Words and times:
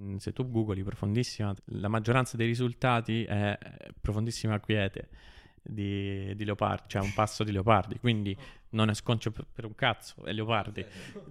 Mm, 0.00 0.16
Se 0.16 0.32
tu 0.32 0.48
googli 0.50 0.82
profondissima, 0.82 1.54
la 1.66 1.88
maggioranza 1.88 2.36
dei 2.36 2.46
risultati 2.46 3.24
è 3.24 3.58
eh, 3.60 3.92
profondissima 4.00 4.58
quiete 4.60 5.08
di, 5.62 6.34
di 6.36 6.44
leopardi, 6.44 6.84
cioè 6.88 7.02
un 7.02 7.12
passo 7.12 7.44
di 7.44 7.52
leopardi, 7.52 7.98
quindi 7.98 8.36
non 8.70 8.88
è 8.88 8.94
sconcio 8.94 9.30
per, 9.30 9.46
per 9.52 9.64
un 9.66 9.74
cazzo, 9.74 10.24
è 10.24 10.32
leopardi. 10.32 10.84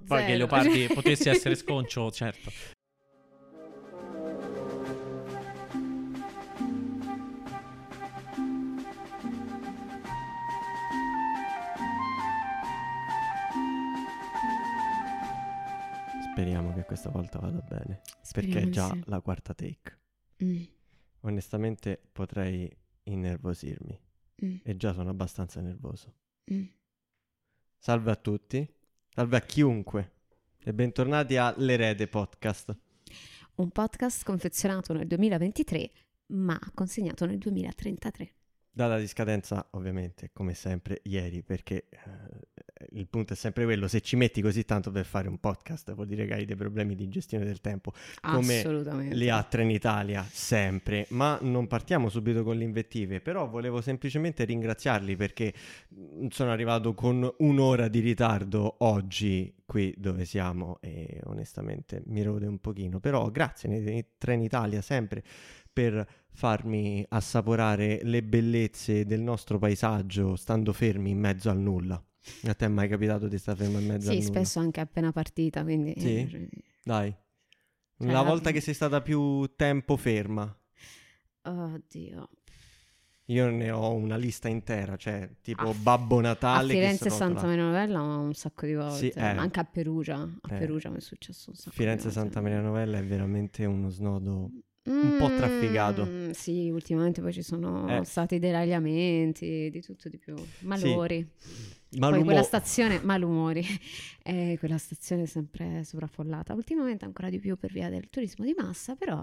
Poi 0.05 0.19
che 0.19 0.25
Zero. 0.25 0.37
leopardi 0.37 0.87
potesse 0.93 1.29
essere 1.29 1.55
sconcio, 1.55 2.11
certo. 2.11 2.51
Speriamo 16.31 16.68
che 16.68 16.68
questa 16.89 17.09
volta 17.11 17.37
vada 17.37 17.59
bene. 17.61 18.01
Speriamo 18.19 18.55
Perché 18.55 18.67
è 18.67 18.71
già 18.71 18.87
sì. 18.89 19.03
la 19.05 19.21
quarta 19.21 19.53
take. 19.53 19.99
Mm, 20.43 20.63
Onestamente 21.21 22.01
potrei 22.11 22.67
innervosirmi. 23.03 24.01
mm, 24.43 24.55
E 24.63 24.75
già 24.75 24.91
sono 24.93 25.11
abbastanza 25.11 25.61
nervoso. 25.61 26.15
mm. 26.51 26.63
Salve 27.77 28.09
a 28.09 28.15
tutti. 28.15 28.67
Salve 29.07 29.37
a 29.37 29.41
chiunque. 29.41 30.13
E 30.63 30.73
bentornati 30.73 31.37
a 31.37 31.53
L'Erede 31.57 32.07
Podcast. 32.07 32.75
Un 33.57 33.69
podcast 33.69 34.23
confezionato 34.23 34.91
nel 34.93 35.05
2023, 35.05 35.91
ma 36.27 36.59
consegnato 36.73 37.27
nel 37.27 37.37
2033. 37.37 38.33
Data 38.71 38.97
di 38.97 39.05
scadenza, 39.07 39.67
ovviamente, 39.73 40.31
come 40.33 40.55
sempre, 40.55 41.01
ieri, 41.03 41.43
perché 41.43 41.87
eh, 41.89 42.58
il 42.91 43.07
punto 43.07 43.33
è 43.33 43.35
sempre 43.35 43.65
quello, 43.65 43.87
se 43.87 44.01
ci 44.01 44.15
metti 44.15 44.41
così 44.41 44.65
tanto 44.65 44.91
per 44.91 45.05
fare 45.05 45.27
un 45.27 45.39
podcast, 45.39 45.93
vuol 45.93 46.07
dire 46.07 46.25
che 46.25 46.33
hai 46.33 46.45
dei 46.45 46.55
problemi 46.55 46.95
di 46.95 47.09
gestione 47.09 47.45
del 47.45 47.61
tempo, 47.61 47.93
Come 48.21 49.13
li 49.13 49.29
ha 49.29 49.43
Trenitalia 49.43 50.25
sempre, 50.29 51.05
ma 51.09 51.37
non 51.41 51.67
partiamo 51.67 52.09
subito 52.09 52.43
con 52.43 52.57
le 52.57 52.63
invettive, 52.63 53.21
però 53.21 53.47
volevo 53.47 53.81
semplicemente 53.81 54.43
ringraziarli 54.45 55.15
perché 55.15 55.53
mm, 55.93 56.27
sono 56.29 56.51
arrivato 56.51 56.93
con 56.93 57.29
un'ora 57.37 57.87
di 57.87 57.99
ritardo 57.99 58.75
oggi 58.79 59.53
qui 59.65 59.93
dove 59.97 60.25
siamo 60.25 60.79
e 60.81 61.21
onestamente 61.25 62.01
mi 62.07 62.23
rode 62.23 62.47
un 62.47 62.59
pochino, 62.59 62.99
però 62.99 63.29
grazie 63.29 64.07
Trenitalia 64.17 64.81
sempre 64.81 65.23
per 65.71 66.07
farmi 66.31 67.05
assaporare 67.09 67.99
le 68.03 68.23
bellezze 68.23 69.05
del 69.05 69.21
nostro 69.21 69.59
paesaggio 69.59 70.35
stando 70.35 70.73
fermi 70.73 71.11
in 71.11 71.19
mezzo 71.19 71.49
al 71.49 71.59
nulla. 71.59 72.01
A 72.43 72.53
te 72.53 72.65
è 72.65 72.67
mai 72.67 72.87
capitato 72.87 73.27
di 73.27 73.37
stare 73.37 73.57
fermo 73.63 73.79
in 73.79 73.87
mezzo 73.87 74.11
Sì, 74.11 74.21
spesso 74.21 74.59
anche 74.59 74.79
appena 74.79 75.11
partita, 75.11 75.63
quindi... 75.63 75.93
Sì? 75.97 76.49
Dai. 76.83 77.15
Cioè, 77.97 78.11
La 78.11 78.21
volta 78.21 78.51
che 78.51 78.61
sei 78.61 78.73
stata 78.73 79.01
più 79.01 79.45
tempo 79.55 79.97
ferma. 79.97 80.53
Oddio. 81.43 82.29
Io 83.25 83.49
ne 83.51 83.69
ho 83.69 83.93
una 83.93 84.15
lista 84.17 84.47
intera, 84.47 84.95
cioè 84.97 85.29
tipo 85.41 85.69
A- 85.69 85.73
Babbo 85.73 86.17
A 86.17 86.21
Natale. 86.21 86.73
che 86.73 86.79
Firenze 86.79 87.07
e 87.07 87.11
Santa 87.11 87.43
Maria 87.45 87.63
Novella 87.65 88.01
un 88.01 88.33
sacco 88.33 88.65
di 88.65 88.73
volte, 88.73 88.97
Sì, 88.97 89.07
eh. 89.09 89.21
anche 89.21 89.59
a 89.59 89.63
Perugia. 89.65 90.15
A 90.21 90.55
Eh. 90.55 90.57
Perugia 90.57 90.89
mi 90.89 90.97
è 90.97 91.01
successo 91.01 91.51
un 91.51 91.55
sacco 91.55 91.75
Firenze 91.75 92.07
e 92.07 92.09
di 92.09 92.15
volte. 92.15 92.31
Santa 92.33 92.41
Maria 92.41 92.61
Novella 92.67 92.97
è 92.97 93.03
veramente 93.05 93.65
uno 93.65 93.89
snodo. 93.89 94.49
Un 94.85 95.15
po' 95.17 95.27
trafficato. 95.35 96.05
Mm, 96.05 96.29
Sì, 96.31 96.69
ultimamente 96.69 97.21
poi 97.21 97.33
ci 97.33 97.41
sono 97.43 97.87
Eh. 97.99 98.05
stati 98.05 98.39
deragliamenti, 98.39 99.69
di 99.69 99.81
tutto 99.81 100.09
di 100.09 100.17
più. 100.17 100.33
Malumori. 100.61 101.27
Ma 101.97 102.07
Poi 102.07 102.17
l'umo- 102.17 102.25
quella 102.25 102.43
stazione, 102.43 102.99
malumori, 103.01 103.65
eh, 104.23 104.55
quella 104.59 104.77
stazione 104.77 105.23
è 105.23 105.25
sempre 105.25 105.83
sovraffollata. 105.83 106.53
Ultimamente 106.53 107.03
ancora 107.05 107.29
di 107.29 107.39
più 107.39 107.57
per 107.57 107.71
via 107.71 107.89
del 107.89 108.09
turismo 108.09 108.45
di 108.45 108.53
massa, 108.55 108.95
però... 108.95 109.21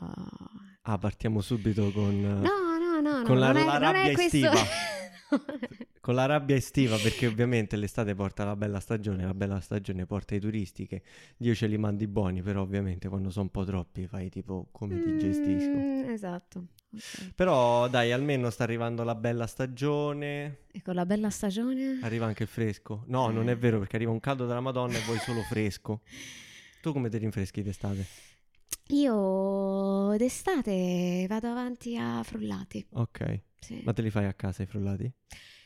Ah, 0.83 0.99
partiamo 0.99 1.41
subito 1.41 1.91
con, 1.93 2.21
No, 2.21 2.41
no, 2.41 3.01
no, 3.01 3.19
no, 3.21 3.25
Con 3.25 3.39
la- 3.39 3.53
non, 3.53 3.63
è, 3.63 3.65
la 3.65 3.79
non 3.79 3.95
è 3.95 3.99
rabbia 3.99 4.13
questo... 4.15 4.51
con 6.01 6.15
la 6.15 6.27
rabbia 6.27 6.57
estiva, 6.57 6.97
perché 6.97 7.27
ovviamente 7.27 7.77
l'estate 7.77 8.15
porta 8.15 8.45
la 8.45 8.57
bella 8.57 8.81
stagione, 8.81 9.25
la 9.25 9.35
bella 9.35 9.61
stagione 9.61 10.07
porta 10.07 10.35
i 10.35 10.41
turisti 10.41 10.87
che 10.87 11.03
Dio 11.37 11.55
ce 11.55 11.67
li 11.67 11.79
mandi 11.79 12.07
buoni, 12.07 12.43
però 12.43 12.63
ovviamente 12.63 13.09
quando 13.09 13.31
sono 13.31 13.45
un 13.45 13.51
po' 13.51 13.65
troppi 13.65 14.07
fai 14.07 14.31
tipo 14.31 14.69
come 14.71 15.01
ti 15.01 15.19
gestisco. 15.19 15.77
Mm, 15.77 16.11
esatto. 16.11 16.67
ok. 16.93 17.33
Però 17.35 17.89
dai, 17.89 18.13
almeno 18.13 18.51
sta 18.51 18.63
arrivando 18.65 19.03
la 19.03 19.15
bella 19.15 19.47
stagione, 19.47 20.61
E 20.73 20.83
con 20.83 20.95
la 20.95 21.05
bella 21.07 21.31
stagione... 21.31 21.99
arriva 22.03 22.27
anche 22.27 22.45
il 22.45 22.49
fresco. 22.49 23.03
No, 23.07 23.29
non 23.31 23.49
è 23.49 23.57
vero 23.57 23.79
perché 23.79 23.97
arriva 23.97 24.13
un 24.13 24.21
caldo 24.21 24.47
della 24.47 24.61
Madonna 24.61 24.97
e 24.97 25.03
vuoi 25.03 25.19
solo 25.19 25.43
fresco. 25.43 26.03
Tu 26.81 26.93
come 26.93 27.09
ti 27.09 27.19
rinfreschi 27.19 27.63
d'estate? 27.63 28.07
Io 28.91 30.15
d'estate 30.17 31.27
vado 31.29 31.49
avanti 31.49 31.97
a 31.97 32.23
frullati. 32.23 32.87
Ok, 32.93 33.41
Sì, 33.59 33.81
ma 33.85 33.93
te 33.93 34.03
li 34.03 34.11
fai 34.11 34.27
a 34.27 34.35
casa 34.35 34.63
i 34.63 34.67
frullati? 34.67 35.11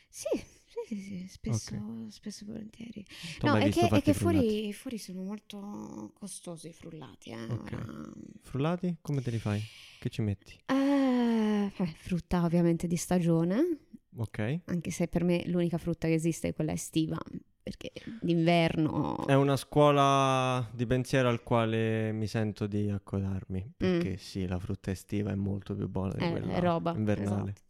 sì, 0.09 0.27
sì, 0.37 0.95
sì, 0.95 1.01
sì, 1.01 1.27
spesso, 1.27 2.09
spesso 2.09 2.43
e 2.43 2.47
volentieri. 2.47 3.05
Hai 3.41 3.49
No, 3.49 3.55
è 3.57 3.69
che, 3.69 3.87
è 3.87 4.01
che 4.01 4.13
fuori, 4.13 4.73
fuori 4.73 4.97
sono 4.97 5.21
molto 5.23 6.11
costosi 6.13 6.69
i 6.69 6.73
frullati. 6.73 7.29
Eh. 7.31 7.43
Ok. 7.49 7.71
ora. 7.73 8.11
Frullati? 8.41 8.97
Come 9.01 9.21
te 9.21 9.31
li 9.31 9.39
fai? 9.39 9.61
Che 9.99 10.09
ci 10.09 10.21
metti? 10.21 10.59
Eh, 10.65 11.71
eh, 11.77 11.85
frutta 11.97 12.43
ovviamente 12.43 12.87
di 12.87 12.95
stagione, 12.95 13.77
Ok. 14.17 14.59
anche 14.65 14.91
se 14.91 15.07
per 15.07 15.23
me 15.23 15.43
l'unica 15.47 15.77
frutta 15.77 16.07
che 16.07 16.13
esiste 16.15 16.49
è 16.49 16.53
quella 16.53 16.71
estiva, 16.73 17.17
perché 17.61 17.91
d'inverno... 18.21 19.27
È 19.27 19.33
una 19.33 19.55
scuola 19.55 20.67
di 20.73 20.85
pensiero 20.85 21.29
al 21.29 21.43
quale 21.43 22.11
mi 22.11 22.27
sento 22.27 22.67
di 22.67 22.89
accodarmi, 22.89 23.73
perché 23.77 24.17
sì, 24.17 24.47
la 24.47 24.59
frutta 24.59 24.91
estiva 24.91 25.31
è 25.31 25.35
molto 25.35 25.75
più 25.75 25.87
buona 25.87 26.13
di 26.13 26.23
è, 26.25 26.29
quella 26.31 26.53
è 26.53 26.59
roba 26.59 26.93
invernale. 26.95 27.51
esatto. 27.51 27.69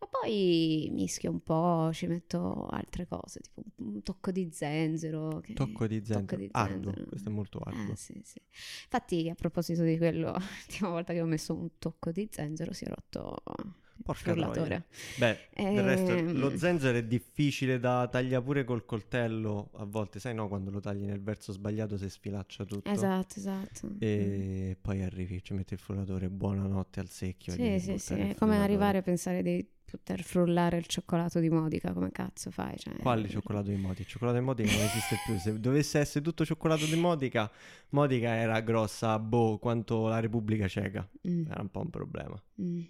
Ma 0.00 0.06
poi 0.06 0.88
mischio 0.92 1.30
un 1.30 1.42
po', 1.42 1.90
ci 1.92 2.06
metto 2.06 2.66
altre 2.66 3.06
cose, 3.06 3.40
tipo 3.40 3.62
un 3.76 4.02
tocco 4.02 4.30
di 4.30 4.48
zenzero. 4.52 5.40
che- 5.40 5.54
Tocco 5.54 5.86
di 5.86 6.02
zenzero, 6.04 6.40
di 6.40 6.48
arduo, 6.52 6.82
zenzero. 6.92 7.06
questo 7.08 7.28
è 7.28 7.32
molto 7.32 7.58
arduo. 7.58 7.92
Eh, 7.92 7.96
sì, 7.96 8.20
sì. 8.24 8.40
Infatti, 8.84 9.28
a 9.28 9.34
proposito 9.34 9.82
di 9.82 9.96
quello, 9.98 10.32
l'ultima 10.66 10.90
volta 10.90 11.12
che 11.12 11.20
ho 11.20 11.26
messo 11.26 11.54
un 11.54 11.68
tocco 11.78 12.12
di 12.12 12.28
zenzero 12.30 12.72
si 12.72 12.84
è 12.84 12.88
rotto 12.88 13.42
il 13.58 13.72
Porca 14.04 14.20
frullatore. 14.30 14.86
Beh, 15.18 15.38
del 15.56 15.82
resto 15.82 16.12
Ehm. 16.12 16.38
lo 16.38 16.56
zenzero 16.56 16.96
è 16.96 17.04
difficile 17.04 17.80
da 17.80 18.06
tagliare 18.08 18.44
pure 18.44 18.62
col 18.64 18.84
coltello, 18.84 19.70
a 19.74 19.84
volte, 19.84 20.20
sai 20.20 20.32
no, 20.34 20.46
quando 20.46 20.70
lo 20.70 20.78
tagli 20.78 21.04
nel 21.04 21.20
verso 21.20 21.52
sbagliato 21.52 21.96
si 21.96 22.08
sfilaccia 22.08 22.64
tutto. 22.64 22.88
Esatto, 22.88 23.34
esatto. 23.38 23.90
E 23.98 24.76
poi 24.80 25.02
arrivi, 25.02 25.42
ci 25.42 25.54
metti 25.54 25.74
il 25.74 25.80
frullatore, 25.80 26.30
buonanotte 26.30 27.00
al 27.00 27.08
secchio. 27.08 27.52
e 27.54 27.80
Sì, 27.80 27.92
sì, 27.92 27.98
sì. 27.98 28.14
È 28.14 28.34
come 28.36 28.56
arrivare 28.58 28.98
a 28.98 29.02
pensare 29.02 29.42
di 29.42 29.66
poter 29.90 30.22
frullare 30.22 30.76
il 30.78 30.86
cioccolato 30.86 31.40
di 31.40 31.48
Modica, 31.48 31.92
come 31.92 32.10
cazzo 32.10 32.50
fai? 32.50 32.76
Cioè, 32.78 32.94
Quale 32.96 33.28
cioccolato 33.28 33.68
di 33.70 33.76
Modica? 33.76 34.02
Il 34.02 34.06
cioccolato 34.06 34.38
di 34.38 34.44
Modica 34.44 34.70
non 34.72 34.80
esiste 34.84 35.16
più. 35.24 35.38
Se 35.38 35.58
dovesse 35.60 35.98
essere 35.98 36.24
tutto 36.24 36.44
cioccolato 36.44 36.84
di 36.84 36.96
Modica, 36.96 37.50
Modica 37.90 38.34
era 38.34 38.60
grossa, 38.60 39.18
boh, 39.18 39.58
quanto 39.58 40.06
la 40.08 40.20
Repubblica 40.20 40.68
Ceca. 40.68 41.08
Mm, 41.28 41.46
Era 41.50 41.60
un 41.62 41.70
po' 41.70 41.80
un 41.80 41.90
problema. 41.90 42.42
mm. 42.62 42.80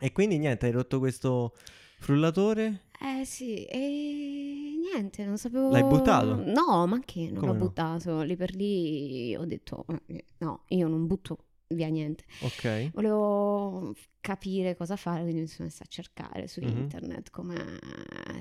E 0.00 0.12
quindi 0.12 0.38
niente, 0.38 0.66
hai 0.66 0.72
rotto 0.72 0.98
questo 0.98 1.54
frullatore? 1.98 2.82
Eh 3.00 3.24
sì, 3.24 3.64
e 3.64 4.76
niente, 4.80 5.24
non 5.24 5.38
sapevo... 5.38 5.70
L'hai 5.70 5.84
buttato? 5.84 6.34
No, 6.44 6.86
ma 6.86 6.98
che 7.00 7.26
non 7.30 7.34
Come 7.38 7.52
l'ho 7.52 7.58
no? 7.58 7.64
buttato, 7.66 8.20
lì 8.22 8.36
per 8.36 8.54
lì 8.54 9.34
ho 9.36 9.44
detto, 9.44 9.86
eh, 10.06 10.24
no, 10.38 10.64
io 10.68 10.88
non 10.88 11.06
butto 11.06 11.38
via 11.74 11.88
niente. 11.88 12.24
Ok. 12.40 12.90
Volevo 12.94 13.94
capire 14.20 14.74
cosa 14.76 14.96
fare, 14.96 15.22
quindi 15.22 15.40
mi 15.42 15.46
sono 15.46 15.68
messa 15.68 15.84
a 15.84 15.86
cercare 15.88 16.46
su 16.48 16.60
Mhm. 16.60 16.68
internet 16.68 17.30
come 17.30 17.78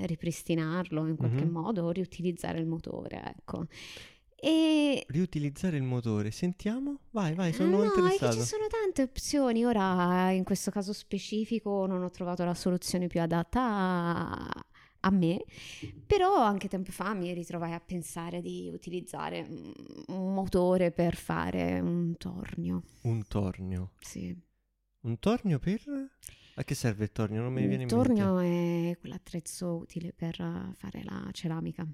ripristinarlo 0.05 1.07
in 1.07 1.15
qualche 1.17 1.45
Mhm. 1.45 1.51
modo 1.51 1.83
o 1.83 1.91
riutilizzare 1.91 2.59
il 2.59 2.65
motore, 2.65 3.21
ecco. 3.37 3.65
E 4.35 5.05
Riutilizzare 5.07 5.77
il 5.77 5.83
motore. 5.83 6.29
Sentiamo? 6.31 6.99
Vai, 7.11 7.33
vai, 7.33 7.53
sono 7.53 7.77
no, 7.77 7.83
è 7.83 7.85
interessato. 7.85 8.35
che 8.35 8.41
ci 8.41 8.47
sono 8.47 8.67
tante 8.67 9.01
opzioni. 9.01 9.63
Ora, 9.63 10.31
in 10.31 10.43
questo 10.43 10.69
caso 10.69 10.91
specifico, 10.91 11.85
non 11.85 12.03
ho 12.03 12.09
trovato 12.09 12.43
la 12.43 12.53
soluzione 12.53 13.07
più 13.07 13.21
adatta 13.21 13.61
a, 13.61 14.65
a 15.05 15.09
me, 15.09 15.43
però 16.05 16.41
anche 16.41 16.67
tempo 16.67 16.91
fa 16.91 17.13
mi 17.13 17.33
ritrovai 17.33 17.73
a 17.73 17.79
pensare 17.79 18.41
di 18.41 18.69
utilizzare 18.71 19.45
un 20.07 20.33
motore 20.33 20.91
per 20.91 21.15
fare 21.15 21.79
un 21.79 22.15
tornio. 22.17 22.83
Un 23.01 23.27
tornio. 23.27 23.91
Sì. 23.99 24.35
Un 25.01 25.19
tornio 25.19 25.59
per... 25.59 25.81
A 26.55 26.63
che 26.63 26.75
serve 26.75 27.05
il 27.05 27.11
tornio? 27.11 27.41
Non 27.41 27.51
mi 27.51 27.61
viene 27.61 27.75
Il 27.75 27.81
in 27.81 27.87
tornio 27.87 28.35
mente. 28.35 28.91
è 28.91 28.97
quell'attrezzo 28.99 29.75
utile 29.75 30.13
per 30.13 30.35
fare 30.35 31.03
la 31.03 31.27
ceramica. 31.31 31.85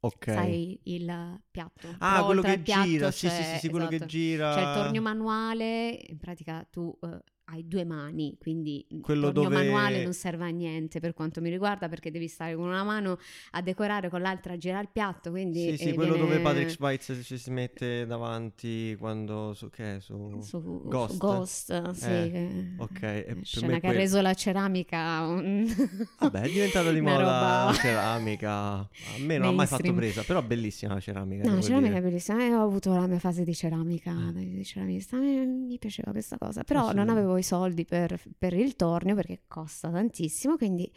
Ok. 0.00 0.24
Sai, 0.26 0.78
il 0.84 1.40
piatto. 1.50 1.88
Ah, 1.98 2.22
quello 2.24 2.42
che 2.42 2.50
al 2.50 2.60
piatto 2.60 2.86
gira. 2.86 3.10
Sì, 3.10 3.28
sì, 3.28 3.42
sì, 3.42 3.58
sì, 3.58 3.68
quello 3.70 3.88
che 3.88 3.96
esatto. 3.96 4.10
gira. 4.10 4.54
C'è 4.54 4.60
il 4.60 4.74
tornio 4.74 5.00
manuale, 5.00 6.04
in 6.08 6.18
pratica 6.18 6.64
tu 6.70 6.96
eh, 7.02 7.22
hai 7.48 7.66
due 7.68 7.84
mani, 7.84 8.36
quindi 8.38 8.84
il 8.88 9.00
Quello 9.00 9.30
tornio 9.32 9.50
dove- 9.50 9.64
manuale 9.70 10.02
non 10.02 10.12
serve 10.12 10.44
a 10.46 10.48
niente 10.48 10.98
per 10.98 11.14
quanto 11.14 11.40
mi 11.40 11.48
riguarda 11.48 11.88
perché 11.88 12.10
devi 12.10 12.26
stare 12.26 12.56
con 12.56 12.66
una 12.66 12.82
mano 12.82 13.18
a 13.52 13.62
decorare, 13.62 14.08
con 14.08 14.20
l'altra 14.20 14.54
a 14.54 14.56
girare 14.56 14.82
il 14.82 14.88
piatto, 14.92 15.30
quindi 15.30 15.70
Sì, 15.70 15.76
sì, 15.76 15.88
eh, 15.90 15.94
quello 15.94 16.14
viene- 16.14 16.28
dove 16.28 16.40
Patrick 16.40 16.70
Schweitzer 16.70 17.22
ci 17.22 17.38
si 17.38 17.50
mette 17.50 18.04
davanti 18.04 18.96
quando 18.98 19.54
su 19.54 19.70
che 19.70 19.96
è? 19.96 20.00
Su, 20.00 20.40
su 20.40 20.48
su 20.60 20.82
Ghost. 20.88 21.18
Ghost, 21.18 21.90
sì, 21.92 22.04
Eh, 22.10 22.74
ok, 22.78 23.02
e 23.02 23.36
scena 23.42 23.78
che 23.78 23.86
ha 23.86 23.92
reso 23.92 24.20
la 24.20 24.34
ceramica 24.34 25.20
un- 25.26 25.64
Vabbè, 26.18 26.40
è 26.40 26.48
diventata 26.50 26.90
di 26.90 27.00
moda 27.00 27.18
roba- 27.18 27.64
la 27.66 27.72
ceramica. 27.74 28.52
A 28.80 28.88
me 29.20 29.38
non 29.38 29.48
ha 29.48 29.52
mai 29.52 29.66
fatto 29.66 29.92
presa, 29.94 30.22
però 30.22 30.42
bellissima 30.42 30.94
la 30.94 31.00
ceramica. 31.00 31.48
No, 31.48 31.54
la 31.56 31.60
ceramica 31.62 31.90
è 31.92 31.98
dire. 31.98 32.02
bellissima. 32.08 32.44
Io 32.44 32.58
ho 32.58 32.64
avuto 32.64 32.92
la 32.94 33.06
mia 33.06 33.18
fase 33.20 33.44
di 33.44 33.54
ceramica, 33.54 34.10
Ah. 34.10 34.32
di 34.32 34.64
ceramista, 34.64 35.16
mi 35.18 35.76
piaceva 35.78 36.10
questa 36.10 36.36
cosa. 36.38 36.64
Però 36.64 36.80
non 36.80 36.88
Assolutamente. 36.88 37.20
Avevo 37.36 37.38
i 37.38 37.42
soldi 37.42 37.84
per, 37.84 38.20
per 38.38 38.52
il 38.54 38.74
tornio 38.76 39.14
perché 39.14 39.42
costa 39.46 39.90
tantissimo, 39.90 40.56
quindi 40.56 40.90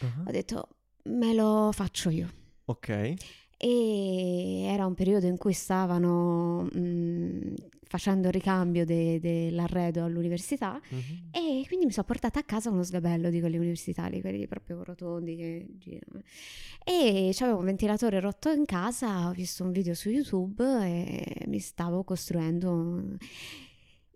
Ah, 0.00 0.24
ho 0.26 0.30
detto 0.32 0.68
me 1.04 1.32
lo 1.34 1.70
faccio 1.72 2.10
io. 2.10 2.28
Ok. 2.64 3.14
E 3.56 4.62
era 4.64 4.86
un 4.86 4.94
periodo 4.94 5.26
in 5.26 5.36
cui 5.36 5.52
stavano 5.52 6.68
mm, 6.76 7.54
facendo 7.84 8.26
il 8.26 8.32
ricambio 8.32 8.84
de- 8.84 9.20
dell'arredo 9.20 10.02
all'università 10.04 10.80
Mhm. 10.88 11.28
e 11.30 11.62
quindi 11.68 11.86
mi 11.86 11.92
sono 11.92 12.06
portata 12.06 12.40
a 12.40 12.42
casa 12.42 12.70
uno 12.70 12.82
sgabello 12.82 13.30
di 13.30 13.38
quelli 13.38 13.58
universitari, 13.58 14.20
quelli 14.20 14.48
proprio 14.48 14.82
rotondi 14.82 15.36
che 15.36 15.66
girano. 15.78 16.22
E 16.84 17.30
c'avevo 17.32 17.58
un 17.58 17.64
ventilatore 17.66 18.18
rotto 18.18 18.50
in 18.50 18.64
casa, 18.64 19.28
ho 19.28 19.32
visto 19.32 19.62
un 19.62 19.70
video 19.70 19.94
su 19.94 20.08
YouTube 20.10 20.64
e 20.84 21.44
mi 21.46 21.60
stavo 21.60 22.02
costruendo 22.02 23.16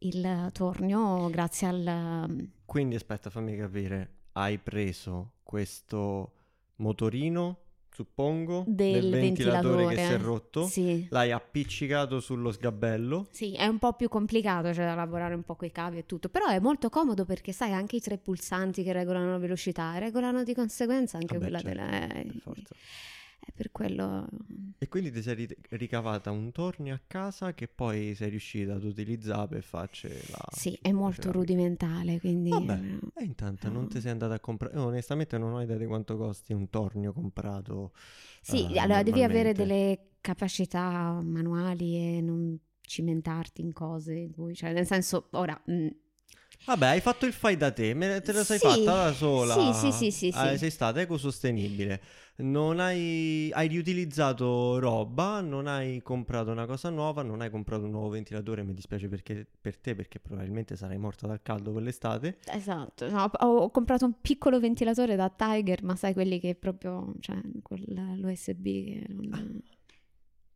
il 0.01 0.51
tornio 0.53 1.29
grazie 1.31 1.67
al... 1.67 2.49
Quindi 2.65 2.95
aspetta, 2.95 3.31
fammi 3.31 3.57
capire. 3.57 4.11
Hai 4.33 4.59
preso 4.59 5.33
questo 5.43 6.33
motorino, 6.77 7.59
suppongo, 7.91 8.65
Del 8.67 9.11
ventilatore, 9.11 9.87
che 9.89 9.95
si 9.95 10.01
è 10.01 10.03
ventilatore. 10.03 10.23
rotto. 10.23 10.67
Sì. 10.67 11.07
L'hai 11.09 11.33
appiccicato 11.33 12.21
sullo 12.21 12.53
sgabello. 12.53 13.29
Sì, 13.31 13.55
è 13.55 13.67
un 13.67 13.79
po' 13.79 13.95
più 13.95 14.09
complicato, 14.11 14.71
c'è 14.71 14.85
da 14.85 14.95
lavorare 14.95 15.35
un 15.35 15.43
po' 15.43 15.55
coi 15.55 15.73
cavi 15.73 15.99
e 15.99 16.07
tutto, 16.07 16.29
però 16.29 16.47
è 16.49 16.59
molto 16.59 16.91
comodo 16.91 17.25
perché 17.25 17.53
sai 17.53 17.73
anche 17.73 17.97
i 17.97 18.01
tre 18.01 18.19
pulsanti 18.19 18.83
che 18.83 18.93
regolano 18.93 19.31
la 19.31 19.39
velocità, 19.39 19.97
regolano 19.97 20.43
di 20.43 20.55
conseguenza 20.55 21.17
anche 21.17 21.39
Vabbè, 21.39 21.51
quella 21.51 21.61
certo, 21.61 22.53
della... 22.53 22.55
È 23.47 23.51
per 23.53 23.71
quello... 23.73 24.29
E 24.79 24.89
quindi 24.89 25.11
ti 25.11 25.21
sei 25.21 25.35
ri- 25.35 25.57
ricavata 25.71 26.31
un 26.31 26.51
tornio 26.51 26.95
a 26.95 27.01
casa 27.07 27.53
che 27.53 27.69
poi 27.69 28.15
sei 28.15 28.31
riuscita 28.31 28.75
ad 28.75 28.85
utilizzare 28.85 29.49
per 29.49 29.63
farci 29.63 30.09
la... 30.29 30.39
Sì, 30.49 30.77
è 30.83 30.91
molto 30.93 31.31
rudimentale, 31.31 32.19
quindi... 32.19 32.51
Vabbè. 32.51 32.81
E 33.17 33.25
intanto 33.25 33.69
non 33.71 33.85
No. 33.85 33.89
ti 33.89 34.01
sei 34.01 34.11
andata 34.13 34.35
a 34.35 34.41
comprare... 34.41 34.75
eh, 34.75 34.79
onestamente 34.79 35.37
non 35.39 35.53
ho 35.53 35.61
idea 35.63 35.77
di 35.77 35.87
quanto 35.87 36.17
costi 36.17 36.53
un 36.53 36.71
tornio 36.71 37.13
comprato. 37.13 37.93
Sì, 38.41 38.65
eh, 38.73 38.79
allora 38.79 39.03
devi 39.03 39.23
avere 39.23 39.53
delle 39.55 40.13
capacità 40.21 41.21
manuali 41.23 42.17
e 42.17 42.21
non 42.21 42.59
cimentarti 42.81 43.61
in 43.63 43.73
cose, 43.73 44.31
cioè 44.55 44.73
nel 44.73 44.87
senso, 44.87 45.29
ora... 45.33 45.61
mm, 45.71 45.89
Vabbè, 46.65 46.87
hai 46.89 47.01
fatto 47.01 47.27
il 47.27 47.33
fai 47.33 47.57
da 47.57 47.71
te, 47.71 47.95
te 48.23 48.33
la 48.33 48.43
sei 48.45 48.59
Sì, 48.59 48.59
fatta 48.59 49.05
da 49.05 49.13
sola. 49.13 49.55
sì, 49.73 49.73
sì, 49.93 49.93
sì, 49.93 50.33
sì, 50.33 50.59
sì. 50.59 50.59
sei 50.59 50.71
stata 50.71 51.01
ecosostenibile. 51.01 52.03
Non 52.39 52.81
hai, 52.81 53.51
hai 53.55 53.67
riutilizzato 53.67 54.79
roba, 54.79 55.41
non 55.41 55.67
hai 55.67 56.03
comprato 56.03 56.51
una 56.51 56.67
cosa 56.67 56.91
nuova, 56.91 57.23
non 57.23 57.41
hai 57.41 57.49
comprato 57.49 57.85
un 57.85 57.91
nuovo 57.93 58.11
ventilatore. 58.11 58.63
Mi 58.63 58.75
dispiace 58.75 59.09
perché- 59.09 59.47
per 59.59 59.79
te 59.79 59.95
perché 59.95 60.21
probabilmente 60.21 60.77
sarai 60.77 60.99
morta 60.99 61.27
dal 61.27 61.41
caldo 61.41 61.73
quell'estate. 61.73 62.37
Esatto, 62.53 63.09
no, 63.09 63.23
ho, 63.39 63.47
ho 63.47 63.71
comprato 63.71 64.05
un 64.05 64.21
piccolo 64.21 64.61
ventilatore 64.61 65.17
da 65.17 65.31
Tiger, 65.31 65.83
ma 65.83 65.97
sai 65.97 66.13
quelli 66.13 66.39
che 66.39 66.55
proprio, 66.55 67.15
cioè, 67.21 67.41
l'USB 67.43 68.63
che 68.65 69.07
non... 69.09 69.63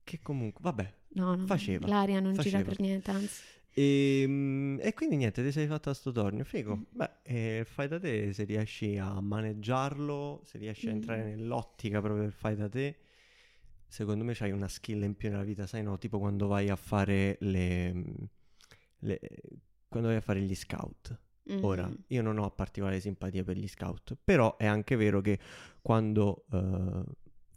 Che 0.04 0.20
comunque, 0.22 0.60
vabbè. 0.62 0.94
No, 1.12 1.34
no, 1.34 1.46
Faceva, 1.46 1.86
l'aria 1.86 2.20
non 2.20 2.32
gira 2.32 2.42
faceva. 2.42 2.64
per 2.64 2.80
niente, 2.80 3.10
anzi. 3.10 3.42
E, 3.82 4.24
mm, 4.26 4.78
e 4.80 4.92
quindi 4.92 5.16
niente, 5.16 5.42
ti 5.42 5.50
sei 5.52 5.66
fatta 5.66 5.94
sto 5.94 6.12
tornio, 6.12 6.44
figo. 6.44 6.76
Mm. 6.76 6.82
Beh, 6.90 7.10
eh, 7.22 7.64
fai 7.64 7.88
da 7.88 7.98
te 7.98 8.32
se 8.32 8.44
riesci 8.44 8.98
a 8.98 9.18
maneggiarlo, 9.20 10.42
se 10.44 10.58
riesci 10.58 10.88
a 10.88 10.90
Mm. 10.92 10.94
entrare 10.96 11.22
nell'ottica 11.24 12.00
proprio 12.00 12.22
del 12.24 12.32
fai 12.32 12.56
da 12.56 12.68
te, 12.68 12.98
secondo 13.86 14.22
me 14.24 14.34
c'hai 14.34 14.50
una 14.52 14.68
skill 14.68 15.02
in 15.02 15.16
più 15.16 15.30
nella 15.30 15.42
vita, 15.44 15.66
sai 15.66 15.82
no? 15.82 15.96
Tipo 15.98 16.18
quando 16.18 16.46
vai 16.46 16.68
a 16.68 16.76
fare 16.76 17.36
le... 17.40 17.94
mm, 17.94 18.04
le- 19.00 19.20
quando 19.88 20.08
vai 20.08 20.18
a 20.18 20.20
fare 20.20 20.40
gli 20.40 20.54
scout. 20.54 21.18
Ora, 21.62 21.86
Mhm. 21.86 22.04
io 22.08 22.22
non 22.22 22.38
ho 22.38 22.48
particolare 22.50 23.00
simpatia 23.00 23.42
per 23.42 23.56
gli 23.56 23.66
scout, 23.66 24.16
però 24.22 24.56
è 24.56 24.66
anche 24.66 24.94
vero 24.94 25.20
che 25.20 25.38
quando 25.82 26.44
eh, 26.52 27.02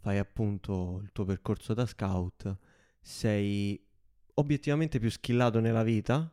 fai 0.00 0.18
appunto 0.18 1.00
il 1.02 1.12
tuo 1.12 1.24
percorso 1.24 1.74
da 1.74 1.86
scout 1.86 2.56
sei 3.00 3.80
obiettivamente 4.34 4.98
più 4.98 5.10
skillato 5.10 5.60
nella 5.60 5.82
vita 5.82 6.32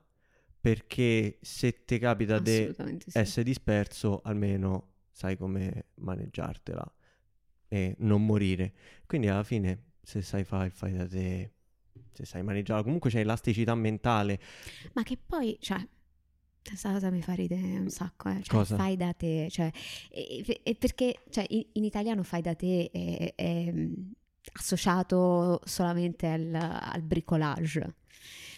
perché 0.60 1.40
se 1.42 1.86
ti 1.86 1.98
capita 1.98 2.40
di 2.40 2.52
sì. 2.52 3.18
essere 3.18 3.44
disperso 3.44 4.22
almeno 4.24 4.90
sai 5.12 5.36
come 5.36 5.88
maneggiartela 5.96 6.94
e 7.68 7.96
non 8.00 8.26
morire. 8.26 8.74
Quindi 9.06 9.28
alla 9.28 9.44
fine 9.44 9.84
se 10.04 10.22
sai 10.22 10.44
fare 10.44 10.70
fai 10.70 10.94
da 10.94 11.08
te, 11.08 11.52
se 12.12 12.26
sai 12.26 12.44
maneggiarla, 12.44 12.84
comunque 12.84 13.10
c'è 13.10 13.20
elasticità 13.20 13.74
mentale. 13.76 14.40
Ma 14.94 15.04
che 15.04 15.18
poi, 15.18 15.58
cioè, 15.60 15.86
questa 16.64 16.92
cosa 16.92 17.10
mi 17.10 17.22
fa 17.22 17.34
ridere 17.34 17.80
un 17.80 17.90
sacco, 17.90 18.30
eh. 18.30 18.42
Cioè, 18.44 18.58
Cosa? 18.58 18.76
fai 18.76 18.98
da 18.98 19.14
te, 19.14 19.48
cioè, 19.50 19.72
e- 20.10 20.62
e- 20.64 20.76
perché, 20.76 21.24
cioè, 21.30 21.46
in, 21.50 21.66
in 21.74 21.84
italiano 21.86 22.24
fai 22.24 22.42
da 22.42 22.54
te 22.56 22.90
è, 22.92 23.34
è, 23.36 23.74
associato 24.54 25.62
solamente 25.64 26.28
al, 26.28 26.54
al 26.54 27.02
bricolage. 27.02 27.96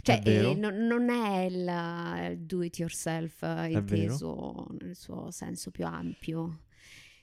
Cioè, 0.02 0.22
È 0.22 0.48
eh, 0.48 0.56
non, 0.56 0.76
non 0.86 1.10
è 1.10 1.46
il, 1.46 2.32
il 2.32 2.40
do 2.40 2.62
it 2.62 2.78
yourself 2.78 3.42
eh, 3.44 3.72
inteso 3.72 4.68
nel 4.82 4.96
suo 4.96 5.32
senso 5.32 5.72
più 5.72 5.86
ampio. 5.86 6.60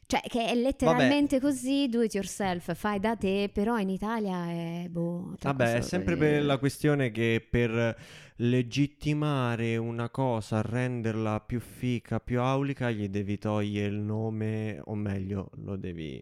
Cioè, 0.07 0.23
che 0.23 0.47
è 0.47 0.55
letteralmente 0.57 1.39
così, 1.39 1.89
do 1.89 2.03
it 2.03 2.15
yourself, 2.15 2.75
fai 2.75 2.99
da 2.99 3.15
te, 3.15 3.49
però 3.53 3.79
in 3.79 3.91
Italia 3.91 4.49
è 4.49 4.87
boh. 4.91 5.37
Vabbè, 5.41 5.75
è 5.75 5.81
sempre 5.83 6.17
per 6.17 6.43
la 6.43 6.59
questione 6.59 7.13
che 7.13 7.47
per 7.49 7.97
legittimare 8.37 9.77
una 9.77 10.09
cosa, 10.09 10.63
renderla 10.63 11.39
più 11.41 11.61
fica, 11.61 12.19
più 12.19 12.41
aulica, 12.41 12.91
gli 12.91 13.09
devi 13.09 13.39
togliere 13.39 13.95
il 13.95 14.01
nome, 14.01 14.81
o 14.83 14.97
meglio, 14.97 15.51
lo 15.59 15.77
devi 15.77 16.21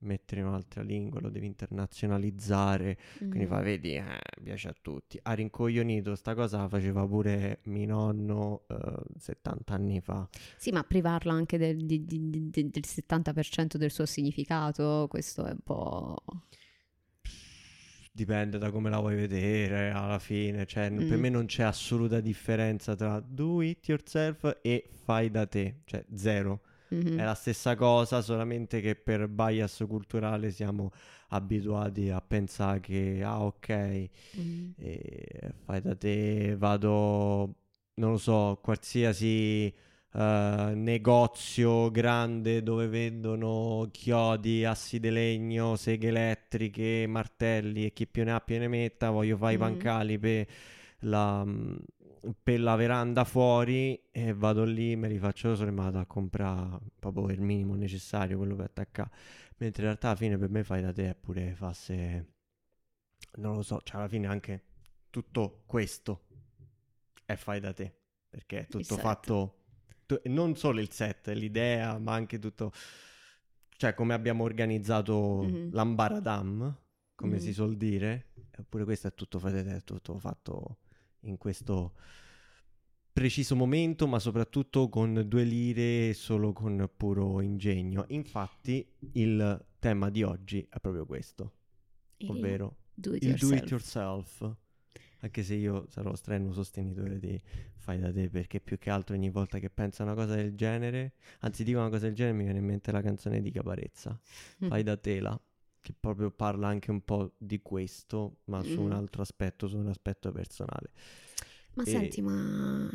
mettere 0.00 0.40
in 0.40 0.46
un'altra 0.46 0.82
lingua, 0.82 1.20
lo 1.20 1.28
devi 1.30 1.46
internazionalizzare. 1.46 2.96
Quindi 3.28 3.46
Mm. 3.46 3.48
fa, 3.48 3.60
vedi, 3.60 3.94
eh, 3.94 4.20
piace 4.42 4.68
a 4.68 4.74
tutti. 4.80 5.18
Ha 5.22 5.32
rincoglionito 5.32 6.14
sta 6.14 6.34
cosa, 6.34 6.58
la 6.58 6.68
faceva 6.68 7.06
pure 7.06 7.60
mio 7.64 7.86
nonno 7.86 8.64
eh, 8.68 8.76
70 9.18 9.74
anni 9.74 10.00
fa. 10.00 10.28
Sì, 10.56 10.70
ma 10.70 10.82
privarla 10.84 11.32
anche 11.32 11.58
del, 11.58 11.76
di- 11.84 12.04
di- 12.04 12.50
di- 12.50 12.70
del 12.70 12.84
70% 12.84 13.76
del 13.78 13.90
suo 13.90 14.06
significato, 14.06 15.06
questo 15.08 15.44
è 15.46 15.50
un 15.50 15.60
po'... 15.64 16.16
Dipende 18.12 18.56
da 18.56 18.70
come 18.70 18.88
la 18.88 18.98
vuoi 18.98 19.14
vedere 19.14 19.90
alla 19.90 20.18
fine, 20.18 20.64
cioè 20.64 20.88
n- 20.88 21.04
per 21.06 21.18
Mm. 21.18 21.20
me 21.20 21.28
non 21.28 21.44
c'è 21.44 21.64
assoluta 21.64 22.20
differenza 22.20 22.94
tra 22.94 23.20
do 23.20 23.60
it 23.60 23.86
yourself 23.88 24.58
e 24.62 24.88
fai 25.04 25.30
da 25.30 25.46
te, 25.46 25.80
cioè 25.84 26.02
zero. 26.14 26.62
Mhm. 26.88 27.18
È 27.18 27.24
la 27.24 27.34
stessa 27.34 27.74
cosa, 27.76 28.20
solamente 28.22 28.80
che 28.80 28.94
per 28.94 29.28
bias 29.28 29.84
culturale 29.88 30.50
siamo 30.50 30.90
abituati 31.28 32.10
a 32.10 32.20
pensare 32.20 32.80
che, 32.80 33.22
ah 33.24 33.42
ok, 33.44 34.08
Mm. 34.38 34.70
e 34.76 35.52
fai 35.64 35.80
da 35.80 35.94
te, 35.96 36.56
vado, 36.56 37.54
non 37.94 38.10
lo 38.12 38.18
so, 38.18 38.58
qualsiasi 38.62 39.72
eh, 40.12 40.72
negozio 40.74 41.90
grande 41.90 42.62
dove 42.62 42.86
vendono 42.88 43.88
chiodi, 43.90 44.64
assi 44.64 44.98
di 45.00 45.10
legno, 45.10 45.76
seghe 45.76 46.08
elettriche, 46.08 47.06
martelli 47.08 47.84
e 47.86 47.92
chi 47.92 48.06
più 48.06 48.24
ne 48.24 48.32
ha 48.32 48.40
più 48.40 48.58
ne 48.58 48.68
metta, 48.68 49.10
voglio 49.10 49.36
fare 49.36 49.54
i 49.54 49.56
Mm. 49.56 49.60
pancali 49.60 50.18
per 50.18 50.46
la, 51.00 51.44
per 52.42 52.60
la 52.60 52.76
veranda 52.76 53.24
fuori 53.24 54.00
e 54.10 54.32
vado 54.32 54.64
lì, 54.64 54.96
me 54.96 55.08
li 55.08 55.18
faccio 55.18 55.54
solo 55.54 55.68
e 55.68 55.72
mi 55.72 55.78
vado 55.78 55.98
a 55.98 56.06
comprare 56.06 56.78
proprio 56.98 57.28
il 57.30 57.40
minimo 57.40 57.74
necessario, 57.74 58.36
quello 58.36 58.54
per 58.56 58.66
attaccare. 58.66 59.10
Mentre 59.58 59.82
in 59.82 59.88
realtà 59.88 60.08
alla 60.08 60.16
fine 60.16 60.36
per 60.38 60.50
me 60.50 60.64
fai 60.64 60.82
da 60.82 60.92
te 60.92 61.10
è 61.10 61.14
pure 61.14 61.54
fasse 61.54 62.34
non 63.36 63.56
lo 63.56 63.62
so, 63.62 63.80
cioè 63.82 63.98
alla 63.98 64.08
fine 64.08 64.26
anche 64.26 64.62
tutto 65.10 65.62
questo 65.66 66.24
è 67.24 67.34
fai 67.36 67.60
da 67.60 67.72
te, 67.72 67.94
perché 68.28 68.60
è 68.60 68.66
tutto 68.68 68.94
set. 68.94 69.00
fatto, 69.00 69.64
tu- 70.06 70.20
non 70.24 70.56
solo 70.56 70.80
il 70.80 70.90
set, 70.90 71.28
l'idea, 71.28 71.98
ma 71.98 72.14
anche 72.14 72.38
tutto, 72.38 72.72
cioè 73.76 73.94
come 73.94 74.14
abbiamo 74.14 74.44
organizzato 74.44 75.42
Mhm. 75.42 75.68
l'ambaradam, 75.72 76.78
come 77.14 77.34
Mhm. 77.36 77.40
si 77.40 77.52
suol 77.52 77.76
dire, 77.76 78.26
eppure 78.50 78.84
questo 78.84 79.08
è 79.08 79.14
tutto 79.14 79.38
fai 79.38 79.52
da 79.52 79.62
te, 79.62 79.76
è 79.76 79.84
tutto 79.84 80.18
fatto 80.18 80.78
in 81.28 81.38
questo 81.38 81.94
preciso 83.12 83.56
momento, 83.56 84.06
ma 84.06 84.18
soprattutto 84.18 84.88
con 84.88 85.24
due 85.26 85.44
lire 85.44 86.12
solo 86.12 86.52
con 86.52 86.90
puro 86.96 87.40
ingegno. 87.40 88.04
Infatti, 88.08 88.86
il 89.12 89.64
tema 89.78 90.10
di 90.10 90.22
oggi 90.22 90.66
è 90.68 90.78
proprio 90.80 91.06
questo, 91.06 91.52
Il 92.18 92.30
ovvero 92.30 92.76
do 92.92 93.14
il 93.14 93.36
do 93.36 93.54
it 93.54 93.70
yourself. 93.70 94.54
Anche 95.20 95.42
se 95.42 95.54
io 95.54 95.86
sarò 95.88 96.14
strenuo 96.14 96.52
sostenitore 96.52 97.18
di 97.18 97.40
fai 97.76 97.98
da 97.98 98.12
te, 98.12 98.28
perché 98.28 98.60
più 98.60 98.76
che 98.76 98.90
altro 98.90 99.14
ogni 99.14 99.30
volta 99.30 99.58
che 99.58 99.70
penso 99.70 100.02
a 100.02 100.04
una 100.04 100.14
cosa 100.14 100.34
del 100.34 100.54
genere, 100.54 101.14
anzi 101.40 101.64
dico 101.64 101.78
una 101.78 101.88
cosa 101.88 102.04
del 102.06 102.14
genere, 102.14 102.36
mi 102.36 102.44
viene 102.44 102.58
in 102.58 102.66
mente 102.66 102.92
la 102.92 103.00
canzone 103.00 103.40
di 103.40 103.50
Caparezza, 103.50 104.20
fai 104.58 104.82
da 104.82 104.96
tela, 104.98 105.40
che 105.86 105.94
proprio 105.98 106.32
parla 106.32 106.66
anche 106.66 106.90
un 106.90 107.04
po' 107.04 107.34
di 107.38 107.62
questo, 107.62 108.38
ma 108.46 108.64
su 108.64 108.82
un 108.82 108.90
altro 108.92 109.22
aspetto, 109.22 109.68
su 109.68 109.76
un 109.76 109.86
aspetto 109.86 110.32
personale. 110.32 110.90
Ma 111.74 111.84
E- 111.84 111.86
senti, 111.86 112.20
ma 112.22 112.90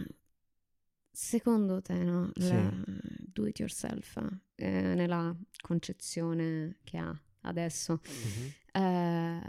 secondo 1.12 1.82
te, 1.82 2.04
no, 2.04 2.32
Sì. 2.38 2.56
la 2.56 2.84
do 3.20 3.46
it 3.48 3.60
yourself, 3.60 4.18
eh, 4.56 4.70
nella 4.96 5.36
concezione 5.62 6.78
che 6.84 6.98
ha 6.98 7.18
adesso, 7.42 8.02
eh, 8.74 9.42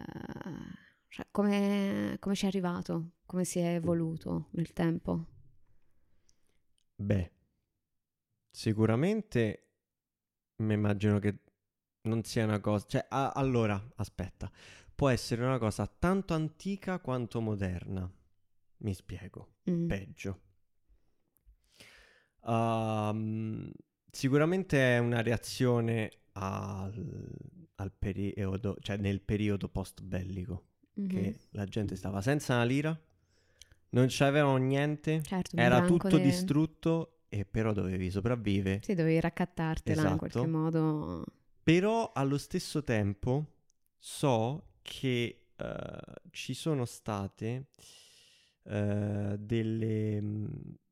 cioè, 1.09 1.27
come, 1.31 2.17
come 2.21 2.35
ci 2.35 2.45
è 2.45 2.49
arrivato? 2.49 3.13
Come 3.27 3.45
si 3.45 3.59
è 3.59 3.75
evoluto 3.75 4.49
nel 4.53 4.73
tempo? 4.73 5.27
Beh, 6.99 7.31
sicuramente 8.51 9.69
mi 10.57 10.75
immagino 10.75 11.19
che 11.19 11.41
non 12.03 12.25
sia 12.25 12.45
una 12.45 12.61
cosa, 12.61 12.87
cioè, 12.89 13.07
a- 13.09 13.31
allora, 13.31 13.81
aspetta, 13.97 14.51
può 14.95 15.09
essere 15.09 15.45
una 15.45 15.59
cosa 15.59 15.87
tanto 15.87 16.35
antica 16.35 16.99
quanto 16.99 17.41
moderna. 17.41 18.11
Mi 18.79 18.95
spiego, 18.95 19.55
Mm. 19.71 19.87
peggio. 19.87 20.41
Ehm, 22.45 23.71
sicuramente 24.11 24.97
è 24.97 24.99
una 24.99 25.23
reazione 25.23 26.11
al, 26.33 27.29
al 27.77 27.93
periodo, 27.93 28.77
cioè 28.81 28.97
nel 28.97 29.21
periodo 29.21 29.69
post 29.69 30.03
bellico, 30.03 30.65
Mhm. 30.95 31.07
che 31.09 31.39
la 31.51 31.65
gente 31.67 31.95
stava 31.95 32.21
senza 32.21 32.55
una 32.55 32.65
lira, 32.65 33.01
non 33.91 34.07
c'avevano 34.09 34.57
niente, 34.57 35.23
Certo, 35.23 35.57
era 35.57 35.85
tutto 35.87 36.17
de- 36.17 36.21
distrutto 36.21 37.21
e 37.29 37.45
però 37.45 37.73
dovevi 37.73 38.11
sopravvivere. 38.11 38.81
Sì, 38.83 38.95
dovevi 38.95 39.21
raccattartela 39.21 40.09
in 40.09 40.17
qualche 40.17 40.39
Esatto. 40.39 40.51
modo. 40.51 41.25
Però 41.63 42.11
allo 42.13 42.39
stesso 42.39 42.83
tempo 42.83 43.47
so 43.99 44.75
che 44.83 45.47
eh, 45.57 46.01
ci 46.31 46.55
sono 46.55 46.85
state 46.85 47.67
eh, 48.65 49.37
delle, 49.39 50.49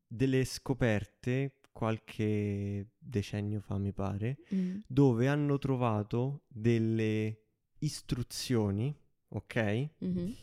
delle 0.06 0.44
scoperte 0.44 1.56
qualche 1.72 2.90
decennio 2.98 3.60
fa, 3.60 3.78
mi 3.78 3.92
pare, 3.92 4.38
Mm. 4.54 4.78
dove 4.86 5.28
hanno 5.28 5.58
trovato 5.58 6.42
delle 6.48 7.38
istruzioni, 7.78 8.94
ok? 9.28 9.88
Mhm. 9.98 10.34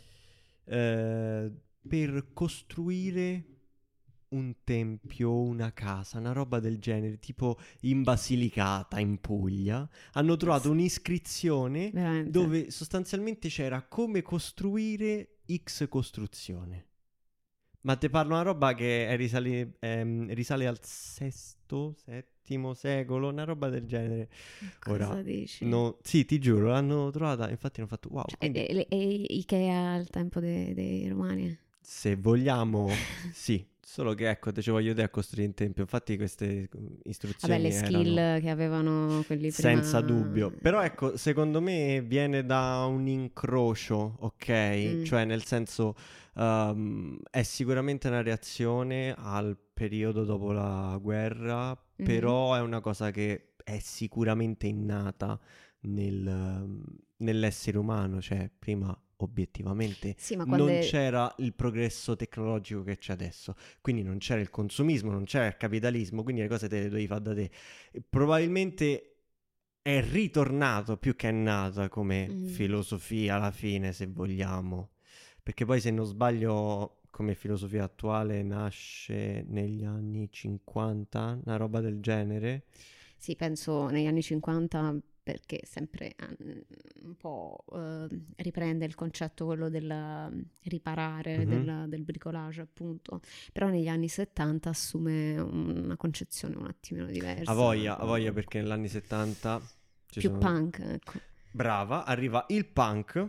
eh, 0.65 1.51
per 1.87 2.33
costruire 2.33 3.56
un 4.29 4.55
tempio, 4.63 5.31
una 5.33 5.71
casa, 5.73 6.17
una 6.19 6.31
roba 6.33 6.59
del 6.59 6.79
genere, 6.79 7.19
tipo 7.19 7.57
in 7.81 8.03
Basilicata, 8.03 8.99
in 8.99 9.19
Puglia, 9.19 9.87
hanno 10.13 10.35
trovato 10.37 10.69
un'iscrizione 10.71 11.91
Veramente. 11.91 12.29
dove 12.31 12.71
sostanzialmente 12.71 13.49
c'era 13.49 13.83
come 13.83 14.21
costruire 14.21 15.37
X 15.51 15.87
costruzione. 15.87 16.85
Ma 17.81 17.95
te 17.95 18.09
parlo 18.09 18.33
una 18.33 18.41
roba 18.43 18.73
che 18.73 19.15
risale, 19.15 19.77
ehm, 19.79 20.33
risale 20.33 20.67
al 20.67 20.79
sesto, 20.81 21.95
settimo 22.03 22.73
secolo, 22.73 23.29
una 23.29 23.45
roba 23.45 23.69
del 23.69 23.85
genere. 23.85 24.29
Cosa 24.79 25.11
ora, 25.11 25.21
dici? 25.21 25.63
No, 25.65 25.97
sì, 26.01 26.25
ti 26.25 26.37
giuro, 26.39 26.67
l'hanno 26.69 27.09
trovata, 27.11 27.49
infatti 27.49 27.79
hanno 27.79 27.87
fatto 27.87 28.09
wow. 28.11 28.25
Cioè, 28.27 28.37
quindi- 28.39 28.65
e, 28.65 28.87
e- 28.89 28.97
e 28.97 29.25
Ikea 29.37 29.93
al 29.93 30.09
tempo 30.09 30.41
de- 30.41 30.73
dei 30.73 31.07
romani? 31.07 31.57
Se 31.79 32.15
vogliamo, 32.17 32.89
sì, 33.31 33.65
solo 33.89 34.13
che 34.15 34.29
ecco, 34.29 34.51
te 34.51 34.61
ci 34.61 34.69
voglio 34.69 34.93
te 34.93 35.01
a 35.01 35.07
costruire 35.09 35.47
un 35.47 35.53
tempio. 35.53 35.83
Infatti 35.83 36.17
queste 36.17 36.67
mm, 36.77 36.85
istruzioni 37.03 37.53
Vabbè, 37.53 37.67
le 37.67 37.71
skill 37.73 38.41
che 38.41 38.49
avevano 38.49 39.23
quelli 39.25 39.49
prima. 39.49 39.75
senza 39.81 40.01
dubbio. 40.01 40.51
Però 40.51 40.83
ecco, 40.83 41.15
secondo 41.15 41.61
me 41.61 42.01
viene 42.01 42.45
da 42.45 42.83
un 42.85 43.07
incrocio, 43.07 44.17
ok? 44.19 44.49
Mm. 44.49 45.03
Cioè, 45.05 45.23
nel 45.23 45.45
senso, 45.45 45.95
ehm, 46.35 47.17
è 47.31 47.43
sicuramente 47.43 48.09
una 48.09 48.21
reazione 48.21 49.15
al 49.17 49.57
periodo 49.73 50.25
dopo 50.25 50.51
la 50.51 50.99
guerra, 51.01 51.69
Mhm. 51.69 52.05
però 52.05 52.55
è 52.55 52.59
una 52.59 52.81
cosa 52.81 53.09
che 53.11 53.53
è 53.63 53.79
sicuramente 53.79 54.67
innata 54.67 55.39
nel, 55.83 56.83
nell'essere 57.17 57.77
umano. 57.77 58.19
Cioè, 58.21 58.51
prima 58.59 58.95
obiettivamente 59.17 60.15
Sì, 60.17 60.35
non 60.45 60.69
è- 60.69 60.79
c'era 60.79 61.33
il 61.39 61.53
progresso 61.53 62.15
tecnologico 62.15 62.83
che 62.83 62.97
c'è 62.97 63.13
adesso, 63.13 63.55
quindi 63.81 64.03
non 64.03 64.17
c'era 64.19 64.39
il 64.41 64.49
consumismo, 64.49 65.11
non 65.11 65.25
c'era 65.25 65.47
il 65.47 65.57
capitalismo, 65.57 66.23
quindi 66.23 66.41
le 66.41 66.47
cose 66.47 66.67
te 66.67 66.79
le 66.81 66.89
dovevi 66.89 67.07
fare 67.07 67.21
da 67.21 67.33
te. 67.33 67.51
Probabilmente 68.09 69.11
è 69.81 70.01
ritornato 70.01 70.97
più 70.97 71.15
che 71.15 71.29
è 71.29 71.31
nata 71.31 71.89
come 71.89 72.27
Mm. 72.31 72.45
filosofia 72.45 73.35
alla 73.35 73.51
fine, 73.51 73.93
se 73.93 74.07
vogliamo. 74.07 74.91
Perché 75.41 75.65
poi, 75.65 75.79
se 75.79 75.91
non 75.91 76.05
sbaglio, 76.05 77.01
come 77.09 77.35
filosofia 77.35 77.85
attuale 77.85 78.43
nasce 78.43 79.43
negli 79.47 79.83
anni 79.85 80.29
50, 80.31 81.39
una 81.45 81.55
roba 81.57 81.79
del 81.79 81.99
genere. 82.01 82.65
Sì, 83.17 83.35
penso 83.35 83.87
negli 83.89 84.05
anni 84.05 84.21
50 84.21 84.93
perché 85.27 85.59
sempre 85.65 86.15
eh, 86.15 86.65
un 87.03 87.15
po' 87.17 87.65
eh, 87.73 88.07
riprende 88.37 88.85
il 88.85 88.95
concetto 88.95 89.43
quello 89.45 89.67
del 89.67 90.47
riparare, 90.63 91.39
Mhm. 91.39 91.49
del, 91.49 91.85
del 91.89 92.03
bricolage 92.03 92.61
appunto, 92.61 93.19
però 93.51 93.67
negli 93.67 93.89
anni 93.89 94.07
70 94.07 94.69
assume 94.69 95.37
una 95.37 95.97
concezione 95.97 96.55
un 96.55 96.67
attimino 96.67 97.07
diversa. 97.07 97.51
A 97.51 97.55
voglia, 97.55 97.97
a 97.97 98.05
voglia 98.05 98.31
perché 98.31 98.61
negli 98.61 98.71
anni 98.71 98.87
70 98.87 99.59
ci 100.09 100.19
Più 100.21 100.29
sono- 100.29 100.39
punk, 100.39 100.79
ecco. 100.79 101.19
Brava, 101.51 102.05
arriva 102.05 102.45
il 102.49 102.65
punk, 102.67 103.27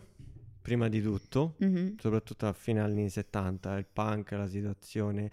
prima 0.62 0.88
di 0.88 1.02
tutto, 1.02 1.56
Mhm. 1.58 1.96
soprattutto 1.98 2.46
a 2.46 2.52
fine 2.52 2.78
anni 2.78 3.08
70, 3.10 3.76
il 3.76 3.86
punk, 3.92 4.30
la 4.32 4.46
situazione 4.46 5.32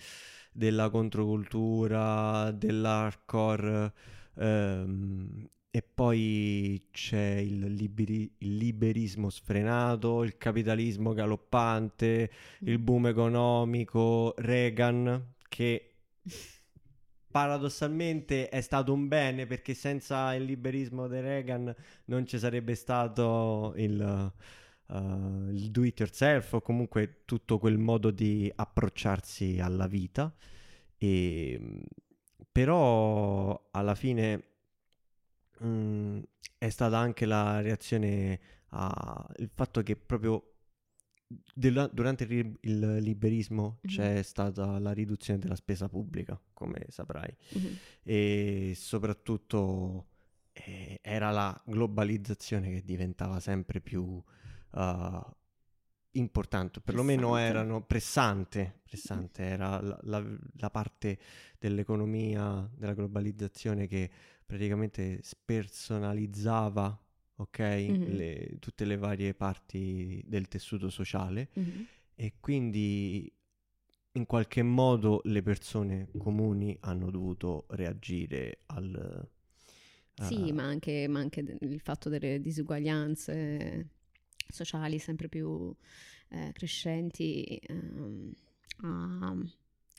della 0.51 0.89
controcultura, 0.89 2.49
dell'hardcore, 2.51 3.93
ehm, 4.37 5.47
e 5.75 5.81
poi 5.81 6.87
c'è 6.89 7.35
il, 7.35 7.73
liberi- 7.73 8.33
il 8.37 8.55
liberismo 8.55 9.29
sfrenato, 9.29 10.23
il 10.23 10.37
capitalismo 10.37 11.11
galoppante, 11.11 12.31
il 12.59 12.79
boom 12.79 13.07
economico, 13.07 14.33
Reagan, 14.37 15.33
che 15.49 15.95
paradossalmente 17.29 18.47
è 18.47 18.61
stato 18.61 18.93
un 18.93 19.09
bene 19.09 19.47
perché 19.47 19.73
senza 19.73 20.33
il 20.33 20.45
liberismo 20.45 21.09
di 21.09 21.19
Reagan 21.19 21.75
non 22.05 22.25
ci 22.25 22.39
sarebbe 22.39 22.73
stato 22.73 23.73
il, 23.75 24.31
uh, 24.85 25.49
il 25.49 25.71
do 25.71 25.83
it 25.83 25.99
yourself 25.99 26.53
o 26.53 26.61
comunque 26.61 27.23
tutto 27.25 27.59
quel 27.59 27.79
modo 27.79 28.11
di 28.11 28.49
approcciarsi 28.55 29.59
alla 29.59 29.87
vita. 29.87 30.33
E, 30.97 31.81
però 32.49 33.67
alla 33.71 33.95
fine 33.95 34.54
mm, 35.63 36.21
è 36.57 36.69
stata 36.69 36.97
anche 36.97 37.25
la 37.25 37.61
reazione 37.61 38.39
al 38.69 39.49
fatto 39.53 39.81
che 39.83 39.95
proprio 39.95 40.51
della- 41.53 41.87
durante 41.87 42.23
il, 42.25 42.57
il 42.61 42.97
liberismo 42.97 43.79
Mhm. 43.81 43.89
c'è 43.89 44.21
stata 44.21 44.77
la 44.79 44.91
riduzione 44.91 45.39
della 45.39 45.55
spesa 45.55 45.87
pubblica, 45.89 46.39
come 46.53 46.85
saprai 46.89 47.35
Mhm. 47.55 47.77
e 48.03 48.73
soprattutto 48.75 50.07
eh, 50.53 50.99
era 51.01 51.31
la 51.31 51.61
globalizzazione 51.65 52.69
che 52.71 52.83
diventava 52.85 53.39
sempre 53.39 53.81
più 53.81 54.03
uh, 54.03 54.23
importante, 56.17 56.79
perlomeno 56.81 57.31
Pressante. 57.31 57.49
erano 57.49 57.81
pressante, 57.83 58.79
pressante 58.83 59.43
era 59.43 59.81
la, 59.81 59.99
la- 60.03 60.37
la 60.57 60.69
parte 60.69 61.17
dell'economia, 61.59 62.69
della 62.75 62.93
globalizzazione 62.93 63.87
che 63.87 64.09
praticamente 64.45 65.19
spersonalizzava, 65.23 66.99
ok, 67.37 67.59
Mhm. 67.59 68.15
le- 68.15 68.57
tutte 68.59 68.85
le 68.85 68.97
varie 68.97 69.33
parti 69.33 70.23
del 70.27 70.47
tessuto 70.47 70.89
sociale 70.89 71.49
Mhm. 71.55 71.85
e 72.15 72.33
quindi 72.39 73.31
in 74.13 74.25
qualche 74.25 74.63
modo 74.63 75.21
le 75.25 75.41
persone 75.41 76.07
comuni 76.17 76.77
hanno 76.81 77.11
dovuto 77.11 77.65
reagire 77.71 78.59
al... 78.67 79.27
Sì, 80.17 80.51
a- 80.51 80.53
ma 80.53 80.63
anche, 80.63 81.07
ma 81.09 81.19
anche 81.19 81.41
il 81.59 81.79
fatto 81.81 82.07
delle 82.09 82.39
disuguaglianze 82.39 83.89
sociali 84.47 84.99
sempre 84.99 85.27
più 85.29 85.73
eh, 86.29 86.51
crescenti 86.53 87.43
ehm, 87.67 88.31
ha 88.81 89.35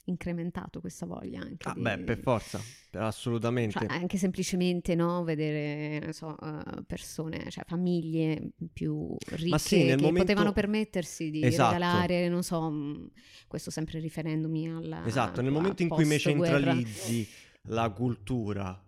incrementato 0.09 0.81
questa 0.81 1.05
voglia 1.05 1.41
anche 1.41 1.69
Ah, 1.69 1.73
di- 1.75 1.81
beh, 1.81 1.99
per 1.99 2.19
forza, 2.21 2.61
assolutamente. 2.93 3.77
cioè, 3.79 3.87
anche 3.89 4.19
semplicemente 4.19 4.95
no, 4.95 5.25
vedere 5.25 5.99
non 5.99 6.13
so, 6.13 6.37
eh, 6.39 6.83
persone, 6.87 7.51
cioè 7.51 7.65
famiglie 7.67 8.51
più 8.73 9.17
ricche 9.31 9.59
sì, 9.59 9.77
che 9.85 9.97
momento- 9.97 10.19
potevano 10.21 10.53
permettersi 10.53 11.31
di 11.31 11.43
Esatto. 11.43 11.73
regalare, 11.73 12.29
non 12.29 12.45
so, 12.45 12.71
mh, 12.71 13.11
questo 13.49 13.71
sempre 13.73 13.99
riferendomi 13.99 14.69
alla 14.69 15.05
Esatto, 15.07 15.41
nel 15.43 15.51
momento 15.51 15.83
in 15.83 15.89
cui 15.89 16.05
post-guerra. 16.05 16.57
centralizzi 16.59 17.29
la 17.69 17.91
cultura 17.91 18.81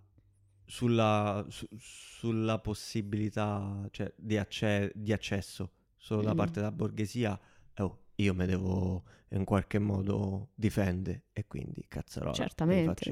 sulla, 0.69 1.45
su- 1.49 1.67
sulla 1.79 2.59
possibilità 2.59 3.89
cioè, 3.91 4.13
di, 4.17 4.37
acce- 4.37 4.93
di 4.95 5.13
accesso 5.13 5.71
solo 5.97 6.23
da 6.23 6.35
Mm. 6.35 6.37
parte 6.37 6.53
della 6.61 6.71
borghesia, 6.73 7.39
oh, 7.79 7.99
io 8.17 8.35
mi 8.35 8.47
devo 8.47 9.03
in 9.31 9.45
qualche 9.45 9.79
modo 9.79 10.51
difendere 10.55 11.25
e 11.33 11.47
quindi 11.47 11.85
cazzarola. 11.89 12.31
me 12.31 12.37
li 12.37 12.49
Certamente, 12.49 12.87
faccio 12.95 13.11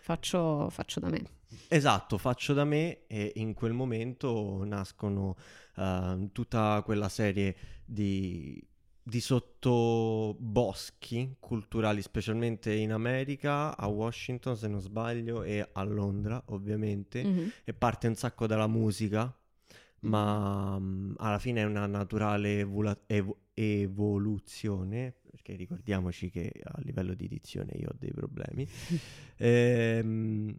faccio, 0.00 0.70
faccio 0.70 1.00
da 1.00 1.08
me. 1.08 1.22
Esatto, 1.68 2.18
faccio 2.18 2.52
da 2.52 2.64
me 2.64 3.06
e 3.06 3.32
in 3.36 3.54
quel 3.54 3.72
momento 3.72 4.62
nascono 4.64 5.36
eh, 5.76 6.28
tutta 6.32 6.82
quella 6.84 7.08
serie 7.08 7.56
di, 7.84 8.62
di 9.08 9.20
sottoboschi 9.20 11.36
culturali, 11.40 12.02
specialmente 12.02 12.74
in 12.74 12.92
America, 12.92 13.74
a 13.76 13.86
Washington 13.86 14.54
se 14.56 14.68
non 14.68 14.80
sbaglio 14.80 15.42
e 15.44 15.66
a 15.72 15.82
Londra 15.84 16.42
ovviamente, 16.48 17.24
Mhm. 17.24 17.50
e 17.64 17.72
parte 17.72 18.06
un 18.06 18.14
sacco 18.14 18.46
dalla 18.46 18.66
musica, 18.66 19.34
ma 20.00 20.78
mm, 20.78 21.14
alla 21.16 21.38
fine 21.38 21.62
è 21.62 21.64
una 21.64 21.86
naturale 21.86 22.58
evula- 22.58 22.98
evo- 23.06 23.46
evoluzione, 23.54 25.14
perché 25.30 25.56
ricordiamoci 25.56 26.28
che 26.30 26.52
a 26.62 26.78
livello 26.82 27.14
di 27.14 27.28
dizione 27.28 27.72
io 27.76 27.88
ho 27.88 27.94
dei 27.98 28.12
problemi. 28.12 28.68
Ehm, 29.40 30.56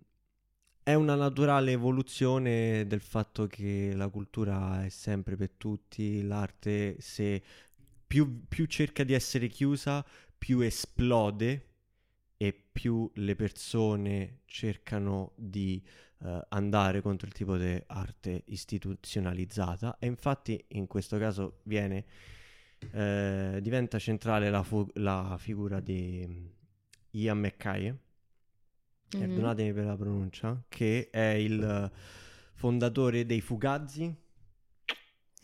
è 0.81 0.93
una 0.95 1.15
naturale 1.15 1.71
evoluzione 1.71 2.87
del 2.87 3.01
fatto 3.01 3.45
che 3.47 3.91
la 3.93 4.07
cultura 4.07 4.85
è 4.85 4.89
sempre 4.89 5.35
per 5.35 5.51
tutti, 5.57 6.21
l'arte 6.23 6.95
se 6.99 7.43
più, 8.09 8.47
più 8.47 8.65
cerca 8.65 9.03
di 9.03 9.13
essere 9.13 9.47
chiusa, 9.49 10.03
più 10.35 10.61
esplode 10.61 11.67
e 12.37 12.53
più 12.71 13.07
le 13.15 13.35
persone 13.35 14.39
cercano 14.45 15.33
di 15.35 15.79
eh, 16.23 16.45
andare 16.49 17.01
contro 17.01 17.27
il 17.27 17.33
tipo 17.33 17.55
di 17.55 17.79
arte 17.85 18.41
istituzionalizzata. 18.47 19.97
E 19.99 20.07
infatti 20.07 20.65
in 20.69 20.87
questo 20.87 21.19
caso 21.19 21.59
viene, 21.65 22.05
eh, 22.91 23.59
diventa 23.61 23.99
centrale 23.99 24.49
la, 24.49 24.63
fu- 24.63 24.89
la 24.95 25.35
figura 25.37 25.79
di 25.79 26.25
mm, 26.27 26.45
Ian 27.11 27.39
McKay, 27.39 27.93
Mhm. 29.11 29.19
perdonatemi 29.19 29.73
per 29.73 29.85
la 29.85 29.95
pronuncia, 29.97 30.63
che 30.67 31.09
è 31.11 31.29
il 31.33 31.61
eh, 31.63 31.91
fondatore 32.55 33.25
dei 33.27 33.41
Fugazi, 33.41 34.15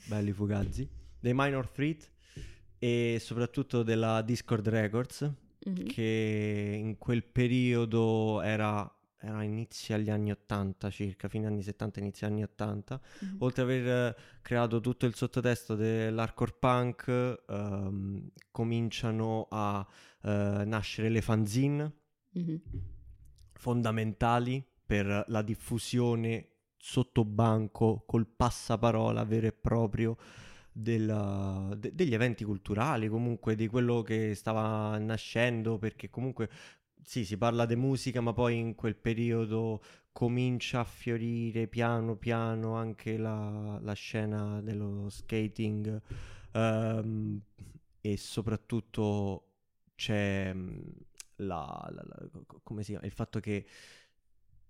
belli 0.08 0.32
Fugazi, 0.32 0.88
dei 1.20 1.34
Minor 1.36 1.70
Threat 1.70 2.12
e 2.80 3.18
soprattutto 3.20 3.84
della 3.84 4.22
Discord 4.22 4.68
Records, 4.68 5.32
Mhm. 5.66 5.86
che 5.86 6.76
in 6.80 6.98
quel 6.98 7.24
periodo 7.24 8.42
era, 8.42 8.88
era 9.18 9.42
inizio 9.42 9.96
agli 9.96 10.10
anni 10.12 10.30
80 10.32 10.90
circa, 10.92 11.28
fine 11.28 11.48
anni 11.48 11.64
70, 11.64 12.00
inizio 12.00 12.28
anni 12.28 12.44
80, 12.44 13.02
Mhm. 13.22 13.36
oltre 13.40 13.62
ad 13.64 13.70
aver 13.70 13.88
eh, 13.88 14.16
creato 14.44 14.80
tutto 14.80 15.06
il 15.08 15.16
sottotesto 15.16 15.76
dell'hardcore 15.76 16.56
punk, 16.60 17.44
ehm, 17.48 18.30
cominciano 18.52 19.48
a 19.50 19.86
eh, 20.24 20.64
nascere 20.66 21.10
le 21.10 21.22
fanzine 21.22 21.94
Mhm. 22.34 22.62
fondamentali 23.54 24.64
per 24.86 25.24
la 25.28 25.42
diffusione 25.42 26.50
sotto 26.78 27.26
banco 27.26 28.04
col 28.06 28.28
passaparola 28.28 29.24
vero 29.24 29.48
e 29.48 29.52
proprio 29.52 30.16
della- 30.78 31.74
de- 31.78 31.94
degli 31.96 32.14
eventi 32.14 32.44
culturali, 32.44 33.08
comunque 33.08 33.56
di 33.56 33.68
quello 33.68 34.02
che 34.02 34.36
stava 34.36 34.98
nascendo, 34.98 35.78
perché 35.78 36.10
comunque 36.10 36.50
sì, 37.04 37.24
si 37.26 37.38
parla 37.38 37.66
di 37.66 37.76
musica, 37.76 38.20
ma 38.22 38.34
poi 38.34 38.58
in 38.58 38.76
quel 38.76 38.96
periodo 38.96 39.82
comincia 40.12 40.80
a 40.82 40.84
fiorire 40.84 41.68
piano 41.68 42.16
piano 42.18 42.76
anche 42.76 43.18
la, 43.18 43.80
la 43.82 43.94
scena 43.94 44.62
dello 44.62 45.10
skating 45.10 46.02
ehm, 46.54 47.42
e 48.02 48.18
soprattutto 48.18 49.44
c'è 49.96 50.52
mm, 50.54 50.80
la, 51.38 51.90
la- 51.92 52.30
il 53.02 53.12
fatto 53.12 53.40
che 53.40 53.66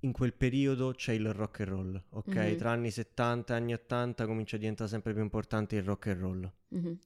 in 0.05 0.11
quel 0.11 0.33
periodo 0.33 0.91
c'è 0.93 1.13
il 1.13 1.33
rock 1.33 1.61
and 1.61 1.69
roll, 1.69 2.03
ok? 2.11 2.35
Mhm. 2.35 2.55
Tra 2.57 2.71
anni 2.71 2.91
70 2.91 3.53
e 3.53 3.57
anni 3.57 3.73
80 3.73 4.25
comincia 4.25 4.55
a 4.55 4.59
diventare 4.59 4.89
sempre 4.89 5.13
più 5.13 5.21
importante 5.21 5.75
il 5.75 5.83
rock 5.83 6.07
and 6.07 6.19
roll. 6.19 6.51
Mhm. 6.69 6.99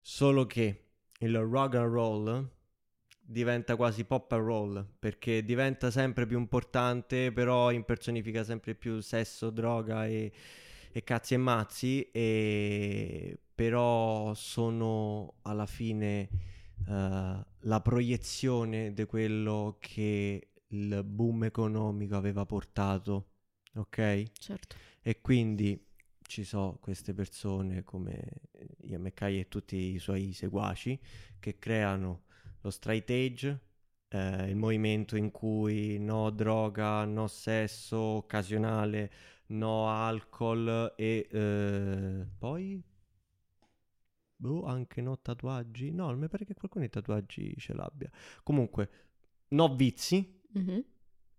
Solo 0.00 0.46
che 0.46 0.84
il 1.20 1.38
rock 1.38 1.76
and 1.76 1.92
roll 1.92 2.50
diventa 3.24 3.76
quasi 3.76 4.04
pop 4.04 4.32
and 4.32 4.44
roll 4.44 4.86
perché 4.98 5.44
diventa 5.44 5.90
sempre 5.90 6.26
più 6.26 6.38
importante, 6.38 7.30
però 7.32 7.70
impersonifica 7.70 8.42
sempre 8.42 8.74
più 8.74 9.00
sesso, 9.00 9.50
droga 9.50 10.06
e, 10.06 10.32
e 10.90 11.04
cazzi 11.04 11.34
e 11.34 11.36
mazzi, 11.36 12.10
e 12.10 13.38
però 13.54 14.34
sono 14.34 15.34
alla 15.42 15.66
fine 15.66 16.28
eh, 16.88 17.46
la 17.60 17.80
proiezione 17.80 18.92
di 18.92 19.04
quello 19.04 19.76
che 19.78 20.48
il 20.72 21.02
boom 21.04 21.44
economico 21.44 22.16
aveva 22.16 22.44
portato, 22.44 23.30
ok? 23.74 24.32
Certo. 24.32 24.76
E 25.00 25.20
quindi 25.20 25.88
ci 26.22 26.44
sono 26.44 26.78
queste 26.80 27.12
persone 27.14 27.82
come 27.82 28.22
Ian 28.82 29.02
McKay 29.02 29.40
e 29.40 29.48
tutti 29.48 29.76
i 29.76 29.98
suoi 29.98 30.32
seguaci 30.32 30.98
che 31.38 31.58
creano 31.58 32.24
lo 32.60 32.70
straight 32.70 33.10
age, 33.10 33.60
eh, 34.08 34.48
il 34.48 34.56
movimento 34.56 35.16
in 35.16 35.30
cui 35.30 35.98
no 35.98 36.30
droga, 36.30 37.04
no 37.04 37.26
sesso 37.26 37.98
occasionale, 37.98 39.12
no 39.48 39.88
alcol 39.88 40.94
e 40.96 41.28
eh, 41.30 42.26
poi 42.38 42.82
boh, 44.36 44.64
anche 44.64 45.00
no 45.00 45.18
tatuaggi. 45.20 45.92
No, 45.92 46.14
mi 46.16 46.28
pare 46.28 46.44
che 46.44 46.54
qualcuno 46.54 46.84
i 46.84 46.88
tatuaggi 46.90 47.54
ce 47.58 47.74
l'abbia. 47.74 48.10
Comunque, 48.42 48.90
no 49.48 49.74
vizi, 49.74 50.41
Mhm. 50.54 50.84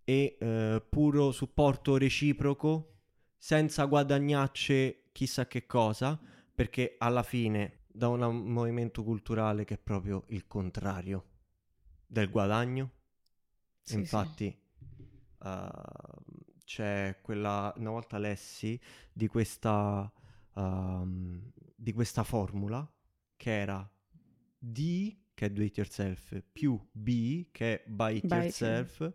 e 0.04 0.36
eh, 0.38 0.84
puro 0.88 1.30
supporto 1.32 1.96
reciproco 1.96 2.90
senza 3.38 3.84
guadagnacce 3.84 5.08
chissà 5.12 5.46
che 5.46 5.66
cosa 5.66 6.18
perché 6.54 6.96
alla 6.98 7.22
fine 7.22 7.84
da 7.86 8.08
un 8.08 8.20
movimento 8.50 9.02
culturale 9.02 9.64
che 9.64 9.74
è 9.74 9.78
proprio 9.78 10.24
il 10.28 10.46
contrario 10.46 11.24
del 12.06 12.30
guadagno 12.30 12.90
Sì, 13.82 13.94
sì. 13.94 13.98
infatti 13.98 14.58
eh, 15.44 15.68
c'è 16.64 17.18
quella 17.22 17.72
una 17.76 17.90
volta 17.90 18.18
lessi 18.18 18.80
di 19.12 19.26
questa 19.26 20.10
ehm, 20.56 21.52
di 21.76 21.92
questa 21.92 22.24
formula 22.24 22.88
che 23.36 23.50
era 23.60 23.88
D 24.58 25.16
che 25.34 25.46
è 25.46 25.50
do 25.50 25.62
it 25.62 25.76
yourself 25.76 26.40
più 26.52 26.78
B 26.92 27.46
che 27.50 27.82
è 27.82 27.88
buy 27.88 28.16
it 28.16 28.24
it 28.24 28.30
yourself 28.30 29.12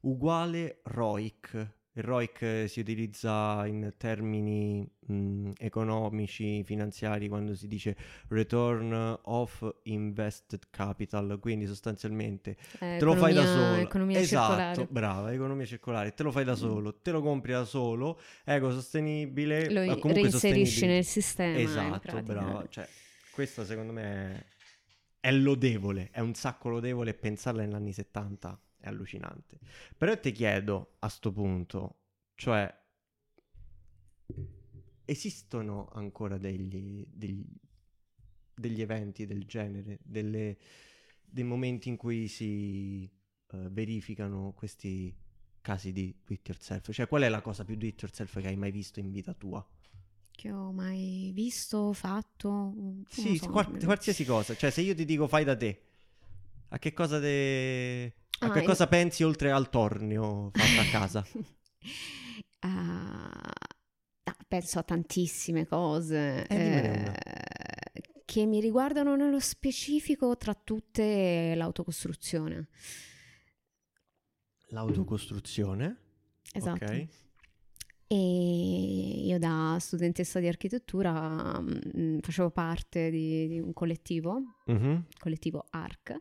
uguale 0.00 0.80
ROIC 0.84 1.72
il 1.96 2.02
ROIC 2.02 2.42
eh, 2.42 2.66
si 2.68 2.80
utilizza 2.80 3.64
in 3.66 3.94
termini 3.96 4.84
mh, 5.06 5.52
economici, 5.58 6.64
finanziari, 6.64 7.28
quando 7.28 7.54
si 7.54 7.68
dice 7.68 7.96
return 8.30 9.16
of 9.26 9.76
invested 9.84 10.64
capital, 10.70 11.38
quindi 11.40 11.66
sostanzialmente 11.66 12.56
Eh, 12.80 12.96
te 12.98 13.04
lo 13.04 13.14
fai 13.14 13.32
da 13.32 13.46
solo. 13.46 13.76
Economia 13.76 14.18
esatto, 14.18 14.54
circolare. 14.80 14.86
brava, 14.90 15.32
economia 15.32 15.64
circolare, 15.66 16.14
te 16.14 16.24
lo 16.24 16.32
fai 16.32 16.42
da 16.42 16.54
Mm. 16.54 16.56
solo, 16.56 16.94
te 17.00 17.12
lo 17.12 17.22
compri 17.22 17.52
da 17.52 17.64
solo, 17.64 18.20
ecosostenibile, 18.44 19.70
Lo 19.70 19.80
comunque 19.98 20.12
reinserisci 20.14 20.64
sostenibile. 20.64 20.86
nel 20.94 21.04
sistema. 21.04 21.58
Esatto, 21.58 22.22
brava. 22.22 22.66
Cioè, 22.68 22.88
questo 23.30 23.64
secondo 23.64 23.92
me 23.92 24.02
è, 24.02 24.44
è 25.24 25.32
lodevole, 25.32 26.10
è 26.10 26.20
un 26.20 26.34
sacco 26.34 26.68
lodevole 26.68 27.14
pensarla 27.14 27.62
negli 27.62 27.72
anni 27.72 27.94
70 27.94 28.60
è 28.76 28.88
allucinante. 28.88 29.58
Però 29.96 30.20
ti 30.20 30.32
chiedo 30.32 30.96
a 30.98 31.08
sto 31.08 31.32
punto, 31.32 32.00
cioè, 32.34 32.70
esistono 35.06 35.88
ancora 35.94 36.36
degli, 36.36 37.06
degli, 37.08 37.42
degli 38.54 38.82
eventi 38.82 39.24
del 39.24 39.46
genere, 39.46 39.98
delle- 40.02 40.58
dei 41.22 41.44
momenti 41.44 41.88
in 41.88 41.96
cui 41.96 42.28
si 42.28 43.04
eh, 43.04 43.68
verificano 43.70 44.52
questi 44.52 45.16
casi 45.62 45.90
di 45.92 46.14
do 46.22 46.34
it 46.34 46.46
yourself? 46.46 46.92
Cioè, 46.92 47.08
qual 47.08 47.22
è 47.22 47.30
la 47.30 47.40
cosa 47.40 47.64
più 47.64 47.76
do 47.76 47.86
it 47.86 47.98
yourself 48.02 48.38
che 48.42 48.48
hai 48.48 48.56
mai 48.56 48.70
visto 48.70 49.00
in 49.00 49.10
vita 49.10 49.32
tua? 49.32 49.66
Che 50.36 50.50
ho 50.50 50.72
mai 50.72 51.30
visto, 51.32 51.92
fatto. 51.92 52.74
Sì, 53.08 53.36
so, 53.36 53.46
qual- 53.48 53.78
qualsiasi 53.84 54.24
cosa. 54.24 54.54
Cioè, 54.56 54.70
se 54.70 54.80
io 54.80 54.94
ti 54.94 55.04
dico 55.04 55.28
fai 55.28 55.44
da 55.44 55.56
te, 55.56 55.80
A 56.70 56.78
che 56.78 56.92
cosa, 56.92 57.18
de... 57.20 58.12
a 58.40 58.48
Ah, 58.48 58.50
che 58.50 58.60
io- 58.60 58.64
cosa 58.64 58.86
pensi 58.88 59.22
oltre 59.22 59.50
al 59.52 59.70
tornio 59.70 60.50
fatto 60.52 60.80
a 60.80 60.84
casa? 60.86 61.24
Ah, 62.60 63.52
penso 64.48 64.78
a 64.78 64.82
tantissime 64.82 65.66
cose 65.66 66.46
Eh, 66.48 67.12
eh, 67.12 67.12
che 68.24 68.46
mi 68.46 68.60
riguardano 68.60 69.16
nello 69.16 69.38
specifico, 69.40 70.36
tra 70.36 70.54
tutte 70.54 71.54
l'autocostruzione. 71.56 72.68
L'autocostruzione. 74.68 75.96
Esatto. 76.52 76.84
Ok. 76.84 77.08
E 78.16 79.26
io 79.26 79.38
da 79.40 79.76
studentessa 79.80 80.38
di 80.38 80.46
architettura 80.46 81.60
mm, 81.60 82.18
facevo 82.20 82.50
parte 82.50 83.10
di, 83.10 83.48
di 83.48 83.58
un 83.58 83.72
collettivo, 83.72 84.40
Mhm. 84.66 85.04
collettivo 85.18 85.66
ARC, 85.70 86.16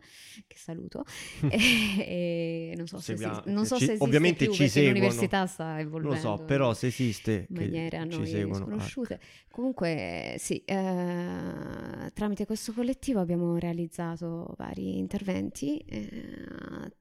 che 0.47 0.57
saluto, 0.57 1.03
e, 1.49 2.71
e 2.71 2.73
non 2.75 2.87
so 2.87 2.97
se, 2.97 3.15
Seguiamo- 3.15 3.33
esiste, 3.35 3.51
non 3.51 3.65
so 3.65 3.75
ci- 3.77 3.85
se 3.85 3.91
esiste 3.91 4.03
ovviamente 4.07 4.45
più 4.45 4.53
ci 4.53 4.67
seguono. 4.67 4.93
l'università 4.95 5.45
sta 5.45 5.65
Non 5.73 5.79
evolvendo. 5.79 6.15
lo 6.15 6.37
so, 6.37 6.43
però 6.45 6.73
se 6.73 6.87
esiste, 6.87 7.45
in 7.49 7.55
maniere 7.55 7.97
a 7.97 8.03
noi 8.05 8.25
seguono. 8.27 8.65
sconosciute. 8.65 9.19
Comunque, 9.51 10.35
sì, 10.39 10.57
eh, 10.65 12.11
tramite 12.13 12.45
questo 12.45 12.73
collettivo 12.73 13.19
abbiamo 13.19 13.55
realizzato 13.57 14.53
vari 14.57 14.97
interventi, 14.97 15.77
eh, 15.77 16.91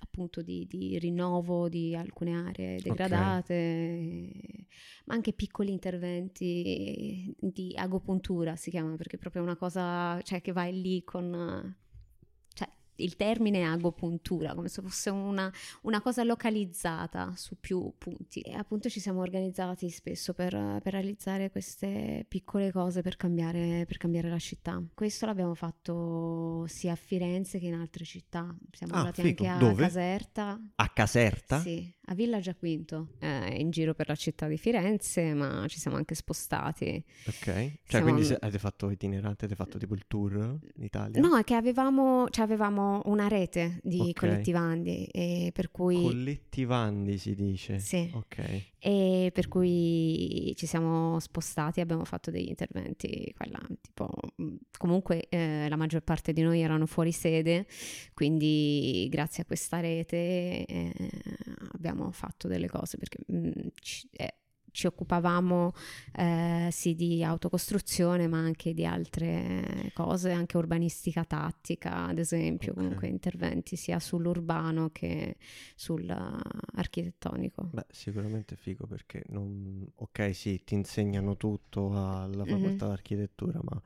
appunto 0.00 0.42
di, 0.42 0.66
di 0.66 0.98
rinnovo 0.98 1.68
di 1.68 1.94
alcune 1.94 2.34
aree 2.34 2.80
degradate, 2.80 3.54
eh, 3.54 4.66
ma 5.06 5.14
anche 5.14 5.32
piccoli 5.32 5.70
interventi 5.70 7.34
di 7.38 7.74
agopuntura 7.76 8.56
si 8.56 8.70
chiama, 8.70 8.96
perché 8.96 9.16
è 9.16 9.18
proprio 9.18 9.42
una 9.42 9.56
cosa, 9.56 10.20
cioè 10.22 10.40
che 10.40 10.52
vai 10.52 10.80
lì 10.80 11.04
con... 11.04 11.76
Il 13.00 13.16
termine 13.16 13.64
agopuntura, 13.64 14.54
come 14.54 14.68
se 14.68 14.82
fosse 14.82 15.10
una, 15.10 15.52
una 15.82 16.00
cosa 16.00 16.22
localizzata 16.24 17.32
su 17.36 17.56
più 17.60 17.92
punti. 17.96 18.40
E 18.40 18.54
appunto 18.54 18.88
ci 18.88 18.98
siamo 19.00 19.20
organizzati 19.20 19.88
spesso 19.90 20.34
per, 20.34 20.52
per 20.82 20.92
realizzare 20.92 21.50
queste 21.50 22.24
piccole 22.28 22.72
cose 22.72 23.02
per 23.02 23.16
cambiare, 23.16 23.84
per 23.86 23.98
cambiare 23.98 24.28
la 24.28 24.38
città. 24.38 24.82
Questo 24.94 25.26
l'abbiamo 25.26 25.54
fatto 25.54 26.64
sia 26.66 26.92
a 26.92 26.96
Firenze 26.96 27.58
che 27.58 27.66
in 27.66 27.74
altre 27.74 28.04
città. 28.04 28.54
Siamo 28.72 28.94
Ah, 28.94 28.98
andati 28.98 29.22
figo. 29.22 29.44
anche 29.46 29.64
a 29.64 29.68
Dove? 29.68 29.82
Caserta. 29.82 30.60
A 30.76 30.88
Caserta? 30.88 31.60
Sì, 31.60 31.92
a 32.10 32.14
Villa 32.14 32.40
Giaquinto, 32.40 33.08
eh, 33.18 33.56
in 33.60 33.70
giro 33.70 33.92
per 33.94 34.08
la 34.08 34.14
città 34.14 34.46
di 34.48 34.56
Firenze, 34.56 35.34
ma 35.34 35.66
ci 35.68 35.78
siamo 35.78 35.96
anche 35.98 36.14
spostati. 36.14 37.02
Ok. 37.26 37.34
Cioè, 37.44 37.72
Siamo- 37.84 38.12
quindi 38.12 38.34
avete 38.40 38.58
fatto 38.58 38.90
itinerante, 38.90 39.44
avete 39.44 39.54
fatto 39.62 39.76
tipo 39.78 39.94
il 39.94 40.04
tour 40.06 40.58
in 40.76 40.82
Italia? 40.82 41.20
No, 41.20 41.36
è 41.36 41.44
che 41.44 41.54
avevamo, 41.54 42.28
cioè 42.30 42.44
avevamo 42.44 43.02
una 43.06 43.28
rete 43.28 43.80
di 43.82 44.00
Ok. 44.00 44.12
collettivandi 44.14 45.04
e 45.06 45.50
per 45.52 45.70
cui... 45.70 46.00
Collettivandi 46.00 47.18
si 47.18 47.34
dice. 47.34 47.78
Sì. 47.78 48.10
Ok. 48.14 48.62
E 48.80 49.30
per 49.34 49.48
cui 49.48 50.54
ci 50.56 50.64
siamo 50.66 51.18
spostati 51.18 51.80
abbiamo 51.80 52.04
fatto 52.04 52.30
degli 52.30 52.48
interventi 52.48 53.34
qua 53.36 53.46
là, 53.50 53.60
tipo, 53.80 54.08
mh, 54.36 54.54
comunque 54.78 55.26
eh, 55.28 55.68
la 55.68 55.76
maggior 55.76 56.02
parte 56.02 56.32
di 56.32 56.42
noi 56.42 56.60
erano 56.60 56.86
fuori 56.86 57.10
sede, 57.12 57.66
quindi 58.14 59.08
grazie 59.10 59.42
a 59.42 59.46
questa 59.46 59.80
rete 59.80 60.64
eh, 60.64 60.92
abbiamo 61.72 61.97
fatto 62.12 62.48
delle 62.48 62.68
cose 62.68 62.96
perché 62.98 63.18
mh, 63.26 63.68
ci, 63.80 64.08
eh, 64.12 64.34
ci 64.70 64.86
occupavamo 64.86 65.72
eh, 66.14 66.68
sì 66.70 66.94
di 66.94 67.24
autocostruzione 67.24 68.28
ma 68.28 68.38
anche 68.38 68.74
di 68.74 68.84
altre 68.86 69.90
cose, 69.94 70.30
anche 70.32 70.56
urbanistica 70.56 71.24
tattica 71.24 72.06
ad 72.06 72.18
esempio, 72.18 72.74
Ok. 72.74 72.78
comunque 72.78 73.08
interventi 73.08 73.76
sia 73.76 73.98
sull'urbano 73.98 74.90
che 74.90 75.36
sull'architettonico. 75.74 77.70
Beh, 77.70 77.86
sicuramente 77.90 78.56
figo 78.56 78.86
perché 78.86 79.24
non... 79.28 79.86
Ok, 79.96 80.34
sì, 80.34 80.64
ti 80.64 80.74
insegnano 80.74 81.36
tutto 81.36 81.90
alla 81.92 82.44
facoltà 82.46 82.86
Mhm. 82.86 82.88
d'architettura, 82.88 83.60
ma 83.62 83.80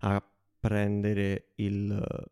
a 0.00 0.22
prendere 0.60 1.52
il... 1.56 2.26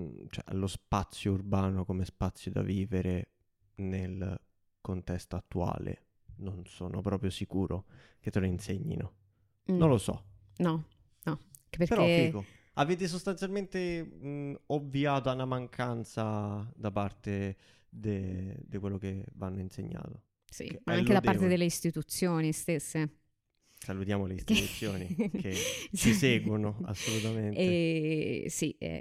mm, 0.00 0.26
cioè 0.30 0.44
lo 0.54 0.66
spazio 0.66 1.32
urbano 1.32 1.84
come 1.84 2.04
spazio 2.04 2.50
da 2.50 2.62
vivere 2.62 3.32
nel 3.78 4.38
contesto 4.80 5.36
attuale 5.36 6.02
non 6.36 6.64
sono 6.66 7.00
proprio 7.00 7.30
sicuro 7.30 7.84
che 8.20 8.30
te 8.30 8.40
lo 8.40 8.46
insegnino. 8.46 9.12
Mm. 9.70 9.78
Non 9.78 9.88
lo 9.88 9.98
so. 9.98 10.24
No, 10.58 10.84
no, 11.24 11.38
perché 11.70 11.86
Però 11.86 12.04
figo. 12.06 12.44
Avete 12.74 13.08
sostanzialmente 13.08 14.02
mh, 14.04 14.60
ovviato 14.66 15.30
a 15.30 15.32
una 15.32 15.46
mancanza 15.46 16.70
da 16.76 16.90
parte 16.92 17.56
di 17.88 18.78
quello 18.78 18.98
che 18.98 19.24
vanno 19.34 19.60
insegnato. 19.60 20.22
sì, 20.50 20.78
ma 20.84 20.94
anche 20.94 21.12
da 21.12 21.20
parte 21.20 21.46
delle 21.48 21.64
istituzioni 21.64 22.52
stesse. 22.52 23.08
Salutiamo 23.80 24.26
le 24.26 24.34
istituzioni 24.34 25.06
che 25.40 25.54
ci 25.92 26.12
seguono 26.12 26.78
assolutamente. 26.84 27.60
E 27.60 28.46
sì, 28.48 28.74
è, 28.78 29.00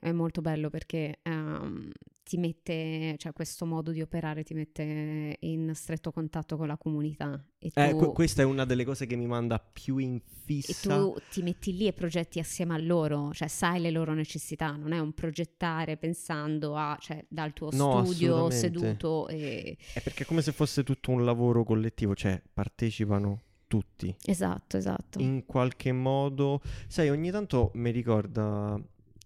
è- 0.00 0.12
molto 0.12 0.40
bello 0.40 0.68
perché 0.70 1.20
ehm, 1.22 1.90
ti 2.24 2.38
mette, 2.38 3.14
cioè 3.18 3.32
questo 3.32 3.66
modo 3.66 3.90
di 3.92 4.00
operare 4.00 4.42
ti 4.42 4.54
mette 4.54 5.36
in 5.40 5.70
stretto 5.74 6.10
contatto 6.10 6.56
con 6.56 6.66
la 6.66 6.76
comunità 6.78 7.38
e 7.58 7.70
tu, 7.70 7.78
Eh, 7.78 7.92
que- 7.94 8.12
questa 8.12 8.40
è 8.42 8.44
una 8.46 8.64
delle 8.64 8.84
cose 8.84 9.04
che 9.06 9.14
mi 9.14 9.26
manda 9.26 9.58
più 9.60 9.98
in 9.98 10.16
e 10.16 10.22
fissa. 10.44 10.88
tu 10.96 11.14
ti 11.30 11.42
metti 11.42 11.76
lì 11.76 11.86
e 11.86 11.92
progetti 11.92 12.38
assieme 12.38 12.74
a 12.74 12.78
loro, 12.78 13.30
cioè 13.32 13.46
sai 13.48 13.80
le 13.80 13.90
loro 13.90 14.14
necessità, 14.14 14.74
non 14.74 14.92
è 14.92 14.98
un 14.98 15.12
progettare 15.12 15.96
pensando 15.98 16.76
a, 16.76 16.96
cioè 17.00 17.22
dal 17.28 17.52
tuo 17.52 17.68
No, 17.72 18.04
studio 18.04 18.50
seduto 18.50 19.28
e... 19.28 19.76
È 19.92 20.00
perché 20.00 20.22
è 20.24 20.26
come 20.26 20.40
se 20.42 20.52
fosse 20.52 20.82
tutto 20.82 21.10
un 21.10 21.24
lavoro 21.24 21.62
collettivo, 21.62 22.14
cioè 22.14 22.40
partecipano 22.52 23.42
tutti. 23.66 24.14
Esatto, 24.24 24.76
esatto. 24.76 25.18
in 25.20 25.44
qualche 25.46 25.92
modo, 25.92 26.60
sai, 26.88 27.10
ogni 27.10 27.30
tanto 27.30 27.70
mi 27.74 27.90
ricorda 27.90 28.80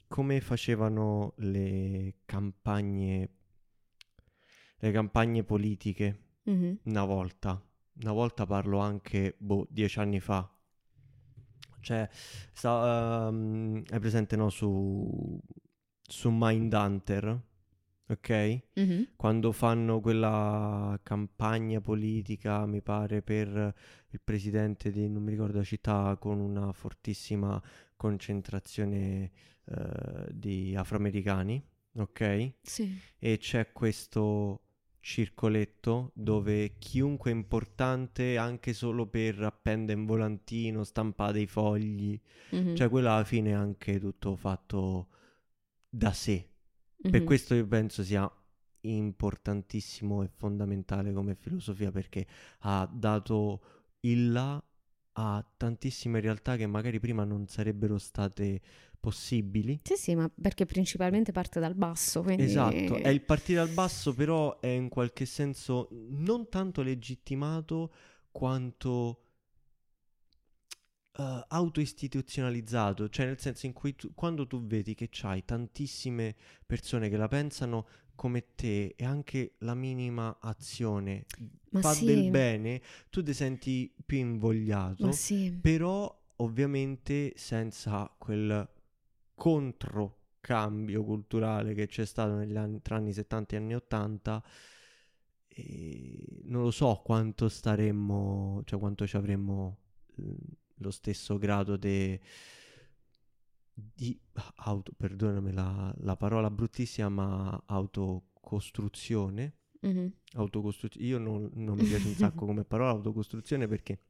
come 0.09 0.41
facevano 0.41 1.35
le 1.39 2.17
campagne, 2.25 3.31
le 4.79 4.91
campagne 4.93 5.45
politiche 5.45 6.23
Mhm. 6.45 6.79
una 6.85 7.05
volta. 7.05 7.63
Una 8.01 8.13
volta 8.13 8.47
parlo 8.47 8.79
anche, 8.79 9.35
boh, 9.39 9.67
dieci 9.71 9.99
anni 9.99 10.21
fa. 10.21 10.49
Cioè, 11.81 12.09
sta, 12.53 13.29
ehm, 13.29 13.83
hai 13.91 14.01
presente, 14.01 14.37
no, 14.37 14.51
su, 14.51 15.41
su 16.03 16.31
Mindhunter, 16.31 17.43
ok? 18.09 18.61
Mhm. 18.75 19.09
quando 19.17 19.53
fanno 19.53 20.01
quella 20.01 20.99
campagna 21.03 21.81
politica, 21.81 22.67
mi 22.67 22.81
pare, 22.83 23.23
per 23.23 23.75
il 24.11 24.21
presidente 24.23 24.91
di, 24.91 25.09
non 25.09 25.23
mi 25.23 25.31
ricordo 25.31 25.59
la 25.59 25.65
città, 25.65 26.17
con 26.21 26.39
una 26.41 26.73
fortissima 26.73 27.61
concentrazione 27.97 29.31
eh, 29.71 30.27
di 30.33 30.75
afroamericani, 30.77 31.63
ok? 31.97 32.53
Sì. 32.63 32.97
E 33.19 33.39
c'è 33.39 33.73
questo 33.73 34.63
circoletto 35.01 36.11
dove 36.15 36.77
chiunque 36.79 37.31
è 37.31 37.35
importante, 37.35 38.37
anche 38.37 38.73
solo 38.73 39.07
per 39.07 39.43
appendere 39.43 39.99
un 39.99 40.07
volantino, 40.07 40.85
stampare 40.85 41.33
dei 41.33 41.47
fogli, 41.47 42.21
Mhm. 42.51 42.75
cioè 42.75 42.89
quello 42.89 43.09
alla 43.13 43.25
fine 43.25 43.51
è 43.51 43.55
anche 43.55 43.99
tutto 43.99 44.37
fatto 44.37 45.09
da 45.89 46.13
sé. 46.13 46.47
Per 47.01 47.21
Mhm. 47.21 47.27
questo 47.27 47.55
io 47.55 47.67
penso 47.67 48.03
sia 48.03 48.31
importantissimo 48.81 50.23
e 50.23 50.29
fondamentale 50.29 51.13
come 51.13 51.35
filosofia 51.35 51.91
perché 51.91 52.27
ha 52.61 52.89
dato 52.93 53.63
il 54.01 54.31
là 54.31 54.63
a 55.21 55.45
tantissime 55.57 56.21
realtà 56.21 56.57
che 56.57 56.67
magari 56.67 57.01
prima 57.01 57.25
non 57.25 57.49
sarebbero 57.49 57.99
state 57.99 58.61
possibili. 59.01 59.81
Sì, 59.83 59.97
sì, 59.97 60.15
ma 60.15 60.31
perché 60.41 60.65
principalmente 60.65 61.33
parte 61.33 61.59
dal 61.59 61.75
basso, 61.75 62.23
quindi... 62.23 62.45
Esatto, 62.45 62.95
è 62.95 63.09
il 63.09 63.23
partire 63.23 63.59
dal 63.59 63.75
basso 63.75 64.15
però 64.15 64.61
è 64.61 64.69
in 64.69 64.89
qualche 64.89 65.27
senso 65.27 65.89
non 66.11 66.49
tanto 66.49 66.83
legittimato 66.83 67.93
quanto 68.31 69.23
eh, 71.13 71.45
autoistituzionalizzato, 71.49 73.09
cioè 73.09 73.27
nel 73.27 73.41
senso 73.41 73.67
in 73.67 73.73
cui 73.73 73.97
tu- 73.97 74.13
quando 74.15 74.47
tu 74.47 74.65
vedi 74.65 74.95
che 74.95 75.09
c'hai 75.11 75.45
tantissime 75.45 76.37
persone 76.65 77.09
che 77.09 77.17
la 77.17 77.29
pensano 77.29 77.87
come 78.19 78.57
te 78.57 78.95
e 78.97 79.05
anche 79.05 79.55
la 79.59 79.77
minima 79.77 80.39
azione. 80.41 81.25
Ma 81.71 81.81
fa 81.81 81.93
sì, 81.93 82.05
del 82.05 82.31
bene, 82.31 82.83
tu 83.11 83.23
ti 83.23 83.33
senti 83.33 83.95
più 84.05 84.19
invogliato, 84.19 85.13
sì, 85.13 85.57
però 85.61 86.13
ovviamente 86.37 87.35
senza 87.37 88.13
quel 88.19 88.69
controcambio 89.37 91.05
culturale 91.05 91.75
che 91.75 91.87
c'è 91.87 92.05
stato 92.05 92.35
negli 92.35 92.57
anni, 92.57 92.83
tra 92.83 92.97
anni 92.97 93.13
70 93.13 93.55
e 93.55 93.59
anni 93.59 93.75
80 93.77 94.43
e 95.47 96.41
non 96.47 96.63
lo 96.63 96.73
so 96.73 97.01
quanto 97.05 97.49
staremmo, 97.49 98.63
cioè 98.65 98.81
quanto 98.81 99.07
ci 99.07 99.17
avremmo 99.17 99.79
eh, 100.17 100.35
lo 100.79 100.91
stesso 100.91 101.39
grado 101.39 101.77
di 101.77 102.19
di 103.95 104.19
auto, 104.57 104.93
perdonami 104.97 105.53
la, 105.53 105.95
la 105.99 106.17
parola 106.17 106.51
bruttissima, 106.51 107.09
ma 107.09 107.63
autocostruzione. 107.67 109.55
Mhm. 109.81 110.13
Autocostruzione. 110.35 111.07
Io 111.07 111.19
non, 111.19 111.49
non 111.55 111.77
mi 111.79 111.87
piace 111.87 112.09
un 112.09 112.15
sacco 112.17 112.47
come 112.47 112.65
parola 112.65 112.91
autocostruzione 112.91 113.69
perché 113.69 114.01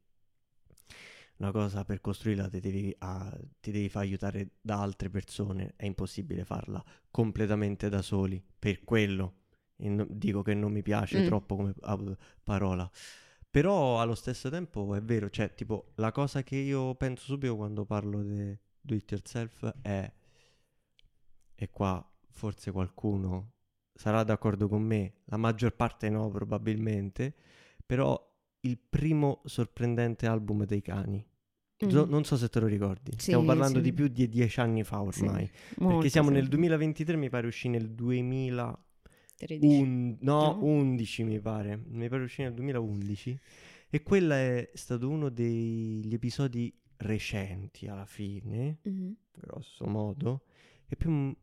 una 1.38 1.52
cosa 1.52 1.84
per 1.84 2.00
costruirla 2.00 2.48
ti 2.48 2.60
devi, 2.60 2.94
ah, 2.98 3.36
ti 3.60 3.70
devi 3.70 3.88
far 3.88 4.02
aiutare 4.02 4.52
da 4.60 4.80
altre 4.80 5.08
persone, 5.10 5.74
è 5.76 5.84
impossibile 5.84 6.44
farla 6.44 6.82
completamente 7.10 7.88
da 7.88 8.02
soli, 8.02 8.42
per 8.58 8.82
quello 8.82 9.34
no- 9.76 10.06
dico 10.08 10.42
che 10.42 10.54
non 10.54 10.72
mi 10.72 10.82
piace 10.82 11.22
Mm. 11.22 11.26
troppo 11.26 11.56
come 11.56 11.74
ah, 11.82 12.16
parola. 12.42 12.90
Però 13.50 14.00
allo 14.00 14.14
stesso 14.14 14.50
tempo 14.50 14.94
è 14.94 15.02
vero, 15.02 15.30
cioè 15.30 15.54
tipo 15.54 15.92
la 15.96 16.12
cosa 16.12 16.42
che 16.42 16.56
io 16.56 16.94
penso 16.96 17.24
subito 17.24 17.56
quando 17.56 17.84
parlo 17.84 18.22
di 18.22 18.56
do 18.80 18.94
it 18.94 19.10
yourself 19.10 19.64
è, 19.82 20.10
e 21.54 21.70
qua 21.70 22.04
forse 22.30 22.70
qualcuno 22.70 23.52
sarà 23.92 24.22
d'accordo 24.22 24.68
con 24.68 24.82
me, 24.82 25.14
la 25.24 25.36
maggior 25.36 25.74
parte 25.74 26.08
no 26.08 26.28
probabilmente, 26.30 27.34
però 27.84 28.16
il 28.60 28.78
primo 28.78 29.40
sorprendente 29.44 30.26
album 30.26 30.64
dei 30.64 30.82
cani. 30.82 31.24
So- 31.88 32.04
Mhm. 32.04 32.10
non 32.10 32.24
so 32.24 32.36
se 32.36 32.48
te 32.48 32.58
lo 32.60 32.66
ricordi, 32.66 33.12
Sì, 33.12 33.18
stiamo 33.18 33.44
parlando 33.44 33.76
sì. 33.78 33.82
di 33.84 33.92
più 33.92 34.08
di 34.08 34.28
dieci 34.28 34.58
anni 34.60 34.82
fa 34.82 35.00
ormai, 35.00 35.46
perché 35.46 35.82
Molto, 35.82 36.08
siamo 36.08 36.28
sì. 36.28 36.34
nel 36.34 36.48
2023, 36.48 37.16
mi 37.16 37.28
pare 37.28 37.46
uscì 37.46 37.68
nel 37.68 37.90
2000... 37.90 38.82
13. 39.36 39.80
Un- 39.80 40.16
no, 40.22 40.40
No? 40.54 40.64
11 40.64 41.22
mi 41.22 41.38
pare. 41.38 41.80
Mi 41.90 42.08
pare 42.08 42.24
uscito 42.24 42.42
nel 42.42 42.54
2011. 42.54 43.38
E 43.88 44.02
quello 44.02 44.34
è 44.34 44.68
stato 44.74 45.08
uno 45.08 45.28
degli 45.28 46.12
episodi 46.12 46.76
recenti 46.98 47.86
alla 47.86 48.06
fine, 48.06 48.78
Mhm. 48.82 49.16
grosso 49.32 49.86
modo. 49.86 50.42
E 50.86 50.96
più 50.96 51.10
m- 51.10 51.36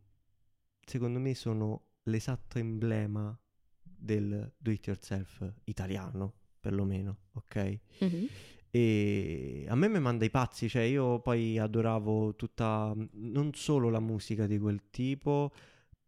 secondo 0.86 1.20
me 1.20 1.34
sono 1.36 1.84
l'esatto 2.04 2.58
emblema 2.60 3.38
del 3.82 4.52
do 4.58 4.72
it 4.72 4.86
yourself 4.88 5.54
italiano, 5.66 6.34
perlomeno, 6.60 7.18
ok? 7.34 7.80
Mhm. 8.00 8.28
E 8.70 9.66
a 9.70 9.76
me 9.76 9.88
mi 9.88 10.00
manda 10.00 10.26
i 10.26 10.30
pazzi, 10.30 10.68
cioè 10.68 10.82
io 10.84 11.20
poi 11.22 11.58
adoravo 11.58 12.36
tutta, 12.36 12.94
non 13.14 13.54
solo 13.54 13.90
la 13.90 14.02
musica 14.02 14.48
di 14.48 14.58
quel 14.60 14.90
tipo, 14.90 15.54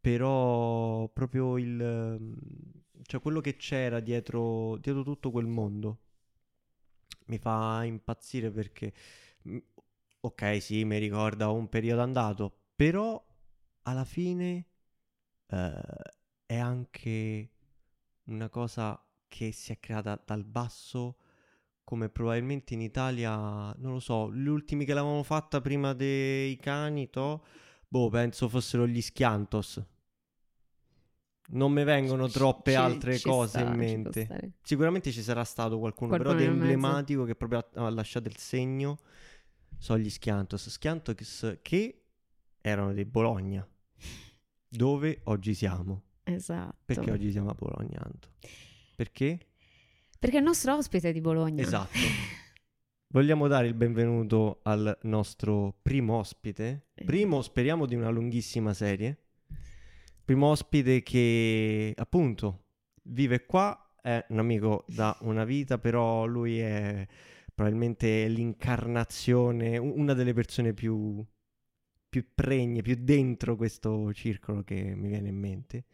però 0.02 1.08
proprio 1.10 1.58
il, 1.58 1.80
ehm, 1.82 2.36
cioè 3.04 3.22
quello 3.22 3.40
che 3.42 3.56
c'era 3.56 4.00
dietro, 4.02 4.78
dietro 4.78 5.04
tutto 5.04 5.32
quel 5.32 5.48
mondo. 5.48 6.00
Mi 7.28 7.38
fa 7.40 7.84
impazzire 7.84 8.52
perché, 8.52 8.94
ok, 10.22 10.62
sì, 10.62 10.84
mi 10.86 10.98
ricorda 10.98 11.50
un 11.50 11.70
periodo 11.70 12.02
andato, 12.02 12.52
però 12.76 13.24
alla 13.84 14.06
fine 14.06 14.66
eh, 15.48 15.82
è 16.46 16.58
anche 16.58 17.50
una 18.26 18.50
cosa 18.50 19.02
che 19.28 19.52
si 19.52 19.72
è 19.72 19.80
creata 19.80 20.22
dal 20.26 20.44
basso 20.44 21.18
come 21.84 22.10
probabilmente 22.10 22.74
in 22.74 22.82
Italia, 22.82 23.36
non 23.78 23.94
lo 23.94 24.00
so, 24.00 24.34
gli 24.34 24.48
ultimi 24.48 24.84
che 24.86 24.94
l'avevano 24.94 25.24
fatta 25.24 25.62
prima 25.62 25.94
dei 25.94 26.58
cani, 26.58 27.10
to, 27.10 27.44
boh, 27.88 28.10
penso 28.10 28.50
fossero 28.50 28.86
gli 28.88 29.02
Schiantos. 29.02 29.82
Non 31.50 31.72
mi 31.72 31.84
vengono 31.86 32.28
troppe 32.28 32.72
Ci- 32.72 32.78
altre 32.78 33.14
ci 33.14 33.30
cose 33.30 33.60
sta, 33.60 33.62
in 33.62 33.74
mente. 33.78 34.54
Sicuramente 34.62 35.12
ci 35.12 35.22
sarà 35.24 35.46
stato 35.46 35.80
qualcuno, 35.80 36.12
però 36.16 36.32
Qualcuno 36.32 36.40
di 36.40 36.46
nel 36.46 36.58
mezzo. 36.58 36.68
emblematico 36.68 37.24
che 37.24 37.36
proprio 37.36 37.60
ha, 37.60 37.86
ha 37.86 37.90
lasciato 37.90 38.28
il 38.28 38.38
segno. 38.38 39.00
So 39.78 39.98
gli 39.98 40.10
Schiantos. 40.10 40.70
Schiantos 40.70 41.60
che 41.62 42.02
erano 42.62 42.94
di 42.94 43.06
Bologna, 43.06 43.68
dove 44.68 45.22
oggi 45.26 45.54
siamo. 45.54 46.04
Esatto. 46.24 46.76
Perché 46.86 47.12
oggi 47.12 47.32
siamo 47.32 47.50
a 47.50 47.54
Bologna, 47.54 48.02
Anto? 48.04 48.30
Perché? 48.96 49.40
Perché 50.20 50.38
il 50.38 50.44
nostro 50.44 50.76
ospite 50.76 51.10
è 51.10 51.14
di 51.14 51.22
Bologna. 51.22 51.62
Esatto. 51.62 51.98
Vogliamo 53.10 53.48
dare 53.48 53.68
il 53.68 53.74
benvenuto 53.74 54.60
al 54.64 54.98
nostro 55.04 55.78
primo 55.82 56.18
ospite. 56.18 56.88
Eh. 56.94 57.06
Primo, 57.06 57.42
speriamo, 57.42 57.86
di 57.86 57.96
una 57.96 58.10
lunghissima 58.10 58.74
serie. 58.74 59.18
Primo 60.26 60.48
ospite 60.48 61.04
che, 61.04 61.94
appunto, 61.96 62.66
vive 63.04 63.46
qua, 63.46 63.96
è 64.02 64.26
un 64.30 64.40
amico 64.40 64.84
da 64.88 65.18
una 65.22 65.46
vita, 65.46 65.78
però 65.78 66.26
lui 66.26 66.60
è 66.60 67.08
probabilmente 67.58 68.28
l'incarnazione, 68.28 69.80
una 69.80 70.14
delle 70.14 70.32
persone 70.32 70.76
più, 70.76 71.26
più 72.08 72.28
pregne, 72.36 72.84
più 72.84 72.96
dentro 73.00 73.56
questo 73.56 74.14
circolo 74.14 74.64
che 74.64 74.94
mi 74.94 75.08
viene 75.08 75.30
in 75.30 75.40
mente, 75.40 75.86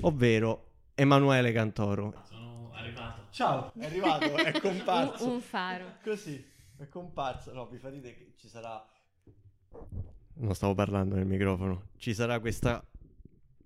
ovvero 0.00 0.70
Emanuele 0.94 1.52
Cantoro. 1.52 2.14
Sono 2.24 2.70
arrivato. 2.72 3.26
Ciao, 3.28 3.74
è 3.74 3.84
arrivato, 3.84 4.24
è 4.36 4.52
comparso. 4.58 5.26
Un, 5.26 5.32
un 5.32 5.40
faro. 5.42 5.96
Così, 6.02 6.42
è 6.78 6.88
comparso. 6.88 7.52
No, 7.52 7.66
vi 7.66 7.76
fa 7.76 7.90
ridere 7.90 8.14
che 8.14 8.32
ci 8.38 8.48
sarà... 8.48 8.82
Non 10.36 10.54
stavo 10.54 10.72
parlando 10.72 11.16
nel 11.16 11.26
microfono. 11.26 11.88
Ci 11.98 12.14
sarà 12.14 12.40
questa... 12.40 12.82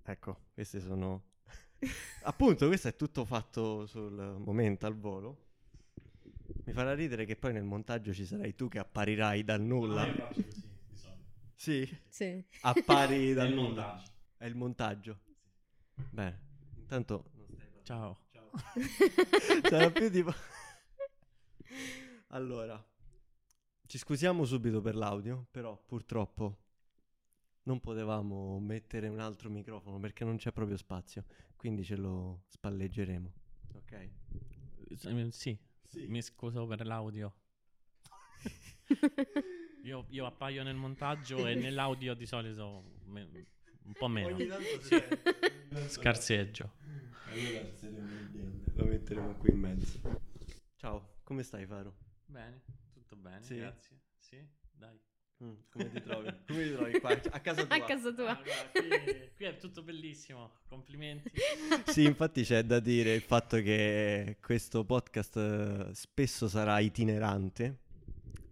Ecco, 0.03 0.47
queste 0.53 0.81
sono... 0.81 1.23
Appunto, 2.23 2.67
questo 2.67 2.89
è 2.89 2.95
tutto 2.97 3.23
fatto 3.23 3.85
sul 3.85 4.35
momento, 4.37 4.85
al 4.85 4.97
volo. 4.97 5.45
Mi 6.67 6.73
farà 6.73 6.93
ridere 6.93 7.23
che 7.23 7.37
poi 7.37 7.53
nel 7.53 7.63
montaggio 7.63 8.13
ci 8.13 8.25
sarai 8.25 8.53
tu 8.53 8.67
che 8.67 8.77
apparirai 8.77 9.41
dal 9.45 9.61
nulla. 9.61 10.05
io 10.05 10.13
faccio 10.15 10.43
così, 10.43 10.61
di 10.89 10.95
solito. 10.97 11.23
Sì, 11.55 11.97
Sì. 12.09 12.43
appari 12.61 13.33
dal 13.33 13.53
nulla. 13.53 13.85
montaggio. 13.93 14.11
È 14.35 14.45
il 14.45 14.55
montaggio. 14.55 15.19
Bene, 16.09 16.41
intanto... 16.75 17.31
Ciao. 17.83 18.19
Ciao. 18.31 18.49
Sarà 19.69 19.89
più 19.91 20.11
tipo... 20.11 20.33
Allora, 22.31 22.85
ci 23.85 23.97
scusiamo 23.97 24.43
subito 24.43 24.81
per 24.81 24.95
l'audio, 24.95 25.47
però 25.49 25.81
purtroppo 25.85 26.65
non 27.63 27.79
potevamo 27.79 28.59
mettere 28.59 29.07
un 29.07 29.19
altro 29.21 29.49
microfono 29.49 29.99
perché 29.99 30.25
non 30.25 30.35
c'è 30.35 30.51
proprio 30.51 30.75
spazio, 30.75 31.23
quindi 31.55 31.85
ce 31.85 31.95
lo 31.95 32.43
spalleggeremo. 32.47 33.33
Ok? 33.75 33.91
Eh, 33.93 34.09
Sì, 35.87 36.05
mi 36.07 36.21
scuso 36.21 36.65
per 36.67 36.85
l'audio. 36.85 37.33
Io, 39.83 40.05
io 40.09 40.25
appaio 40.25 40.63
nel 40.63 40.75
montaggio 40.75 41.45
e 41.45 41.55
nell'audio 41.55 42.13
di 42.13 42.25
solito 42.25 42.99
me- 43.05 43.45
un 43.83 43.93
po' 43.93 44.07
meno. 44.09 44.37
tanto 44.37 44.81
Scarseggio. 45.87 46.73
Allora 47.25 47.61
lo 48.75 48.85
metteremo 48.85 49.33
qui 49.35 49.51
in 49.51 49.59
mezzo. 49.59 49.99
Ciao, 50.75 51.19
come 51.23 51.43
stai 51.43 51.65
Faro? 51.65 51.95
Bene, 52.25 52.61
tutto 52.91 53.15
bene, 53.15 53.41
Sì? 53.43 53.55
grazie. 53.55 53.99
Sì, 54.17 54.45
dai. 54.71 54.99
Mm, 55.43 55.53
come 55.69 55.91
ti 55.91 56.01
trovi? 56.01 56.33
come 56.47 56.63
ti 56.63 56.71
trovi 56.73 56.99
qua? 56.99 57.09
A 57.11 57.39
casa 57.39 57.63
tua? 57.65 57.75
A 57.75 57.83
casa 57.83 58.11
tua. 58.11 58.29
Ah, 58.31 58.41
guarda, 58.41 59.01
qui, 59.03 59.29
qui 59.35 59.45
è 59.45 59.57
tutto 59.57 59.83
bellissimo, 59.83 60.51
complimenti. 60.67 61.31
Sì, 61.85 62.03
infatti 62.05 62.43
c'è 62.43 62.63
da 62.63 62.79
dire 62.79 63.13
il 63.13 63.21
fatto 63.21 63.57
che 63.61 64.37
questo 64.41 64.83
podcast 64.83 65.37
eh, 65.37 65.93
spesso 65.93 66.47
sarà 66.47 66.79
itinerante 66.79 67.77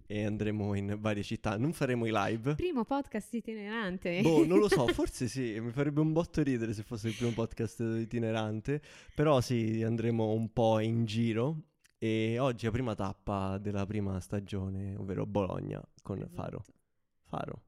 e 0.08 0.26
andremo 0.26 0.76
in 0.76 0.98
varie 1.00 1.24
città. 1.24 1.58
Non 1.58 1.74
faremo 1.74 2.06
i 2.06 2.12
live. 2.14 2.56
Primo 2.56 2.86
podcast 2.86 3.34
itinerante. 3.34 4.22
Boh, 4.22 4.46
non 4.46 4.60
lo 4.60 4.70
so, 4.70 4.86
forse 4.88 5.28
sì, 5.28 5.60
mi 5.60 5.72
farebbe 5.72 6.02
un 6.02 6.14
botto 6.14 6.44
ridere 6.44 6.74
se 6.74 6.84
fosse 6.84 7.08
il 7.08 7.16
primo 7.16 7.32
podcast 7.32 7.80
itinerante, 7.80 8.82
però 9.14 9.42
sì, 9.42 9.82
andremo 9.84 10.32
un 10.32 10.54
po' 10.54 10.80
in 10.80 11.06
giro 11.06 11.58
e 11.98 12.38
oggi 12.40 12.66
è 12.66 12.68
la 12.68 12.74
prima 12.74 12.96
tappa 12.96 13.58
della 13.58 13.86
prima 13.86 14.20
stagione, 14.20 14.96
ovvero 14.96 15.26
Bologna 15.26 15.82
con 16.02 16.26
Faro. 16.30 16.64
Faro. 17.26 17.62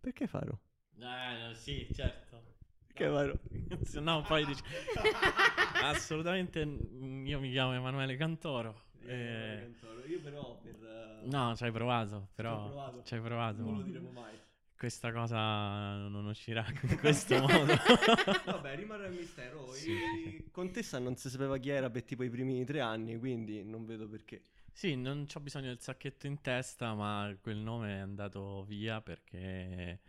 Perché 0.00 0.26
Faro? 0.26 0.60
Eh, 0.98 1.46
no, 1.46 1.54
sì, 1.54 1.86
certo. 1.92 2.42
Perché 2.86 3.08
Faro? 3.08 3.38
Se 3.84 4.00
no 4.00 4.22
poi 4.22 4.44
dici... 4.44 4.62
Assolutamente, 5.82 6.64
mm, 6.64 7.26
io 7.26 7.40
mi 7.40 7.50
chiamo 7.50 7.74
Emanuele 7.74 8.16
Cantoro. 8.16 8.74
eh, 9.06 9.70
Io 10.06 10.20
però 10.20 10.58
per... 10.62 11.20
No, 11.24 11.54
ci 11.56 11.64
hai 11.64 11.72
provato, 11.72 12.28
però 12.34 13.02
ci 13.04 13.14
hai 13.14 13.20
provato. 13.20 13.62
Non 13.62 13.76
lo 13.78 13.82
diremo 13.82 14.10
mai. 14.10 14.32
Questa 14.76 15.12
cosa 15.12 16.08
non 16.08 16.26
uscirà 16.26 16.64
in 16.82 16.98
questo 16.98 17.38
modo. 17.38 17.74
Vabbè, 18.44 18.76
rimarrà 18.76 19.06
il 19.06 19.14
mistero. 19.14 19.72
Sì, 19.72 19.92
I- 19.92 19.98
sì. 20.22 20.50
Contessa 20.50 20.98
non 20.98 21.16
si 21.16 21.30
sapeva 21.30 21.56
chi 21.58 21.70
era 21.70 21.90
per 21.90 22.02
tipo 22.02 22.22
i 22.22 22.28
primi 22.30 22.64
tre 22.64 22.80
anni, 22.80 23.18
quindi 23.18 23.64
non 23.64 23.84
vedo 23.86 24.08
perché. 24.08 24.44
Sì, 24.72 24.96
non 24.96 25.26
c'ho 25.26 25.40
bisogno 25.40 25.66
del 25.68 25.80
sacchetto 25.80 26.26
in 26.26 26.40
testa, 26.40 26.94
ma 26.94 27.34
quel 27.40 27.58
nome 27.58 27.96
è 27.96 28.00
andato 28.00 28.64
via 28.64 29.00
perché 29.00 30.00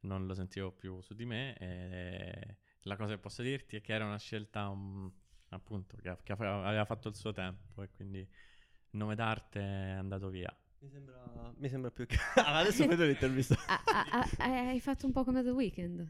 non 0.00 0.26
lo 0.26 0.34
sentivo 0.34 0.70
più 0.70 1.00
su 1.00 1.14
di 1.14 1.24
me. 1.24 1.56
E 1.58 2.56
la 2.82 2.96
cosa 2.96 3.14
che 3.14 3.18
posso 3.18 3.42
dirti 3.42 3.76
è 3.76 3.80
che 3.80 3.92
era 3.94 4.04
una 4.04 4.18
scelta, 4.18 4.70
mm, 4.72 5.06
appunto, 5.48 5.96
che, 5.96 6.16
che 6.22 6.32
aveva 6.32 6.84
fatto 6.84 7.08
il 7.08 7.16
suo 7.16 7.32
tempo 7.32 7.82
e 7.82 7.88
quindi 7.90 8.18
il 8.18 8.98
nome 8.98 9.14
d'arte 9.14 9.60
è 9.60 9.90
andato 9.92 10.28
via. 10.28 10.54
Mi 10.80 10.88
sembra, 10.88 11.52
mi 11.58 11.68
sembra 11.68 11.90
più 11.90 12.06
che... 12.06 12.16
Ah, 12.36 12.58
adesso 12.58 12.86
vedo 12.86 13.04
l'intervista. 13.04 13.56
Ah, 13.68 13.82
ah, 13.86 14.28
ah, 14.38 14.68
hai 14.68 14.80
fatto 14.80 15.06
un 15.06 15.12
po' 15.12 15.24
come 15.24 15.42
The 15.42 15.50
Weeknd. 15.50 16.08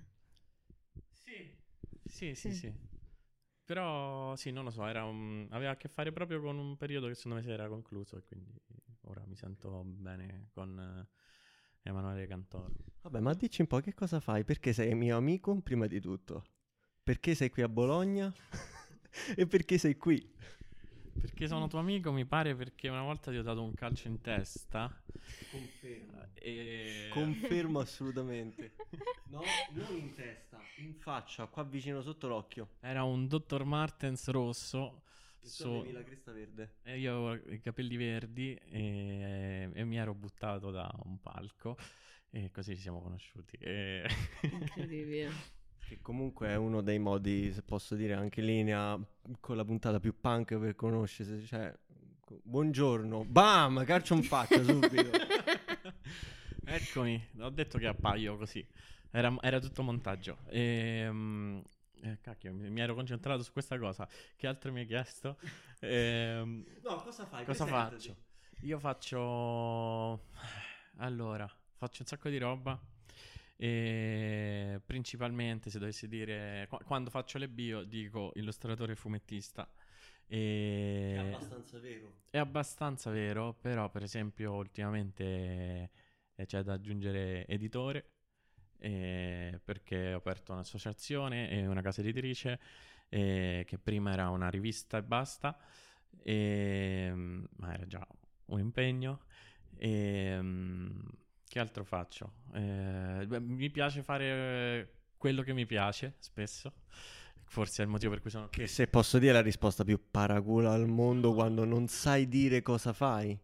Sì. 1.13 1.51
Sì, 2.07 2.35
sì, 2.35 2.53
sì. 2.53 2.73
Però 3.65 4.35
sì, 4.37 4.51
non 4.51 4.65
lo 4.65 4.71
so, 4.71 4.87
era 4.87 5.05
un- 5.05 5.47
aveva 5.51 5.73
a 5.73 5.77
che 5.77 5.89
fare 5.89 6.13
proprio 6.13 6.41
con 6.41 6.59
un 6.59 6.77
periodo 6.77 7.07
che 7.09 7.15
secondo 7.15 7.37
me 7.39 7.43
si 7.43 7.51
era 7.51 7.69
concluso 7.69 8.17
e 8.17 8.23
quindi 8.25 8.53
ora 9.03 9.23
mi 9.27 9.37
sento 9.37 9.83
bene 9.85 10.49
con 10.53 10.79
eh, 10.79 11.89
Emanuele 11.89 12.27
Cantoro. 12.27 12.73
Vabbè, 13.03 13.21
ma 13.21 13.33
dici 13.35 13.61
un 13.61 13.67
po' 13.69 13.81
che 13.81 13.95
cosa 13.95 14.19
fai? 14.21 14.45
Perché 14.45 14.73
sei 14.73 14.95
mio 14.95 15.17
amico, 15.17 15.61
prima 15.61 15.87
di 15.87 16.01
tutto? 16.01 16.45
Perché 17.03 17.35
sei 17.35 17.51
qui 17.51 17.63
a 17.63 17.69
Bologna? 17.69 18.33
e 19.37 19.47
perché 19.47 19.79
sei 19.79 19.97
qui? 19.97 20.35
Perché 21.21 21.47
sono 21.47 21.69
tuo 21.69 21.79
amico, 21.79 22.13
mi 22.13 22.25
pare, 22.25 22.55
perché 22.55 22.89
una 22.89 23.03
volta 23.03 23.31
ti 23.31 23.37
ho 23.37 23.43
dato 23.43 23.63
un 23.63 23.75
calcio 23.75 24.09
in 24.09 24.21
testa. 24.21 24.91
Confermo. 25.51 26.27
E... 26.35 27.09
Confermo 27.13 27.81
assolutamente. 27.81 28.73
No, 29.31 29.43
non 29.75 29.97
in 29.97 30.13
testa, 30.13 30.59
in 30.79 30.93
faccia, 30.97 31.47
qua 31.47 31.63
vicino 31.63 32.03
sotto 32.03 32.27
l'occhio. 32.27 32.71
Era 32.81 33.05
un 33.05 33.29
Dr. 33.29 33.63
Martens 33.63 34.27
rosso. 34.27 35.03
Tu 35.41 35.47
su- 35.47 35.69
avevi 35.69 35.93
la 35.93 36.03
cresta 36.03 36.33
verde. 36.33 36.79
E 36.83 36.99
io 36.99 37.29
avevo 37.29 37.53
i 37.53 37.61
capelli 37.61 37.97
verdi 37.97 38.55
e, 38.55 39.71
e 39.73 39.85
mi 39.85 39.99
ero 39.99 40.15
buttato 40.15 40.73
da 40.73 40.93
un 41.05 41.21
palco 41.21 41.77
e 42.31 42.51
così 42.51 42.75
ci 42.75 42.83
siamo 42.83 43.01
conosciuti. 43.01 43.57
E... 43.61 44.05
Incredibile. 44.43 45.59
Che 45.91 45.99
comunque 46.03 46.47
è 46.47 46.55
uno 46.55 46.83
dei 46.83 47.01
modi, 47.01 47.53
se 47.53 47.63
posso 47.63 47.97
dire, 47.97 48.15
anche 48.15 48.39
in 48.39 48.47
linea 48.47 48.97
con 49.41 49.57
la 49.57 49.65
puntata 49.65 49.99
più 49.99 50.21
punk 50.21 50.57
per 50.57 50.77
conoscersi. 50.77 51.45
Cioè, 51.45 51.77
buongiorno, 52.45 53.25
bam, 53.25 53.85
calcio 53.85 54.15
in 54.15 54.23
faccia 54.23 54.63
subito. 54.63 55.11
Eccomi, 56.65 57.21
ho 57.41 57.51
detto 57.51 57.77
che 57.79 57.89
appaio 57.89 58.37
così. 58.37 58.65
Era, 59.11 59.35
era 59.41 59.59
tutto 59.59 59.83
montaggio. 59.83 60.39
E, 60.47 61.09
mm, 61.11 61.59
eh, 62.03 62.19
cacchio, 62.21 62.53
mi, 62.53 62.71
mi 62.71 62.81
ero 62.81 62.95
concentrato 62.95 63.43
su 63.43 63.51
questa 63.51 63.77
cosa. 63.77 64.09
Che 64.37 64.47
altro 64.47 64.71
mi 64.71 64.79
hai 64.79 64.87
chiesto? 64.87 65.39
Ehm, 65.81 66.65
No, 66.85 67.03
cosa 67.03 67.27
fai? 67.27 67.45
cosa 67.45 67.65
Presentati. 67.65 67.95
faccio? 67.97 68.17
Io 68.61 68.79
faccio... 68.79 70.27
Allora, 70.99 71.51
faccio 71.75 72.03
un 72.03 72.07
sacco 72.07 72.29
di 72.29 72.39
roba. 72.39 72.81
E 73.63 74.81
principalmente, 74.87 75.69
se 75.69 75.79
dovessi 75.79 76.09
dire... 76.09 76.65
qua- 76.67 76.81
quando 76.83 77.11
faccio 77.11 77.37
le 77.37 77.47
bio, 77.47 77.83
dico 77.85 78.33
illustratore 78.37 78.97
fumettista. 78.97 79.71
E... 80.27 81.13
È 81.15 81.19
abbastanza 81.19 81.79
vero. 81.79 82.15
È 82.31 82.39
abbastanza 82.39 83.11
vero, 83.11 83.53
però 83.61 83.91
per 83.91 84.03
esempio 84.03 84.55
ultimamente 84.55 85.91
eh, 86.35 86.47
c'è 86.47 86.63
da 86.63 86.73
aggiungere 86.73 87.47
editore, 87.49 88.13
eh, 88.79 89.61
perché 89.63 90.15
ho 90.15 90.19
aperto 90.19 90.53
un'associazione 90.53 91.51
e 91.51 91.67
una 91.67 91.83
casa 91.83 92.01
editrice, 92.01 92.59
eh, 93.11 93.65
che 93.67 93.79
prima 93.79 94.13
era 94.13 94.31
una 94.31 94.49
rivista 94.49 94.97
e 94.97 95.03
basta, 95.03 95.59
e, 96.23 97.11
mm, 97.13 97.45
ma 97.59 97.75
era 97.75 97.87
già 97.87 98.07
un 98.47 98.59
impegno. 98.59 99.21
E, 99.77 100.39
mm, 100.41 100.99
che 101.51 101.59
altro 101.59 101.83
faccio? 101.83 102.35
Eh, 102.53 103.25
beh, 103.27 103.41
mi 103.41 103.71
piace 103.71 104.05
fare 104.05 104.99
quello 105.17 105.43
che 105.43 105.53
mi 105.53 105.67
piace 105.67 106.15
spesso, 106.21 106.73
forse 107.47 107.83
è 107.83 107.85
il 107.85 107.91
motivo 107.91 108.13
per 108.13 108.21
cui 108.21 108.31
sono 108.31 108.49
Che 108.49 108.69
se 108.69 108.87
posso 108.87 109.19
dire 109.19 109.33
è 109.33 109.35
la 109.35 109.43
risposta 109.43 109.83
più 109.83 110.01
paracula 110.13 110.71
al 110.73 110.87
mondo 110.87 111.35
quando 111.35 111.65
non 111.65 111.89
sai 111.89 112.29
dire 112.29 112.63
cosa 112.63 112.93
fai. 112.93 113.37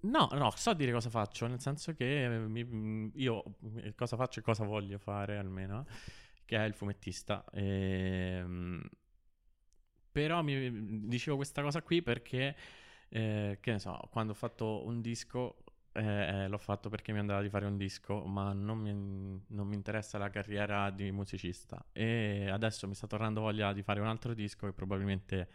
No, 0.00 0.28
no, 0.32 0.52
so 0.54 0.74
dire 0.74 0.92
cosa 0.92 1.08
faccio, 1.08 1.46
nel 1.46 1.58
senso 1.60 1.94
che 1.94 2.24
eh, 2.24 2.38
mi- 2.40 2.62
mm, 2.62 3.08
io 3.14 3.42
eh, 3.76 3.94
cosa 3.94 4.16
faccio 4.18 4.40
e 4.40 4.42
cosa 4.42 4.64
voglio 4.64 4.98
fare 4.98 5.38
almeno, 5.38 5.86
che 6.44 6.58
è 6.58 6.64
il 6.64 6.74
fumettista. 6.74 7.42
Ehm, 7.54 8.86
però 10.12 10.42
mi 10.42 11.06
dicevo 11.08 11.36
questa 11.36 11.62
cosa 11.62 11.80
qui 11.80 12.02
perché, 12.02 12.54
eh, 13.08 13.56
che 13.62 13.70
ne 13.72 13.78
so, 13.78 13.98
quando 14.10 14.32
ho 14.32 14.34
fatto 14.34 14.84
un 14.86 15.00
disco, 15.00 15.64
eh, 15.96 16.44
eh, 16.44 16.48
l'ho 16.48 16.58
fatto 16.58 16.90
perché 16.90 17.12
mi 17.12 17.18
andava 17.18 17.40
di 17.40 17.48
fare 17.48 17.64
un 17.64 17.76
disco, 17.76 18.24
ma 18.24 18.52
non 18.52 18.78
mi, 18.78 18.92
non 19.48 19.66
mi 19.66 19.74
interessa 19.74 20.18
la 20.18 20.28
carriera 20.28 20.90
di 20.90 21.10
musicista. 21.10 21.84
E 21.92 22.50
adesso 22.50 22.86
mi 22.86 22.94
sta 22.94 23.06
tornando 23.06 23.40
voglia 23.40 23.72
di 23.72 23.82
fare 23.82 24.00
un 24.00 24.06
altro 24.06 24.34
disco 24.34 24.66
che 24.66 24.72
probabilmente 24.74 25.48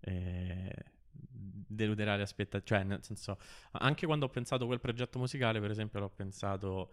eh, 0.00 0.72
deluderà 1.12 2.14
le 2.16 2.22
aspettative. 2.22 2.64
Cioè, 2.64 2.84
nel 2.84 3.02
senso, 3.02 3.38
anche 3.72 4.06
quando 4.06 4.26
ho 4.26 4.28
pensato 4.28 4.66
quel 4.66 4.80
progetto 4.80 5.18
musicale, 5.18 5.60
per 5.60 5.70
esempio, 5.70 5.98
l'ho 5.98 6.10
pensato 6.10 6.92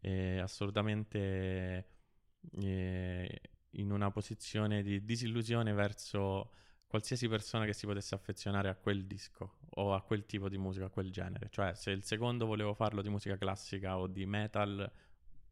eh, 0.00 0.38
assolutamente 0.38 1.88
eh, 2.60 3.40
in 3.72 3.90
una 3.90 4.10
posizione 4.10 4.82
di 4.82 5.04
disillusione 5.04 5.72
verso 5.74 6.52
qualsiasi 6.88 7.28
persona 7.28 7.66
che 7.66 7.74
si 7.74 7.86
potesse 7.86 8.14
affezionare 8.14 8.68
a 8.68 8.74
quel 8.74 9.04
disco 9.04 9.58
o 9.74 9.94
a 9.94 10.02
quel 10.02 10.24
tipo 10.24 10.48
di 10.48 10.56
musica, 10.56 10.86
a 10.86 10.90
quel 10.90 11.12
genere. 11.12 11.48
Cioè, 11.50 11.74
se 11.74 11.90
il 11.90 12.02
secondo 12.02 12.46
volevo 12.46 12.74
farlo 12.74 13.02
di 13.02 13.10
musica 13.10 13.36
classica 13.36 13.98
o 13.98 14.06
di 14.06 14.24
metal, 14.26 14.90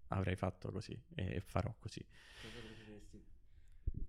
avrei 0.09 0.35
fatto 0.35 0.73
così 0.73 0.99
e 1.15 1.41
farò 1.41 1.73
così. 1.79 2.05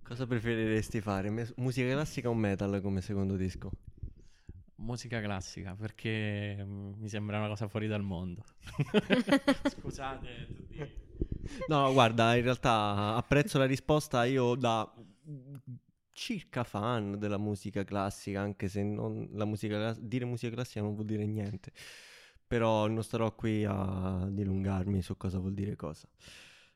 Cosa 0.02 0.26
preferiresti 0.26 1.02
fare? 1.02 1.30
Me- 1.30 1.52
musica 1.58 1.92
classica 1.92 2.30
o 2.30 2.34
metal 2.34 2.80
come 2.82 3.02
secondo 3.02 3.36
disco? 3.36 3.72
Musica 4.76 5.20
classica, 5.20 5.76
perché 5.76 6.63
mm, 6.63 6.94
mi 6.98 7.10
sembra 7.10 7.40
una 7.40 7.48
cosa 7.50 7.68
fuori 7.68 7.88
dal 7.88 8.04
mondo. 8.04 8.46
Scusate 9.68 10.46
tutti. 10.46 11.06
No, 11.68 11.92
guarda, 11.92 12.36
in 12.36 12.44
realtà 12.44 13.16
apprezzo 13.16 13.58
la 13.58 13.66
risposta. 13.66 14.24
Io 14.26 14.56
da 14.56 14.90
circa 16.18 16.64
fan 16.64 17.20
della 17.20 17.38
musica 17.38 17.84
classica, 17.84 18.42
anche 18.42 18.68
se 18.68 18.82
non, 18.82 19.30
la 19.34 19.46
musica, 19.46 19.96
dire 20.00 20.26
musica 20.26 20.52
classica 20.52 20.82
non 20.82 20.96
vuol 20.96 21.06
dire 21.06 21.28
niente. 21.28 21.72
Però 22.48 22.88
non 22.88 23.04
starò 23.04 23.36
qui 23.36 23.64
a 23.66 24.28
dilungarmi 24.28 25.02
su 25.04 25.16
cosa 25.16 25.38
vuol 25.38 25.54
dire 25.54 25.76
cosa. 25.76 26.08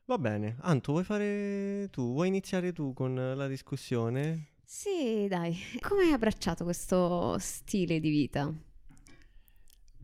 Va 0.05 0.17
bene, 0.19 0.57
Anto, 0.59 0.91
vuoi 0.91 1.03
fare 1.03 1.89
tu? 1.89 2.13
Vuoi 2.13 2.27
iniziare 2.27 2.71
tu 2.71 2.93
con 2.93 3.15
la 3.15 3.47
discussione? 3.47 4.49
Sì, 4.63 5.25
dai. 5.27 5.57
Come 5.79 6.03
hai 6.03 6.11
abbracciato 6.11 6.63
questo 6.63 7.37
stile 7.39 7.99
di 7.99 8.09
vita? 8.09 8.53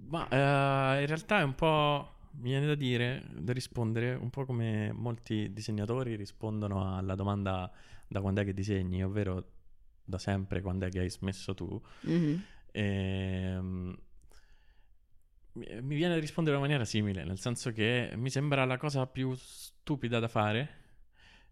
Ma 0.08 0.28
eh, 0.30 1.02
in 1.02 1.08
realtà 1.08 1.40
è 1.42 1.44
un 1.44 1.54
po', 1.54 2.14
mi 2.38 2.50
viene 2.50 2.66
da 2.66 2.76
dire, 2.76 3.24
da 3.38 3.54
rispondere, 3.54 4.16
un 4.16 4.32
po' 4.32 4.46
come 4.46 4.92
molti 4.94 5.54
disegnatori 5.54 6.16
rispondono 6.16 6.96
alla 6.98 7.14
domanda 7.16 7.72
da 8.08 8.22
quando 8.22 8.42
è 8.42 8.46
che 8.46 8.54
disegni, 8.54 9.04
ovvero 9.04 9.52
da 10.04 10.18
sempre 10.18 10.62
quando 10.62 10.86
è 10.86 10.90
che 10.90 11.00
hai 11.00 11.10
smesso 11.10 11.54
tu. 11.54 11.82
Mhm. 12.02 12.44
Ehm, 12.72 13.98
mi 15.54 15.82
mi 15.82 15.96
viene 15.96 16.14
da 16.14 16.20
rispondere 16.20 16.56
in 16.56 16.62
maniera 16.62 16.86
simile, 16.86 17.24
nel 17.24 17.40
senso 17.40 17.72
che 17.72 18.12
mi 18.16 18.30
sembra 18.30 18.64
la 18.66 18.78
cosa 18.78 19.08
più 19.08 19.34
stupida 19.36 20.20
da 20.20 20.28
fare. 20.28 20.86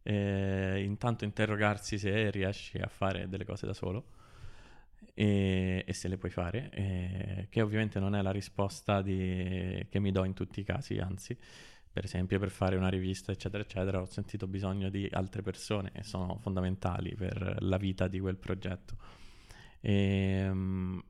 eh, 0.08 0.84
intanto 0.84 1.24
interrogarsi 1.26 1.98
se 1.98 2.30
riesci 2.30 2.78
a 2.78 2.88
fare 2.88 3.28
delle 3.28 3.44
cose 3.44 3.66
da 3.66 3.74
solo 3.74 4.12
e, 5.16 5.84
e 5.86 5.94
se 5.94 6.08
le 6.08 6.18
puoi 6.18 6.30
fare, 6.32 6.70
eh, 6.72 7.48
che 7.50 7.62
ovviamente 7.62 8.00
non 8.00 8.16
è 8.16 8.22
la 8.22 8.32
risposta 8.32 9.02
di- 9.02 9.86
che 9.90 10.00
mi 10.00 10.12
do 10.12 10.24
in 10.24 10.34
tutti 10.34 10.60
i 10.60 10.64
casi, 10.64 10.98
anzi, 11.00 11.36
per 11.96 12.04
esempio 12.04 12.40
per 12.40 12.50
fare 12.52 12.76
una 12.76 12.90
rivista, 12.90 13.32
eccetera, 13.32 13.64
eccetera, 13.64 14.02
ho 14.02 14.06
sentito 14.06 14.48
bisogno 14.48 14.90
di 14.90 15.08
altre 15.10 15.42
persone 15.42 15.92
che 15.94 16.04
sono 16.04 16.38
fondamentali 16.42 17.16
per 17.16 17.56
la 17.62 17.78
vita 17.78 18.10
di 18.10 18.20
quel 18.20 18.36
progetto. 18.36 18.98
Ehm, 19.80 21.02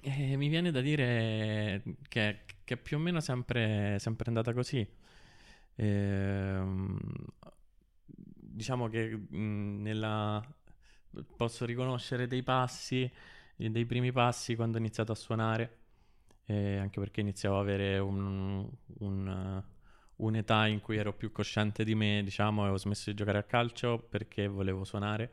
E, 0.00 0.36
mi 0.36 0.48
viene 0.48 0.70
da 0.70 0.80
dire 0.80 1.82
che, 2.08 2.44
che 2.64 2.76
più 2.76 2.96
o 2.98 3.00
meno 3.00 3.20
sempre, 3.20 3.98
sempre 3.98 4.28
andata 4.28 4.52
così. 4.52 4.86
Ehm, 5.76 6.98
diciamo 8.06 8.88
che 8.88 9.26
nella... 9.30 10.42
posso 11.36 11.64
riconoscere 11.64 12.26
dei 12.26 12.42
passi, 12.42 13.10
dei 13.56 13.86
primi 13.86 14.12
passi 14.12 14.54
quando 14.56 14.76
ho 14.76 14.80
iniziato 14.80 15.12
a 15.12 15.14
suonare, 15.14 15.77
eh, 16.48 16.78
anche 16.78 16.98
perché 16.98 17.20
iniziavo 17.20 17.56
ad 17.56 17.62
avere 17.62 17.98
un- 17.98 18.66
un, 19.00 19.62
un'età 20.16 20.66
in 20.66 20.80
cui 20.80 20.96
ero 20.96 21.12
più 21.12 21.30
cosciente 21.30 21.84
di 21.84 21.94
me, 21.94 22.22
diciamo, 22.24 22.66
e 22.66 22.70
ho 22.70 22.78
smesso 22.78 23.10
di 23.10 23.16
giocare 23.16 23.38
a 23.38 23.42
calcio 23.42 23.98
perché 23.98 24.46
volevo 24.48 24.84
suonare 24.84 25.30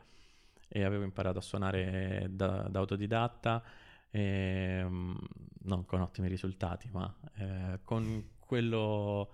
e 0.67 0.83
avevo 0.83 1.03
imparato 1.05 1.37
a 1.39 1.41
suonare 1.41 2.27
da, 2.31 2.67
da 2.69 2.79
autodidatta, 2.79 3.63
ehm, 4.11 5.17
non 5.63 5.85
con 5.85 6.01
ottimi 6.01 6.27
risultati, 6.27 6.89
ma 6.91 7.13
eh, 7.37 7.79
con 7.83 8.31
quello 8.39 9.31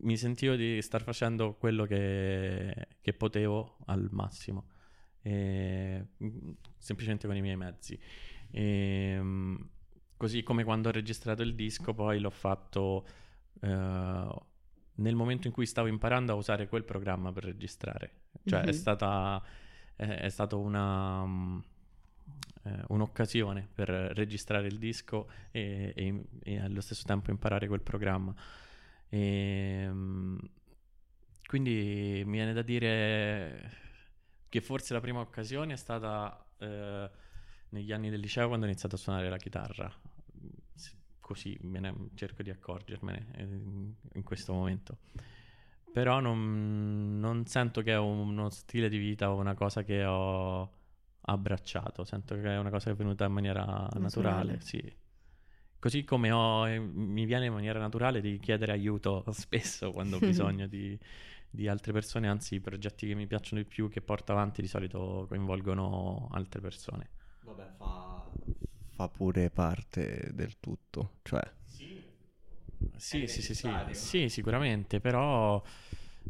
mi 0.00 0.16
sentivo 0.18 0.54
di 0.56 0.80
star 0.82 1.02
facendo 1.02 1.54
quello 1.54 1.84
che, 1.86 2.88
che 3.00 3.12
potevo 3.14 3.78
al 3.86 4.08
massimo, 4.10 4.66
e, 5.22 6.06
mm, 6.22 6.50
semplicemente 6.78 7.26
con 7.26 7.36
i 7.36 7.40
miei 7.40 7.56
mezzi. 7.56 7.98
E, 8.50 9.16
mm, 9.20 9.56
così 10.22 10.44
come 10.44 10.62
quando 10.62 10.88
ho 10.88 10.92
registrato 10.92 11.42
il 11.42 11.56
disco, 11.56 11.94
poi 11.94 12.20
l'ho 12.20 12.30
fatto 12.30 13.04
eh, 13.60 14.28
nel 14.94 15.14
momento 15.16 15.48
in 15.48 15.52
cui 15.52 15.66
stavo 15.66 15.88
imparando 15.88 16.30
a 16.32 16.36
usare 16.36 16.68
quel 16.68 16.84
programma 16.84 17.32
per 17.32 17.42
registrare. 17.44 18.10
Cioè 18.44 18.60
Mhm. 18.60 18.68
è 18.68 18.72
stata 18.72 19.42
è, 19.96 20.04
è 20.06 20.28
stato 20.28 20.60
una, 20.60 21.26
mm, 21.26 21.58
eh, 22.64 22.84
un'occasione 22.88 23.68
per 23.74 23.88
registrare 23.88 24.68
il 24.68 24.78
disco 24.78 25.28
e, 25.50 25.92
e- 25.96 26.24
e 26.44 26.60
allo 26.60 26.80
stesso 26.80 27.02
tempo 27.04 27.30
imparare 27.30 27.66
quel 27.66 27.82
programma. 27.82 28.32
E, 29.08 29.88
mm, 29.90 30.38
quindi 31.46 32.22
mi 32.24 32.32
viene 32.36 32.52
da 32.52 32.62
dire 32.62 33.70
che 34.48 34.60
forse 34.60 34.94
la 34.94 35.00
prima 35.00 35.20
occasione 35.20 35.74
è 35.74 35.76
stata 35.76 36.44
eh, 36.58 37.10
negli 37.70 37.92
anni 37.92 38.10
del 38.10 38.20
liceo 38.20 38.46
quando 38.48 38.66
ho 38.66 38.68
iniziato 38.68 38.94
a 38.96 38.98
suonare 38.98 39.28
la 39.28 39.36
chitarra. 39.38 39.92
Così 41.32 41.56
me 41.62 41.80
ne- 41.80 42.10
cerco 42.14 42.42
di 42.42 42.50
accorgermene 42.50 43.26
eh, 43.36 43.42
in 43.42 43.94
in 44.14 44.22
questo 44.22 44.52
momento. 44.52 44.98
Però 45.90 46.20
non, 46.20 47.18
non 47.20 47.46
sento 47.46 47.82
che 47.82 47.92
è 47.92 47.98
uno 47.98 48.48
stile 48.50 48.88
di 48.88 48.96
vita 48.98 49.30
o 49.30 49.36
una 49.38 49.54
cosa 49.54 49.82
che 49.84 50.04
ho 50.04 50.70
abbracciato, 51.22 52.04
sento 52.04 52.34
che 52.36 52.42
è 52.54 52.58
una 52.58 52.70
cosa 52.70 52.86
che 52.86 52.92
è 52.92 52.94
venuta 52.96 53.26
in 53.26 53.32
maniera 53.32 53.88
naturale, 53.98 54.54
Naturale. 54.54 54.60
sì. 54.60 54.96
Così 55.78 56.04
come 56.04 56.30
ho, 56.30 56.66
eh, 56.68 56.78
mi 56.78 57.24
viene 57.26 57.46
in 57.46 57.52
maniera 57.52 57.78
naturale 57.80 58.20
di 58.20 58.38
chiedere 58.38 58.72
aiuto 58.72 59.24
spesso 59.32 59.92
quando 59.92 60.16
ho 60.16 60.20
bisogno 60.22 60.66
di, 60.66 60.98
di 61.50 61.68
altre 61.68 61.92
persone, 61.92 62.28
anzi 62.28 62.54
i 62.56 62.60
progetti 62.60 63.06
che 63.06 63.14
mi 63.14 63.26
piacciono 63.26 63.60
di 63.62 63.68
più, 63.68 63.88
che 63.88 64.00
porto 64.00 64.32
avanti 64.32 64.62
di 64.62 64.68
solito 64.68 65.26
coinvolgono 65.28 66.28
altre 66.32 66.60
persone. 66.60 67.10
Vabbè, 67.42 67.72
fa... 67.76 68.32
fa 68.94 69.08
pure 69.08 69.50
parte 69.50 70.30
del 70.32 70.58
tutto, 70.60 71.16
cioè... 71.22 71.42
Sì, 72.96 73.26
sì, 73.26 73.42
sì, 73.42 73.54
sì, 73.54 73.86
sì, 73.90 74.28
sicuramente, 74.28 75.00
però 75.00 75.60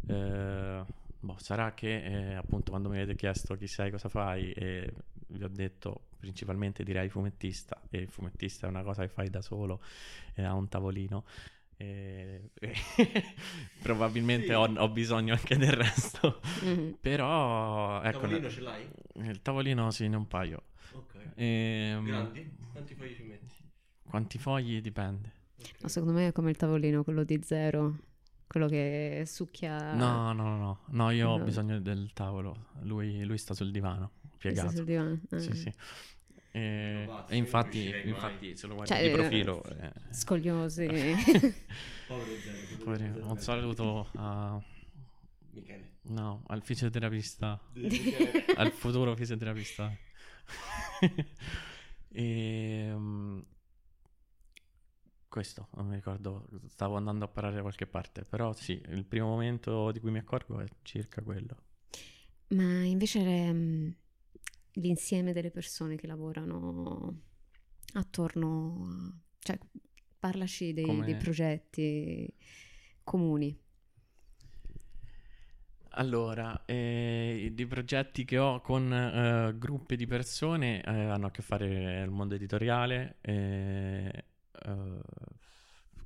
eh, 0.07 0.85
boh, 1.19 1.37
sarà 1.39 1.75
che 1.75 2.31
eh, 2.33 2.35
appunto 2.35 2.71
quando 2.71 2.89
mi 2.89 2.97
avete 2.97 3.15
chiesto 3.15 3.57
chi 3.57 3.67
sei, 3.67 3.91
cosa 3.91 4.09
fai, 4.09 4.53
e 4.53 4.93
vi 5.29 5.45
ho 5.45 5.49
detto 5.49 6.09
principalmente 6.19 6.83
direi 6.85 7.09
fumettista, 7.11 7.81
e 7.91 7.99
il 7.99 8.09
fumettista 8.09 8.67
è 8.67 8.71
una 8.71 8.83
cosa 8.83 9.03
che 9.03 9.09
fai 9.09 9.29
da 9.29 9.43
solo, 9.43 9.81
e 10.35 10.43
ha 10.45 10.55
un 10.55 10.69
tavolino. 10.69 11.25
e- 11.77 12.51
probabilmente 13.83 14.47
Sì. 14.47 14.53
ho, 14.53 14.73
ho 14.77 14.89
bisogno 14.89 15.35
anche 15.35 15.57
del 15.57 15.73
resto, 15.73 16.41
Mhm. 16.63 16.97
però 17.01 18.01
ecco, 18.03 18.29
ce 18.51 18.61
l'hai? 18.61 18.89
il 19.17 19.43
tavolino 19.43 19.91
sì, 19.91 20.09
ne 20.09 20.17
ho 20.17 20.19
un 20.21 20.29
paio. 20.29 20.63
Ok. 20.93 21.15
Ehm, 21.35 22.33
Quanti 22.73 22.95
fogli 22.95 23.15
ci 23.15 23.23
metti? 23.25 23.55
quanti 24.09 24.39
fogli 24.39 24.81
dipende. 24.81 25.33
Ma 25.81 25.89
secondo 25.89 26.15
me 26.15 26.29
è 26.29 26.33
come 26.33 26.51
il 26.51 26.57
tavolino, 26.57 27.05
quello 27.05 27.25
di 27.25 27.41
zero, 27.43 27.97
quello 28.47 28.67
che 28.69 29.23
succhia... 29.27 29.95
No, 29.95 30.33
no, 30.33 30.43
no, 30.43 30.57
no, 30.57 30.79
no, 30.89 31.11
io 31.11 31.29
ho 31.31 31.39
No. 31.39 31.45
bisogno 31.45 31.79
del 31.81 32.13
tavolo. 32.13 32.67
Lui, 32.83 33.23
lui 33.25 33.39
sta 33.39 33.55
sul 33.55 33.71
divano, 33.71 34.11
piegato. 34.39 34.71
sul 34.71 34.85
divano. 34.85 35.19
eh. 35.31 35.39
Sì, 35.39 35.53
sì. 35.55 35.73
E, 36.55 37.09
e 37.29 37.37
infatti, 37.37 37.91
infatti, 38.05 38.55
se 38.57 38.67
lo 38.67 38.75
guardi 38.75 38.93
Cioè, 38.93 39.03
di 39.03 39.09
eh, 39.09 39.13
profilo, 39.13 39.65
eh, 39.65 39.93
Scogliosi. 40.11 40.87
Povero 42.07 42.37
zero. 42.37 42.85
poverino, 42.85 43.31
un 43.31 43.39
saluto 43.39 44.09
a, 44.17 44.63
Michele. 45.53 45.93
no, 46.09 46.43
al 46.49 46.63
fisioterapista, 46.63 47.59
al 48.57 48.71
futuro 48.73 49.15
fisioterapista. 49.17 49.97
e, 52.09 52.93
mm, 52.93 53.41
questo, 55.29 55.69
non 55.75 55.87
mi 55.87 55.95
ricordo, 55.95 56.47
stavo 56.69 56.97
andando 56.97 57.25
a 57.25 57.29
parare 57.29 57.55
da 57.55 57.63
qualche 57.63 57.87
parte, 57.87 58.23
però 58.23 58.53
sì, 58.53 58.81
il 58.89 59.05
primo 59.07 59.29
momento 59.29 59.91
di 59.91 60.01
cui 60.01 60.11
mi 60.11 60.19
accorgo 60.19 60.61
è 60.61 60.67
circa 60.83 61.23
quello. 61.23 61.57
Ma 62.49 62.85
invece 62.85 63.21
ehm, 63.21 63.95
l'insieme 64.73 65.33
delle 65.33 65.51
persone 65.51 65.97
che 65.97 66.07
lavorano 66.07 67.21
attorno 67.95 68.87
a... 68.89 69.21
Cioè, 69.39 69.59
parlaci 70.19 70.73
dei, 70.73 70.85
Come- 70.85 71.05
dei 71.05 71.17
progetti 71.17 72.33
comuni. 73.03 73.59
Allora, 75.95 76.63
eh, 76.65 77.51
di 77.53 77.67
progetti 77.67 78.25
che 78.25 78.39
ho 78.39 78.61
con 78.63 78.91
eh, 78.93 79.55
gruppi 79.59 79.97
di 79.97 80.07
persone 80.07 80.81
eh, 80.83 80.91
hanno 80.91 81.27
a 81.27 81.31
che 81.31 81.43
fare 81.43 82.01
il 82.03 82.11
mondo 82.11 82.35
editoriale. 82.35 83.17
eh, 83.21 84.25
eh, 84.65 85.01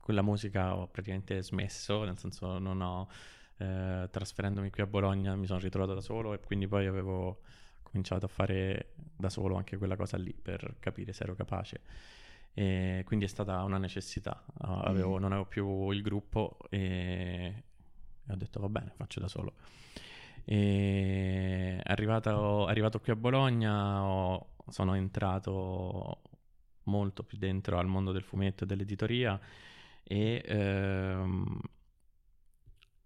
con 0.01 0.15
la 0.15 0.23
musica 0.23 0.77
ho 0.77 0.87
praticamente 0.89 1.43
smesso, 1.43 2.05
nel 2.05 2.19
senso 2.19 2.59
non 2.59 2.81
ho, 2.81 3.09
eh, 3.59 4.09
trasferendomi 4.11 4.71
qui 4.71 4.83
a 4.83 4.87
Bologna 4.87 5.35
mi 5.37 5.47
sono 5.47 5.59
ritrovato 5.61 5.95
da 5.95 6.01
solo 6.01 6.33
e 6.35 6.41
quindi 6.41 6.69
poi 6.69 6.87
avevo 6.87 7.41
cominciato 7.83 8.27
a 8.27 8.29
fare 8.29 8.93
da 9.17 9.29
solo 9.31 9.57
anche 9.57 9.77
quella 9.79 9.97
cosa 9.97 10.17
lì 10.17 10.33
per 10.35 10.77
capire 10.81 11.13
se 11.13 11.25
ero 11.25 11.35
capace. 11.35 11.81
E 12.55 13.03
quindi 13.05 13.25
è 13.27 13.29
stata 13.29 13.63
una 13.65 13.79
necessità. 13.79 14.43
Avevo- 14.61 15.17
Mm. 15.19 15.21
non 15.21 15.33
avevo 15.33 15.47
più 15.47 15.91
il 15.91 16.03
gruppo 16.03 16.57
e 16.71 17.65
e 18.29 18.33
ho 18.33 18.37
detto 18.37 18.61
va 18.61 18.69
bene, 18.69 18.93
faccio 18.97 19.21
da 19.21 19.29
solo. 19.29 19.55
E 20.45 21.81
arrivato, 21.85 22.67
arrivato 22.67 23.01
qui 23.01 23.13
a 23.13 23.17
Bologna 23.17 24.05
ho- 24.05 24.49
sono 24.69 24.95
entrato 24.95 26.23
molto 26.85 27.25
più 27.25 27.37
dentro 27.39 27.79
al 27.79 27.87
mondo 27.87 28.13
del 28.13 28.23
fumetto 28.23 28.65
e 28.65 28.67
dell'editoria 28.67 29.39
e, 30.05 30.43
ehm, 30.47 31.61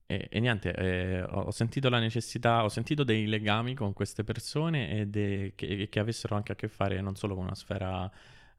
e- 0.06 0.26
e 0.30 0.40
niente, 0.40 0.72
eh, 0.74 1.22
ho 1.22 1.50
sentito 1.52 1.88
la 1.88 2.00
necessità, 2.00 2.64
ho 2.64 2.68
sentito 2.68 3.04
dei 3.04 3.26
legami 3.26 3.74
con 3.74 3.92
queste 3.92 4.24
persone 4.24 4.90
e 4.90 5.06
de- 5.06 5.52
che, 5.54 5.88
che 5.88 6.00
avessero 6.00 6.34
anche 6.36 6.52
a 6.52 6.54
che 6.56 6.68
fare 6.68 7.00
non 7.00 7.14
solo 7.14 7.34
con 7.36 7.44
una 7.44 7.54
sfera 7.54 8.10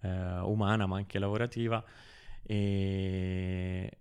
eh, 0.02 0.40
umana 0.42 0.86
ma 0.88 0.96
anche 0.98 1.20
lavorativa 1.20 1.84
e, 2.44 3.98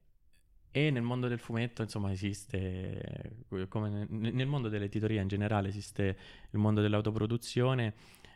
e 0.72 0.90
nel 0.90 1.02
mondo 1.02 1.28
del 1.28 1.38
fumetto, 1.38 1.82
insomma, 1.82 2.12
esiste, 2.12 3.44
come 3.68 4.06
nel 4.08 4.46
mondo 4.46 4.68
dell'editoria 4.68 5.20
in 5.20 5.28
generale, 5.28 5.68
esiste 5.68 6.18
il 6.50 6.58
mondo 6.58 6.80
dell'autoproduzione, 6.80 7.94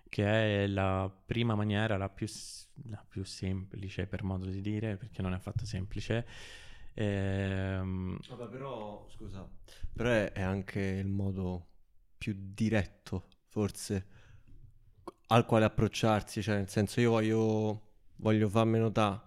che 0.08 0.64
è 0.64 0.66
la 0.66 1.12
prima 1.24 1.54
maniera, 1.54 1.96
la 1.96 2.08
più, 2.08 2.26
la 2.88 3.04
più 3.08 3.24
semplice 3.24 4.06
per 4.06 4.22
modo 4.22 4.46
di 4.46 4.60
dire, 4.60 4.96
perché 4.96 5.22
non 5.22 5.32
è 5.32 5.36
affatto 5.36 5.64
semplice. 5.64 6.26
Ehm, 6.94 8.18
Vabbè, 8.28 8.48
però, 8.48 9.06
scusa, 9.08 9.48
però 9.92 10.10
è 10.10 10.40
anche 10.40 10.80
il 10.80 11.08
modo 11.08 11.66
più 12.18 12.34
diretto, 12.36 13.28
forse, 13.48 14.06
al 15.28 15.46
quale 15.46 15.64
approcciarsi, 15.64 16.42
cioè 16.42 16.56
nel 16.56 16.68
senso 16.68 17.00
io 17.00 17.10
voglio, 17.10 17.82
voglio 18.16 18.48
farmi 18.48 18.78
notare, 18.78 19.22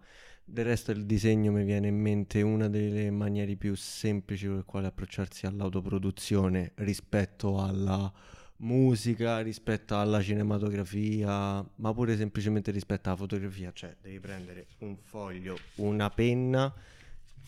del 0.49 0.63
resto 0.63 0.93
del 0.93 1.05
disegno 1.05 1.51
mi 1.51 1.65
viene 1.65 1.89
in 1.89 1.99
mente 1.99 2.41
una 2.41 2.69
delle 2.69 3.11
maniere 3.11 3.57
più 3.57 3.75
semplici 3.75 4.47
con 4.47 4.55
le 4.55 4.63
quali 4.63 4.85
approcciarsi 4.85 5.45
all'autoproduzione 5.45 6.71
rispetto 6.75 7.61
alla 7.61 8.11
musica, 8.59 9.41
rispetto 9.41 9.99
alla 9.99 10.21
cinematografia, 10.21 11.63
ma 11.75 11.93
pure 11.93 12.15
semplicemente 12.15 12.71
rispetto 12.71 13.09
alla 13.09 13.17
fotografia, 13.17 13.71
cioè 13.73 13.93
devi 14.01 14.19
prendere 14.21 14.67
un 14.79 14.95
foglio, 14.95 15.57
una 15.75 16.09
penna 16.09 16.73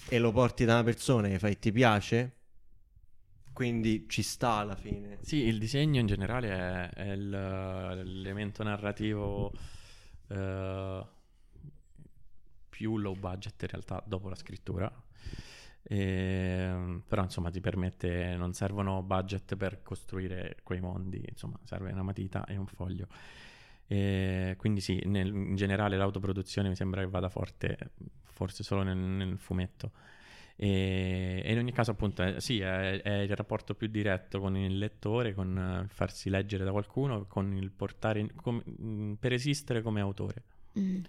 e 0.10 0.20
lo 0.20 0.32
porti 0.34 0.66
da 0.66 0.74
una 0.74 0.84
persona 0.84 1.30
che 1.30 1.40
fai 1.40 1.58
ti 1.58 1.72
piace, 1.72 2.34
quindi 3.54 4.08
ci 4.10 4.22
sta 4.22 4.52
alla 4.52 4.76
fine. 4.76 5.20
Sì, 5.22 5.38
il 5.46 5.58
disegno 5.58 6.02
in 6.02 6.06
generale 6.06 6.50
è, 6.50 6.90
è 6.90 7.12
il- 7.12 7.30
l'elemento 7.30 8.62
narrativo 8.62 9.52
eh, 10.28 11.06
più 12.80 12.96
low 12.98 13.14
budget 13.14 13.62
in 13.64 13.68
realtà 13.68 14.02
dopo 14.08 14.30
la 14.30 14.36
scrittura. 14.36 14.90
Ehm, 15.84 17.04
però 17.06 17.24
insomma 17.24 17.50
ti 17.50 17.60
permette, 17.60 18.38
non 18.38 18.54
servono 18.54 19.04
budget 19.04 19.58
per 19.58 19.82
costruire 19.84 20.56
quei 20.64 20.80
mondi, 20.80 21.22
insomma 21.28 21.60
serve 21.66 21.92
una 21.92 22.04
matita 22.04 22.46
e 22.46 22.56
un 22.56 22.68
foglio. 22.68 23.08
E 23.86 24.56
quindi 24.58 24.80
sì, 24.80 25.02
nel- 25.08 25.28
in 25.36 25.56
generale 25.58 25.98
l'autoproduzione 25.98 26.70
mi 26.70 26.76
sembra 26.78 27.02
che 27.02 27.08
vada 27.10 27.28
forte, 27.28 27.78
forse 28.24 28.64
solo 28.64 28.84
nel, 28.84 28.96
nel 28.96 29.38
fumetto. 29.38 29.92
E, 30.56 31.42
e 31.44 31.52
in 31.52 31.58
ogni 31.58 31.74
caso, 31.74 31.92
appunto, 31.92 32.22
è- 32.24 32.40
sì, 32.40 32.62
è, 32.62 33.02
è 33.02 33.14
il 33.24 33.36
rapporto 33.36 33.76
più 33.76 33.88
diretto 33.88 34.40
con 34.40 34.56
il 34.56 34.78
lettore, 34.78 35.34
con 35.34 35.58
eh, 35.58 35.82
il 35.82 35.90
farsi 35.90 36.30
leggere 36.30 36.64
da 36.64 36.72
qualcuno, 36.72 37.26
con 37.26 37.54
il 37.58 37.72
portare 37.72 38.22
in- 38.22 38.34
com- 38.36 38.64
mh, 38.64 39.16
per 39.20 39.34
esistere 39.34 39.82
come 39.82 40.00
autore. 40.00 40.44
Mm. 40.80 41.00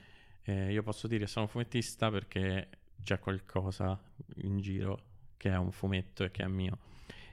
Eh, 0.43 0.73
io 0.73 0.83
posso 0.83 1.07
dire 1.07 1.25
che 1.25 1.31
sono 1.31 1.47
fumettista 1.47 2.11
perché 2.11 2.69
c'è 3.03 3.19
qualcosa 3.19 3.99
in 4.37 4.61
giro 4.61 5.09
che 5.37 5.51
è 5.51 5.57
un 5.57 5.73
fumetto 5.73 6.25
e 6.25 6.31
che 6.31 6.43
è 6.43 6.49
mio. 6.49 6.79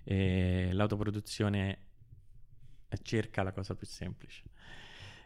E 0.03 0.70
l'autoproduzione 0.72 1.78
è 2.88 2.97
circa 3.01 3.43
la 3.43 3.51
cosa 3.51 3.76
più 3.76 3.86
semplice. 3.86 4.43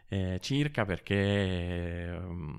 Eh, 0.08 0.38
circa 0.40 0.84
perché 0.84 2.08
ehm, 2.08 2.58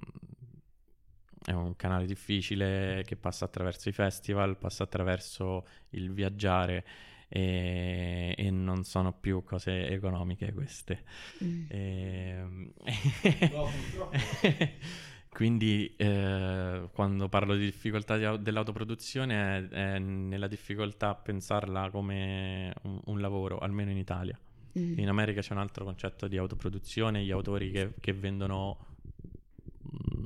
è 1.45 1.51
un 1.51 1.76
canale 1.76 2.05
difficile 2.05 3.03
che 3.05 3.17
passa 3.17 3.45
attraverso 3.45 3.89
i 3.89 3.91
festival, 3.91 4.57
passa 4.57 4.84
attraverso 4.84 5.67
il 5.89 6.13
viaggiare 6.13 6.86
e, 7.28 8.34
e 8.38 8.49
non 8.49 8.86
sono 8.86 9.11
più 9.11 9.43
cose 9.43 9.89
economiche 9.89 10.53
queste. 10.53 11.03
Mm. 11.43 11.65
Ehm, 11.69 12.74
Quindi 15.34 15.93
eh, 15.97 16.89
quando 16.93 17.27
parlo 17.27 17.55
di 17.55 17.65
difficoltà 17.65 18.17
di 18.17 18.23
au- 18.23 18.38
dell'autoproduzione 18.38 19.67
è, 19.67 19.95
è 19.95 19.99
nella 19.99 20.47
difficoltà 20.47 21.09
a 21.09 21.15
pensarla 21.15 21.89
come 21.89 22.73
un, 22.84 23.01
un 23.05 23.19
lavoro, 23.19 23.57
almeno 23.57 23.89
in 23.89 23.97
Italia. 23.97 24.39
Mm. 24.77 24.99
In 24.99 25.09
America 25.09 25.41
c'è 25.41 25.53
un 25.53 25.59
altro 25.59 25.86
concetto 25.86 26.27
di 26.27 26.38
autoproduzione, 26.38 27.23
gli 27.23 27.31
autori 27.31 27.71
che, 27.71 27.93
che 27.99 28.13
vendono, 28.13 28.77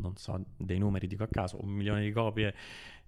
non 0.02 0.16
so, 0.18 0.44
dei 0.58 0.78
numeri 0.78 1.08
dico 1.08 1.24
a 1.24 1.28
caso, 1.28 1.58
un 1.64 1.70
milione 1.70 2.02
di 2.02 2.12
copie 2.12 2.54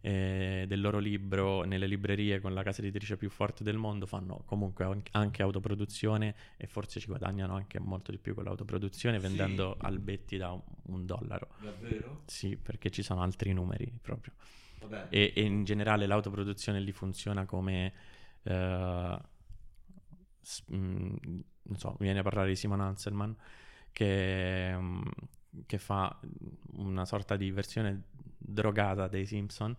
eh, 0.01 0.65
del 0.67 0.79
loro 0.81 0.99
libro 0.99 1.63
nelle 1.63 1.87
librerie 1.87 2.39
con 2.39 2.53
la 2.53 2.63
casa 2.63 2.81
editrice 2.81 3.17
più 3.17 3.29
forte 3.29 3.63
del 3.63 3.77
mondo 3.77 4.05
fanno 4.05 4.43
comunque 4.45 4.85
an- 4.85 5.01
anche 5.11 5.41
autoproduzione 5.41 6.35
e 6.57 6.67
forse 6.67 6.99
ci 6.99 7.07
guadagnano 7.07 7.55
anche 7.55 7.79
molto 7.79 8.11
di 8.11 8.17
più 8.17 8.33
con 8.33 8.43
l'autoproduzione 8.45 9.17
Sì. 9.17 9.21
vendendo 9.27 9.77
albetti 9.79 10.37
da 10.37 10.51
un, 10.51 10.61
un 10.83 11.05
dollaro. 11.05 11.49
Davvero? 11.57 12.21
Sì, 12.25 12.55
perché 12.55 12.89
ci 12.89 13.03
sono 13.03 13.21
altri 13.21 13.51
numeri 13.53 13.91
proprio. 14.01 14.33
E, 15.09 15.33
e 15.35 15.41
in 15.41 15.63
generale 15.63 16.05
l'autoproduzione 16.05 16.79
lì 16.79 16.91
funziona 16.91 17.45
come... 17.45 17.93
eh, 18.43 19.19
s- 20.41 20.63
mm, 20.71 21.15
non 21.63 21.77
so, 21.77 21.89
mi 21.91 22.05
viene 22.05 22.19
a 22.19 22.23
parlare 22.23 22.49
di 22.49 22.55
Simon 22.55 22.81
Anselman 22.81 23.35
che, 23.91 24.71
mm, 24.75 25.01
che 25.65 25.77
fa 25.77 26.19
una 26.73 27.05
sorta 27.05 27.35
di 27.35 27.51
versione 27.51 28.03
drogata 28.39 29.07
dei 29.07 29.25
Simpson 29.25 29.75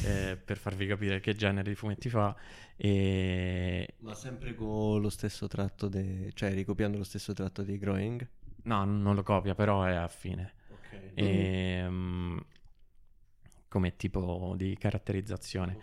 eh, 0.00 0.36
per 0.44 0.58
farvi 0.58 0.86
capire 0.86 1.20
che 1.20 1.34
genere 1.34 1.70
di 1.70 1.74
fumetti 1.76 2.08
fa 2.10 2.36
e 2.76 3.94
Ma 3.98 4.14
sempre 4.14 4.54
con 4.54 5.00
lo 5.00 5.08
stesso 5.10 5.48
tratto, 5.48 5.88
de... 5.88 6.30
cioè 6.34 6.52
ricopiando 6.54 6.96
lo 6.98 7.02
stesso 7.04 7.32
tratto 7.32 7.62
di 7.62 7.76
Growing? 7.78 8.28
no, 8.64 8.84
non 8.84 9.14
lo 9.14 9.22
copia 9.22 9.54
però 9.54 9.84
è 9.84 9.94
affine 9.94 10.54
Ok. 10.68 11.12
e, 11.14 11.84
mm, 11.88 12.38
come 13.68 13.96
tipo 13.96 14.54
di 14.56 14.76
caratterizzazione 14.78 15.78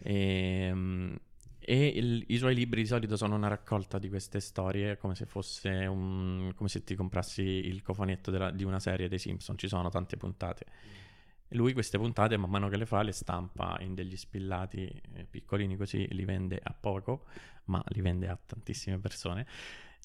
E, 0.00 0.70
mm, 0.72 1.14
e 1.60 1.86
il- 1.88 2.24
i 2.28 2.36
suoi 2.38 2.54
libri 2.54 2.82
di 2.82 2.86
solito 2.86 3.16
sono 3.16 3.34
una 3.34 3.48
raccolta 3.48 3.98
di 3.98 4.08
queste 4.08 4.40
storie, 4.40 4.96
come 4.96 5.14
se 5.16 5.26
fosse 5.26 5.68
un, 5.86 6.52
come 6.54 6.68
se 6.68 6.82
ti 6.84 6.94
comprassi 6.94 7.42
il 7.42 7.82
cofanetto 7.82 8.30
della- 8.30 8.50
di 8.52 8.64
una 8.64 8.80
serie 8.80 9.08
dei 9.08 9.18
Simpson. 9.18 9.58
Ci 9.58 9.68
sono 9.68 9.90
tante 9.90 10.16
puntate. 10.16 10.64
E 10.64 11.07
lui 11.50 11.72
queste 11.72 11.98
puntate, 11.98 12.36
man 12.36 12.50
mano 12.50 12.68
che 12.68 12.76
le 12.76 12.86
fa, 12.86 13.02
le 13.02 13.12
stampa 13.12 13.78
in 13.80 13.94
degli 13.94 14.16
spillati 14.16 14.86
eh, 15.14 15.24
piccolini 15.24 15.76
così, 15.76 16.06
li 16.12 16.24
vende 16.24 16.60
a 16.62 16.74
poco, 16.74 17.24
ma 17.64 17.82
li 17.88 18.00
vende 18.00 18.28
a 18.28 18.38
tantissime 18.44 18.98
persone. 18.98 19.46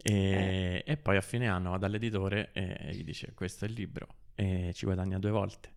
E, 0.02 0.84
e 0.86 0.98
poi 0.98 1.18
a 1.18 1.22
fine 1.22 1.48
anno 1.48 1.72
va 1.72 1.78
dall'editore 1.78 2.52
e 2.54 2.90
gli 2.94 3.04
dice 3.04 3.34
questo 3.34 3.66
è 3.66 3.68
il 3.68 3.74
libro 3.74 4.08
e 4.36 4.72
ci 4.74 4.86
guadagna 4.86 5.20
due 5.20 5.32
volte. 5.32 5.73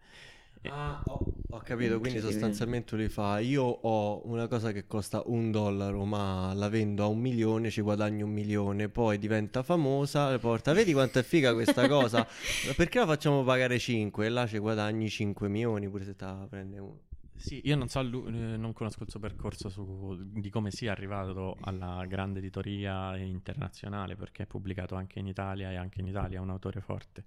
E- 0.67 0.71
Ah, 0.73 1.01
ho, 1.07 1.25
ho 1.51 1.59
capito, 1.59 1.99
quindi 2.01 2.21
sostanzialmente 2.21 2.97
lui 2.97 3.09
fa, 3.09 3.39
io 3.39 3.63
ho 3.63 4.23
una 4.27 4.49
cosa 4.49 4.73
che 4.73 4.87
costa 4.87 5.23
un 5.27 5.51
dollaro, 5.51 6.05
ma 6.05 6.53
la 6.55 6.69
vendo 6.69 7.05
a 7.05 7.07
un 7.07 7.19
milione, 7.19 7.71
ci 7.71 7.81
guadagno 7.83 8.25
un 8.27 8.33
milione, 8.33 8.89
poi 8.89 9.19
diventa 9.19 9.63
famosa, 9.63 10.31
le 10.31 10.39
porta, 10.39 10.73
vedi 10.73 10.93
quanto 10.93 11.19
è 11.21 11.23
figa 11.23 11.53
questa 11.55 11.87
cosa? 11.89 12.27
Perché 12.77 12.99
la 12.99 13.07
facciamo 13.07 13.45
pagare 13.45 13.79
5 13.79 14.27
e 14.27 14.29
là 14.29 14.47
ci 14.47 14.59
guadagni 14.59 15.09
5 15.09 15.49
milioni 15.49 15.89
pure 15.89 16.05
se 16.05 16.17
te 16.17 16.25
la 16.25 16.47
prende 16.49 16.79
uno. 16.79 17.01
Sì, 17.37 17.61
io 17.65 17.77
non 17.77 17.89
so, 17.89 18.03
lu- 18.03 18.27
eh, 18.27 18.57
non 18.57 18.73
conosco 18.73 19.03
il 19.05 19.11
suo 19.11 19.21
percorso 19.21 19.69
su- 19.69 20.17
di 20.21 20.49
come 20.51 20.71
sia 20.71 20.91
arrivato 20.91 21.57
alla 21.61 22.05
grande 22.09 22.39
editoria 22.39 23.15
internazionale, 23.17 24.17
perché 24.17 24.45
è 24.45 24.47
pubblicato 24.47 24.95
anche 24.95 25.19
in 25.19 25.27
Italia 25.27 25.71
e 25.71 25.77
anche 25.77 26.01
in 26.01 26.07
Italia 26.07 26.39
è 26.39 26.41
un 26.41 26.51
autore 26.51 26.81
forte. 26.81 27.25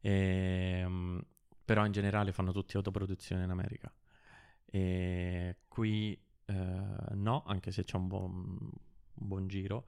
Ehm, 0.00 1.20
però 1.66 1.84
in 1.84 1.92
generale 1.92 2.32
fanno 2.32 2.52
tutti 2.52 2.76
autoproduzione 2.76 3.44
in 3.44 3.50
America. 3.50 3.92
E 4.64 5.56
qui 5.68 6.18
eh, 6.46 6.54
no, 7.14 7.42
anche 7.46 7.72
se 7.72 7.84
c'è 7.84 7.96
un 7.96 8.08
buon, 8.08 8.32
un 9.14 9.28
buon 9.28 9.48
giro. 9.48 9.86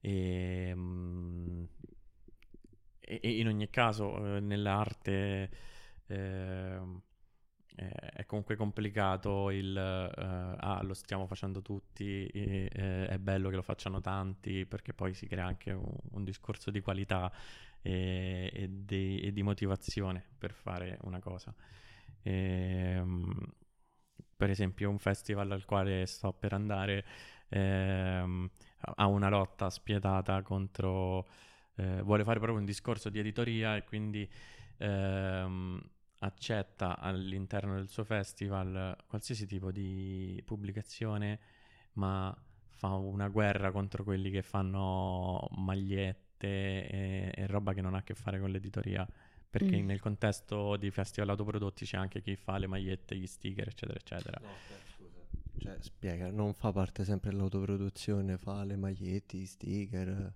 Ehm, 0.00 1.68
E, 3.08 3.20
e 3.22 3.38
in 3.38 3.46
ogni 3.48 3.70
caso, 3.70 4.36
eh, 4.36 4.40
nell'arte 4.40 5.50
eh, 6.06 6.80
è 7.76 8.24
comunque 8.24 8.56
complicato 8.56 9.50
il 9.50 9.76
eh, 9.76 10.56
ah, 10.58 10.82
lo 10.82 10.94
stiamo 10.94 11.26
facendo 11.26 11.60
tutti, 11.62 12.26
e, 12.26 12.70
eh, 12.72 13.06
è 13.06 13.18
bello 13.18 13.50
che 13.50 13.56
lo 13.56 13.62
facciano 13.62 14.00
tanti, 14.00 14.64
perché 14.66 14.94
poi 14.94 15.14
si 15.14 15.26
crea 15.26 15.44
anche 15.46 15.72
un, 15.72 15.94
un 16.12 16.24
discorso 16.24 16.70
di 16.70 16.80
qualità 16.80 17.30
e, 17.86 18.50
e 18.52 18.68
di, 18.84 19.20
e 19.20 19.32
di 19.32 19.42
motivazione 19.42 20.24
per 20.38 20.52
fare 20.52 20.98
una 21.02 21.20
cosa. 21.20 21.54
Ehm, 22.22 23.32
per 24.36 24.50
esempio, 24.50 24.90
un 24.90 24.98
festival 24.98 25.50
al 25.52 25.64
quale 25.64 26.06
sto 26.06 26.32
per 26.32 26.52
andare 26.52 27.04
ehm, 27.48 28.50
ha 28.96 29.06
una 29.06 29.28
lotta 29.28 29.70
spietata 29.70 30.42
contro. 30.42 31.26
eh, 31.76 32.02
vuole 32.02 32.24
fare 32.24 32.38
proprio 32.40 32.58
un 32.58 32.64
discorso 32.66 33.08
di 33.10 33.18
editoria 33.18 33.76
e 33.76 33.84
quindi 33.84 34.28
ehm, 34.78 35.80
accetta 36.20 36.98
all'interno 36.98 37.74
del 37.76 37.88
suo 37.88 38.04
festival 38.04 38.96
qualsiasi 39.06 39.46
tipo 39.46 39.70
di 39.72 40.42
pubblicazione, 40.44 41.40
ma 41.94 42.36
fa 42.70 42.88
una 42.94 43.28
guerra 43.28 43.70
contro 43.72 44.04
quelli 44.04 44.30
che 44.30 44.42
fanno 44.42 45.46
magliette 45.56 46.25
e, 46.44 47.32
e 47.34 47.46
roba 47.46 47.72
che 47.72 47.80
non 47.80 47.94
ha 47.94 47.98
a 47.98 48.02
che 48.02 48.14
fare 48.14 48.38
con 48.40 48.50
l'editoria. 48.50 49.06
Perché 49.48 49.80
Mm. 49.80 49.86
nel 49.86 50.00
contesto 50.00 50.76
di 50.76 50.90
festival 50.90 51.30
autoprodotti 51.30 51.84
c'è 51.86 51.96
anche 51.96 52.20
chi 52.20 52.36
fa 52.36 52.58
le 52.58 52.66
magliette, 52.66 53.16
gli 53.16 53.26
sticker, 53.26 53.68
eccetera, 53.68 53.98
eccetera. 53.98 54.40
Cioè, 55.58 55.76
spiega, 55.80 56.30
non 56.30 56.52
fa 56.52 56.72
parte 56.72 57.04
sempre 57.04 57.30
dell'autoproduzione, 57.30 58.36
fa 58.36 58.64
le 58.64 58.76
magliette, 58.76 59.36
i 59.38 59.46
sticker. 59.46 60.32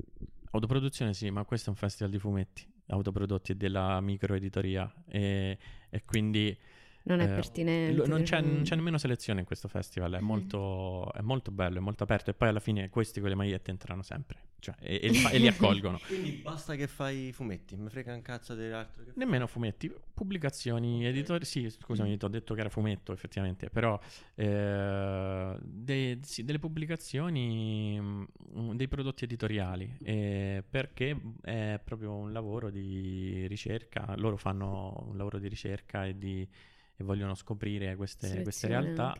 Autoproduzione 0.52 1.12
sì, 1.12 1.30
ma 1.30 1.44
questo 1.44 1.66
è 1.66 1.72
un 1.72 1.76
festival 1.76 2.10
di 2.10 2.18
fumetti 2.18 2.66
autoprodotti 2.90 3.52
e 3.52 3.54
della 3.56 4.00
microeditoria 4.00 4.92
e, 5.06 5.58
e 5.88 6.04
quindi 6.04 6.56
Non 7.02 7.20
è 7.20 7.24
eh, 7.24 7.28
pertinente. 7.34 8.06
non, 8.06 8.18
per- 8.18 8.26
c'è, 8.28 8.40
non 8.40 8.62
c'è 8.62 8.74
nemmeno 8.76 8.98
selezione 8.98 9.40
in 9.40 9.46
questo 9.46 9.68
festival, 9.68 10.12
è 10.12 10.18
Mhm. 10.20 10.26
molto, 10.26 11.12
è 11.12 11.20
molto 11.22 11.50
bello, 11.50 11.78
è 11.78 11.80
molto 11.80 12.04
aperto 12.04 12.30
e 12.30 12.34
poi 12.34 12.48
alla 12.48 12.60
fine 12.60 12.88
questi 12.90 13.20
con 13.20 13.28
le 13.30 13.34
magliette 13.34 13.70
entrano 13.70 14.02
sempre 14.02 14.48
cioè, 14.60 14.74
e, 14.80 15.00
e 15.02 15.08
li 15.08 15.14
fa- 15.14 15.30
e 15.30 15.38
li 15.38 15.46
accolgono. 15.48 15.98
Quindi 16.06 16.32
basta 16.32 16.74
che 16.74 16.86
fai 16.86 17.28
i 17.28 17.32
fumetti, 17.32 17.76
mi 17.76 17.88
frega 17.88 18.12
un 18.12 18.20
cazzo 18.22 18.54
dell'altro 18.54 19.02
che 19.04 19.12
Nemmeno 19.14 19.46
fumetti, 19.46 19.90
pubblicazioni, 20.12 21.06
editori. 21.06 21.44
Sì, 21.46 21.68
scusami, 21.70 22.16
ti 22.18 22.24
ho 22.24 22.28
detto 22.28 22.52
che 22.54 22.60
era 22.60 22.68
fumetto 22.68 23.12
effettivamente, 23.12 23.70
però 23.70 23.98
eh, 24.34 25.56
de- 25.62 26.18
sì, 26.22 26.44
delle 26.44 26.58
pubblicazioni, 26.58 27.98
mm, 28.00 28.72
dei 28.74 28.88
prodotti 28.88 29.24
editoriali, 29.24 29.96
eh, 30.02 30.62
perché 30.68 31.18
è 31.42 31.80
proprio 31.82 32.14
un 32.14 32.32
lavoro 32.32 32.70
di 32.70 33.46
ricerca. 33.46 34.14
Loro 34.16 34.36
fanno 34.36 35.06
un 35.08 35.16
lavoro 35.16 35.38
di 35.38 35.48
ricerca 35.48 36.04
e, 36.06 36.16
di- 36.18 36.46
e 37.00 37.04
vogliono 37.04 37.34
scoprire 37.34 37.96
queste, 37.96 38.42
queste 38.42 38.68
realtà. 38.68 39.16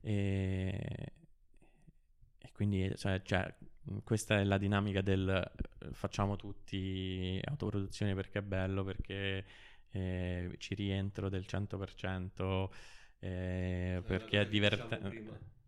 E, 0.00 1.12
e 2.38 2.52
quindi 2.52 2.92
cioè, 2.96 3.22
cioè, 3.22 3.54
questa 4.02 4.40
è 4.40 4.44
la 4.44 4.58
dinamica 4.58 5.00
del 5.00 5.28
eh, 5.28 5.88
facciamo 5.92 6.34
tutti 6.34 7.40
autoproduzione 7.44 8.14
perché 8.14 8.40
è 8.40 8.42
bello, 8.42 8.82
perché 8.82 9.44
eh, 9.92 10.54
ci 10.58 10.74
rientro 10.74 11.28
del 11.28 11.44
100%, 11.48 12.68
eh, 13.20 14.02
perché 14.04 14.40
è 14.40 14.48
divertente. 14.48 15.58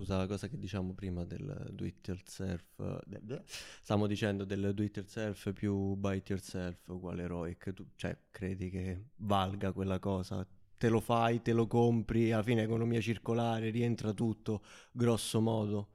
Scusa, 0.00 0.16
la 0.16 0.26
cosa 0.26 0.48
che 0.48 0.58
diciamo 0.58 0.94
prima 0.94 1.24
del 1.26 1.68
do 1.72 1.84
it 1.84 2.06
yourself, 2.08 2.64
de- 3.06 3.42
stiamo 3.82 4.06
dicendo 4.06 4.46
del 4.46 4.72
do 4.72 4.82
it 4.82 4.96
yourself 4.96 5.52
più 5.52 5.94
buy 5.94 6.16
it 6.16 6.28
yourself 6.30 6.88
uguale 6.88 7.24
eroic, 7.24 7.70
tu 7.74 7.84
cioè 7.96 8.16
credi 8.30 8.70
che 8.70 9.08
valga 9.16 9.72
quella 9.72 9.98
cosa? 9.98 10.46
Te 10.78 10.88
lo 10.88 11.00
fai, 11.00 11.42
te 11.42 11.52
lo 11.52 11.66
compri, 11.66 12.32
alla 12.32 12.42
fine 12.42 12.62
economia 12.62 12.98
circolare, 13.02 13.68
rientra 13.68 14.14
tutto, 14.14 14.62
grosso 14.90 15.42
modo, 15.42 15.90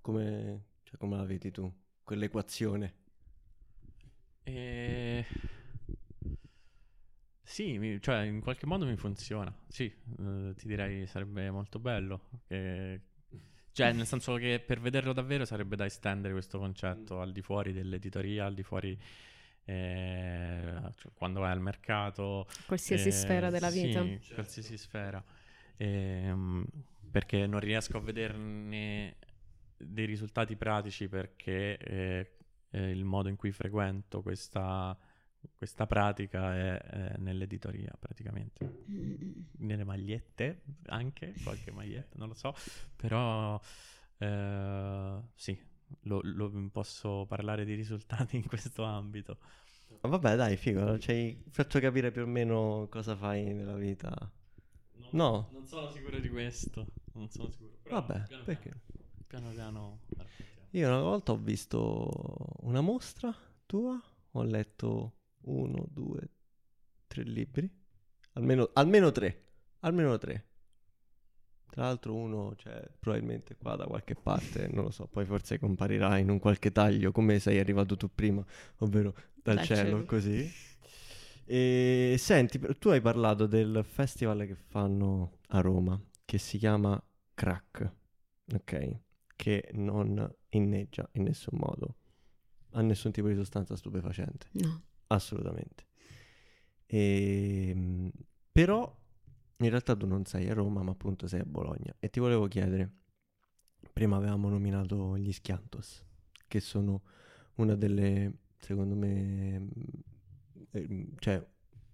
come, 0.00 0.64
cioè, 0.82 0.96
come 0.98 1.16
la 1.16 1.24
vedi 1.24 1.52
tu, 1.52 1.72
quell'equazione? 2.02 2.94
E... 4.46 5.24
Sì, 7.42 7.78
mi- 7.78 8.00
cioè 8.00 8.22
in 8.22 8.40
qualche 8.40 8.66
modo 8.66 8.86
mi 8.86 8.96
funziona. 8.96 9.54
Sì, 9.68 9.84
eh, 10.18 10.54
ti 10.56 10.66
direi 10.66 11.06
sarebbe 11.06 11.50
molto 11.50 11.78
bello. 11.78 12.28
che- 12.46 13.00
Cioè, 13.74 13.92
nel 13.92 14.06
senso 14.06 14.34
che 14.36 14.62
per 14.64 14.78
vederlo 14.78 15.12
davvero 15.12 15.44
sarebbe 15.44 15.74
da 15.74 15.84
estendere 15.84 16.32
questo 16.32 16.60
concetto 16.60 17.20
al 17.20 17.32
di 17.32 17.42
fuori 17.42 17.72
dell'editoria, 17.72 18.44
al 18.44 18.54
di 18.54 18.62
fuori 18.62 18.96
eh, 19.64 20.80
cioè, 20.96 21.12
quando 21.12 21.40
vai 21.40 21.50
al 21.50 21.60
mercato. 21.60 22.46
Qualsiasi 22.66 23.08
eh, 23.08 23.10
sfera 23.10 23.50
della 23.50 23.70
vita. 23.70 24.00
Sì, 24.20 24.32
qualsiasi 24.32 24.76
sfera. 24.76 25.22
Ehm, 25.76 26.64
perché 27.10 27.48
non 27.48 27.58
riesco 27.58 27.96
a 27.96 28.00
vederne 28.00 29.16
dei 29.76 30.04
risultati 30.04 30.54
pratici 30.54 31.08
perché 31.08 31.76
eh, 31.76 32.30
eh, 32.70 32.90
il 32.90 33.04
modo 33.04 33.28
in 33.28 33.34
cui 33.34 33.50
frequento 33.50 34.22
questa, 34.22 34.96
questa 35.56 35.86
pratica 35.86 36.54
è, 36.56 36.78
è 36.78 37.16
nell'editoria 37.18 37.92
praticamente. 37.98 38.82
Nelle 39.58 39.84
magliette 39.84 40.62
anche, 40.86 41.32
qualche 41.42 41.70
maglietta, 41.70 42.16
non 42.18 42.28
lo 42.28 42.34
so, 42.34 42.54
però 42.96 43.58
eh, 44.18 45.20
sì, 45.34 45.58
lo, 46.02 46.20
lo- 46.22 46.68
posso 46.70 47.24
parlare 47.26 47.64
di 47.64 47.74
risultati 47.74 48.36
in 48.36 48.46
questo 48.46 48.84
ambito. 48.84 49.38
Vabbè, 50.00 50.36
dai, 50.36 50.56
figo, 50.56 50.98
ci 50.98 51.10
hai 51.12 51.42
fatto 51.48 51.80
capire 51.80 52.10
più 52.10 52.22
o 52.22 52.26
meno 52.26 52.86
cosa 52.90 53.16
fai 53.16 53.54
nella 53.54 53.74
vita. 53.76 54.10
Non, 54.96 55.08
No. 55.12 55.48
non 55.52 55.66
sono 55.66 55.90
sicuro 55.90 56.18
di 56.18 56.28
questo, 56.28 56.86
non 57.12 57.30
sono 57.30 57.48
sicuro. 57.50 57.70
però 57.82 58.00
Vabbè, 58.00 58.26
piano 58.26 58.42
perché? 58.44 58.80
Piano 59.26 59.50
piano, 59.52 59.98
piano. 60.08 60.28
Io 60.70 60.88
una 60.88 61.00
volta 61.00 61.32
ho 61.32 61.36
visto 61.36 62.56
una 62.62 62.80
mostra 62.80 63.34
tua, 63.64 63.98
ho 64.32 64.42
letto 64.42 65.12
uno, 65.44 65.86
due, 65.90 66.28
tre 67.06 67.22
libri, 67.22 67.70
almeno, 68.32 68.70
almeno 68.74 69.10
tre, 69.12 69.42
almeno 69.80 70.16
tre. 70.18 70.46
Tra 71.70 71.82
l'altro 71.84 72.14
uno 72.14 72.54
c'è 72.56 72.88
probabilmente 73.00 73.56
qua 73.56 73.74
da 73.74 73.86
qualche 73.86 74.14
parte, 74.14 74.68
non 74.68 74.84
lo 74.84 74.90
so, 74.90 75.06
poi 75.08 75.24
forse 75.24 75.58
comparirà 75.58 76.18
in 76.18 76.30
un 76.30 76.38
qualche 76.38 76.70
taglio 76.70 77.10
come 77.10 77.40
sei 77.40 77.58
arrivato 77.58 77.96
tu 77.96 78.08
prima, 78.14 78.44
ovvero 78.78 79.12
dal 79.42 79.56
Dal 79.56 79.64
cielo, 79.64 79.82
cielo. 79.90 80.04
così. 80.04 80.52
E 81.46 82.14
senti, 82.16 82.60
tu 82.78 82.88
hai 82.88 83.00
parlato 83.00 83.46
del 83.46 83.84
festival 83.84 84.46
che 84.46 84.54
fanno 84.54 85.38
a 85.48 85.60
Roma, 85.60 86.00
che 86.24 86.38
si 86.38 86.58
chiama 86.58 87.02
Crack, 87.34 87.92
ok? 88.54 88.98
Che 89.36 89.70
non 89.72 90.32
inneggia 90.50 91.08
in 91.14 91.24
nessun 91.24 91.58
modo 91.58 91.96
a 92.76 92.80
nessun 92.82 93.10
tipo 93.12 93.28
di 93.28 93.34
sostanza 93.34 93.76
stupefacente, 93.76 94.46
No. 94.52 94.82
Assolutamente. 95.14 95.86
E, 96.86 98.12
però 98.52 99.02
in 99.58 99.68
realtà 99.68 99.96
tu 99.96 100.06
non 100.06 100.24
sei 100.24 100.48
a 100.48 100.54
Roma, 100.54 100.82
ma 100.82 100.92
appunto 100.92 101.26
sei 101.26 101.40
a 101.40 101.44
Bologna. 101.44 101.94
E 101.98 102.10
ti 102.10 102.20
volevo 102.20 102.46
chiedere, 102.48 102.90
prima 103.92 104.16
avevamo 104.16 104.48
nominato 104.48 105.16
gli 105.16 105.32
Schiantos, 105.32 106.04
che 106.46 106.60
sono 106.60 107.02
una 107.56 107.74
delle, 107.74 108.38
secondo 108.58 108.94
me, 108.94 109.58
mm, 109.60 109.68
eh, 110.72 111.08
cioè 111.18 111.46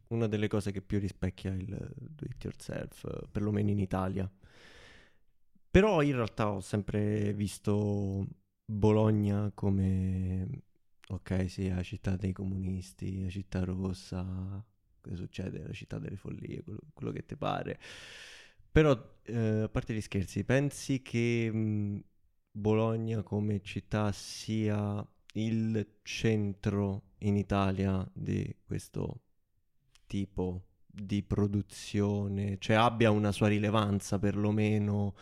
una 0.09 0.27
delle 0.27 0.49
cose 0.49 0.73
che 0.73 0.83
più 0.83 0.99
rispecchia 0.99 1.53
il 1.53 1.67
do 1.97 2.25
it 2.25 2.43
yourself, 2.43 3.29
perlomeno 3.31 3.71
in 3.71 3.79
Italia. 3.79 4.31
Però 5.71 6.03
in 6.03 6.13
realtà 6.13 6.51
ho 6.51 6.61
sempre 6.61 7.33
visto 7.33 8.27
Bologna 8.65 9.53
come, 9.55 10.63
ok, 11.11 11.51
sì, 11.51 11.69
la 11.69 11.83
città 11.83 12.17
dei 12.17 12.33
comunisti, 12.33 13.23
la 13.23 13.31
città 13.31 13.65
rossa, 13.65 14.65
cosa 15.01 15.17
succede? 15.17 15.63
La 15.67 15.73
città 15.73 15.99
delle 15.99 16.17
follie, 16.17 16.63
quello, 16.63 16.81
quello 16.93 17.13
che 17.13 17.25
ti 17.25 17.37
pare. 17.37 17.79
Però, 18.71 19.19
eh, 19.25 19.63
a 19.63 19.69
parte 19.69 19.95
gli 19.95 20.01
scherzi, 20.01 20.45
pensi 20.45 21.03
che 21.03 21.51
mh, 21.53 22.05
Bologna 22.53 23.23
come 23.23 23.61
città 23.63 24.13
sia 24.13 25.05
il 25.35 25.99
centro 26.03 27.03
in 27.19 27.37
Italia 27.37 28.09
di 28.13 28.55
questo 28.65 29.23
tipo 30.07 30.67
di 30.87 31.23
produzione, 31.23 32.59
cioè 32.59 32.77
abbia 32.77 33.11
una 33.11 33.33
sua 33.33 33.49
rilevanza 33.49 34.19
perlomeno 34.19 35.15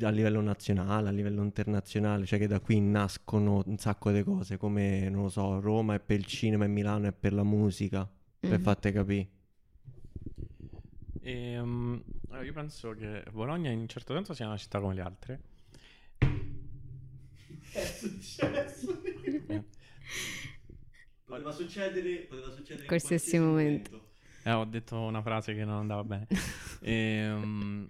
a 0.00 0.08
livello 0.10 0.40
nazionale, 0.40 1.08
a 1.08 1.12
livello 1.12 1.42
internazionale, 1.42 2.26
cioè 2.26 2.38
che 2.38 2.46
da 2.46 2.60
qui 2.60 2.80
nascono 2.80 3.62
un 3.66 3.78
sacco 3.78 4.10
di 4.10 4.22
cose, 4.22 4.56
come, 4.56 5.08
non 5.08 5.22
lo 5.22 5.28
so, 5.28 5.60
Roma 5.60 5.94
è 5.94 6.00
per 6.00 6.18
il 6.18 6.26
cinema 6.26 6.64
e 6.64 6.68
Milano 6.68 7.06
è 7.08 7.12
per 7.12 7.32
la 7.32 7.44
musica, 7.44 8.08
per 8.38 8.58
Mhm. 8.58 8.62
fatte 8.62 8.92
capire. 8.92 9.28
Ehm, 11.22 12.02
allora, 12.28 12.44
io 12.44 12.52
penso 12.52 12.90
che 12.94 13.22
Bologna 13.32 13.70
in 13.70 13.78
un 13.78 13.88
certo 13.88 14.12
senso 14.14 14.34
sia 14.34 14.46
una 14.46 14.56
città 14.58 14.80
come 14.80 14.94
le 14.94 15.00
altre. 15.00 15.40
È 17.72 17.84
successo. 17.84 19.02
Eh, 19.46 19.62
Poteva 21.24 21.52
succedere, 21.52 22.16
poteva 22.28 22.50
succedere 22.50 22.82
in 22.82 22.86
Qualsiasi 22.88 23.30
qualsiasi 23.30 23.38
momento. 23.38 24.08
eh, 24.42 24.52
ho 24.52 24.64
detto 24.66 25.00
una 25.00 25.22
frase 25.22 25.54
che 25.54 25.64
non 25.64 25.78
andava 25.78 26.04
bene. 26.04 26.26
Ehm, 26.86 27.86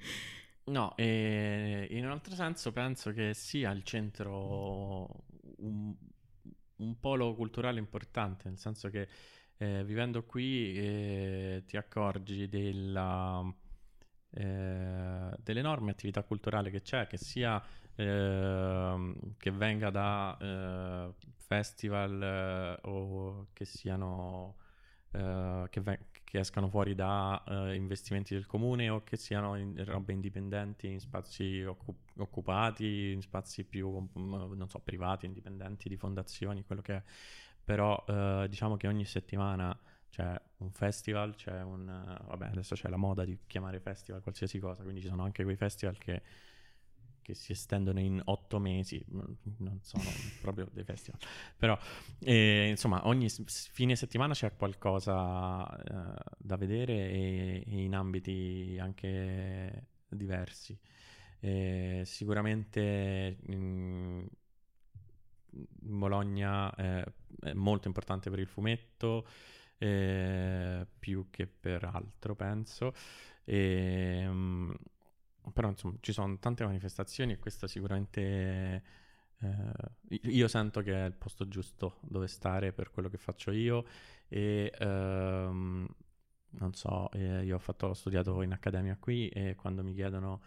no, 0.67 0.97
e 0.97 1.87
in 1.91 2.05
un 2.05 2.11
altro 2.11 2.35
senso 2.35 2.73
penso 2.73 3.13
che 3.13 3.35
sia 3.35 3.71
il 3.71 3.83
centro 3.85 5.25
un, 5.59 5.95
un 6.77 7.01
polo 7.01 7.35
culturale 7.35 7.79
importante, 7.79 8.49
nel 8.49 8.59
senso 8.59 8.89
che 8.91 9.09
eh, 9.59 9.85
vivendo 9.85 10.25
qui 10.25 10.77
eh, 10.77 11.63
ti 11.67 11.77
accorgi 11.77 12.49
della, 12.49 13.43
eh, 14.31 15.31
dell'enorme 15.39 15.91
attività 15.91 16.23
culturale 16.23 16.71
che 16.71 16.83
c'è, 16.83 17.07
che 17.07 17.17
sia 17.19 17.63
ehm, 17.95 19.37
che 19.37 19.51
venga 19.51 19.91
da 19.91 20.37
eh, 20.41 21.15
festival 21.37 22.23
eh, 22.83 22.89
o 22.89 23.49
che 23.53 23.65
siano 23.65 24.57
eh, 25.13 25.67
che, 25.71 25.81
ve- 25.81 26.07
che 26.35 26.41
escano 26.41 26.69
fuori 26.69 26.97
da 26.97 27.41
eh, 27.47 27.77
investimenti 27.77 28.35
del 28.35 28.45
comune 28.45 28.89
o 28.89 29.05
che 29.05 29.17
siano 29.17 29.55
in- 29.55 29.85
robe 29.85 30.13
indipendenti 30.13 30.89
in 30.91 30.99
spazi 30.99 31.63
occu- 31.63 31.95
occupati, 32.17 33.13
in 33.13 33.21
spazi 33.23 33.63
più 33.63 33.89
mm, 34.19 34.53
non 34.55 34.69
so, 34.69 34.81
privati, 34.81 35.27
indipendenti 35.27 35.89
di 35.89 35.97
fondazioni, 35.97 36.65
quello 36.65 36.83
che 36.83 36.97
è. 36.97 37.03
Però 37.63 38.05
eh, 38.09 38.47
diciamo 38.49 38.77
che 38.77 38.89
ogni 38.89 39.05
settimana 39.05 39.79
c'è 40.11 40.35
un 40.59 40.73
festival, 40.73 41.37
c'è 41.37 41.63
un... 41.63 41.89
eh, 41.89 42.25
vabbè, 42.27 42.47
adesso 42.49 42.75
c'è 42.75 42.89
la 42.89 42.97
moda 42.97 43.25
di 43.25 43.39
chiamare 43.47 43.79
festival 43.79 44.21
qualsiasi 44.21 44.59
cosa, 44.59 44.83
quindi 44.83 45.03
ci 45.03 45.07
sono 45.09 45.23
anche 45.23 45.45
quei 45.45 45.57
festival 45.57 45.97
che, 45.99 46.21
che 47.25 47.35
si 47.35 47.53
estendono 47.53 47.99
in 47.99 48.21
otto 48.27 48.59
mesi, 48.59 49.05
mm, 49.13 49.21
non 49.59 49.81
sono 49.83 50.05
proprio 50.43 50.69
dei 50.73 50.85
festival, 50.85 51.19
però 51.57 51.77
eh, 52.21 52.69
insomma 52.69 53.07
ogni 53.09 53.29
fine 53.29 53.97
settimana 53.97 54.35
c'è 54.35 54.55
qualcosa 54.55 55.67
eh, 55.67 56.23
da 56.39 56.57
vedere 56.57 56.93
e, 56.93 57.65
e 57.67 57.83
in 57.83 57.95
ambiti 57.95 58.77
anche 58.79 59.87
diversi. 60.09 60.79
Eh, 61.41 62.03
sicuramente 62.05 63.39
mm, 63.51 64.25
Bologna 65.51 66.75
è, 66.75 67.05
è 67.41 67.53
molto 67.53 67.89
importante 67.89 68.31
per 68.31 68.39
il 68.39 68.47
fumetto, 68.47 69.27
eh, 69.79 70.87
più 70.99 71.29
che 71.31 71.47
per 71.47 71.85
altro, 71.85 72.35
penso. 72.35 72.95
E, 73.45 74.25
mm, 74.27 74.73
però 75.53 75.69
insomma 75.69 75.97
ci 76.01 76.13
sono 76.13 76.39
tante 76.39 76.65
manifestazioni 76.65 77.33
e 77.33 77.39
questo 77.39 77.67
sicuramente 77.67 78.83
eh, 79.41 80.19
io 80.23 80.49
sento 80.49 80.81
che 80.83 80.93
è 80.93 81.05
il 81.07 81.15
posto 81.15 81.49
giusto 81.49 81.99
dove 82.03 82.27
stare 82.29 82.73
per 82.73 82.91
quello 82.91 83.09
che 83.09 83.19
faccio 83.19 83.51
io 83.51 83.85
e 84.29 84.73
ehm, 84.79 85.87
non 86.57 86.73
so, 86.75 87.11
eh, 87.13 87.45
io 87.45 87.57
ho, 87.57 87.59
fatto, 87.59 87.89
ho 87.89 87.95
studiato 87.95 88.41
in 88.43 88.53
accademia 88.53 88.97
qui 88.99 89.29
e 89.29 89.55
quando 89.57 89.83
mi 89.83 89.93
chiedono 89.95 90.41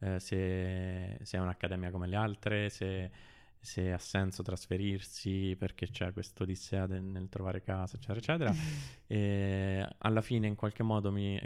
eh, 0.00 0.18
se, 0.20 1.18
se 1.22 1.36
è 1.36 1.40
un'accademia 1.40 1.90
come 1.90 2.06
le 2.08 2.16
altre, 2.16 2.68
se, 2.70 3.10
se 3.58 3.92
ha 3.92 3.98
senso 3.98 4.42
trasferirsi 4.42 5.54
perché 5.58 5.88
c'è 5.88 6.12
questo 6.12 6.42
odissea 6.42 6.86
del- 6.86 7.02
nel 7.02 7.28
trovare 7.28 7.62
casa, 7.62 7.96
eccetera, 7.96 8.18
eccetera, 8.18 8.54
e 9.06 9.88
alla 9.98 10.20
fine 10.22 10.46
in 10.46 10.56
qualche 10.56 10.82
modo 10.82 11.12
mi, 11.12 11.40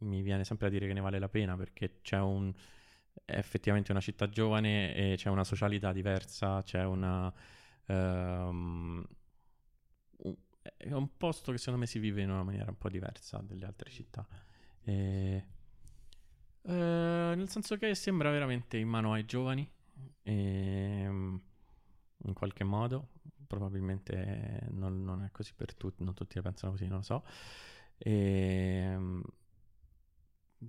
mi 0.00 0.22
viene 0.22 0.44
sempre 0.44 0.66
a 0.68 0.70
dire 0.70 0.86
che 0.86 0.92
ne 0.92 1.00
vale 1.00 1.18
la 1.18 1.28
pena 1.28 1.56
perché 1.56 2.00
c'è 2.02 2.18
un 2.18 2.52
è 3.24 3.36
effettivamente 3.38 3.90
una 3.92 4.00
città 4.00 4.28
giovane 4.28 4.94
e 4.94 5.14
c'è 5.16 5.30
una 5.30 5.44
socialità 5.44 5.92
diversa, 5.92 6.62
c'è 6.62 6.84
una 6.84 7.32
un- 7.88 9.06
è 10.76 10.92
un 10.92 11.16
posto 11.16 11.52
che 11.52 11.58
secondo 11.58 11.80
me 11.80 11.86
si 11.86 11.98
vive 11.98 12.22
in 12.22 12.30
una 12.30 12.42
maniera 12.42 12.70
un 12.70 12.78
po' 12.78 12.88
diversa 12.88 13.38
dalle 13.38 13.64
altre 13.66 13.90
città. 13.90 14.26
E, 14.82 15.44
eh, 16.62 17.32
nel 17.36 17.48
senso 17.48 17.76
che 17.76 17.94
sembra 17.94 18.30
veramente 18.30 18.76
in 18.76 18.88
mano 18.88 19.12
ai 19.12 19.24
giovani, 19.24 19.68
ehm, 20.22 21.40
in 22.24 22.32
qualche 22.34 22.64
modo. 22.64 23.08
Probabilmente 23.46 24.66
non, 24.72 25.04
non 25.04 25.22
è 25.22 25.30
così 25.30 25.52
per 25.54 25.74
tutti, 25.74 26.02
non 26.04 26.14
tutti 26.14 26.34
la 26.36 26.42
pensano 26.42 26.72
così, 26.72 26.86
non 26.86 26.98
lo 26.98 27.02
so. 27.04 27.24
Ehm, 27.98 29.22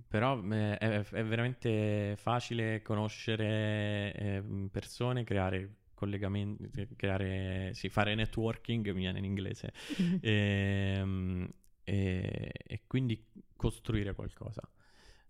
però 0.06 0.42
eh, 0.50 0.76
è, 0.78 1.02
è 1.02 1.24
veramente 1.24 2.14
facile 2.16 2.82
conoscere 2.82 4.12
eh, 4.14 4.42
persone, 4.70 5.24
creare 5.24 5.74
collegamenti, 5.94 6.70
creare, 6.94 7.72
sì, 7.74 7.88
fare 7.88 8.14
networking, 8.14 8.86
mi 8.92 9.00
viene 9.00 9.18
in 9.18 9.24
inglese, 9.24 9.72
e, 10.20 11.50
e, 11.82 12.52
e 12.66 12.82
quindi 12.86 13.24
costruire 13.56 14.14
qualcosa. 14.14 14.62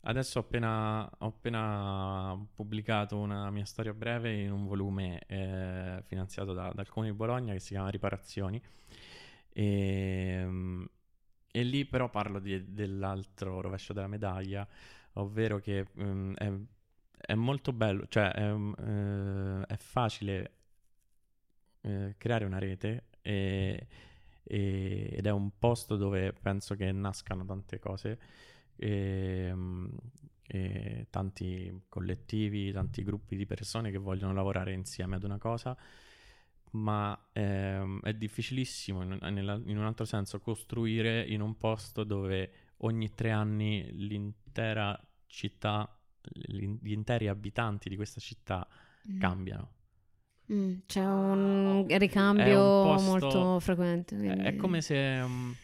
Adesso 0.02 0.38
ho 0.38 0.42
appena, 0.42 1.04
ho 1.04 1.26
appena, 1.26 2.46
pubblicato 2.54 3.18
una 3.18 3.50
mia 3.50 3.64
storia 3.64 3.92
breve 3.92 4.32
in 4.32 4.52
un 4.52 4.66
volume 4.66 5.22
eh, 5.26 6.02
finanziato 6.06 6.52
da, 6.52 6.70
dal 6.74 6.88
Comune 6.88 7.10
di 7.10 7.16
Bologna 7.16 7.52
che 7.52 7.60
si 7.60 7.70
chiama 7.70 7.88
Riparazioni. 7.88 8.62
E, 9.50 10.88
e 11.50 11.62
lì 11.62 11.84
però 11.84 12.10
parlo 12.10 12.38
di, 12.38 12.72
dell'altro 12.72 13.60
rovescio 13.60 13.92
della 13.92 14.06
medaglia, 14.06 14.66
ovvero 15.14 15.58
che 15.58 15.86
um, 15.94 16.34
è, 16.34 16.52
è, 17.16 17.34
molto 17.34 17.72
bello, 17.72 18.06
cioè 18.08 18.30
è, 18.32 18.52
uh, 18.52 19.62
è 19.66 19.76
facile 19.76 20.52
uh, 21.82 22.14
creare 22.16 22.44
una 22.44 22.58
rete 22.58 23.04
e, 23.22 23.86
e, 24.42 25.08
ed 25.12 25.26
è 25.26 25.30
un 25.30 25.50
posto 25.58 25.96
dove 25.96 26.32
penso 26.32 26.74
che 26.74 26.92
nascano 26.92 27.44
tante 27.44 27.78
cose 27.78 28.18
e, 28.76 29.50
um, 29.52 29.90
e 30.46 31.06
tanti 31.10 31.82
collettivi, 31.88 32.72
tanti 32.72 33.02
gruppi 33.02 33.36
di 33.36 33.46
persone 33.46 33.90
che 33.90 33.98
vogliono 33.98 34.32
lavorare 34.32 34.72
insieme 34.72 35.16
ad 35.16 35.24
una 35.24 35.38
cosa 35.38 35.76
ma 36.72 37.18
ehm, 37.32 38.00
è 38.02 38.12
difficilissimo 38.12 39.02
in, 39.02 39.18
in, 39.66 39.78
un 39.78 39.84
altro 39.84 40.04
senso 40.04 40.40
costruire 40.40 41.24
in 41.26 41.40
un 41.40 41.56
posto 41.56 42.04
dove 42.04 42.50
ogni 42.78 43.14
tre 43.14 43.30
anni 43.30 43.88
l'intera 43.92 44.98
città, 45.26 45.88
gli 46.20 46.92
interi 46.92 47.28
abitanti 47.28 47.88
di 47.88 47.96
questa 47.96 48.20
città 48.20 48.66
mm. 49.10 49.18
cambiano. 49.18 49.72
Mm, 50.52 50.78
c'è 50.86 51.04
un 51.04 51.86
ricambio 51.98 52.82
un 52.82 52.94
posto, 52.94 53.10
molto 53.10 53.60
frequente. 53.60 54.16
Quindi... 54.16 54.44
È 54.44 54.56
come 54.56 54.80
se... 54.80 55.20
Um, 55.22 55.54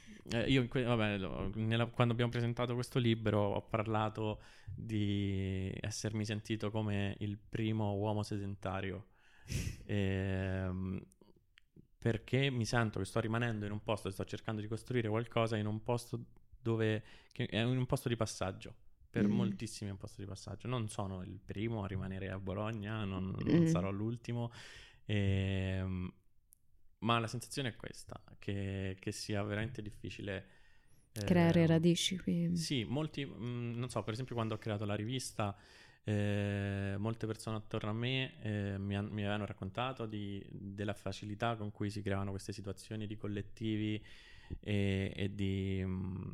io 0.47 0.67
que- 0.69 0.85
vabbè, 0.85 1.19
nella, 1.57 1.85
quando 1.87 2.15
abbiamo 2.15 2.31
presentato 2.31 2.73
questo 2.73 2.99
libro 2.99 3.41
ho 3.41 3.63
parlato 3.63 4.41
di 4.75 5.71
essermi 5.81 6.25
sentito 6.25 6.71
come 6.71 7.15
il 7.19 7.39
primo 7.39 7.93
uomo 7.93 8.23
sedentario 8.23 9.09
ehm, 9.87 11.03
perché 11.99 12.51
mi 12.51 12.67
sento 12.67 12.99
che 12.99 13.05
sto 13.05 13.21
rimanendo 13.21 13.65
in 13.65 13.73
un 13.73 13.83
posto, 13.83 14.11
sto 14.11 14.25
cercando 14.25 14.61
di 14.61 14.69
costruire 14.69 15.09
qualcosa 15.09 15.57
in 15.57 15.67
un 15.67 15.83
posto 15.83 16.25
dove 16.61 17.03
è 17.33 17.63
un 17.63 17.87
posto 17.87 18.09
di 18.09 18.17
passaggio. 18.17 18.75
Per 19.11 19.27
mm. 19.27 19.31
moltissimi 19.31 19.91
è 19.91 19.93
un 19.93 19.99
posto 19.99 20.21
di 20.21 20.27
passaggio. 20.27 20.67
Non 20.67 20.89
sono 20.89 21.23
il 21.23 21.39
primo 21.45 21.85
a 21.85 21.87
rimanere 21.87 22.31
a 22.31 22.39
Bologna, 22.39 23.05
non, 23.05 23.35
non 23.39 23.63
mm. 23.63 23.67
sarò 23.67 23.91
l'ultimo. 23.91 24.51
Ehm, 25.07 26.13
ma 26.99 27.19
la 27.19 27.27
sensazione 27.27 27.69
è 27.69 27.77
questa, 27.77 28.21
che, 28.39 28.97
che 28.99 29.13
sia 29.13 29.43
veramente 29.43 29.83
difficile 29.83 30.47
creare 31.23 31.63
eh, 31.63 31.67
radici 31.67 32.19
qui. 32.19 32.57
Sì, 32.57 32.85
molti, 32.85 33.25
mh, 33.25 33.45
mm, 33.45 33.79
non 33.79 33.89
so, 33.89 34.03
per 34.03 34.15
esempio 34.15 34.35
quando 34.35 34.55
ho 34.55 34.59
creato 34.59 34.85
la 34.85 34.95
rivista 34.95 35.57
eh, 36.05 36.97
molte 36.99 37.27
persone 37.27 37.57
attorno 37.57 37.89
a 37.89 37.95
me 37.95 38.35
eh, 38.43 38.79
mi, 38.79 38.95
han, 38.95 39.07
mi, 39.07 39.23
avevano 39.23 39.47
raccontato 39.47 40.05
di, 40.05 40.45
della 40.51 40.93
facilità 40.93 41.57
con 41.57 41.71
cui 41.71 41.89
si 41.89 42.03
creavano 42.03 42.31
queste 42.31 42.53
situazioni 42.53 43.07
di 43.07 43.17
collettivi 43.17 44.05
e, 44.61 45.13
e 45.15 45.35
di, 45.35 45.83
mh, 45.83 45.89
mm, 45.91 46.33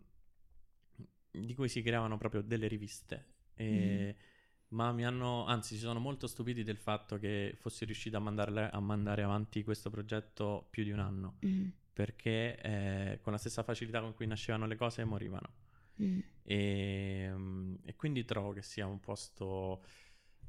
di, 1.31 1.55
cui 1.55 1.69
si 1.69 1.83
creavano 1.83 2.19
proprio 2.19 2.43
delle 2.43 2.67
riviste. 2.67 3.27
E, 3.55 4.17
mm. 4.17 4.29
Ma 4.71 4.93
mi 4.93 5.05
hanno, 5.05 5.47
anzi, 5.47 5.75
si 5.75 5.81
sono 5.81 6.01
molto 6.01 6.27
stupiti 6.27 6.63
del 6.63 6.77
fatto 6.77 7.19
che 7.19 7.55
fossi 7.57 7.85
riuscito 7.85 8.17
a, 8.17 8.21
mandarle, 8.21 8.71
a 8.71 8.81
mandare 8.81 9.23
avanti 9.23 9.65
questo 9.65 9.91
progetto 9.91 10.67
più 10.71 10.83
di 10.83 10.91
un 10.91 10.99
anno. 10.99 11.39
Mm. 11.47 11.69
Perché 11.93 12.61
eh, 12.61 13.19
con 13.21 13.33
la 13.33 13.39
stessa 13.39 13.63
facilità 13.63 14.01
con 14.01 14.15
cui 14.15 14.27
nascevano 14.27 14.67
le 14.67 14.77
cose 14.77 15.05
morivano. 15.05 15.53
Mm. 16.01 16.19
E, 16.43 17.23
ehm, 17.29 17.79
e, 17.85 17.97
quindi 17.97 18.25
trovo 18.25 18.53
che 18.53 18.63
sia 18.63 18.87
un 18.87 19.01
posto... 19.01 19.83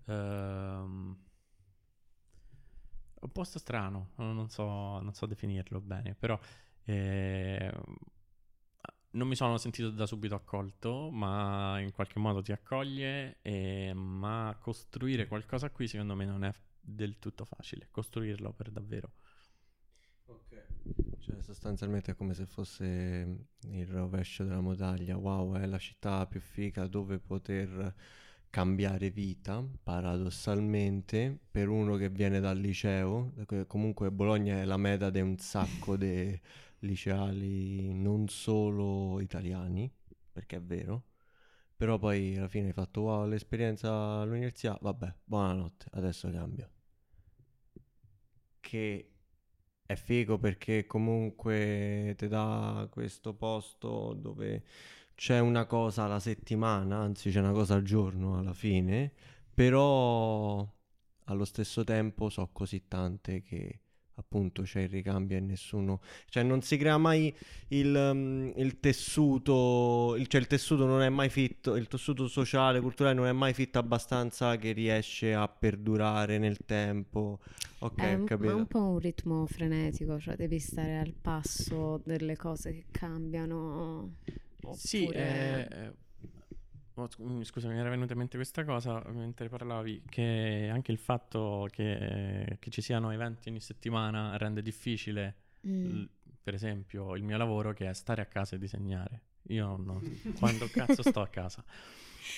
Um, 0.06 1.18
un 3.22 3.32
posto 3.32 3.60
strano, 3.60 4.12
non 4.16 4.50
so, 4.50 5.00
non 5.00 5.14
so 5.14 5.28
definirlo 5.28 5.80
bene, 5.80 6.16
però 6.16 6.40
eh, 6.86 7.72
non 9.12 9.28
mi 9.28 9.36
sono 9.36 9.58
sentito 9.58 9.90
da 9.90 10.06
subito 10.06 10.36
accolto, 10.36 11.10
ma 11.12 11.80
in 11.80 11.92
qualche 11.92 12.20
modo 12.20 12.42
ti 12.42 12.52
accoglie, 12.52 13.38
e, 13.42 13.94
ma 13.94 14.58
costruire 14.60 15.28
qualcosa 15.28 15.70
qui 15.70 15.88
secondo 15.88 16.16
me 16.16 16.26
non 16.26 16.44
è 16.44 16.52
del 16.80 17.20
tutto 17.20 17.46
facile, 17.46 17.88
costruirlo 17.92 18.54
per 18.54 18.72
davvero. 18.72 19.12
Sostanzialmente 21.42 22.12
è 22.12 22.16
come 22.16 22.34
se 22.34 22.46
fosse 22.46 23.48
il 23.62 23.88
rovescio 23.88 24.44
della 24.44 24.62
medaglia. 24.62 25.18
Wow, 25.18 25.56
è 25.56 25.66
la 25.66 25.80
città 25.80 26.26
più 26.28 26.40
figa 26.40 26.86
dove 26.88 27.18
poter 27.20 27.94
cambiare 28.50 29.10
vita, 29.10 29.66
paradossalmente, 29.82 31.40
per 31.50 31.70
uno 31.70 31.96
che 31.96 32.10
viene 32.10 32.40
dal 32.40 32.58
liceo. 32.58 33.34
Comunque 33.66 34.12
Bologna 34.12 34.60
è 34.60 34.66
la 34.66 34.78
meta 34.78 35.10
di 35.10 35.20
un 35.20 35.38
sacco 35.38 35.98
di 35.98 36.40
liceali 36.80 37.92
non 37.94 38.28
solo 38.28 39.20
italiani, 39.20 39.92
perché 40.32 40.58
è 40.58 40.62
vero. 40.62 41.06
Però 41.76 41.98
poi 41.98 42.38
alla 42.38 42.48
fine 42.48 42.68
hai 42.68 42.74
fatto 42.74 43.02
wow, 43.02 43.28
l'esperienza 43.28 44.20
all'università, 44.20 44.78
vabbè, 44.80 45.12
buonanotte, 45.24 45.88
adesso 45.94 46.30
cambio. 46.30 46.70
Che 48.60 49.11
è 49.92 49.96
figo 49.96 50.38
perché 50.38 50.86
comunque 50.86 52.16
ti 52.18 52.28
dà 52.28 52.88
questo 52.90 53.34
posto 53.34 54.14
dove 54.14 54.64
c'è 55.16 55.40
una 55.40 55.66
cosa 55.66 56.04
alla 56.04 56.20
settimana, 56.20 56.98
anzi 56.98 57.30
c'è 57.32 57.40
una 57.40 57.52
cosa 57.52 57.76
al 57.76 57.84
giorno 57.84 58.38
alla 58.38 58.54
fine, 58.54 59.12
però 59.54 60.68
allo 61.26 61.46
stesso 61.46 61.84
tempo 61.84 62.30
so 62.30 62.50
così 62.52 62.88
tante 62.88 63.42
che 63.44 63.80
appunto 64.16 64.64
c'è 64.64 64.82
il 64.82 64.90
ricambio 64.90 65.38
e 65.38 65.40
nessuno, 65.40 66.02
cioè 66.30 66.44
non 66.44 66.62
si 66.62 66.78
crea 66.78 66.98
mai 66.98 67.34
il, 67.70 67.94
um, 67.94 68.52
il 68.56 68.80
tessuto, 68.80 70.16
il, 70.18 70.28
cioè 70.28 70.42
il 70.42 70.48
tessuto 70.48 70.86
non 70.86 71.02
è 71.02 71.10
mai 71.10 71.30
fitto, 71.30 71.76
il 71.76 71.88
tessuto 71.88 72.28
sociale, 72.28 72.80
culturale 72.80 73.16
non 73.16 73.28
è 73.28 73.32
mai 73.32 73.54
fitto 73.54 73.80
abbastanza 73.80 74.58
che 74.58 74.72
riesce 74.72 75.34
a 75.34 75.48
perdurare 75.48 76.38
nel 76.38 76.60
tempo. 76.66 77.40
Ok, 77.80 78.02
è 78.02 78.14
un, 78.14 78.26
capito. 78.26 78.52
È 78.52 78.54
un 78.54 78.68
po' 78.68 78.84
un 78.84 79.00
ritmo 79.00 79.46
frenetico, 79.48 80.20
cioè 80.20 80.36
devi 80.36 80.60
stare 80.60 81.00
al 81.00 81.14
passo 81.20 82.02
delle 82.04 82.36
cose 82.36 82.72
che 82.74 82.86
cambiano. 82.92 84.18
Oppure... 84.64 84.78
Sì, 84.78 85.08
eh, 85.08 85.94
Oh, 87.02 87.10
mm, 87.24 87.42
scusami, 87.42 87.74
mi 87.74 87.80
era 87.80 87.90
venuta 87.90 88.14
in 88.14 88.20
mente 88.20 88.38
questa 88.38 88.64
cosa 88.64 89.02
mentre 89.08 89.50
parlavi, 89.50 90.04
che 90.08 90.70
anche 90.72 90.92
il 90.92 91.00
fatto 91.00 91.68
che, 91.72 92.58
che 92.60 92.70
ci 92.70 92.82
siano 92.82 93.12
eventi 93.12 93.50
ogni 93.50 93.60
settimana 93.60 94.38
rende 94.38 94.62
difficile, 94.62 95.36
mm. 95.66 95.86
l- 95.86 96.10
per 96.44 96.54
esempio, 96.54 97.16
il 97.16 97.24
mio 97.24 97.38
lavoro 97.38 97.74
che 97.74 97.90
è 97.90 97.94
stare 97.94 98.22
a 98.22 98.26
casa 98.26 98.56
e 98.56 98.60
disegnare. 98.60 99.22
Io 99.48 99.78
non, 99.78 100.02
quando 100.38 100.68
cazzo 100.68 101.02
sto 101.02 101.22
a 101.22 101.28
casa. 101.28 101.64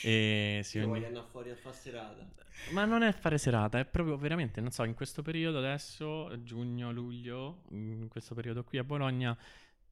E 0.02 0.62
si 0.64 0.78
Io 0.78 0.88
voglio 0.88 1.08
andare 1.08 1.28
fuori 1.30 1.50
a 1.50 1.56
fare 1.56 1.76
serata. 1.76 2.26
Ma 2.72 2.86
non 2.86 3.04
è 3.04 3.12
fare 3.12 3.38
serata, 3.38 3.80
è 3.80 3.86
proprio 3.86 4.16
veramente, 4.16 4.62
non 4.62 4.72
so, 4.72 4.86
in 4.86 4.94
questo 4.94 5.22
periodo 5.22 5.58
adesso, 5.58 6.42
giugno, 6.44 6.92
luglio, 6.92 7.64
in 7.72 8.08
questo 8.08 8.34
periodo 8.34 8.64
qui 8.64 8.78
a 8.78 8.84
Bologna 8.86 9.38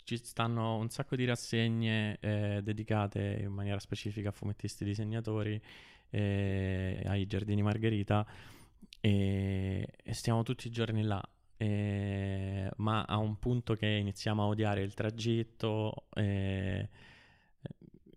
ci 0.03 0.17
stanno 0.17 0.77
un 0.77 0.89
sacco 0.89 1.15
di 1.15 1.25
rassegne 1.25 2.17
eh, 2.19 2.61
dedicate 2.63 3.39
in 3.41 3.51
maniera 3.51 3.79
specifica 3.79 4.29
a 4.29 4.31
fumettisti 4.31 4.83
disegnatori, 4.83 5.61
eh, 6.09 7.01
ai 7.05 7.25
giardini 7.25 7.61
Margherita 7.61 8.25
e, 8.99 9.87
e, 10.03 10.13
stiamo 10.13 10.43
tutti 10.43 10.67
i 10.67 10.71
giorni 10.71 11.03
là. 11.03 11.21
Eh, 11.57 12.69
ma 12.77 13.03
a 13.03 13.17
un 13.17 13.37
punto 13.37 13.75
che 13.75 13.85
iniziamo 13.85 14.43
a 14.43 14.47
odiare 14.47 14.81
il 14.81 14.93
tragitto, 14.93 16.05
eh, 16.15 16.89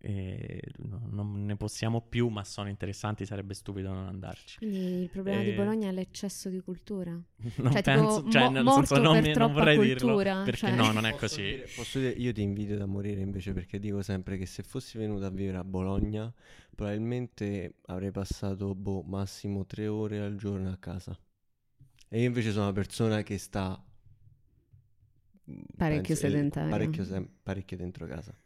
e 0.06 0.60
non 0.76 1.46
ne 1.46 1.56
possiamo 1.56 2.02
più, 2.02 2.28
ma 2.28 2.44
sono 2.44 2.68
interessanti, 2.68 3.24
sarebbe 3.24 3.54
stupido 3.54 3.90
non 3.90 4.06
andarci. 4.06 4.58
Quindi 4.58 5.00
il 5.02 5.08
problema 5.08 5.40
e... 5.40 5.44
di 5.44 5.52
Bologna 5.52 5.88
è 5.88 5.92
l'eccesso 5.92 6.50
di 6.50 6.60
cultura. 6.60 7.12
Non 7.56 7.72
cioè, 7.72 7.82
penso, 7.82 8.18
tipo, 8.18 8.30
cioè, 8.30 8.42
mo- 8.42 8.50
nel 8.50 8.68
senso, 8.68 9.00
non, 9.00 9.20
mi, 9.22 9.32
non 9.32 9.52
vorrei 9.52 9.76
cultura, 9.76 9.94
dirlo, 9.94 10.44
perché 10.44 10.56
cioè... 10.56 10.74
no, 10.74 10.92
non 10.92 11.06
è 11.06 11.10
posso 11.12 11.20
così. 11.20 11.42
Dire, 11.42 11.68
posso 11.74 11.98
dire, 11.98 12.10
io 12.10 12.32
ti 12.34 12.42
invidio 12.42 12.76
da 12.76 12.84
morire 12.84 13.22
invece 13.22 13.54
perché 13.54 13.78
dico 13.78 14.02
sempre 14.02 14.36
che 14.36 14.44
se 14.44 14.62
fossi 14.62 14.98
venuto 14.98 15.24
a 15.24 15.30
vivere 15.30 15.56
a 15.56 15.64
Bologna, 15.64 16.30
probabilmente 16.74 17.76
avrei 17.86 18.10
passato, 18.10 18.74
boh, 18.74 19.02
massimo 19.04 19.64
tre 19.64 19.86
ore 19.86 20.20
al 20.20 20.36
giorno 20.36 20.70
a 20.70 20.76
casa. 20.76 21.18
E 22.10 22.20
io 22.20 22.26
invece 22.26 22.50
sono 22.50 22.64
una 22.64 22.74
persona 22.74 23.22
che 23.22 23.38
sta... 23.38 23.82
Parecchio 25.76 26.14
sedentaria. 26.14 26.70
Parecchio, 26.70 27.04
sem- 27.04 27.28
parecchio 27.42 27.76
dentro 27.78 28.06
casa. 28.06 28.36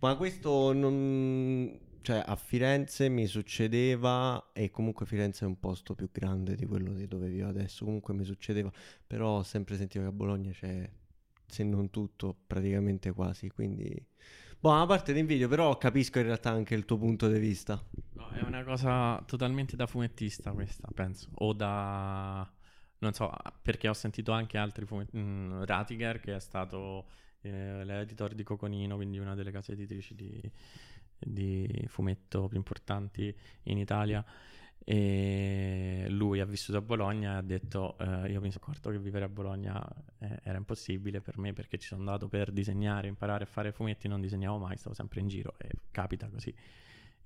Ma 0.00 0.16
questo 0.16 0.72
non... 0.72 1.78
cioè 2.00 2.22
a 2.24 2.34
Firenze 2.36 3.08
mi 3.08 3.26
succedeva 3.26 4.50
e 4.52 4.70
comunque 4.70 5.04
Firenze 5.06 5.44
è 5.44 5.48
un 5.48 5.60
posto 5.60 5.94
più 5.94 6.08
grande 6.10 6.54
di 6.54 6.64
quello 6.64 6.92
di 6.92 7.06
dove 7.06 7.28
vivo 7.28 7.48
adesso, 7.48 7.84
comunque 7.84 8.14
mi 8.14 8.24
succedeva, 8.24 8.72
però 9.06 9.38
ho 9.38 9.42
sempre 9.42 9.76
sentito 9.76 10.00
che 10.00 10.08
a 10.08 10.12
Bologna 10.12 10.50
c'è, 10.52 10.90
se 11.46 11.64
non 11.64 11.90
tutto, 11.90 12.36
praticamente 12.46 13.12
quasi, 13.12 13.50
quindi... 13.50 14.06
Boh, 14.58 14.74
a 14.74 14.86
parte 14.86 15.12
l'invidio, 15.12 15.48
però 15.48 15.76
capisco 15.78 16.18
in 16.18 16.26
realtà 16.26 16.50
anche 16.50 16.74
il 16.74 16.84
tuo 16.84 16.98
punto 16.98 17.28
di 17.28 17.38
vista. 17.38 17.82
No, 18.12 18.28
è 18.28 18.42
una 18.42 18.62
cosa 18.62 19.22
totalmente 19.26 19.74
da 19.74 19.86
fumettista 19.86 20.52
questa, 20.52 20.88
penso. 20.94 21.30
O 21.36 21.54
da... 21.54 22.50
Non 22.98 23.14
so, 23.14 23.32
perché 23.62 23.88
ho 23.88 23.94
sentito 23.94 24.32
anche 24.32 24.58
altri 24.58 24.84
fumetti... 24.84 25.16
Mm, 25.16 25.62
Ratiger, 25.62 26.20
che 26.20 26.36
è 26.36 26.40
stato 26.40 27.06
eh, 27.42 27.84
l'editor 27.84 28.34
di 28.34 28.42
Coconino, 28.42 28.96
quindi 28.96 29.18
una 29.18 29.34
delle 29.34 29.50
case 29.50 29.72
editrici 29.72 30.14
di, 30.14 30.50
di 31.18 31.84
fumetto 31.88 32.48
più 32.48 32.56
importanti 32.56 33.34
in 33.64 33.78
Italia. 33.78 34.24
E 34.82 36.06
lui 36.08 36.40
ha 36.40 36.46
vissuto 36.46 36.78
a 36.78 36.80
Bologna 36.80 37.34
e 37.34 37.36
ha 37.36 37.42
detto 37.42 37.98
eh, 37.98 38.30
io 38.30 38.40
mi 38.40 38.50
sono 38.50 38.64
accorto 38.64 38.90
che 38.90 38.98
vivere 38.98 39.26
a 39.26 39.28
Bologna 39.28 39.86
eh, 40.18 40.40
era 40.42 40.56
impossibile 40.56 41.20
per 41.20 41.36
me 41.36 41.52
perché 41.52 41.76
ci 41.76 41.88
sono 41.88 42.00
andato 42.00 42.28
per 42.28 42.50
disegnare, 42.50 43.06
imparare 43.06 43.44
a 43.44 43.46
fare 43.46 43.72
fumetti, 43.72 44.08
non 44.08 44.22
disegnavo 44.22 44.56
mai, 44.56 44.78
stavo 44.78 44.94
sempre 44.94 45.20
in 45.20 45.28
giro 45.28 45.54
e 45.58 45.68
capita 45.90 46.28
così 46.28 46.52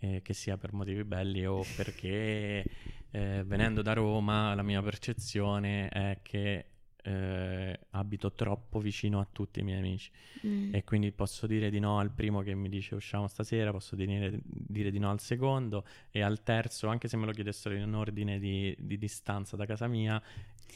eh, 0.05 0.21
che 0.23 0.35
sia 0.35 0.57
per 0.57 0.73
motivi 0.73 1.05
belli 1.05 1.47
o 1.47 1.65
perché 1.77 2.65
eh, 3.11 3.43
venendo 3.47 3.83
da 3.83 3.93
Roma 3.93 4.55
la 4.55 4.62
mia 4.62 4.83
percezione 4.83 5.89
è 5.89 6.19
che 6.23 6.67
eh, 7.07 7.79
abito 7.91 8.33
troppo 8.33 8.81
vicino 8.81 9.21
a 9.21 9.27
tutti 9.31 9.61
i 9.61 9.63
miei 9.63 9.79
amici 9.79 10.11
mm. 10.47 10.75
e 10.75 10.85
quindi 10.85 11.13
posso 11.13 11.47
dire 11.47 11.69
di 11.71 11.79
no 11.79 11.99
al 11.99 12.11
primo 12.11 12.41
che 12.41 12.55
mi 12.55 12.69
dice 12.69 12.95
usciamo 12.95 13.29
stasera, 13.29 13.71
posso 13.71 13.95
dire, 13.95 14.41
dire, 14.43 14.91
di 14.91 14.99
no 14.99 15.11
al 15.11 15.21
secondo 15.21 15.85
e 16.11 16.23
al 16.23 16.43
terzo, 16.43 16.89
anche 16.89 17.07
se 17.09 17.17
me 17.19 17.27
lo 17.27 17.33
chiedessero 17.33 17.75
in 17.75 17.95
ordine 17.95 18.39
di, 18.39 18.75
di 18.79 18.97
distanza 18.97 19.55
da 19.57 19.67
casa 19.67 19.87
mia, 19.87 20.21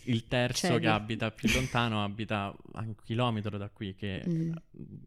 il 0.04 0.28
terzo 0.28 0.68
C'è 0.68 0.74
che 0.74 0.80
di... 0.80 0.86
abita 0.86 1.30
più 1.30 1.50
lontano 1.52 2.04
abita 2.04 2.54
a 2.72 2.80
un 2.80 2.94
chilometro 3.02 3.56
da 3.56 3.70
qui 3.70 3.94
che 3.94 4.22
mm. 4.26 4.52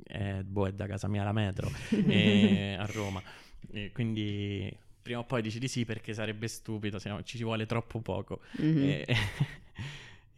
è, 0.04 0.42
boh, 0.44 0.68
è 0.68 0.74
da 0.74 0.88
casa 0.88 1.08
mia 1.08 1.24
la 1.24 1.34
metro 1.34 1.72
e, 1.90 2.76
a 2.78 2.86
Roma 2.86 3.22
e 3.70 3.92
quindi 3.94 4.76
prima 5.02 5.20
o 5.20 5.24
poi 5.24 5.42
dici 5.42 5.60
di 5.60 5.68
sì 5.68 5.86
perché 5.86 6.14
sarebbe 6.14 6.48
stupido, 6.48 7.00
ci 7.00 7.10
ci 7.24 7.44
vuole 7.44 7.66
troppo 7.66 8.00
poco. 8.00 8.42
Mm-hmm. 8.62 8.84
E, 8.84 9.06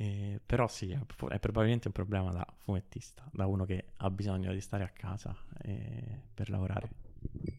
eh, 0.03 0.41
però 0.45 0.67
sì, 0.67 0.91
è, 0.91 0.99
è, 1.29 1.39
probabilmente 1.39 1.87
un 1.87 1.93
problema 1.93 2.31
da 2.31 2.45
fumettista, 2.57 3.23
da 3.31 3.45
uno 3.47 3.63
che 3.63 3.85
ha 3.95 4.09
bisogno 4.09 4.51
di 4.51 4.59
stare 4.59 4.83
a 4.83 4.89
casa 4.89 5.33
eh, 5.61 6.19
per 6.33 6.49
lavorare. 6.49 6.89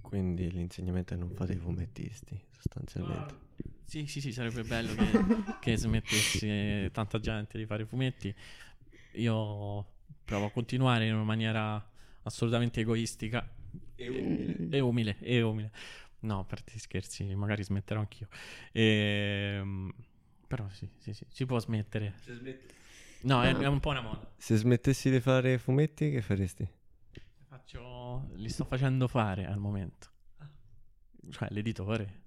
Quindi 0.03 0.51
l'insegnamento 0.51 1.14
è 1.14 1.16
non 1.16 1.30
fate 1.30 1.55
i 1.55 1.57
fumettisti, 1.57 2.38
sostanzialmente. 2.51 3.32
Uh, 3.32 3.68
sì, 3.84 4.07
sì, 4.07 4.20
sì, 4.20 4.30
sarebbe 4.32 4.62
bello 4.62 4.92
che, 4.92 5.57
che 5.59 5.76
smettesse 5.78 6.90
tanta 6.92 7.18
gente 7.18 7.57
di 7.57 7.64
fare 7.64 7.86
fumetti. 7.86 8.34
Io 9.12 9.86
provo 10.22 10.45
a 10.45 10.51
continuare 10.51 11.07
in 11.07 11.14
una 11.14 11.24
maniera 11.24 11.82
assolutamente 12.24 12.80
egoistica 12.80 13.49
e 13.97 14.09
umile. 14.09 14.68
E 14.70 14.80
umile, 14.80 15.16
e 15.20 15.40
umile. 15.40 15.72
No, 16.20 16.45
per 16.45 16.62
ti 16.62 16.78
scherzi, 16.78 17.34
magari 17.34 17.64
smetterò 17.64 18.01
anch'io. 18.01 18.28
Ehm, 18.72 19.92
però 20.55 20.68
sì, 20.70 20.88
sì, 20.98 21.12
sì, 21.12 21.26
si 21.28 21.46
può 21.46 21.59
smettere. 21.59 22.14
Se 22.20 22.32
smetti... 22.34 22.72
No, 23.22 23.42
è, 23.42 23.52
è, 23.57 23.66
un 23.66 23.80
po' 23.80 23.90
una 23.90 24.02
moda. 24.02 24.32
Se 24.36 24.55
smettessi 24.55 25.11
di 25.11 25.18
fare 25.18 25.59
fumetti, 25.59 26.12
che 26.12 26.22
faresti? 26.22 26.68
Faccio... 27.48 28.30
Li 28.34 28.48
sto 28.48 28.64
facendo 28.64 29.09
fare 29.09 29.46
al 29.46 29.59
momento. 29.59 30.11
Cioè, 31.30 31.48
l'editore. 31.50 32.22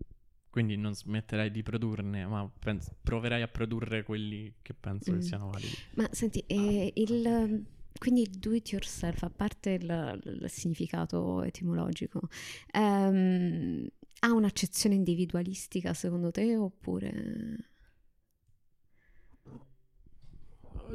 Quindi 0.49 0.75
non 0.75 0.93
smetterai 0.93 1.51
di 1.51 1.63
produrne, 1.63 2.25
ma 2.25 2.51
pens- 2.59 2.93
proverai 3.01 3.43
a 3.43 3.47
produrre 3.47 4.03
quelli 4.03 4.55
che 4.61 4.73
penso 4.73 5.13
mm. 5.13 5.15
che 5.15 5.21
siano 5.21 5.49
validi. 5.49 5.75
Ma 5.93 6.09
senti, 6.11 6.39
eh, 6.47 6.91
il... 6.95 7.65
Quindi 7.97 8.21
il 8.23 8.29
do 8.31 8.53
it 8.53 8.69
yourself, 8.71 9.23
a 9.23 9.29
parte 9.29 9.71
il, 9.71 10.21
il 10.25 10.49
significato 10.49 11.43
etimologico, 11.43 12.27
um, 12.73 13.87
ha 14.19 14.33
un'accezione 14.33 14.95
individualistica 14.95 15.93
secondo 15.93 16.29
te 16.29 16.57
oppure... 16.57 17.75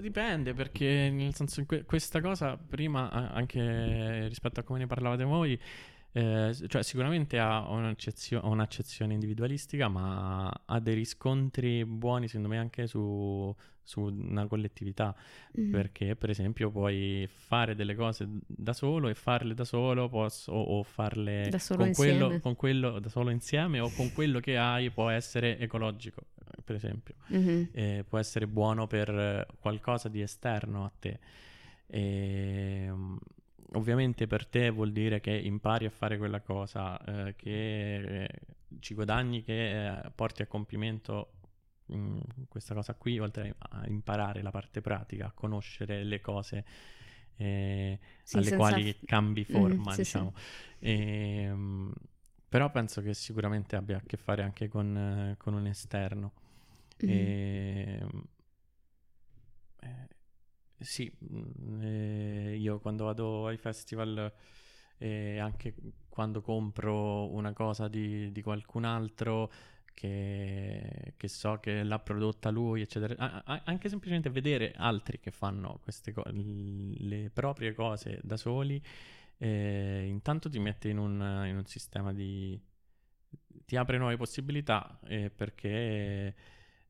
Dipende 0.01 0.55
perché 0.55 1.11
nel 1.13 1.35
senso 1.35 1.65
que- 1.67 1.85
questa 1.85 2.21
cosa 2.21 2.57
prima 2.57 3.11
anche 3.11 4.27
rispetto 4.29 4.61
a 4.61 4.63
come 4.63 4.79
ne 4.81 4.87
parlavate 4.87 5.25
voi 5.25 5.59
eh, 6.13 6.55
cioè 6.67 6.83
sicuramente 6.83 7.39
ha 7.39 7.69
un'accezio- 7.71 8.41
un'accezione 8.45 9.15
individualistica 9.15 9.89
ma 9.89 10.51
ha 10.67 10.79
dei 10.79 10.95
riscontri 10.95 11.85
buoni 11.87 12.29
secondo 12.29 12.49
me 12.49 12.59
anche 12.59 12.87
su, 12.87 13.55
su 13.83 14.03
una 14.03 14.47
collettività 14.47 15.15
mm. 15.59 15.71
perché 15.71 16.15
per 16.15 16.29
esempio 16.29 16.71
puoi 16.71 17.27
fare 17.27 17.75
delle 17.75 17.95
cose 17.95 18.29
da 18.47 18.75
solo 18.75 19.09
e 19.09 19.15
farle 19.15 19.55
da 19.55 19.65
solo 19.65 20.11
posso, 20.11 20.53
o 20.53 20.83
farle 20.83 21.49
da 21.49 21.59
solo 21.59 21.85
con, 21.85 21.93
quello, 21.95 22.39
con 22.41 22.57
quello 22.57 22.99
da 22.99 23.09
solo 23.09 23.31
insieme 23.31 23.81
o 23.81 23.91
con 23.91 24.13
quello 24.13 24.39
che 24.41 24.59
hai 24.59 24.91
può 24.91 25.09
essere 25.09 25.59
ecologico 25.59 26.27
per 26.65 26.77
esempio, 26.77 27.15
mm-hmm. 27.33 27.65
eh, 27.73 28.05
può 28.07 28.19
essere 28.19 28.47
buono 28.47 28.87
per 28.87 29.47
qualcosa 29.59 30.09
di 30.09 30.21
esterno 30.21 30.85
a 30.85 30.93
te. 30.99 31.19
E, 31.87 32.89
um, 32.91 33.19
ovviamente 33.75 34.27
per 34.27 34.47
te 34.47 34.71
vuol 34.71 34.93
dire 34.93 35.21
che 35.21 35.33
impari 35.33 35.87
a 35.87 35.91
fare 35.91 36.19
quella 36.19 36.41
cosa, 36.41 36.99
eh, 37.05 37.37
che 37.37 38.25
eh, 38.25 38.29
ci 38.81 38.95
guadagni, 38.95 39.43
che 39.43 39.89
eh, 39.89 40.11
porti 40.15 40.43
a 40.43 40.47
compimento 40.47 41.33
mh, 41.87 41.97
mm, 41.97 42.19
questa 42.49 42.75
cosa 42.75 42.95
qui, 42.95 43.19
oltre 43.19 43.55
a 43.59 43.87
imparare 43.87 44.43
la 44.43 44.51
parte 44.51 44.81
pratica, 44.81 45.27
a 45.27 45.33
conoscere 45.33 46.05
le 46.05 46.21
cose 46.21 46.65
eh, 47.37 47.99
sì, 48.23 48.37
alle 48.37 48.55
quali 48.55 48.93
f- 48.93 49.05
cambi 49.05 49.41
mm, 49.41 49.53
forma, 49.53 49.93
mm, 49.93 49.97
diciamo. 49.97 50.33
Sì. 50.37 50.87
E, 50.87 51.51
um, 51.51 51.93
però 52.49 52.71
penso 52.71 53.01
che 53.01 53.15
sicuramente 53.15 53.77
abbia 53.77 53.97
a 53.97 54.03
che 54.05 54.17
fare 54.17 54.43
anche 54.43 54.69
con, 54.69 54.97
eh, 54.97 55.37
con 55.39 55.55
un 55.55 55.67
esterno. 55.67 56.33
Mm. 57.05 57.09
E, 57.09 57.99
ehm, 58.01 58.25
eh, 59.81 60.09
sì, 60.83 61.11
mm, 61.33 61.83
eh, 61.83 62.57
io 62.57 62.79
quando 62.81 63.05
vado 63.05 63.47
ai 63.47 63.57
festival 63.57 64.33
e 64.99 65.35
eh, 65.35 65.39
anche 65.39 65.75
quando 66.09 66.41
compro 66.43 67.33
una 67.33 67.53
cosa 67.53 67.89
di, 67.89 68.31
di 68.31 68.43
qualcun 68.43 68.85
altro 68.85 69.51
che, 69.95 71.15
che, 71.17 71.29
so 71.29 71.59
che 71.59 71.83
l'ha 71.83 71.99
prodotta 71.99 72.51
lui, 72.51 72.83
eccetera, 72.83 73.15
a, 73.17 73.43
a, 73.45 73.63
anche 73.65 73.89
semplicemente 73.89 74.31
vedere 74.31 74.73
altri 74.77 75.19
che 75.21 75.31
fanno 75.31 75.81
queste 75.83 76.13
cose, 76.13 76.31
le 76.33 77.31
proprie 77.33 77.75
cose 77.75 78.21
da 78.23 78.37
soli, 78.37 78.83
eh, 79.39 80.05
intanto 80.07 80.49
ti 80.49 80.59
mette 80.59 80.89
in 80.89 80.99
un, 80.99 81.15
in 81.47 81.57
un 81.57 81.67
sistema 81.67 82.13
di... 82.13 82.59
ti 83.65 83.77
apre 83.77 83.99
nuove 83.99 84.17
possibilità 84.17 85.01
eh, 85.05 85.31
perché 85.31 86.35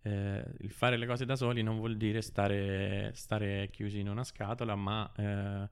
eh, 0.02 0.44
il 0.58 0.70
fare 0.70 0.96
le 0.96 1.06
cose 1.06 1.24
da 1.24 1.36
soli 1.36 1.62
non 1.62 1.76
vuol 1.76 1.96
dire 1.96 2.22
stare, 2.22 3.12
stare 3.14 3.68
chiusi 3.70 4.00
in 4.00 4.08
una 4.08 4.24
scatola, 4.24 4.74
ma 4.74 5.10
eh, 5.16 5.68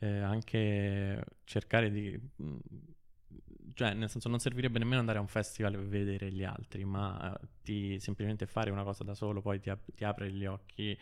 eh, 0.00 0.18
anche 0.18 1.24
cercare 1.44 1.90
di... 1.90 2.20
Mm, 2.42 2.56
cioè, 3.74 3.94
nel 3.94 4.10
senso, 4.10 4.28
non 4.28 4.38
servirebbe 4.38 4.78
nemmeno 4.78 5.00
andare 5.00 5.18
a 5.18 5.22
un 5.22 5.28
festival 5.28 5.72
per 5.72 5.86
vedere 5.86 6.30
gli 6.30 6.44
altri, 6.44 6.84
ma 6.84 7.32
eh, 7.34 7.46
ti, 7.62 7.98
semplicemente 8.00 8.46
fare 8.46 8.70
una 8.70 8.82
cosa 8.82 9.04
da 9.04 9.14
solo 9.14 9.40
poi 9.40 9.60
ti, 9.60 9.70
ap- 9.70 9.94
ti 9.94 10.04
apre 10.04 10.30
gli 10.30 10.44
occhi 10.44 10.98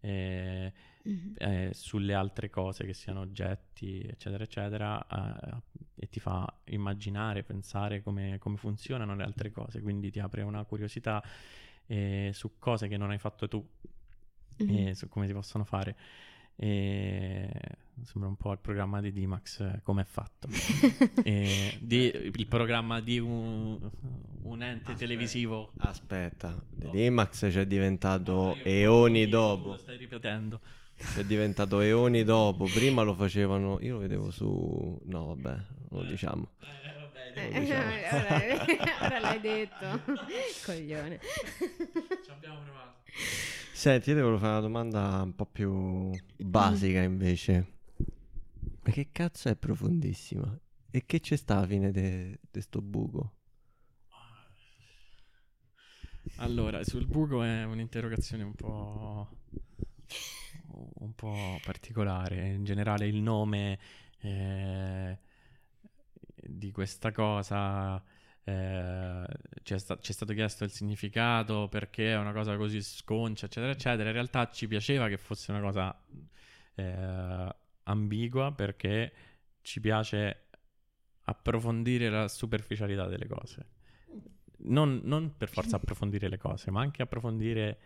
eh, 0.00 0.72
mm-hmm. 1.08 1.32
eh, 1.38 1.70
sulle 1.72 2.12
altre 2.12 2.50
cose 2.50 2.84
che 2.84 2.92
siano 2.92 3.20
oggetti, 3.20 4.02
eccetera, 4.02 4.44
eccetera, 4.44 5.06
eh, 5.06 5.80
e 5.94 6.08
ti 6.08 6.20
fa 6.20 6.52
immaginare, 6.64 7.44
pensare 7.44 8.02
come, 8.02 8.38
come, 8.38 8.56
funzionano 8.56 9.14
le 9.14 9.22
altre 9.22 9.50
cose, 9.50 9.80
quindi 9.80 10.10
ti 10.10 10.18
apre 10.18 10.42
una 10.42 10.64
curiosità 10.64 11.22
eh, 11.92 12.30
su 12.32 12.52
cose 12.58 12.88
che 12.88 12.96
non 12.96 13.10
hai 13.10 13.18
fatto 13.18 13.46
tu 13.48 13.66
mm-hmm. 14.62 14.86
e 14.86 14.94
su 14.94 15.08
come 15.08 15.26
si 15.26 15.34
possono 15.34 15.64
fare. 15.64 15.96
E 16.56 17.50
sembra 18.02 18.28
un 18.28 18.36
po' 18.36 18.52
il 18.52 18.58
programma 18.58 19.00
di 19.00 19.12
Dimax 19.12 19.60
eh, 19.60 19.80
come 19.82 20.02
è 20.02 20.04
fatto 20.04 20.48
e 21.22 21.76
di, 21.80 22.10
il 22.34 22.46
programma 22.46 23.00
di 23.00 23.18
un, 23.18 23.78
un 24.42 24.62
ente 24.62 24.92
aspetta, 24.92 24.98
televisivo 24.98 25.72
aspetta 25.78 26.54
oh. 26.84 26.90
Dimax 26.90 27.48
c'è 27.50 27.66
diventato 27.66 28.32
no, 28.32 28.56
eoni 28.64 29.28
dopo 29.28 29.70
lo 29.70 29.76
stai 29.76 29.96
ripetendo 29.96 30.60
è 31.16 31.24
diventato 31.24 31.80
eoni 31.80 32.24
dopo 32.24 32.64
prima 32.64 33.02
lo 33.02 33.14
facevano 33.14 33.78
io 33.80 33.94
lo 33.94 34.00
vedevo 34.00 34.30
su 34.30 34.98
no 35.04 35.26
vabbè 35.26 35.56
lo 35.90 36.02
diciamo 36.04 36.48
eh, 37.34 37.50
eh, 37.52 37.60
diciamo. 37.60 37.90
ora, 37.90 39.06
ora, 39.06 39.18
l'hai 39.20 39.40
detto, 39.40 40.00
coglione. 40.64 41.20
Ci 42.24 42.30
abbiamo 42.30 42.60
provato. 42.62 42.98
Senti, 43.72 44.10
io 44.10 44.16
devo 44.16 44.38
fare 44.38 44.52
una 44.52 44.60
domanda 44.60 45.22
un 45.22 45.34
po' 45.34 45.46
più 45.46 46.10
basica 46.36 47.00
invece. 47.00 47.66
Ma 48.84 48.90
che 48.90 49.08
cazzo 49.12 49.48
è 49.48 49.56
profondissima? 49.56 50.58
e 50.94 51.06
che 51.06 51.20
c'è 51.20 51.36
sta 51.36 51.56
alla 51.56 51.66
fine 51.66 51.90
di 51.90 52.38
questo 52.50 52.82
buco? 52.82 53.32
Allora, 56.36 56.84
sul 56.84 57.06
buco 57.06 57.42
è 57.42 57.64
un'interrogazione 57.64 58.42
un 58.42 58.54
po', 58.54 59.28
un 60.66 61.14
po' 61.14 61.58
particolare. 61.64 62.50
In 62.50 62.64
generale 62.64 63.06
il 63.06 63.22
nome 63.22 63.78
eh, 64.20 65.18
di 66.42 66.70
questa 66.72 67.12
cosa 67.12 68.02
eh, 68.44 69.26
ci, 69.62 69.74
è 69.74 69.78
sta- 69.78 69.98
ci 70.00 70.10
è 70.10 70.14
stato 70.14 70.32
chiesto 70.32 70.64
il 70.64 70.70
significato 70.70 71.68
perché 71.68 72.12
è 72.12 72.16
una 72.16 72.32
cosa 72.32 72.56
così 72.56 72.82
sconcia, 72.82 73.46
eccetera, 73.46 73.72
eccetera. 73.72 74.08
In 74.08 74.14
realtà 74.14 74.50
ci 74.50 74.66
piaceva 74.66 75.08
che 75.08 75.16
fosse 75.16 75.52
una 75.52 75.60
cosa 75.60 76.04
eh, 76.74 77.54
ambigua 77.84 78.52
perché 78.52 79.12
ci 79.62 79.80
piace 79.80 80.48
approfondire 81.24 82.10
la 82.10 82.28
superficialità 82.28 83.06
delle 83.06 83.26
cose. 83.26 83.66
Non, 84.64 85.00
non 85.04 85.36
per 85.36 85.48
forza 85.48 85.76
approfondire 85.76 86.28
le 86.28 86.38
cose, 86.38 86.70
ma 86.70 86.80
anche 86.80 87.02
approfondire 87.02 87.78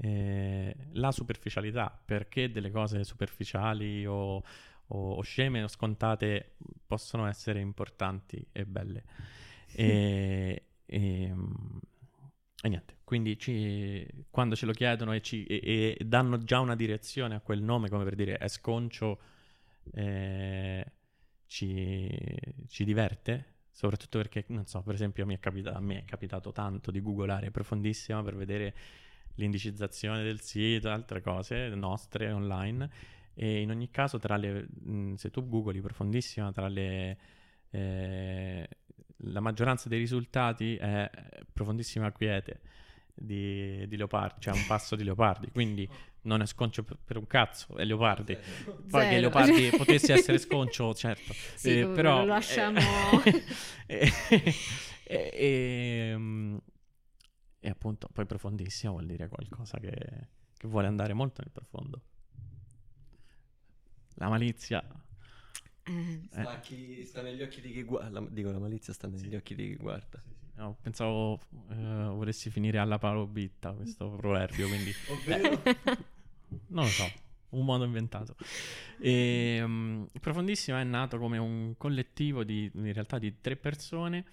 eh, 0.00 0.74
la 0.92 1.12
superficialità, 1.12 2.02
perché 2.04 2.50
delle 2.50 2.70
cose 2.70 3.04
superficiali 3.04 4.06
o, 4.06 4.42
o, 4.92 5.14
o 5.14 5.22
sceme 5.22 5.62
o 5.62 5.68
scontate 5.68 6.56
possono 6.86 7.26
essere 7.26 7.60
importanti 7.60 8.44
e 8.52 8.64
belle. 8.64 9.04
E, 9.72 10.64
e, 10.86 11.34
e 12.64 12.68
niente, 12.68 12.98
quindi 13.04 13.38
ci, 13.38 14.06
quando 14.30 14.54
ce 14.54 14.66
lo 14.66 14.72
chiedono 14.72 15.12
e, 15.12 15.20
ci, 15.20 15.44
e, 15.44 15.96
e, 15.98 16.04
danno 16.04 16.38
già 16.38 16.60
una 16.60 16.76
direzione 16.76 17.34
a 17.34 17.40
quel 17.40 17.62
nome, 17.62 17.88
come 17.88 18.04
per 18.04 18.14
dire 18.14 18.36
è 18.36 18.48
sconcio, 18.48 19.20
eh, 19.92 20.84
ci, 21.46 22.08
ci, 22.68 22.84
diverte. 22.84 23.46
Soprattutto 23.72 24.18
perché, 24.18 24.44
non 24.48 24.66
so, 24.66 24.82
per 24.82 24.94
esempio 24.94 25.24
mi 25.24 25.38
capita- 25.38 25.72
a 25.72 25.80
me 25.80 26.00
è 26.00 26.04
capitato 26.04 26.52
tanto 26.52 26.90
di 26.90 27.00
googolare 27.00 27.50
profondissima 27.50 28.22
per 28.22 28.36
vedere 28.36 28.74
l'indicizzazione 29.36 30.22
del 30.22 30.40
sito, 30.40 30.90
altre 30.90 31.22
cose 31.22 31.68
nostre 31.70 32.30
online. 32.30 32.90
E 33.34 33.60
in 33.60 33.70
ogni 33.70 33.90
caso, 33.90 34.18
tra 34.18 34.36
le, 34.36 34.66
mh, 34.68 35.14
se 35.14 35.30
tu 35.30 35.48
googoli 35.48 35.80
profondissima, 35.80 36.52
tra 36.52 36.68
le, 36.68 37.18
eh, 37.70 38.68
la 39.16 39.40
maggioranza 39.40 39.88
dei 39.88 39.98
risultati 39.98 40.76
è 40.76 41.10
profondissima 41.52 42.10
quiete 42.12 42.60
di, 43.14 43.86
di 43.88 43.96
leopardi, 43.96 44.40
cioè 44.40 44.54
un 44.54 44.64
passo 44.66 44.96
di 44.96 45.04
leopardi, 45.04 45.50
quindi 45.50 45.88
non 46.22 46.42
è 46.42 46.46
sconcio 46.46 46.82
per, 46.82 46.98
per 47.02 47.16
un 47.16 47.26
cazzo, 47.26 47.76
è 47.76 47.84
leopardi. 47.84 48.34
Zero. 48.34 48.72
Poi 48.88 49.00
Zero. 49.00 49.08
che 49.08 49.20
leopardi 49.20 49.70
potesse 49.76 50.12
essere 50.12 50.38
sconcio, 50.38 50.94
certo. 50.94 51.32
Sì, 51.32 51.80
eh, 51.80 51.88
però 51.88 52.18
lo 52.20 52.26
lasciamo... 52.26 52.80
e, 53.86 54.10
e, 55.04 55.30
e, 55.34 56.60
e, 57.60 57.68
appunto 57.68 58.08
poi 58.12 58.26
profondissima 58.26 58.92
vuol 58.92 59.06
dire 59.06 59.28
qualcosa 59.28 59.78
che, 59.78 60.28
che 60.56 60.68
vuole 60.68 60.86
andare 60.86 61.12
molto 61.12 61.42
nel 61.42 61.50
profondo. 61.52 62.02
La 64.14 64.28
malizia 64.28 64.84
eh. 65.84 66.20
Sta, 66.30 66.60
chi, 66.60 67.04
sta, 67.04 67.22
negli 67.22 67.42
occhi 67.42 67.60
di 67.60 67.72
chi 67.72 67.82
guarda. 67.82 68.24
Dico, 68.28 68.50
la 68.50 68.58
malizia 68.58 68.92
sta 68.92 69.08
negli 69.08 69.30
sì. 69.30 69.34
occhi 69.34 69.54
di 69.54 69.68
chi 69.70 69.76
guarda. 69.76 70.20
Sì, 70.22 70.28
sì. 70.28 70.50
No, 70.54 70.76
pensavo 70.80 71.32
uh, 71.32 72.14
volessi 72.14 72.50
finire 72.50 72.78
alla 72.78 72.98
Paolo 72.98 73.26
Bitta 73.26 73.72
questo 73.72 74.10
proverbio, 74.16 74.68
quindi... 74.68 74.92
Ovvero? 75.08 75.62
non 76.68 76.84
lo 76.84 76.90
so, 76.90 77.10
un 77.50 77.64
modo 77.64 77.84
inventato. 77.84 78.36
E, 78.98 79.60
um, 79.62 80.06
Profondissima 80.20 80.80
è 80.80 80.84
nato 80.84 81.18
come 81.18 81.38
un 81.38 81.74
collettivo 81.76 82.44
di, 82.44 82.70
in 82.72 82.92
realtà, 82.92 83.18
di 83.18 83.40
tre 83.40 83.56
persone 83.56 84.24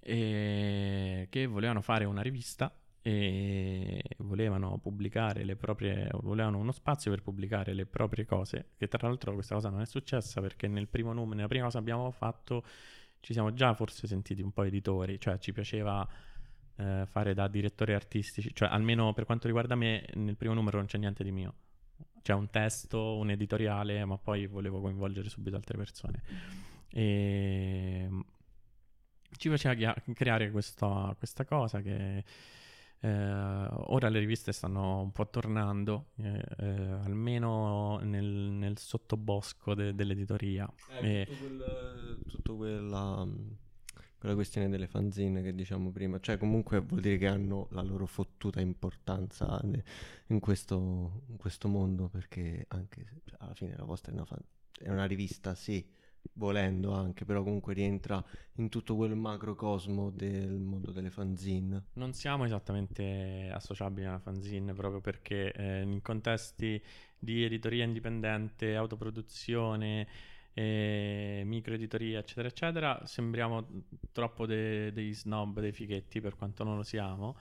eh, 0.00 1.26
che 1.28 1.46
volevano 1.46 1.80
fare 1.80 2.04
una 2.04 2.22
rivista 2.22 2.72
e 3.06 4.02
volevano 4.20 4.78
pubblicare 4.78 5.44
le 5.44 5.56
proprie, 5.56 6.08
volevano 6.22 6.56
uno 6.56 6.72
spazio 6.72 7.10
per 7.10 7.20
pubblicare 7.20 7.74
le 7.74 7.84
proprie 7.84 8.24
cose, 8.24 8.70
che 8.78 8.88
tra 8.88 9.06
l'altro 9.06 9.34
questa 9.34 9.54
cosa 9.54 9.68
non 9.68 9.82
è 9.82 9.84
successa 9.84 10.40
perché 10.40 10.68
nel 10.68 10.88
primo 10.88 11.12
numero, 11.12 11.34
nella 11.34 11.48
prima 11.48 11.64
cosa 11.64 11.76
abbiamo 11.76 12.10
fatto 12.10 12.64
ci 13.20 13.34
siamo 13.34 13.52
già 13.52 13.74
forse 13.74 14.06
sentiti 14.06 14.40
un 14.40 14.52
po' 14.52 14.62
editori, 14.62 15.20
cioè 15.20 15.36
ci 15.36 15.52
piaceva 15.52 16.08
eh, 16.76 17.04
fare 17.04 17.34
da 17.34 17.46
direttori 17.46 17.92
artistici, 17.92 18.54
cioè 18.54 18.70
almeno 18.70 19.12
per 19.12 19.26
quanto 19.26 19.48
riguarda 19.48 19.74
me 19.74 20.06
nel 20.14 20.38
primo 20.38 20.54
numero 20.54 20.78
non 20.78 20.86
c'è 20.86 20.96
niente 20.96 21.22
di 21.22 21.30
mio, 21.30 21.54
c'è 22.22 22.32
un 22.32 22.48
testo, 22.48 23.18
un 23.18 23.28
editoriale, 23.28 24.02
ma 24.06 24.16
poi 24.16 24.46
volevo 24.46 24.80
coinvolgere 24.80 25.28
subito 25.28 25.56
altre 25.56 25.76
persone. 25.76 26.22
E 26.88 28.08
ci 29.36 29.50
faceva 29.50 29.94
creare 30.14 30.50
questa, 30.50 31.14
questa 31.18 31.44
cosa 31.44 31.82
che 31.82 32.24
eh, 33.04 33.68
ora 33.88 34.08
le 34.08 34.18
riviste 34.18 34.50
stanno 34.50 35.02
un 35.02 35.12
po' 35.12 35.28
tornando, 35.28 36.06
eh, 36.16 36.42
eh, 36.56 36.90
almeno 37.04 37.98
nel, 37.98 38.24
nel 38.24 38.78
sottobosco 38.78 39.74
de- 39.74 39.94
dell'editoria. 39.94 40.66
Eh, 41.02 41.26
tutto, 41.28 41.38
quel, 41.38 42.18
tutto 42.26 42.56
quella, 42.56 43.28
quella, 44.18 44.34
questione 44.34 44.70
delle 44.70 44.86
fanzine 44.86 45.42
che 45.42 45.54
diciamo 45.54 45.90
prima, 45.90 46.18
cioè 46.18 46.38
comunque 46.38 46.80
vuol 46.80 47.02
dire 47.02 47.18
che 47.18 47.26
hanno 47.26 47.68
la 47.72 47.82
loro 47.82 48.06
fottuta 48.06 48.62
importanza 48.62 49.60
in, 50.28 50.40
questo, 50.40 51.24
in, 51.26 51.36
questo, 51.36 51.68
mondo, 51.68 52.08
perché 52.08 52.64
anche 52.68 53.20
cioè, 53.26 53.36
alla 53.40 53.54
fine 53.54 53.76
la 53.76 53.84
vostra 53.84 54.12
è 54.12 54.14
una, 54.14 54.24
fan, 54.24 54.40
è 54.80 54.88
una 54.88 55.04
rivista, 55.04 55.54
sì 55.54 55.86
volendo 56.34 56.92
anche, 56.92 57.24
però 57.24 57.42
comunque 57.42 57.74
rientra 57.74 58.22
in 58.56 58.68
tutto 58.68 58.96
quel 58.96 59.14
macrocosmo 59.14 60.10
del 60.10 60.58
mondo 60.58 60.90
delle 60.90 61.10
fanzine. 61.10 61.84
Non 61.94 62.12
siamo 62.12 62.44
esattamente 62.44 63.50
associabili 63.52 64.06
alla 64.06 64.18
fanzine 64.18 64.72
proprio 64.72 65.00
perché 65.00 65.52
eh, 65.52 65.82
in 65.82 66.02
contesti 66.02 66.82
di 67.18 67.44
editoria 67.44 67.84
indipendente, 67.84 68.76
autoproduzione, 68.76 70.06
eh, 70.54 71.42
microeditoria, 71.44 72.20
eccetera, 72.20 72.48
eccetera, 72.48 73.06
sembriamo 73.06 73.66
troppo 74.12 74.46
de- 74.46 74.92
dei 74.92 75.12
snob, 75.12 75.60
dei 75.60 75.72
fighetti 75.72 76.20
per 76.20 76.36
quanto 76.36 76.64
non 76.64 76.76
lo 76.76 76.82
siamo. 76.82 77.36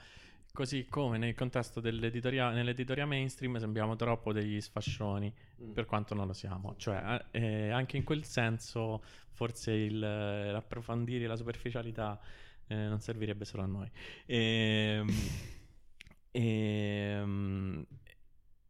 Così 0.55 0.85
come 0.87 1.17
nel 1.17 1.33
contesto 1.33 1.79
dell'editoria, 1.79 2.51
nell'editoria 2.51 3.07
mainstream 3.07 3.57
sembriamo 3.57 3.95
troppo 3.95 4.31
degli 4.31 4.61
sfascioni, 4.61 5.33
mm. 5.63 5.71
per 5.71 5.85
quanto 5.85 6.13
non 6.13 6.27
lo 6.27 6.33
siamo. 6.33 6.75
Cioè, 6.77 7.25
eh, 7.31 7.41
eh 7.41 7.69
anche 7.71 7.97
in 7.97 8.03
quel 8.03 8.23
senso, 8.23 9.01
forse 9.31 9.71
il, 9.71 9.97
l'approfondire 9.97 11.25
la 11.25 11.35
superficialità 11.35 12.19
eh, 12.67 12.75
non 12.75 12.99
servirebbe 12.99 13.45
solo 13.45 13.63
a 13.63 13.65
noi. 13.65 13.89
E, 14.27 15.03
e, 16.29 17.87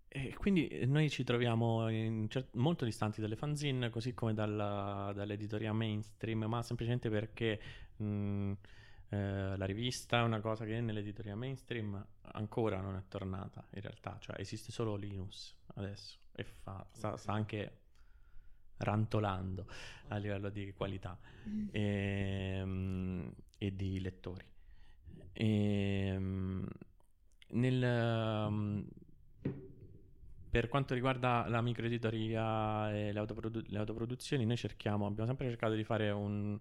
e, 0.08 0.34
quindi 0.36 0.86
noi 0.86 1.10
ci 1.10 1.26
troviamo 1.26 1.90
cer- 2.30 2.54
molto 2.54 2.86
distanti 2.86 3.20
dalle 3.20 3.36
fanzine, 3.36 3.90
così 3.90 4.14
come 4.14 4.34
dalla, 4.34 5.12
dall'editoria 5.14 5.74
mainstream, 5.74 6.46
ma 6.46 6.64
semplicemente 6.64 7.10
perché... 7.10 7.60
Mh, 7.98 8.54
eh, 9.14 9.58
la 9.58 9.66
rivista 9.66 10.20
è 10.20 10.24
una 10.24 10.40
cosa 10.40 10.66
che 10.66 10.82
nell'editoria 10.82 11.36
mainstream 11.36 12.04
ancora 12.32 12.82
non 12.82 12.96
è 12.96 13.04
tornata 13.08 13.64
in 13.74 13.82
realtà, 13.82 14.18
cioè 14.20 14.40
esiste 14.40 14.72
solo 14.72 14.96
Linus 14.96 15.56
adesso 15.76 16.18
e 16.32 16.44
fa, 16.44 16.84
sta, 16.92 17.16
sta 17.16 17.32
anche 17.32 17.78
rantolando 18.78 19.68
a 20.08 20.18
livello 20.18 20.50
di 20.50 20.74
qualità. 20.74 21.18
E, 21.72 22.62
um, 22.64 23.30
e 23.58 23.76
di 23.76 24.00
lettori. 24.00 24.46
E, 25.34 26.14
um, 26.16 26.66
nel, 27.50 28.48
um, 28.48 28.88
per 30.50 30.70
quanto 30.70 30.94
riguarda 30.94 31.46
la 31.50 31.62
microeditoria 31.62 32.96
e 32.96 33.12
le, 33.12 33.20
autoprodu- 33.20 33.68
le 33.68 33.78
autoproduzioni, 33.78 34.46
noi 34.46 34.56
cerchiamo, 34.56 35.06
abbiamo 35.06 35.28
sempre 35.28 35.50
cercato 35.50 35.74
di 35.74 35.84
fare 35.84 36.12
un, 36.12 36.58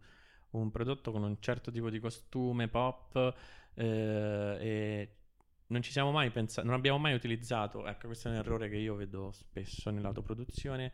un 0.52 0.70
prodotto 0.70 1.12
con 1.12 1.22
un 1.22 1.36
certo 1.40 1.70
tipo 1.70 1.90
di 1.90 1.98
costume 1.98 2.68
pop 2.68 3.34
eh, 3.74 4.56
e 4.60 5.08
non 5.66 5.82
ci 5.82 5.90
siamo 5.90 6.12
mai 6.12 6.30
pensati, 6.30 6.66
non 6.66 6.76
abbiamo 6.76 6.98
mai 6.98 7.14
utilizzato, 7.14 7.86
ecco 7.86 8.06
questo 8.06 8.28
è 8.28 8.30
un 8.30 8.36
errore 8.36 8.68
che 8.68 8.76
io 8.76 8.94
vedo 8.94 9.32
spesso 9.32 9.90
nell'autoproduzione, 9.90 10.92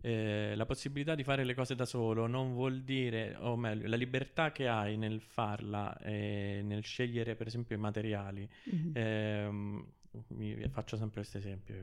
eh, 0.00 0.54
la 0.56 0.66
possibilità 0.66 1.14
di 1.14 1.22
fare 1.22 1.44
le 1.44 1.54
cose 1.54 1.74
da 1.74 1.84
solo 1.84 2.26
non 2.26 2.54
vuol 2.54 2.82
dire, 2.82 3.36
o 3.38 3.56
meglio, 3.56 3.86
la 3.86 3.96
libertà 3.96 4.50
che 4.50 4.66
hai 4.66 4.96
nel 4.96 5.20
farla 5.20 5.96
e 5.98 6.62
nel 6.64 6.82
scegliere 6.82 7.36
per 7.36 7.46
esempio 7.46 7.76
i 7.76 7.78
materiali. 7.78 8.48
Mm-hmm. 8.74 8.90
Ehm, 8.94 9.86
mi, 10.28 10.68
faccio 10.68 10.96
sempre 10.96 11.20
questo 11.20 11.38
esempio, 11.38 11.74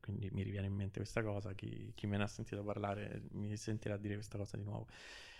quindi 0.00 0.30
mi 0.32 0.42
riviene 0.42 0.66
in 0.66 0.74
mente 0.74 0.98
questa 0.98 1.22
cosa, 1.22 1.52
chi, 1.52 1.92
chi 1.94 2.06
me 2.06 2.16
ne 2.16 2.22
ha 2.24 2.28
sentito 2.28 2.62
parlare 2.64 3.22
mi 3.32 3.54
sentirà 3.56 3.96
dire 3.96 4.14
questa 4.14 4.38
cosa 4.38 4.56
di 4.56 4.64
nuovo. 4.64 4.86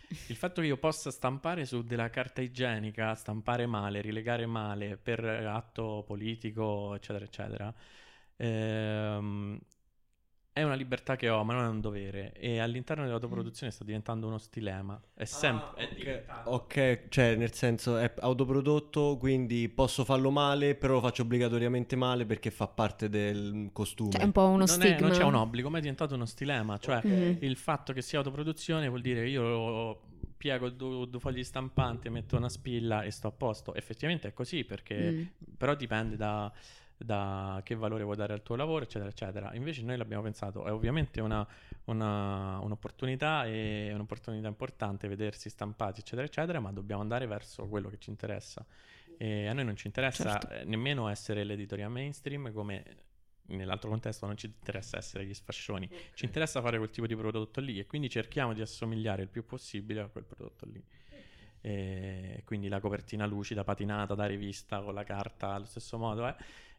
Il 0.09 0.37
fatto 0.37 0.61
che 0.61 0.69
io 0.69 0.77
possa 0.77 1.11
stampare 1.11 1.65
su 1.65 1.83
della 1.83 2.11
carta 2.11 2.41
igienica, 2.41 3.15
stampare 3.15 3.67
male, 3.67 4.01
rilegare 4.01 4.47
male 4.47 4.97
per 4.97 5.25
atto 5.25 6.05
politico, 6.07 6.95
eccetera, 6.95 7.25
eccetera, 7.25 7.75
ehm, 8.37 9.59
è 10.57 10.63
una 10.63 10.73
libertà 10.75 11.17
che 11.17 11.29
ho, 11.29 11.45
ma 11.45 11.53
non 11.53 11.65
è 11.65 11.69
un 11.69 11.83
dovere. 11.83 12.33
E 12.33 12.61
all'interno 12.61 13.05
dell'autoproduzione 13.05 13.71
sta 13.71 13.85
diventando 13.85 14.27
uno 14.27 14.39
stilema. 14.39 14.99
È 15.13 15.25
sempre. 15.27 15.87
è 15.87 15.95
diventato- 15.95 16.49
Ok, 16.51 17.09
cioè 17.11 17.35
nel 17.37 17.53
senso 17.53 17.99
è 17.99 18.11
autoprodotto, 18.21 19.19
quindi 19.19 19.69
posso 19.69 20.03
farlo 20.07 20.31
male, 20.31 20.75
però 20.75 20.95
lo 20.95 21.01
faccio 21.03 21.23
obbligatoriamente 21.23 21.95
male 21.95 22.25
perché 22.25 22.51
fa 22.51 22.69
parte 22.69 23.11
del 23.11 23.69
costume. 23.75 24.13
Cioè, 24.13 24.23
è 24.23 24.25
un 24.25 24.33
po' 24.33 24.47
uno 24.47 24.65
non, 24.65 24.83
è- 24.83 24.99
non 24.99 25.11
c'è 25.11 25.25
un 25.25 25.35
obbligo, 25.35 25.69
ma 25.69 25.77
è 25.77 25.81
diventato 25.81 26.15
uno 26.15 26.25
stilema. 26.25 26.79
Cioè, 26.79 27.01
Mhm. 27.05 27.37
il 27.41 27.57
fatto 27.57 27.93
che 27.93 28.01
sia 28.01 28.17
autoproduzione 28.17 28.89
vuol 28.89 29.03
dire 29.03 29.29
io 29.29 30.01
piego 30.39 30.71
due, 30.71 31.07
due 31.11 31.21
fogli 31.21 31.45
stampanti, 31.45 32.09
metto 32.09 32.37
una 32.39 32.49
spilla 32.49 33.03
e 33.03 33.11
sto 33.11 33.29
a 33.29 33.31
posto. 33.33 33.75
Effettivamente 33.75 34.29
è 34.29 34.33
così, 34.33 34.65
perché 34.65 35.11
Mm. 35.11 35.23
però 35.59 35.75
dipende 35.75 36.17
da, 36.17 36.51
da 36.99 37.61
che 37.65 37.75
valore 37.75 38.05
vuoi 38.05 38.17
dare 38.17 38.33
al 38.33 38.43
tuo 38.43 38.57
lavoro, 38.57 38.85
eccetera, 38.85 39.11
eccetera. 39.11 39.55
Invece 39.55 39.83
noi 39.83 39.97
l'abbiamo 39.97 40.23
pensato, 40.23 40.65
è 40.65 40.73
ovviamente 40.73 41.21
una, 41.21 41.47
una- 41.85 42.59
un'opportunità 42.61 43.45
e 43.47 43.91
un'opportunità 43.93 44.49
importante 44.49 45.07
vedersi 45.09 45.49
stampati, 45.51 46.01
eccetera, 46.01 46.27
eccetera, 46.27 46.61
ma 46.61 46.73
dobbiamo 46.73 47.03
andare 47.03 47.27
verso 47.27 47.67
quello 47.69 47.89
che 47.89 47.99
ci 47.99 48.11
interessa. 48.11 48.65
E 49.19 49.47
a 49.47 49.53
noi 49.53 49.65
non 49.65 49.77
ci 49.77 49.87
interessa 49.87 50.39
Certo. 50.39 50.51
eh, 50.51 50.65
nemmeno 50.65 51.09
essere 51.09 51.45
l'editoria 51.45 51.89
mainstream, 51.89 52.53
come 52.53 52.85
nell'altro 53.49 53.89
contesto 53.89 54.27
non 54.27 54.37
ci 54.37 54.47
interessa 54.47 54.97
essere 54.97 55.25
gli 55.25 55.33
sfascioni. 55.33 55.89
Ci 56.15 56.25
interessa 56.25 56.61
fare 56.61 56.79
quel 56.79 56.91
tipo 56.91 57.07
di 57.07 57.15
prodotto 57.15 57.61
lì 57.61 57.79
e 57.79 57.87
quindi 57.87 58.09
cerchiamo 58.11 58.53
di 58.53 58.61
assomigliare 58.61 59.23
il 59.23 59.29
più 59.29 59.45
possibile 59.45 60.01
a 60.01 60.09
quel 60.09 60.25
prodotto 60.25 60.67
lì. 60.67 60.83
E 61.61 62.43
quindi 62.45 62.69
la 62.69 62.79
copertina 62.81 63.27
lucida, 63.27 63.65
patinata 63.65 64.15
da 64.15 64.27
rivista 64.27 64.81
con 64.81 64.95
la 64.95 65.05
carta 65.05 65.53
allo 65.55 65.65
stesso 65.67 65.99
modo. 65.99 66.27
eh. 66.29 66.35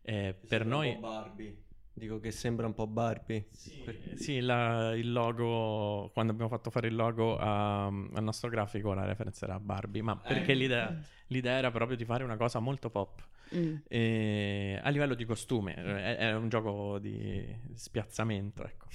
E 0.09 0.33
per 0.47 0.65
noi... 0.65 0.95
Barbie. 0.95 1.63
Dico 1.91 2.19
che 2.19 2.31
sembra 2.31 2.65
un 2.65 2.73
po' 2.73 2.87
Barbie. 2.87 3.47
Sì, 4.13 4.39
la- 4.39 4.95
il 4.95 5.11
logo, 5.11 6.11
quando 6.13 6.31
abbiamo 6.31 6.49
fatto 6.49 6.69
fare 6.69 6.87
il 6.87 6.95
logo 6.95 7.37
a- 7.37 7.87
al 7.87 8.23
nostro 8.23 8.49
grafico, 8.49 8.93
la 8.93 9.03
reference 9.03 9.43
era 9.43 9.59
Barbie, 9.59 10.01
ma 10.01 10.15
perché 10.15 10.53
l'idea, 10.53 10.95
l'idea 11.27 11.57
era 11.57 11.71
proprio 11.71 11.97
di 11.97 12.05
fare 12.05 12.23
una 12.23 12.37
cosa 12.37 12.59
molto 12.59 12.89
pop. 12.89 13.27
Mm. 13.53 13.75
E 13.87 14.79
a 14.81 14.89
livello 14.89 15.13
di 15.15 15.25
costume, 15.25 15.73
è, 15.73 16.17
è 16.17 16.35
un 16.35 16.47
gioco 16.47 16.99
di 16.99 17.45
spiazzamento, 17.73 18.63
ecco. 18.63 18.87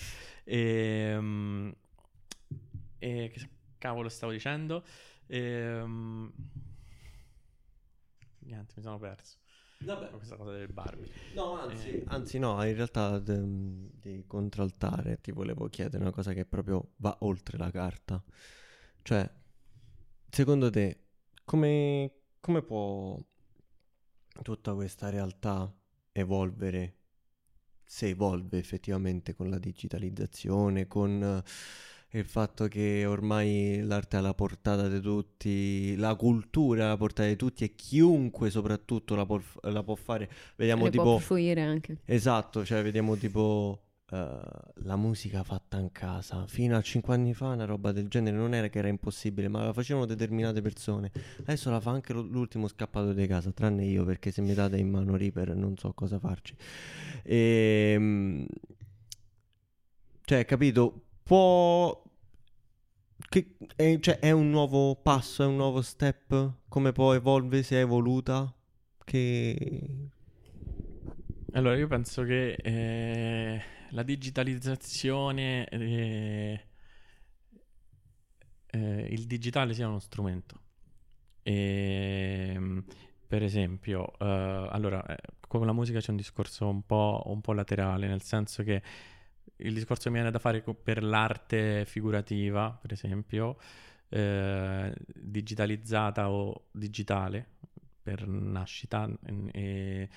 E, 0.45 1.75
e 2.99 3.31
che 3.33 3.49
cavolo 3.79 4.09
stavo 4.09 4.33
dicendo? 4.33 4.85
Ehm, 5.27 6.33
niente, 8.41 8.75
mi 8.77 8.83
sono 8.83 8.99
perso. 8.99 9.39
Vabbè. 9.85 10.11
Questa 10.11 10.37
cosa 10.37 10.53
del 10.53 10.72
Barbie. 10.72 11.11
No, 11.35 11.59
anzi, 11.59 11.89
Eh. 11.89 12.05
anzi 12.07 12.39
no, 12.39 12.62
in 12.64 12.74
realtà 12.74 13.18
de- 13.18 13.91
di 14.01 14.24
contraltare 14.26 15.20
ti 15.20 15.33
volevo 15.33 15.68
chiedere 15.68 16.03
una 16.03 16.12
cosa 16.12 16.33
che 16.33 16.45
proprio 16.45 16.93
va 16.97 17.16
oltre 17.20 17.59
la 17.59 17.70
carta. 17.70 18.22
Cioè, 19.03 19.28
secondo 20.30 20.70
te, 20.70 21.01
come, 21.45 22.12
come 22.41 22.62
può 22.62 23.18
tutta 24.43 24.74
questa 24.74 25.11
realtà 25.11 25.72
evolvere, 26.12 26.97
se 27.85 28.09
evolve 28.09 28.59
effettivamente 28.59 29.35
con 29.35 29.51
la 29.51 29.59
digitalizzazione, 29.59 30.87
con 30.87 31.43
il 32.15 32.25
fatto 32.25 32.69
che 32.69 33.07
ormai 33.07 33.81
l'arte 33.83 34.17
è 34.17 34.19
alla 34.19 34.35
portata 34.35 34.89
di 34.89 35.01
tutti, 35.01 35.97
la 35.97 36.15
cultura 36.15 36.83
è 36.83 36.85
alla 36.85 36.97
portata 36.97 37.29
di 37.29 37.37
tutti 37.37 37.65
e 37.65 37.75
chiunque 37.75 38.51
soprattutto 38.51 39.15
la 39.15 39.25
può, 39.25 39.41
la 39.63 39.83
può 39.83 39.95
fare. 39.95 40.29
Vediamo 40.57 40.85
Le 40.85 40.91
tipo... 40.91 41.19
può 41.19 41.37
anche. 41.37 41.99
Esatto, 42.05 42.65
cioè 42.65 42.83
vediamo 42.83 43.17
tipo 43.17 43.81
eh, 44.11 44.41
la 44.85 44.97
musica 44.97 45.43
fatta 45.43 45.79
in 45.79 45.91
casa. 45.91 46.47
Fino 46.47 46.77
a 46.77 46.83
5 46.83 47.15
anni 47.15 47.33
fa 47.33 47.47
una 47.47 47.65
roba 47.65 47.93
del 47.93 48.09
genere 48.09 48.37
non 48.37 48.53
era 48.53 48.69
che 48.69 48.79
era 48.79 48.89
impossibile, 48.89 49.49
ma 49.49 49.65
la 49.65 49.73
facevano 49.73 50.05
determinate 50.05 50.61
persone. 50.61 51.11
Adesso 51.41 51.71
la 51.71 51.81
fa 51.81 51.93
anche 51.93 52.13
l'ultimo 52.13 52.69
scappato 52.69 53.15
di 53.15 53.27
casa, 53.27 53.53
tranne 53.53 53.87
io, 53.87 54.05
perché 54.05 54.31
se 54.31 54.43
mi 54.43 54.53
date 54.53 54.77
in 54.77 54.91
mano 54.91 55.17
Reaper 55.17 55.55
non 55.55 55.79
so 55.79 55.95
cosa 55.95 56.19
farci. 56.19 56.55
Ehm, 57.23 58.45
cioè, 60.25 60.45
capito? 60.45 61.07
Può... 61.33 62.03
Che 63.16 63.57
è, 63.74 63.99
cioè, 64.01 64.18
è 64.18 64.33
un 64.33 64.51
nuovo 64.51 64.97
passo, 64.97 65.43
è 65.43 65.47
un 65.47 65.57
nuovo 65.57 65.80
step? 65.80 66.57
Come 66.68 66.93
può 66.93 67.14
evolvere, 67.14 67.62
si 67.62 67.74
è 67.74 67.78
evoluta? 67.78 68.55
Che... 69.03 70.11
Allora, 71.53 71.74
io 71.78 71.87
penso 71.87 72.24
che 72.24 72.53
eh, 72.53 73.62
la 73.93 74.03
digitalizzazione, 74.03 75.66
eh, 75.68 76.66
eh, 78.66 79.07
il 79.09 79.26
digitale 79.26 79.72
sia 79.72 79.89
uno 79.89 80.01
strumento. 80.01 80.61
E, 81.43 82.83
per 83.26 83.43
esempio, 83.43 84.12
eh, 84.18 84.68
allora, 84.70 85.03
eh, 85.07 85.16
con 85.49 85.64
la 85.64 85.72
musica 85.72 85.99
c'è 85.99 86.11
un 86.11 86.18
discorso 86.18 86.68
un 86.68 86.85
po', 86.85 87.22
un 87.24 87.41
po' 87.41 87.55
laterale, 87.55 88.07
nel 88.07 88.20
senso 88.20 88.62
che 88.62 88.83
il 89.57 89.74
discorso 89.74 90.09
mi 90.11 90.16
viene 90.16 90.30
da 90.30 90.38
fare 90.38 90.62
per 90.62 91.03
l'arte 91.03 91.84
figurativa, 91.86 92.70
per 92.80 92.92
esempio, 92.92 93.57
eh, 94.09 94.94
digitalizzata 95.14 96.30
o 96.30 96.66
digitale, 96.72 97.46
per 98.03 98.26
nascita, 98.26 99.09
e- 99.53 100.09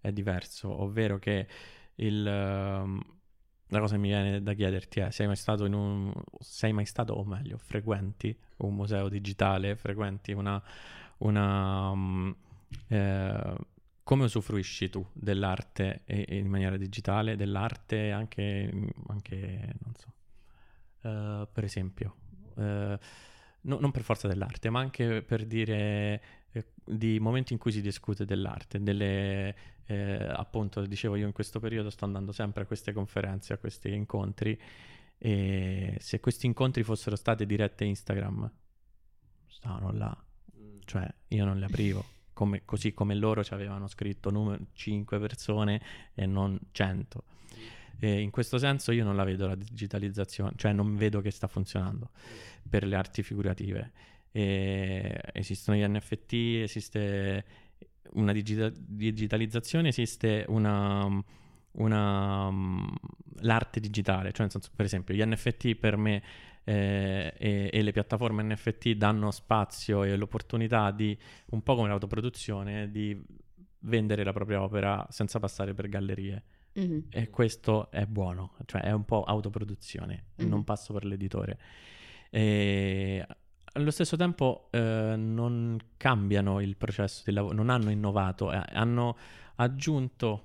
è 0.00 0.12
diverso, 0.12 0.68
ovvero 0.82 1.18
che 1.18 1.46
il, 1.96 2.26
ehm, 2.26 3.00
la 3.68 3.80
cosa 3.80 3.94
che 3.94 4.00
mi 4.00 4.08
viene 4.08 4.42
da 4.42 4.52
chiederti 4.54 5.00
è: 5.00 5.10
sei 5.10 5.26
mai 5.26 5.36
stato 5.36 5.64
in 5.64 5.72
un. 5.74 6.12
sei 6.38 6.72
mai 6.72 6.86
stato, 6.86 7.14
o 7.14 7.24
meglio, 7.24 7.58
frequenti 7.58 8.36
un 8.58 8.74
museo 8.74 9.08
digitale, 9.08 9.76
frequenti 9.76 10.32
una. 10.32 10.62
una 11.18 11.94
mm, 11.94 12.30
eh, 12.88 13.54
come 14.04 14.24
usufruisci 14.24 14.90
tu 14.90 15.04
dell'arte 15.12 16.02
e- 16.04 16.26
e 16.28 16.36
in 16.36 16.46
maniera 16.46 16.76
digitale, 16.76 17.36
dell'arte 17.36 18.12
anche, 18.12 18.70
anche 19.08 19.74
non 19.82 19.94
so, 19.96 20.12
eh, 21.02 21.48
per 21.52 21.64
esempio, 21.64 22.16
eh, 22.56 22.98
no- 23.62 23.78
non 23.80 23.90
per 23.90 24.02
forza 24.02 24.28
dell'arte, 24.28 24.70
ma 24.70 24.80
anche 24.80 25.22
per 25.22 25.46
dire 25.46 26.22
eh, 26.52 26.66
di 26.84 27.18
momenti 27.18 27.52
in 27.52 27.58
cui 27.58 27.72
si 27.72 27.80
discute 27.80 28.24
dell'arte, 28.24 28.80
delle, 28.82 29.56
eh, 29.86 30.26
appunto, 30.30 30.84
dicevo 30.86 31.16
io 31.16 31.26
in 31.26 31.32
questo 31.32 31.58
periodo 31.58 31.90
sto 31.90 32.04
andando 32.04 32.30
sempre 32.32 32.62
a 32.62 32.66
queste 32.66 32.92
conferenze, 32.92 33.52
a 33.54 33.58
questi 33.58 33.92
incontri 33.92 34.58
e 35.18 35.96
se 35.98 36.20
questi 36.20 36.46
incontri 36.46 36.82
fossero 36.82 37.16
stati 37.16 37.46
dirette 37.46 37.84
Instagram, 37.84 38.50
stavano 39.46 39.92
là, 39.92 40.24
cioè 40.84 41.12
io 41.28 41.44
non 41.44 41.58
le 41.58 41.64
aprivo. 41.64 42.13
Come, 42.34 42.62
così 42.64 42.92
come 42.92 43.14
loro 43.14 43.42
ci 43.42 43.54
avevano 43.54 43.86
scritto 43.86 44.58
5 44.72 45.18
persone 45.18 45.80
e 46.14 46.26
non 46.26 46.58
100. 46.72 47.24
E 48.00 48.20
in 48.20 48.30
questo 48.30 48.58
senso 48.58 48.92
io 48.92 49.04
non 49.04 49.16
la 49.16 49.24
vedo 49.24 49.46
la 49.46 49.54
digitalizzazione, 49.54 50.52
cioè 50.56 50.72
non 50.72 50.96
vedo 50.96 51.20
che 51.20 51.30
sta 51.30 51.46
funzionando 51.46 52.10
per 52.68 52.84
le 52.84 52.96
arti 52.96 53.22
figurative. 53.22 53.92
E 54.30 55.20
esistono 55.32 55.78
gli 55.78 55.86
NFT, 55.86 56.32
esiste 56.62 57.44
una 58.14 58.32
digita- 58.32 58.72
digitalizzazione, 58.74 59.88
esiste 59.88 60.44
una, 60.48 61.08
una, 61.72 62.50
l'arte 63.40 63.80
digitale, 63.80 64.32
cioè 64.32 64.42
nel 64.42 64.50
senso, 64.50 64.70
per 64.74 64.84
esempio, 64.84 65.14
gli 65.14 65.24
NFT 65.24 65.74
per 65.76 65.96
me 65.96 66.22
eh, 66.64 67.34
e, 67.36 67.70
e 67.72 67.82
le 67.82 67.92
piattaforme 67.92 68.42
NFT 68.42 68.92
danno 68.92 69.30
spazio 69.30 70.02
e 70.02 70.16
l'opportunità 70.16 70.90
di, 70.90 71.16
un 71.50 71.62
po' 71.62 71.74
come 71.76 71.88
l'autoproduzione, 71.88 72.90
di 72.90 73.22
vendere 73.80 74.24
la 74.24 74.32
propria 74.32 74.62
opera 74.62 75.06
senza 75.10 75.38
passare 75.38 75.74
per 75.74 75.88
gallerie. 75.88 76.42
Mhm. 76.72 77.04
E 77.10 77.30
questo 77.30 77.90
è 77.90 78.04
buono, 78.06 78.54
cioè 78.64 78.80
è 78.82 78.90
un 78.92 79.04
po' 79.04 79.22
autoproduzione, 79.22 80.24
Mhm. 80.36 80.48
non 80.48 80.64
passo 80.64 80.92
per 80.92 81.04
l'editore. 81.04 81.58
E 82.30 83.24
allo 83.76 83.90
stesso 83.90 84.16
tempo 84.16 84.68
eh, 84.70 85.14
non 85.16 85.78
cambiano 85.96 86.60
il 86.60 86.76
processo 86.76 87.22
di 87.26 87.32
lavoro, 87.32 87.54
non 87.54 87.70
hanno 87.70 87.90
innovato, 87.90 88.52
eh, 88.52 88.60
hanno 88.72 89.16
aggiunto 89.56 90.42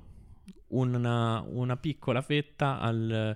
una, 0.68 1.44
una 1.48 1.78
piccola 1.78 2.22
fetta 2.22 2.80
al, 2.80 3.36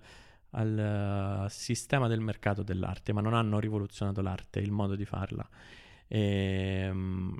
al, 0.54 1.46
eh, 1.46 1.50
sistema 1.50 2.08
del 2.08 2.20
mercato 2.20 2.64
dell'arte, 2.64 3.14
ma 3.14 3.22
non 3.22 3.34
hanno 3.34 3.60
rivoluzionato 3.60 4.22
l'arte, 4.22 4.60
il 4.60 4.72
modo 4.72 4.96
di 4.96 5.06
farla. 5.06 5.48
Ehm, 6.08 7.36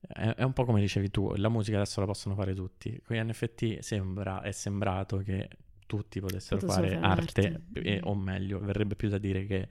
è, 0.00 0.42
un 0.42 0.52
po' 0.52 0.64
come 0.64 0.80
dicevi 0.80 1.10
tu, 1.10 1.32
la 1.36 1.48
musica 1.48 1.76
adesso 1.76 2.00
la 2.00 2.06
possono 2.06 2.34
fare 2.34 2.54
tutti. 2.54 3.00
Con 3.04 3.16
gli 3.16 3.20
NFT 3.20 3.78
sembra, 3.78 4.40
è 4.42 4.52
sembrato 4.52 5.18
che 5.18 5.48
tutti 5.86 6.20
potessero 6.20 6.60
Potessero 6.60 6.88
fare 6.88 6.98
arte, 7.00 7.46
arte. 7.46 7.80
e- 7.82 8.00
o 8.02 8.14
meglio, 8.14 8.58
verrebbe 8.60 8.94
più 8.96 9.08
da 9.08 9.18
dire 9.18 9.44
che 9.46 9.68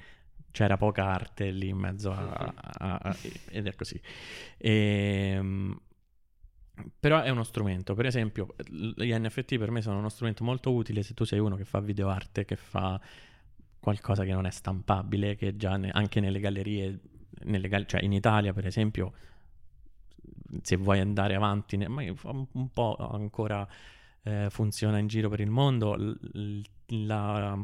c'era 0.51 0.77
poca 0.77 1.05
arte 1.05 1.51
lì 1.51 1.69
in 1.69 1.77
mezzo 1.77 2.11
a, 2.11 2.29
a- 2.77 2.99
a- 3.01 3.15
ed 3.49 3.67
è 3.67 3.75
così. 3.75 3.99
Ehm, 4.57 5.79
però 6.99 7.21
è 7.21 7.29
uno 7.29 7.43
strumento, 7.43 7.93
per 7.93 8.05
esempio 8.05 8.55
gli 8.67 9.13
NFT 9.13 9.57
per 9.57 9.71
me 9.71 9.81
sono 9.81 9.99
uno 9.99 10.09
strumento 10.09 10.43
molto 10.43 10.71
utile 10.73 11.03
se 11.03 11.13
tu 11.13 11.23
sei 11.23 11.39
uno 11.39 11.55
che 11.55 11.65
fa 11.65 11.79
videoarte, 11.79 12.45
che 12.45 12.55
fa 12.55 12.99
qualcosa 13.79 14.23
che 14.23 14.33
non 14.33 14.45
è 14.45 14.51
stampabile, 14.51 15.35
che 15.35 15.55
già 15.55 15.77
ne, 15.77 15.89
anche 15.89 16.19
nelle 16.19 16.39
gallerie, 16.39 16.99
nelle, 17.45 17.85
cioè 17.85 18.03
in 18.03 18.13
Italia 18.13 18.53
per 18.53 18.65
esempio, 18.65 19.13
se 20.61 20.75
vuoi 20.75 20.99
andare 20.99 21.35
avanti, 21.35 21.77
ma 21.77 22.03
un 22.03 22.69
po' 22.71 22.95
ancora 22.95 23.67
eh, 24.23 24.47
funziona 24.49 24.97
in 24.97 25.07
giro 25.07 25.29
per 25.29 25.39
il 25.39 25.49
mondo, 25.49 25.95
l- 25.95 26.61
la 27.05 27.57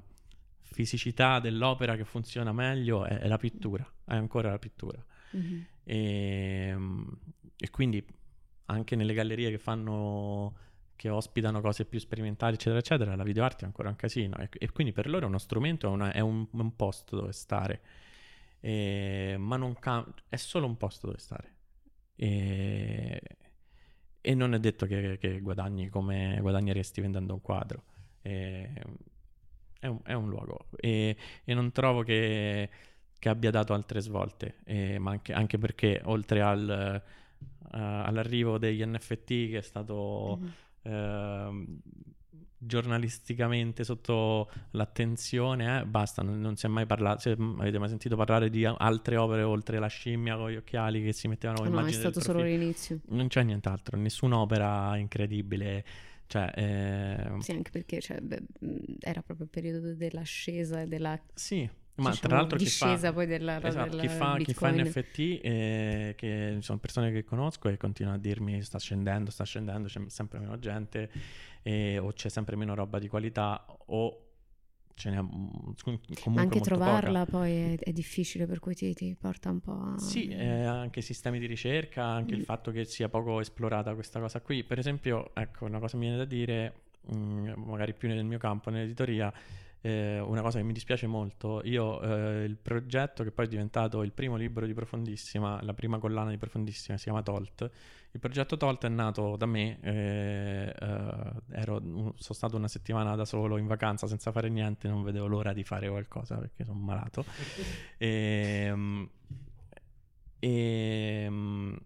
fisicità 0.61 1.39
dell'opera 1.39 1.95
che 1.95 2.05
funziona 2.05 2.51
meglio 2.51 3.05
è, 3.05 3.19
è 3.19 3.27
la 3.27 3.37
pittura, 3.37 3.85
è 4.05 4.15
ancora 4.15 4.49
la 4.49 4.59
pittura. 4.59 5.03
Mm-hmm. 5.35 5.61
E, 5.83 6.77
e 7.57 7.69
quindi 7.69 8.05
anche 8.65 8.95
nelle 8.95 9.13
gallerie 9.13 9.49
che 9.51 9.57
fanno 9.57 10.53
che 10.95 11.09
ospitano 11.09 11.61
cose 11.61 11.85
più 11.85 11.99
sperimentali, 11.99 12.55
eccetera, 12.55 12.79
eccetera, 12.79 13.15
la 13.15 13.23
videoarte 13.23 13.63
è 13.63 13.65
ancora 13.65 13.89
un 13.89 13.95
casino. 13.95 14.37
E, 14.37 14.49
e 14.51 14.71
quindi 14.71 14.93
per 14.93 15.07
loro 15.07 15.25
è 15.25 15.27
uno 15.27 15.37
strumento, 15.37 15.87
è, 15.87 15.89
una, 15.89 16.11
è 16.11 16.19
un, 16.19 16.47
un, 16.49 16.75
posto 16.75 17.15
dove 17.17 17.31
stare. 17.33 17.81
E, 18.59 19.35
ma 19.37 19.57
non 19.57 19.77
cam- 19.77 20.13
è 20.29 20.37
solo 20.37 20.65
un 20.65 20.77
posto 20.77 21.07
dove 21.07 21.19
stare. 21.19 21.53
E, 22.15 23.21
e 24.21 24.33
non 24.33 24.53
è 24.53 24.59
detto 24.59 24.85
che, 24.85 25.17
che, 25.19 25.39
guadagni 25.41 25.89
come 25.89 26.37
guadagneresti 26.39 27.01
vendendo 27.01 27.33
un 27.33 27.41
quadro. 27.41 27.83
E, 28.21 28.71
è, 29.79 29.87
un, 29.87 29.99
è, 30.03 30.13
un, 30.13 30.29
luogo. 30.29 30.67
E, 30.77 31.15
non 31.45 31.71
trovo 31.71 32.03
che, 32.03 32.69
che, 33.19 33.29
abbia 33.29 33.51
dato 33.51 33.73
altre 33.73 33.99
svolte. 33.99 34.55
ma 34.99 35.11
anche, 35.11 35.33
anche 35.33 35.57
perché 35.57 36.01
oltre 36.05 36.41
al 36.41 37.03
all'arrivo 37.71 38.57
degli 38.57 38.83
NFT 38.85 39.27
che 39.49 39.57
è 39.57 39.61
stato 39.61 40.39
mm-hmm. 40.85 41.51
uh, 41.51 41.79
giornalisticamente 42.57 43.83
sotto 43.83 44.49
l'attenzione, 44.71 45.81
eh, 45.81 45.85
basta, 45.85 46.21
non, 46.21 46.39
non, 46.39 46.55
si 46.55 46.65
è 46.65 46.69
mai 46.69 46.85
parlato, 46.85 47.19
se 47.19 47.31
avete 47.31 47.77
mai 47.77 47.89
sentito 47.89 48.15
parlare 48.15 48.49
di 48.49 48.65
altre 48.65 49.17
opere 49.17 49.43
oltre 49.43 49.79
la 49.79 49.87
scimmia 49.87 50.35
con 50.35 50.49
gli 50.49 50.55
occhiali 50.55 51.03
che 51.03 51.13
si 51.13 51.27
mettevano 51.27 51.65
in 51.65 51.73
No, 51.73 51.85
è 51.85 51.91
stato 51.91 52.19
solo 52.19 52.41
l'inizio. 52.41 52.99
Non 53.09 53.27
c'è 53.27 53.43
nient'altro, 53.43 53.97
nessun'opera 53.97 54.97
incredibile. 54.97 55.85
Cioè, 56.27 56.51
eh... 56.55 57.41
Sì, 57.41 57.51
anche 57.51 57.69
perché 57.69 58.01
cioè, 58.01 58.19
beh, 58.19 58.41
era 58.99 59.21
proprio 59.21 59.45
il 59.45 59.51
periodo 59.51 59.93
dell'ascesa 59.93 60.81
e 60.81 60.87
della 60.87 61.19
sì, 61.33 61.69
ma 61.95 62.09
diciamo, 62.09 62.27
tra 62.27 62.37
l'altro 62.37 62.57
chi 62.57 62.65
fa, 62.65 63.13
poi 63.13 63.25
della, 63.25 63.61
esatto, 63.63 63.89
della 63.89 64.01
chi, 64.01 64.07
fa, 64.09 64.37
chi 64.37 64.53
fa 64.53 64.71
NFT, 64.71 65.19
eh, 65.41 66.13
che 66.17 66.57
sono 66.59 66.77
persone 66.77 67.11
che 67.11 67.23
conosco 67.23 67.69
e 67.69 67.77
continuano 67.77 68.17
a 68.17 68.19
dirmi 68.19 68.61
sta 68.63 68.79
scendendo, 68.79 69.31
sta 69.31 69.45
scendendo, 69.45 69.87
c'è 69.87 70.01
sempre 70.07 70.39
meno 70.39 70.59
gente 70.59 71.09
eh, 71.61 71.97
o 71.97 72.11
c'è 72.11 72.29
sempre 72.29 72.55
meno 72.55 72.75
roba 72.75 72.99
di 72.99 73.07
qualità 73.07 73.65
o 73.87 74.19
ce 74.95 75.09
n'è 75.09 75.17
comunque 75.17 76.41
anche 76.41 76.61
trovarla 76.61 77.25
poca. 77.25 77.37
poi 77.37 77.51
è, 77.51 77.77
è, 77.77 77.91
difficile 77.91 78.45
per 78.45 78.59
cui 78.59 78.75
ti, 78.75 78.93
ti, 78.93 79.13
porta 79.19 79.49
un 79.49 79.59
po' 79.59 79.93
a... 79.93 79.97
sì 79.97 80.29
eh, 80.29 80.63
anche 80.63 81.01
sistemi 81.01 81.37
di 81.37 81.47
ricerca 81.47 82.05
anche 82.05 82.33
mm. 82.33 82.39
il 82.39 82.45
fatto 82.45 82.71
che 82.71 82.85
sia 82.85 83.09
poco 83.09 83.41
esplorata 83.41 83.93
questa 83.93 84.21
cosa 84.21 84.39
qui 84.39 84.63
per 84.63 84.79
esempio 84.79 85.35
ecco 85.35 85.65
una 85.65 85.79
cosa 85.79 85.97
mi 85.97 86.03
viene 86.03 86.17
da 86.17 86.25
dire 86.25 86.73
mh, 87.07 87.17
mm, 87.17 87.49
magari 87.65 87.93
più 87.93 88.07
nel 88.07 88.23
mio 88.23 88.37
campo 88.37 88.69
nell'editoria 88.69 89.33
eh, 89.85 90.19
una 90.19 90.41
cosa 90.41 90.57
che 90.57 90.63
mi 90.63 90.73
dispiace 90.73 91.05
molto, 91.05 91.61
io 91.63 92.01
eh, 92.01 92.43
il 92.43 92.57
progetto 92.57 93.23
che 93.23 93.29
poi 93.29 93.45
è 93.45 93.47
diventato 93.47 94.01
il 94.01 94.13
primo 94.13 94.35
libro 94.35 94.65
di 94.65 94.73
Profondissima, 94.73 95.61
la 95.61 95.75
prima 95.75 95.99
collana 95.99 96.31
di 96.31 96.39
Profondissima, 96.39 96.97
si 96.97 97.03
chiama 97.03 97.21
Tolt, 97.21 97.69
il 98.09 98.19
progetto 98.19 98.57
Tolt 98.57 98.83
è 98.83 98.89
nato 98.89 99.35
da 99.35 99.45
me, 99.45 99.77
eh, 99.81 100.73
eh 100.75 101.33
ero, 101.51 101.79
sono 101.81 102.13
stato 102.17 102.55
una 102.55 102.67
settimana 102.67 103.13
da 103.15 103.25
solo 103.25 103.57
in 103.57 103.67
vacanza 103.67 104.07
senza 104.07 104.31
fare 104.31 104.49
niente, 104.49 104.87
non 104.87 105.03
vedevo 105.03 105.27
l'ora 105.27 105.53
di 105.53 105.63
fare 105.63 105.87
qualcosa 105.87 106.37
perché 106.37 106.63
sono 106.63 106.79
malato. 106.79 107.23
e, 107.99 108.65
ehm, 108.73 109.09
e, 110.39 111.23
ehm, 111.25 111.79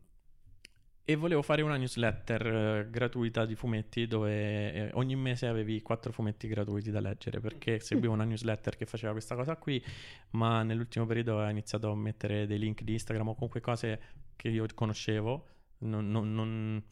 e 1.10 1.16
volevo 1.16 1.42
fare 1.42 1.64
una 1.64 1.76
newsletter 1.76 2.46
eh, 2.46 2.88
gratuita 2.92 3.48
di 3.48 3.56
fumetti 3.56 4.06
dove 4.06 4.72
eh, 4.72 4.90
ogni 4.94 5.16
mese 5.16 5.48
avevi 5.48 5.82
quattro 5.82 6.12
fumetti 6.12 6.48
gratuiti 6.48 6.92
da 6.92 7.00
leggere 7.00 7.40
perché 7.40 7.76
mm. 7.76 7.78
seguivo 7.78 8.14
una 8.14 8.26
newsletter 8.30 8.78
che 8.78 8.86
faceva 8.86 9.14
questa 9.14 9.34
cosa 9.34 9.56
qui, 9.56 9.84
ma 10.32 10.62
nell'ultimo 10.62 11.08
periodo 11.08 11.38
ho 11.38 11.50
iniziato 11.50 11.90
a 11.90 11.96
mettere 11.96 12.46
dei 12.46 12.60
link 12.60 12.84
di 12.84 12.94
Instagram 12.94 13.30
o 13.30 13.34
comunque 13.34 13.60
cose 13.60 14.00
che 14.36 14.50
io 14.50 14.68
conoscevo. 14.76 15.48
Non, 15.80 16.12
non, 16.12 16.32
non, 16.32 16.84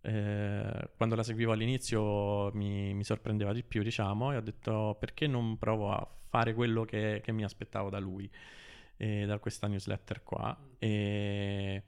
eh, 0.00 0.90
quando 0.96 1.14
la 1.14 1.22
seguivo 1.22 1.52
all'inizio 1.52 2.50
mi, 2.54 2.92
mi, 2.92 3.04
sorprendeva 3.04 3.52
di 3.52 3.62
più, 3.62 3.84
diciamo, 3.84 4.32
e 4.32 4.36
ho 4.36 4.40
detto 4.40 4.96
perché 4.98 5.28
non 5.28 5.58
provo 5.58 5.92
a 5.92 6.04
fare 6.28 6.54
quello 6.54 6.84
che, 6.84 7.20
che 7.22 7.30
mi 7.30 7.44
aspettavo 7.44 7.88
da 7.88 8.00
lui, 8.00 8.28
eh, 8.96 9.26
da 9.26 9.38
questa 9.38 9.68
newsletter 9.68 10.24
qua. 10.24 10.58
E 10.76 11.82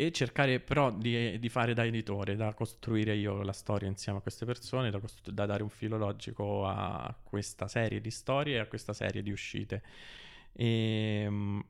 e 0.00 0.12
cercare 0.12 0.60
però 0.60 0.90
di, 0.90 1.38
di, 1.38 1.48
fare 1.50 1.74
da 1.74 1.84
editore, 1.84 2.34
da 2.34 2.54
costruire 2.54 3.14
io 3.16 3.42
la 3.42 3.52
storia 3.52 3.86
insieme 3.86 4.16
a 4.16 4.22
queste 4.22 4.46
persone, 4.46 4.90
da, 4.90 4.98
costru- 4.98 5.34
da, 5.34 5.44
dare 5.44 5.62
un 5.62 5.68
filo 5.68 5.98
logico 5.98 6.66
a 6.66 7.14
questa 7.22 7.68
serie 7.68 8.00
di 8.00 8.10
storie 8.10 8.56
e 8.56 8.58
a 8.60 8.66
questa 8.66 8.94
serie 8.94 9.22
di 9.22 9.30
uscite. 9.30 9.82
E, 10.52 11.22
ehm, 11.26 11.64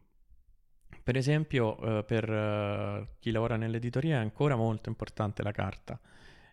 per 1.02 1.16
esempio, 1.16 1.98
eh, 1.98 2.04
per 2.04 2.30
uh, 2.30 3.08
chi 3.18 3.32
lavora 3.32 3.56
nell'editoria 3.56 4.18
è 4.18 4.20
ancora 4.20 4.54
molto 4.54 4.88
importante 4.88 5.42
la 5.42 5.50
carta. 5.50 5.98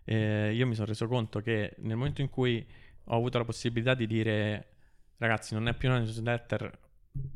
Eh, 0.04 0.54
io 0.56 0.66
mi 0.66 0.74
sono 0.74 0.88
reso 0.88 1.08
conto 1.08 1.42
che 1.42 1.76
nel 1.80 1.96
momento 1.96 2.22
in 2.22 2.32
cui 2.32 2.66
ho 3.04 3.16
avuto 3.16 3.38
la 3.38 3.46
possibilità 3.46 3.94
di 3.94 4.08
dire 4.08 4.68
ragazzi 5.18 5.54
non 5.54 5.68
è 5.68 5.76
più 5.76 5.90
una 5.90 6.00
newsletter 6.00 6.87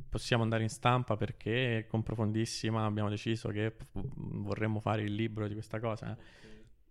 possiamo 0.10 0.44
andare 0.44 0.64
in 0.64 0.70
stampa 0.70 1.16
perché 1.16 1.86
con 1.88 2.04
Profondissima 2.04 2.86
abbiamo 2.86 3.10
deciso 3.10 3.50
che 3.50 3.74
vorremmo 3.94 4.80
fare 4.80 5.04
il 5.04 5.14
libro 5.14 5.48
di 5.48 5.54
questa 5.54 5.80
cosa. 5.80 6.12
Eh. 6.12 6.40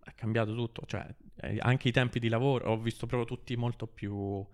È 0.02 0.14
cambiato 0.14 0.54
tutto, 0.54 0.82
cioè 0.86 1.06
eh, 1.42 1.58
anche 1.60 1.88
i 1.88 1.92
tempi 1.92 2.18
di 2.18 2.28
lavoro, 2.28 2.70
ho 2.70 2.78
visto 2.78 3.06
proprio 3.06 3.28
tutti 3.28 3.54
molto 3.56 3.86
più, 3.86 4.44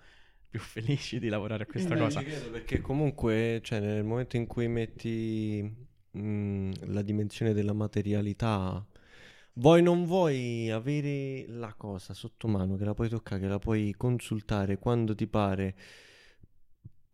più 0.49 0.59
felici 0.61 1.19
di 1.19 1.29
lavorare 1.29 1.63
a 1.63 1.67
questa 1.67 1.95
eh, 1.95 1.99
cosa. 1.99 2.23
perché 2.23 2.81
comunque, 2.81 3.61
cioè, 3.63 3.81
nel 3.81 4.05
momento 4.05 4.37
in 4.37 4.47
cui 4.47 4.67
metti 4.69 5.87
mh, 6.11 6.93
la 6.93 7.03
dimensione 7.03 7.53
della 7.53 7.73
materialità, 7.73 8.85
vuoi 9.55 9.83
non 9.83 10.05
vuoi 10.05 10.71
avere 10.71 11.45
la 11.49 11.73
cosa 11.75 12.15
sotto 12.15 12.49
mano, 12.49 12.77
che 12.77 12.85
la 12.85 12.95
puoi 12.95 13.09
toccare, 13.09 13.41
che 13.41 13.49
la 13.49 13.59
puoi 13.59 13.95
consultare 13.97 14.79
quando 14.79 15.15
ti 15.15 15.27
pare 15.27 15.75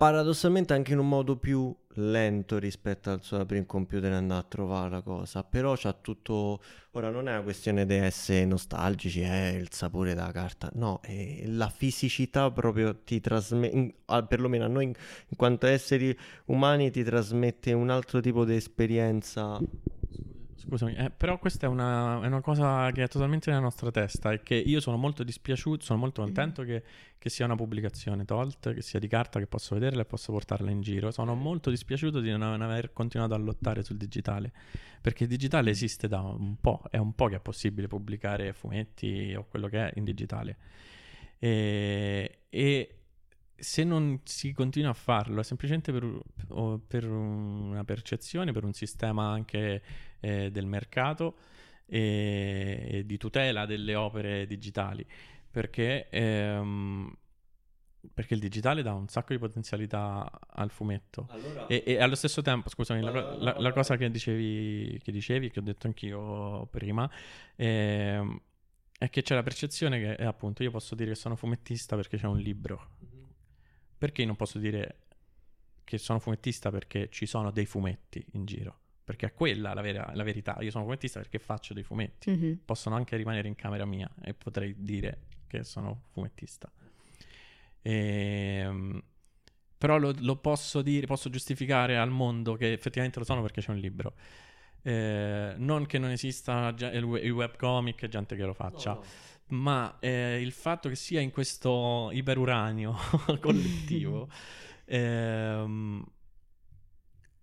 paradossalmente 0.03 0.73
anche 0.73 0.95
in 0.95 0.99
un 0.99 1.09
modo 1.09 1.37
più 1.37 1.73
lento 1.91 2.59
rispetto 2.59 3.11
al 3.11 3.23
suo 3.23 3.39
aprire 3.39 3.61
il 3.61 3.67
computer 3.67 4.11
e 4.11 4.17
andare 4.17 4.41
a 4.41 4.43
trovare 4.43 4.91
la 4.91 5.01
cosa 5.01 5.45
però 5.45 5.77
c'ha 5.77 5.93
tutto 5.93 6.61
ora 6.91 7.09
non 7.09 7.29
è 7.29 7.33
una 7.35 7.43
questione 7.43 7.87
di 7.87 7.95
essere 7.95 8.45
nostalgici 8.45 9.21
è 9.21 9.53
eh, 9.55 9.59
il 9.59 9.69
sapore 9.71 10.15
della 10.15 10.33
carta 10.33 10.69
no 10.75 10.99
è 11.05 11.45
la 11.47 11.69
fisicità 11.69 12.51
proprio 12.51 12.97
ti 13.05 13.21
trasmette 13.21 13.95
perlomeno 14.27 14.65
a 14.65 14.69
noi 14.69 14.87
in, 14.87 14.93
in 15.29 15.37
quanto 15.37 15.69
esseri 15.69 16.19
umani 16.47 16.91
ti 16.91 17.05
trasmette 17.05 17.73
un 17.73 17.89
altro 17.89 18.19
tipo 18.19 18.45
di 18.45 18.57
esperienza 18.57 19.61
Scusami, 20.65 20.95
eh, 20.95 21.11
però 21.11 21.39
questa 21.39 21.67
è 21.67 21.69
una, 21.69 22.23
è 22.23 22.27
una, 22.29 22.41
cosa 22.41 22.89
che 22.93 23.03
è 23.03 23.09
totalmente 23.09 23.51
nella 23.51 23.63
nostra 23.63 23.91
testa 23.91 24.31
e 24.31 24.45
che 24.45 24.55
io 24.55 24.79
sono 24.79 24.97
molto 24.97 25.25
dispiaciuto, 25.25 25.85
sono 25.85 25.99
molto 25.99 26.23
contento 26.23 26.63
che, 26.63 26.85
che 27.19 27.31
sia 27.31 27.47
una 27.47 27.57
pubblicazione 27.57 28.25
Tolt, 28.25 28.73
che 28.73 28.81
sia 28.81 29.01
di 29.01 29.09
carta, 29.09 29.41
che 29.41 29.49
posso 29.49 29.75
vederla 29.75 30.03
e 30.03 30.05
posso 30.05 30.31
portarla 30.31 30.71
in 30.71 30.81
giro. 30.81 31.11
Sono 31.11 31.35
molto 31.35 31.69
dispiaciuto 31.69 32.21
di 32.21 32.31
non 32.31 32.63
aver 32.63 32.93
continuato 32.93 33.35
a 33.35 33.39
lottare 33.39 33.83
sul 33.83 33.97
digitale, 33.97 34.53
perché 35.01 35.25
il 35.25 35.31
digitale 35.31 35.71
esiste 35.71 36.07
da 36.07 36.21
un 36.21 36.57
po', 36.61 36.83
è 36.91 36.99
un 36.99 37.13
po' 37.15 37.27
che 37.27 37.37
è 37.37 37.41
possibile 37.41 37.89
pubblicare 37.89 38.53
fumetti 38.53 39.35
o 39.37 39.45
quello 39.49 39.67
che 39.67 39.89
è 39.89 39.93
in 39.97 40.05
digitale. 40.05 40.57
E, 41.41 42.43
e 42.49 43.02
se 43.63 43.85
non 43.85 44.19
si 44.25 44.53
continua 44.53 44.91
a 44.91 44.95
farlo 44.95 45.41
è 45.41 45.45
semplicemente 45.45 45.93
per, 45.93 46.21
per 46.85 47.09
una 47.09 47.85
percezione, 47.85 48.51
per 48.51 48.65
un 48.65 48.73
sistema 48.73 49.31
anche 49.31 49.83
eh, 50.19 50.51
del 50.51 50.67
mercato 50.67 51.37
e, 51.87 52.89
e, 52.91 53.07
di 53.07 53.17
tutela 53.19 53.65
delle 53.65 53.95
opere 53.95 54.49
digitali, 54.49 55.07
perché, 55.49 56.09
ehm, 56.11 57.17
perché 58.13 58.35
il 58.35 58.41
digitale 58.41 58.83
dà 58.83 58.95
un 58.95 59.07
sacco 59.07 59.33
di 59.33 59.39
potenzialità 59.39 60.29
al 60.49 60.71
fumetto. 60.73 61.29
Allora... 61.31 61.69
e, 61.69 61.85
e, 61.87 62.03
allo 62.03 62.17
stesso 62.17 62.43
tempo, 62.43 62.69
scusami, 62.69 63.01
la, 63.01 63.37
la, 63.37 63.55
la, 63.61 63.73
cosa 63.73 63.97
che 63.97 64.11
dicevi, 64.11 64.99
che 65.05 65.13
dicevi, 65.13 65.51
che 65.51 65.61
ho 65.61 65.63
detto 65.63 65.87
anch'io 65.87 66.67
prima, 66.67 67.09
ehm, 67.55 68.41
è 68.99 69.09
che 69.09 69.23
c'è 69.23 69.37
la 69.37 69.45
percezione 69.45 70.01
che 70.01 70.15
eh, 70.15 70.25
appunto 70.25 70.65
io 70.65 70.73
posso 70.73 70.97
dire 70.97 71.11
che 71.11 71.17
sono 71.17 71.37
fumettista 71.37 71.95
perché 71.95 72.17
c'è 72.17 72.27
un 72.27 72.39
libro 72.39 73.12
perché 74.03 74.25
non 74.25 74.35
posso 74.35 74.59
dire 74.59 74.97
che 75.85 75.97
sono 75.97 76.19
fumettista 76.19 76.73
perché 76.73 77.09
ci 77.09 77.25
sono 77.25 77.53
dei 77.53 77.67
fumetti 77.67 78.25
in 78.33 78.45
giro? 78.45 78.79
perché 79.05 79.27
è 79.27 79.33
quella 79.35 79.75
la, 79.75 79.81
vera, 79.81 80.11
la 80.15 80.23
verità. 80.23 80.57
Io 80.61 80.71
sono 80.71 80.85
fumettista 80.85 81.21
perché 81.21 81.39
faccio 81.39 81.75
dei 81.75 81.83
fumetti. 81.83 82.31
Mhm. 82.31 82.61
Possono 82.65 82.95
anche 82.95 83.17
rimanere 83.17 83.49
in 83.49 83.55
camera 83.55 83.85
mia 83.85 84.09
e 84.23 84.33
potrei 84.33 84.75
dire 84.79 85.27
che 85.47 85.65
sono 85.65 86.05
fumettista. 86.13 86.71
Ehm, 87.83 89.03
però 89.77 89.99
lo, 89.99 90.15
lo 90.19 90.37
posso 90.37 90.83
dire, 90.83 91.07
posso 91.07 91.29
giustificare 91.31 91.99
al 91.99 92.11
mondo 92.11 92.55
che 92.55 92.73
effettivamente 92.73 93.19
lo 93.19 93.25
sono 93.25 93.43
perché 93.43 93.61
c'è 93.61 93.71
un 93.73 93.79
libro. 93.79 94.15
Eh, 94.83 95.55
non 95.59 95.87
che 95.87 95.99
non 95.99 96.11
esista 96.11 96.75
il, 96.79 97.05
we- 97.05 97.21
il 97.21 97.31
webcomic 97.31 98.03
e 98.03 98.09
gente 98.09 98.35
che 98.35 98.45
lo 98.45 98.55
faccia, 98.55 98.99
ma 99.53 99.99
eh, 100.01 100.41
il 100.41 100.53
fatto 100.53 100.89
che 100.89 100.97
sia 100.97 101.21
in 101.21 101.31
questo 101.31 102.11
iperuranio 102.13 102.95
collettivo 103.41 104.29
ehm, 104.87 106.05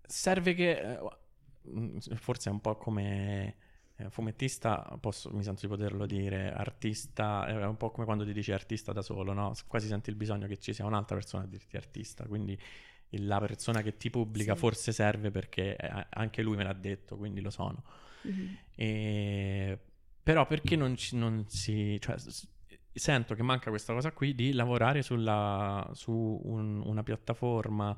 serve 0.06 0.54
che 0.54 0.80
eh, 0.80 2.16
forse 2.16 2.50
è 2.50 2.52
un 2.52 2.62
po' 2.62 2.78
come 2.78 3.56
eh, 3.96 4.10
fumettista, 4.10 4.98
posso- 5.00 5.30
mi 5.32 5.44
sento 5.44 5.62
di 5.62 5.68
poterlo 5.68 6.06
dire, 6.06 6.52
artista, 6.54 7.46
è 7.48 7.66
un 7.66 7.78
po' 7.78 7.92
come 7.92 8.06
quando 8.06 8.26
ti 8.26 8.34
dici 8.34 8.52
artista 8.52 8.92
da 8.94 9.02
solo, 9.02 9.34
no? 9.34 9.54
Quasi 9.68 9.88
senti 9.88 10.10
il 10.10 10.16
bisogno 10.16 10.48
che 10.48 10.58
ci 10.58 10.74
sia 10.74 10.86
un'altra 10.86 11.16
persona 11.16 11.44
a 11.44 11.48
dirti 11.48 11.76
artista, 11.78 12.26
quindi 12.26 12.58
la 13.14 13.40
persona 13.40 13.82
che 13.82 13.98
ti 13.98 14.10
pubblica 14.10 14.54
Sì. 14.54 14.60
forse 14.60 14.92
serve 14.92 15.32
perché 15.32 15.76
eh, 15.76 16.06
anche 16.12 16.42
lui 16.42 16.56
me 16.56 16.64
l'ha 16.64 16.74
detto, 16.74 17.18
quindi 17.18 17.42
lo 17.42 17.50
sono. 17.50 17.84
Mhm. 18.24 18.58
E- 18.76 19.80
Però 20.30 20.46
perché 20.46 20.76
non, 20.76 20.96
ci- 20.96 21.16
non 21.18 21.46
si... 21.48 21.98
Cioè, 22.00 22.16
sento 22.94 23.34
che 23.34 23.42
manca 23.42 23.72
questa 23.72 23.94
cosa 23.94 24.12
qui 24.12 24.36
di 24.36 24.54
lavorare 24.54 25.02
sulla, 25.02 25.90
su 25.94 26.12
un- 26.44 26.84
una 26.86 27.02
piattaforma 27.02 27.98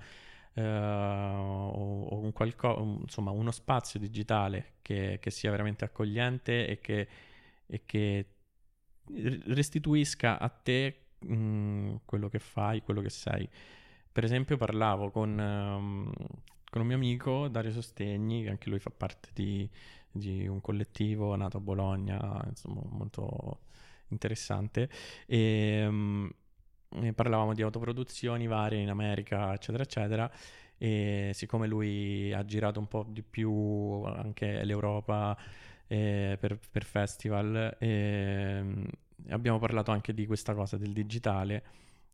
eh, 0.53 0.61
o, 0.63 2.19
un 2.21 2.31
qualco- 2.31 2.99
insomma 3.01 3.31
uno 3.31 3.51
spazio 3.51 3.99
digitale 3.99 4.75
che, 4.81 5.17
che 5.19 5.29
sia 5.29 5.51
veramente 5.51 5.83
accogliente 5.83 6.67
e 6.67 6.79
che, 6.79 7.07
e 7.67 7.81
che 7.85 8.25
restituisca 9.47 10.39
a 10.39 10.47
te 10.49 11.07
mh, 11.19 11.95
quello 12.05 12.29
che 12.29 12.39
fai, 12.39 12.81
quello 12.81 13.01
che 13.01 13.09
sei. 13.09 13.47
Per 14.11 14.23
esempio 14.23 14.57
parlavo 14.57 15.09
con, 15.11 15.37
ehm, 15.39 16.11
con 16.69 16.81
un 16.81 16.87
mio 16.87 16.95
amico, 16.95 17.47
Dario 17.47 17.71
Sostegni, 17.71 18.43
che 18.43 18.49
anche 18.49 18.69
lui 18.69 18.79
fa 18.79 18.89
parte 18.91 19.29
di, 19.33 19.69
di 20.11 20.47
un 20.47 20.61
collettivo 20.61 21.35
nato 21.35 21.57
a 21.57 21.59
Bologna, 21.61 22.41
insomma 22.47 22.81
molto 22.89 23.59
interessante, 24.09 24.89
e, 25.25 25.85
mm, 25.89 26.27
e 27.03 27.13
parlavamo 27.13 27.53
di 27.53 27.61
autoproduzioni 27.61 28.47
varie 28.47 28.79
in 28.81 28.89
America, 28.89 29.53
eccetera, 29.53 29.83
eccetera. 29.83 30.31
E 30.77 31.31
siccome 31.33 31.67
lui 31.67 32.33
ha 32.33 32.43
girato 32.43 32.79
un 32.79 32.87
po' 32.87 33.05
di 33.07 33.21
più 33.21 34.03
anche 34.03 34.63
l'Europa 34.63 35.37
eh, 35.87 36.37
per, 36.39 36.57
per 36.71 36.83
festival, 36.85 37.75
ehm, 37.79 38.85
abbiamo 39.29 39.59
parlato 39.59 39.91
anche 39.91 40.13
di 40.13 40.25
questa 40.25 40.53
cosa 40.53 40.77
del 40.77 40.93
digitale. 40.93 41.63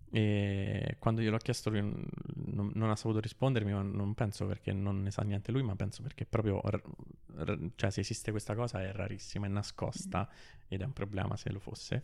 E 0.10 0.96
quando 1.00 1.22
gliel'ho 1.22 1.38
chiesto, 1.38 1.70
lui 1.70 1.82
non, 1.82 2.72
non- 2.74 2.90
ha 2.90 2.96
saputo 2.96 3.20
rispondermi, 3.20 3.74
ma 3.74 3.82
non 3.82 4.14
penso 4.14 4.46
perché 4.46 4.72
non 4.72 5.02
ne 5.02 5.12
sa 5.12 5.22
niente 5.24 5.52
lui, 5.52 5.64
ma 5.64 5.76
penso 5.76 6.02
perché 6.02 6.26
proprio, 6.26 6.62
r- 6.64 6.82
r- 7.36 7.70
cioè, 7.76 7.90
se 7.90 8.00
esiste 8.02 8.32
questa 8.32 8.56
cosa 8.56 8.82
è 8.82 8.92
rarissima, 8.94 9.48
è 9.48 9.50
nascosta 9.50 10.30
ed 10.68 10.82
è 10.82 10.86
un 10.86 10.94
problema 10.94 11.36
se 11.36 11.52
lo 11.52 11.60
fosse. 11.60 12.04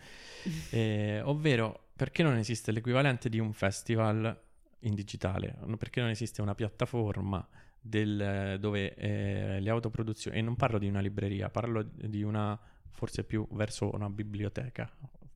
Eh, 0.69 1.21
ovvero, 1.23 1.87
perché 1.95 2.23
non 2.23 2.35
esiste 2.35 2.71
l'equivalente 2.71 3.29
di 3.29 3.39
un 3.39 3.53
festival 3.53 4.37
in 4.79 4.93
digitale? 4.95 5.55
Perché 5.77 6.01
non 6.01 6.09
esiste 6.09 6.41
una 6.41 6.55
piattaforma 6.55 7.47
del- 7.79 8.57
dove 8.59 8.95
eh, 8.95 9.59
le 9.59 9.69
autoproduzioni, 9.69 10.37
e 10.37 10.41
non 10.41 10.55
parlo 10.55 10.77
di 10.77 10.87
una 10.87 10.99
libreria, 10.99 11.49
parlo 11.49 11.83
di 11.83 12.23
una, 12.23 12.59
forse 12.89 13.23
più 13.23 13.47
verso 13.51 13.93
una 13.93 14.09
biblioteca 14.09 14.91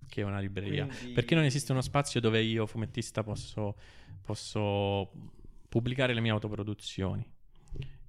che 0.08 0.22
una 0.24 0.40
libreria. 0.40 0.86
Quindi- 0.86 1.14
Perché 1.14 1.36
non 1.36 1.44
esiste 1.44 1.72
uno 1.72 1.82
spazio 1.82 2.20
dove 2.20 2.42
io, 2.42 2.66
fumettista, 2.66 3.24
posso, 3.24 3.76
posso 4.22 5.12
pubblicare 5.70 6.14
le 6.14 6.22
mie 6.22 6.32
autoproduzioni? 6.32 7.26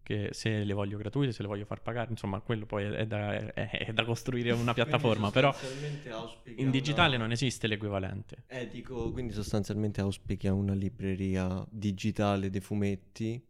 Che 0.02 0.30
se 0.32 0.64
le 0.64 0.72
voglio 0.72 0.96
gratuite, 0.96 1.32
se 1.32 1.42
le 1.42 1.48
voglio 1.48 1.66
far 1.66 1.82
pagare, 1.82 2.10
insomma, 2.10 2.40
quello 2.40 2.64
poi 2.64 2.84
è, 2.84 3.06
da, 3.06 3.34
è- 3.52 3.68
è 3.86 3.92
da 3.92 4.04
costruire 4.04 4.52
una 4.52 4.72
piattaforma. 4.72 5.30
Però 5.30 5.54
in 6.56 6.70
digitale 6.70 7.16
una- 7.16 7.24
non 7.24 7.32
esiste 7.32 7.66
l'equivalente. 7.66 8.44
Eh, 8.46 8.68
dico, 8.70 9.12
quindi 9.12 9.34
sostanzialmente 9.34 10.00
auspica 10.00 10.52
una 10.54 10.72
libreria 10.72 11.62
digitale 11.70 12.48
dei 12.48 12.60
fumetti. 12.62 13.44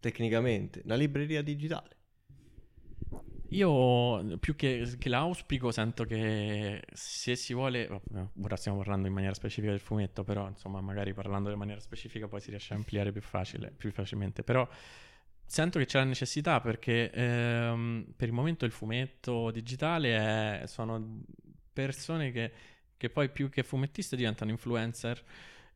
Tecnicamente, 0.00 0.82
una 0.84 0.96
libreria 0.96 1.42
digitale. 1.42 1.93
Io 3.54 4.38
più 4.38 4.56
che, 4.56 4.96
che 4.98 5.08
l'auspico 5.08 5.70
sento 5.70 6.04
che 6.04 6.82
se 6.92 7.36
si 7.36 7.54
vuole, 7.54 7.88
ora 8.42 8.56
stiamo 8.56 8.78
parlando 8.78 9.06
in 9.06 9.12
maniera 9.12 9.34
specifica 9.34 9.70
del 9.70 9.80
fumetto, 9.80 10.24
però 10.24 10.48
insomma 10.48 10.80
magari 10.80 11.12
parlando 11.14 11.50
in 11.50 11.58
maniera 11.58 11.80
specifica 11.80 12.26
poi 12.26 12.40
si 12.40 12.50
riesce 12.50 12.72
a 12.72 12.76
ampliare 12.76 13.12
più, 13.12 13.20
facile, 13.22 13.70
più 13.70 13.92
facilmente, 13.92 14.42
però 14.42 14.68
sento 15.46 15.78
che 15.78 15.86
c'è 15.86 15.98
la 15.98 16.04
necessità 16.04 16.60
perché 16.60 17.10
ehm, 17.12 18.14
per 18.16 18.28
il 18.28 18.34
momento 18.34 18.64
il 18.64 18.72
fumetto 18.72 19.50
digitale 19.52 20.62
è- 20.62 20.66
sono 20.66 21.22
persone 21.72 22.32
che, 22.32 22.52
che 22.96 23.08
poi 23.10 23.28
più 23.30 23.50
che 23.50 23.62
fumettiste 23.62 24.16
diventano 24.16 24.50
influencer. 24.50 25.22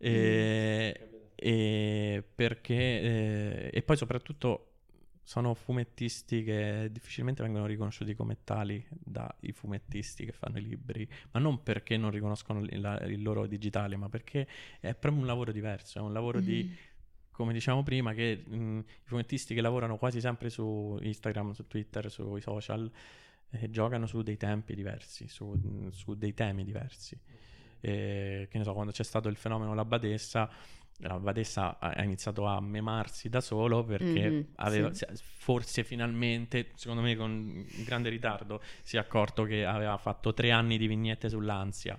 E, 0.00 1.10
e 1.34 2.24
perché 2.34 2.74
eh, 2.74 3.70
e 3.72 3.82
poi 3.82 3.96
soprattutto 3.96 4.67
sono 5.28 5.52
fumettisti 5.52 6.42
che 6.42 6.88
difficilmente 6.90 7.42
vengono 7.42 7.66
riconosciuti 7.66 8.14
come 8.14 8.38
tali 8.44 8.82
dai 8.88 9.52
fumettisti 9.52 10.24
che 10.24 10.32
fanno 10.32 10.56
i 10.56 10.62
libri, 10.62 11.06
ma 11.32 11.38
non 11.40 11.62
perché 11.62 11.98
non 11.98 12.10
riconoscono 12.10 12.60
il, 12.60 12.80
la- 12.80 12.98
il 13.00 13.20
loro 13.22 13.46
digitale, 13.46 13.96
ma 13.96 14.08
perché 14.08 14.46
è 14.80 14.94
proprio 14.94 15.20
un 15.20 15.26
lavoro 15.26 15.52
diverso, 15.52 15.98
è 15.98 16.00
un 16.00 16.14
lavoro 16.14 16.40
di, 16.40 16.62
Mhm. 16.64 16.76
come 17.30 17.52
dicevamo 17.52 17.82
prima, 17.82 18.14
che 18.14 18.42
mh, 18.42 18.78
i 18.78 18.84
fumettisti 19.06 19.52
che 19.54 19.60
lavorano 19.60 19.98
quasi 19.98 20.18
sempre 20.18 20.48
su 20.48 20.98
Instagram, 21.02 21.52
su 21.52 21.66
Twitter, 21.66 22.10
sui 22.10 22.40
social, 22.40 22.90
eh, 23.50 23.68
giocano 23.70 24.06
su 24.06 24.22
dei 24.22 24.38
tempi 24.38 24.74
diversi, 24.74 25.28
su, 25.28 25.88
su 25.90 26.14
dei 26.14 26.32
temi 26.32 26.64
diversi. 26.64 27.20
E, 27.80 28.48
che 28.50 28.58
ne 28.58 28.64
so, 28.64 28.72
quando 28.72 28.92
c'è 28.92 29.04
stato 29.04 29.28
il 29.28 29.36
fenomeno 29.36 29.74
La 29.74 29.84
Badessa, 29.84 30.50
la 30.98 31.18
Badessa 31.18 31.78
ha 31.78 32.02
iniziato 32.02 32.44
a 32.46 32.60
memarsi 32.60 33.28
da 33.28 33.40
solo 33.40 33.84
perché 33.84 34.30
Mhm, 34.30 34.46
aveva, 34.56 34.92
sì. 34.92 35.04
se- 35.06 35.08
forse 35.16 35.84
finalmente, 35.84 36.70
secondo 36.74 37.02
me 37.02 37.14
con 37.16 37.64
grande 37.84 38.08
ritardo, 38.08 38.60
si 38.82 38.96
è 38.96 38.98
accorto 38.98 39.44
che 39.44 39.64
aveva 39.64 39.96
fatto 39.98 40.34
tre 40.34 40.50
anni 40.50 40.76
di 40.78 40.86
vignette 40.86 41.28
sull'ansia. 41.28 41.98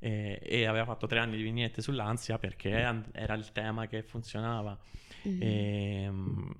E, 0.00 0.38
e 0.40 0.64
aveva 0.66 0.84
fatto 0.84 1.08
tre 1.08 1.18
anni 1.18 1.36
di 1.36 1.42
vignette 1.42 1.82
sull'ansia 1.82 2.38
perché 2.38 2.82
an- 2.84 3.08
era 3.12 3.34
il 3.34 3.50
tema 3.52 3.86
che 3.86 4.02
funzionava. 4.02 4.78
Mhm. 5.24 5.40
Ehm, 5.42 6.54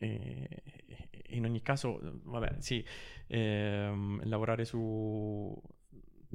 E, 0.00 0.62
e 1.10 1.36
in 1.36 1.44
ogni 1.44 1.60
caso, 1.62 1.98
vabbè, 2.24 2.56
sì, 2.60 2.84
ehm, 3.26 4.20
lavorare 4.28 4.64
su, 4.64 5.60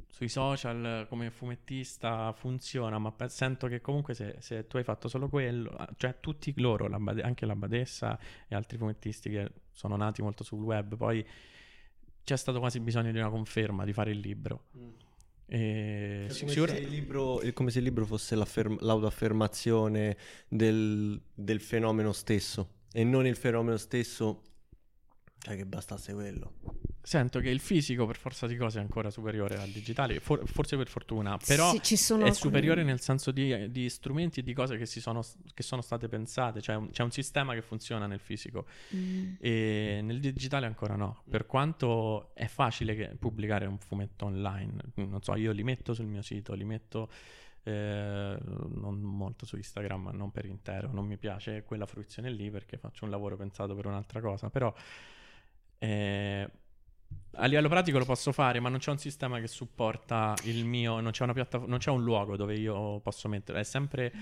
sui 0.08 0.28
social 0.28 1.06
come 1.08 1.30
fumettista 1.30 2.32
funziona, 2.32 2.98
ma 2.98 3.12
pe- 3.12 3.28
sento 3.28 3.66
che 3.66 3.80
comunque 3.80 4.14
se, 4.14 4.36
se 4.40 4.66
tu 4.66 4.76
hai 4.76 4.84
fatto 4.84 5.08
solo 5.08 5.28
quello, 5.28 5.70
ah, 5.70 5.88
cioè 5.96 6.16
tutti 6.20 6.52
loro, 6.56 6.86
la 6.88 6.98
Bade- 6.98 7.22
anche 7.22 7.46
la 7.46 7.56
Badessa 7.56 8.18
e 8.48 8.54
altri 8.54 8.78
fumettisti 8.78 9.30
che 9.30 9.50
sono 9.72 9.96
nati 9.96 10.22
molto 10.22 10.44
sul 10.44 10.60
web, 10.62 10.96
poi 10.96 11.24
c'è 12.22 12.36
stato 12.36 12.58
quasi 12.58 12.80
bisogno 12.80 13.12
di 13.12 13.18
una 13.18 13.28
conferma, 13.30 13.84
di 13.84 13.92
fare 13.92 14.10
il 14.12 14.18
libro. 14.20 14.66
E 15.46 16.26
È 16.26 16.30
sì- 16.30 16.40
come, 16.40 16.52
sicur- 16.52 16.70
se 16.70 16.78
il 16.78 16.88
libro, 16.88 17.40
come 17.52 17.70
se 17.70 17.78
il 17.78 17.84
libro 17.84 18.06
fosse 18.06 18.34
l'autoaffermazione 18.34 20.16
del, 20.48 21.20
del 21.34 21.60
fenomeno 21.60 22.12
stesso 22.12 22.82
e 22.92 23.04
non 23.04 23.26
il 23.26 23.36
fenomeno 23.36 23.76
stesso, 23.76 24.42
cioè 25.38 25.56
che 25.56 25.66
bastasse 25.66 26.14
quello. 26.14 26.54
Sento 27.06 27.38
che 27.40 27.50
il 27.50 27.60
fisico 27.60 28.06
per 28.06 28.16
forza 28.16 28.46
di 28.46 28.56
cose 28.56 28.78
è 28.78 28.80
ancora 28.80 29.10
superiore 29.10 29.58
al 29.58 29.68
digitale, 29.68 30.20
for- 30.20 30.42
forse 30.48 30.74
per 30.78 30.88
fortuna, 30.88 31.36
però 31.36 31.70
Sì, 31.70 31.82
ci 31.82 31.96
sono 31.98 32.20
è 32.24 32.28
alcuni- 32.28 32.40
superiore 32.40 32.82
nel 32.82 32.98
senso 32.98 33.30
di, 33.30 33.70
di 33.70 33.90
strumenti 33.90 34.40
e 34.40 34.42
di 34.42 34.54
cose 34.54 34.78
che, 34.78 34.86
si 34.86 35.02
sono, 35.02 35.22
che 35.52 35.62
sono 35.62 35.82
state 35.82 36.08
pensate, 36.08 36.62
cioè 36.62 36.76
un- 36.76 36.88
c'è 36.90 37.02
un 37.02 37.10
sistema 37.10 37.52
che 37.52 37.60
funziona 37.60 38.06
nel 38.06 38.20
fisico. 38.20 38.64
Mm. 38.94 39.34
e 39.38 40.00
nel 40.02 40.18
digitale 40.18 40.64
ancora 40.64 40.96
no, 40.96 41.22
per 41.28 41.44
quanto 41.44 42.30
è 42.34 42.46
facile 42.46 42.94
che- 42.94 43.14
pubblicare 43.18 43.66
un 43.66 43.76
fumetto 43.78 44.24
online, 44.24 44.76
non 44.94 45.20
so, 45.22 45.34
io 45.36 45.52
li 45.52 45.62
metto 45.62 45.92
sul 45.92 46.06
mio 46.06 46.22
sito, 46.22 46.54
li 46.54 46.64
metto 46.64 47.10
eh, 47.64 48.38
non 48.76 48.98
molto 49.00 49.44
su 49.44 49.56
Instagram, 49.56 50.02
ma 50.04 50.10
non 50.10 50.30
per 50.30 50.46
intero, 50.46 50.90
non 50.90 51.04
mi 51.06 51.18
piace 51.18 51.64
quella 51.64 51.84
fruizione 51.86 52.30
lì 52.30 52.50
perché 52.50 52.78
faccio 52.78 53.04
un 53.04 53.10
lavoro 53.10 53.36
pensato 53.36 53.74
per 53.74 53.84
un'altra 53.86 54.20
cosa, 54.22 54.48
però 54.48 54.72
eh, 55.78 56.50
a 57.36 57.46
livello 57.46 57.68
pratico 57.68 57.98
lo 57.98 58.04
posso 58.04 58.32
fare, 58.32 58.60
ma 58.60 58.68
non 58.68 58.78
c'è 58.78 58.90
un 58.90 58.98
sistema 58.98 59.40
che 59.40 59.48
supporta 59.48 60.34
il 60.44 60.64
mio, 60.64 61.00
non 61.00 61.12
c'è 61.12 61.24
una 61.24 61.32
piattaforma, 61.32 61.70
non 61.70 61.78
c'è 61.78 61.90
un 61.90 62.02
luogo 62.02 62.36
dove 62.36 62.54
io 62.56 63.00
posso 63.00 63.28
mettere, 63.28 63.60
è 63.60 63.64
sempre 63.64 64.12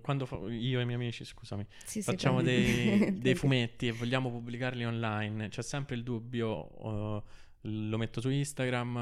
quando 0.00 0.26
fa- 0.26 0.36
io 0.48 0.78
e 0.78 0.82
i 0.82 0.84
miei 0.84 0.94
amici, 0.94 1.24
scusami, 1.24 1.64
Sì, 1.84 2.02
facciamo 2.02 2.42
dei, 2.42 3.16
dei 3.20 3.34
fumetti 3.34 3.88
e 3.88 3.92
vogliamo 3.92 4.30
pubblicarli 4.30 4.84
online, 4.84 5.48
c'è 5.48 5.62
sempre 5.62 5.94
il 5.94 6.02
dubbio, 6.02 6.86
uh, 6.86 7.22
lo 7.66 7.98
metto 7.98 8.20
su 8.20 8.28
Instagram, 8.30 8.96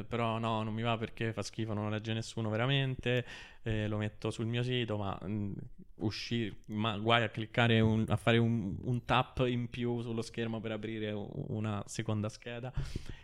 uh, 0.00 0.06
però 0.06 0.38
no, 0.38 0.62
non 0.62 0.72
mi 0.74 0.82
va 0.82 0.96
perché 0.96 1.32
fa 1.32 1.42
schifo, 1.42 1.72
non 1.74 1.84
lo 1.84 1.90
legge 1.90 2.12
nessuno 2.12 2.48
veramente, 2.50 3.24
eh, 3.62 3.88
lo 3.88 3.96
metto 3.98 4.30
sul 4.30 4.46
mio 4.46 4.62
sito, 4.62 4.96
ma 4.96 5.18
mh, 5.20 5.52
uscire, 5.96 6.56
ma 6.66 6.96
guai 6.98 7.22
a 7.24 7.28
cliccare, 7.28 7.80
un- 7.80 8.04
a 8.08 8.16
fare 8.16 8.38
un, 8.38 8.76
un 8.82 9.04
tap 9.04 9.44
in 9.46 9.68
più 9.68 10.00
sullo 10.02 10.22
schermo 10.22 10.60
per 10.60 10.72
aprire 10.72 11.12
una 11.12 11.82
seconda 11.86 12.28
scheda. 12.28 12.72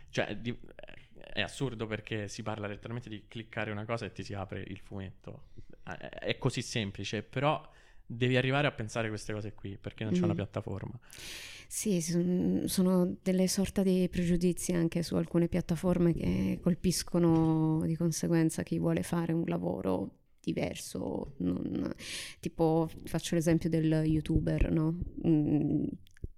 Cioè, 0.09 0.35
di- 0.37 0.57
è 1.33 1.41
assurdo 1.41 1.87
perché 1.87 2.27
si 2.27 2.43
parla 2.43 2.67
letteralmente 2.67 3.09
di 3.09 3.25
cliccare 3.27 3.71
una 3.71 3.85
cosa 3.85 4.05
e 4.05 4.11
ti 4.11 4.23
si 4.23 4.33
apre 4.33 4.61
il 4.61 4.77
fumetto. 4.79 5.45
Eh, 5.87 6.09
È 6.09 6.37
così 6.37 6.61
semplice, 6.61 7.23
però 7.23 7.61
devi 8.05 8.37
arrivare 8.37 8.67
a 8.67 8.71
pensare 8.71 9.09
queste 9.09 9.33
cose 9.33 9.53
qui 9.53 9.77
perché 9.79 10.03
non 10.03 10.13
c'è 10.13 10.23
una 10.23 10.33
Mm. 10.33 10.35
piattaforma. 10.35 10.99
Sì, 11.67 12.01
son- 12.01 12.63
sono 12.67 13.15
delle 13.23 13.47
sorta 13.47 13.81
di 13.81 14.07
pregiudizi 14.09 14.73
anche 14.73 15.01
su 15.01 15.15
alcune 15.15 15.47
piattaforme 15.47 16.13
che 16.13 16.59
colpiscono 16.61 17.81
di 17.85 17.95
conseguenza 17.95 18.61
chi 18.63 18.77
vuole 18.77 19.01
fare 19.03 19.33
un 19.33 19.43
lavoro 19.47 20.17
diverso. 20.39 21.33
non- 21.37 21.91
Tipo, 22.41 22.89
faccio 23.05 23.33
l'esempio 23.35 23.69
del 23.69 24.03
youtuber, 24.05 24.69
no? 24.71 24.99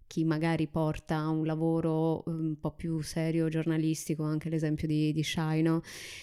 Chi 0.08 0.24
magari 0.24 0.68
porta 0.68 1.28
un 1.28 1.46
lavoro 1.46 2.24
un 2.28 2.60
po' 2.60 2.72
più 2.72 3.02
serio, 3.02 3.50
giornalistico, 3.50 4.24
anche 4.24 4.50
l'esempio 4.50 4.88
di, 4.88 5.12
di 5.12 5.24
Shai, 5.24 5.62
no? 5.62 5.82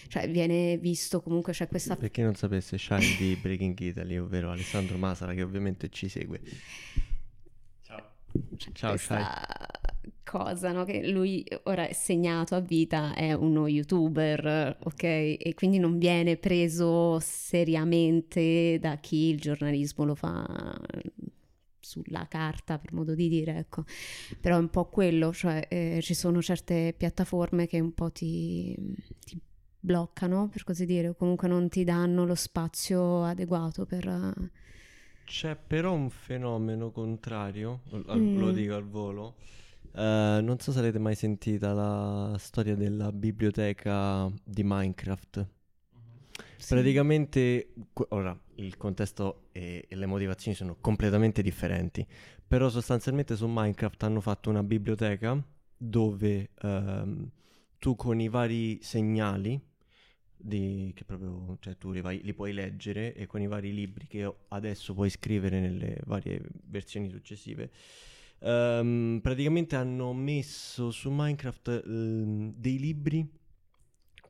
Cioè 0.08 0.30
viene 0.30 0.78
visto 0.78 1.20
comunque, 1.20 1.52
c'è 1.52 1.68
questa 1.68 1.96
Per 1.96 2.10
chi 2.10 2.22
non 2.22 2.34
sapesse, 2.34 2.78
Shine 2.78 3.16
di 3.18 3.36
Breaking 3.40 3.78
Italy, 3.78 4.16
ovvero 4.16 4.50
Alessandro 4.50 4.96
Masala, 4.98 5.34
che 5.34 5.42
ovviamente 5.42 5.88
ci 5.90 6.08
segue. 6.08 6.40
Ciao. 7.82 8.02
Ciao, 8.72 8.90
questa 8.90 9.46
cosa, 10.24 10.72
no? 10.72 10.84
Che 10.84 11.10
lui 11.10 11.44
ora 11.64 11.86
è 11.86 11.92
segnato 11.92 12.54
a 12.54 12.60
vita, 12.60 13.14
è 13.14 13.34
uno 13.34 13.66
youtuber, 13.68 14.78
ok? 14.82 15.02
E 15.02 15.52
quindi 15.54 15.78
non 15.78 15.98
viene 15.98 16.36
preso 16.38 17.18
seriamente 17.20 18.78
da 18.80 18.96
chi 18.96 19.28
il 19.28 19.38
giornalismo 19.38 20.04
lo 20.04 20.14
fa 20.14 20.80
sulla 22.00 22.26
carta, 22.28 22.78
per 22.78 22.92
modo 22.92 23.14
di 23.14 23.28
dire, 23.28 23.56
ecco. 23.58 23.84
Però 24.40 24.56
è 24.56 24.58
un 24.58 24.70
po' 24.70 24.86
quello, 24.88 25.32
cioè 25.32 25.66
eh, 25.68 25.98
ci 26.02 26.14
sono 26.14 26.40
certe 26.42 26.94
piattaforme 26.96 27.66
che 27.66 27.80
un 27.80 27.92
po' 27.94 28.10
ti, 28.10 28.76
ti 29.24 29.38
bloccano, 29.80 30.48
per 30.48 30.64
così 30.64 30.86
dire, 30.86 31.08
o 31.08 31.14
comunque 31.14 31.48
non 31.48 31.68
ti 31.68 31.84
danno 31.84 32.24
lo 32.24 32.34
spazio 32.34 33.24
adeguato 33.24 33.84
per... 33.86 34.50
C'è 35.24 35.56
però 35.56 35.92
un 35.94 36.10
fenomeno 36.10 36.90
contrario, 36.90 37.82
al- 38.06 38.28
Mm. 38.28 38.36
lo 38.38 38.52
dico 38.52 38.74
al 38.74 38.86
volo. 38.88 39.36
Eh, 39.92 40.40
non 40.42 40.58
so 40.60 40.72
se 40.72 40.78
avete 40.80 40.98
mai 40.98 41.14
sentita 41.14 41.72
la 41.72 42.36
storia 42.38 42.74
della 42.76 43.12
biblioteca 43.12 44.30
di 44.44 44.62
Minecraft. 44.64 45.46
Praticamente, 46.68 47.72
ora 48.10 48.38
il 48.56 48.76
contesto 48.76 49.48
e, 49.52 49.86
e 49.88 49.96
le 49.96 50.06
motivazioni 50.06 50.56
sono 50.56 50.76
completamente 50.80 51.42
differenti, 51.42 52.06
però 52.46 52.68
sostanzialmente 52.68 53.36
su 53.36 53.46
Minecraft 53.48 54.02
hanno 54.04 54.20
fatto 54.20 54.50
una 54.50 54.62
biblioteca 54.62 55.42
dove 55.76 56.50
ehm, 56.60 57.30
tu 57.78 57.96
con 57.96 58.20
i 58.20 58.28
vari 58.28 58.78
segnali, 58.82 59.60
di, 60.36 60.92
che 60.94 61.04
proprio, 61.04 61.56
cioè 61.60 61.76
tu 61.76 61.90
li, 61.90 62.00
vai- 62.00 62.20
li 62.22 62.34
puoi 62.34 62.52
leggere 62.52 63.14
e 63.14 63.26
con 63.26 63.40
i 63.40 63.46
vari 63.46 63.72
libri 63.72 64.06
che 64.06 64.32
adesso 64.48 64.94
puoi 64.94 65.10
scrivere 65.10 65.60
nelle 65.60 65.98
varie 66.04 66.40
versioni 66.64 67.08
successive, 67.08 67.70
ehm, 68.40 69.20
praticamente 69.22 69.76
hanno 69.76 70.12
messo 70.12 70.90
su 70.90 71.10
Minecraft 71.10 71.82
ehm, 71.86 72.54
dei 72.56 72.78
libri 72.78 73.40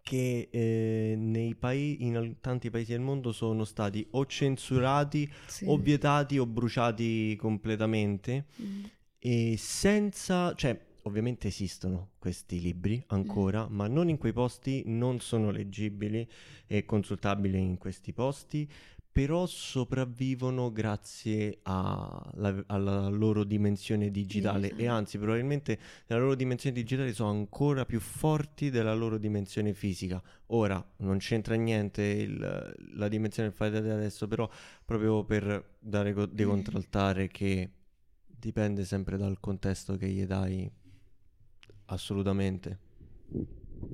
che 0.02 0.48
eh, 0.50 1.14
nei 1.16 1.54
pai- 1.54 2.02
in 2.02 2.34
tanti 2.40 2.70
paesi 2.70 2.90
del 2.92 3.00
mondo 3.00 3.30
sono 3.32 3.64
stati 3.64 4.06
o 4.10 4.26
censurati 4.26 5.30
Sì. 5.46 5.64
o 5.66 5.76
vietati 5.78 6.38
o 6.38 6.46
bruciati 6.46 7.36
completamente 7.36 8.46
Mm. 8.60 8.84
e 9.18 9.54
senza, 9.56 10.54
cioè 10.54 10.78
ovviamente 11.04 11.48
esistono 11.48 12.10
questi 12.18 12.60
libri 12.60 13.02
ancora, 13.08 13.66
ma 13.68 13.86
non 13.88 14.08
in 14.08 14.18
quei 14.18 14.32
posti, 14.32 14.82
non 14.86 15.20
sono 15.20 15.50
leggibili 15.50 16.28
e 16.66 16.84
consultabili 16.84 17.58
in 17.58 17.78
questi 17.78 18.12
posti, 18.12 18.68
però 19.12 19.44
sopravvivono 19.44 20.72
grazie 20.72 21.58
alla, 21.64 22.64
alla 22.66 23.08
loro 23.08 23.44
dimensione 23.44 24.10
digitale 24.10 24.68
e 24.68 24.70
Digitale. 24.70 24.88
anzi 24.88 25.18
probabilmente 25.18 25.78
nella 26.06 26.22
loro 26.22 26.34
dimensione 26.34 26.74
digitale 26.74 27.12
sono 27.12 27.28
ancora 27.28 27.84
più 27.84 28.00
forti 28.00 28.70
della 28.70 28.94
loro 28.94 29.18
dimensione 29.18 29.74
fisica. 29.74 30.20
Ora 30.46 30.82
non 30.98 31.18
c'entra 31.18 31.54
niente 31.56 32.02
il- 32.02 32.74
la 32.94 33.08
dimensione 33.08 33.48
del 33.50 33.56
fare 33.56 33.76
adesso, 33.76 34.26
però 34.26 34.48
proprio 34.84 35.22
per 35.24 35.76
dare 35.78 36.14
co- 36.14 36.24
di 36.26 36.44
contraltare 36.44 37.28
che 37.28 37.70
dipende 38.24 38.84
sempre 38.86 39.18
dal 39.18 39.38
contesto 39.40 39.96
che 39.96 40.08
gli 40.08 40.24
dai 40.24 40.70
assolutamente. 41.86 42.78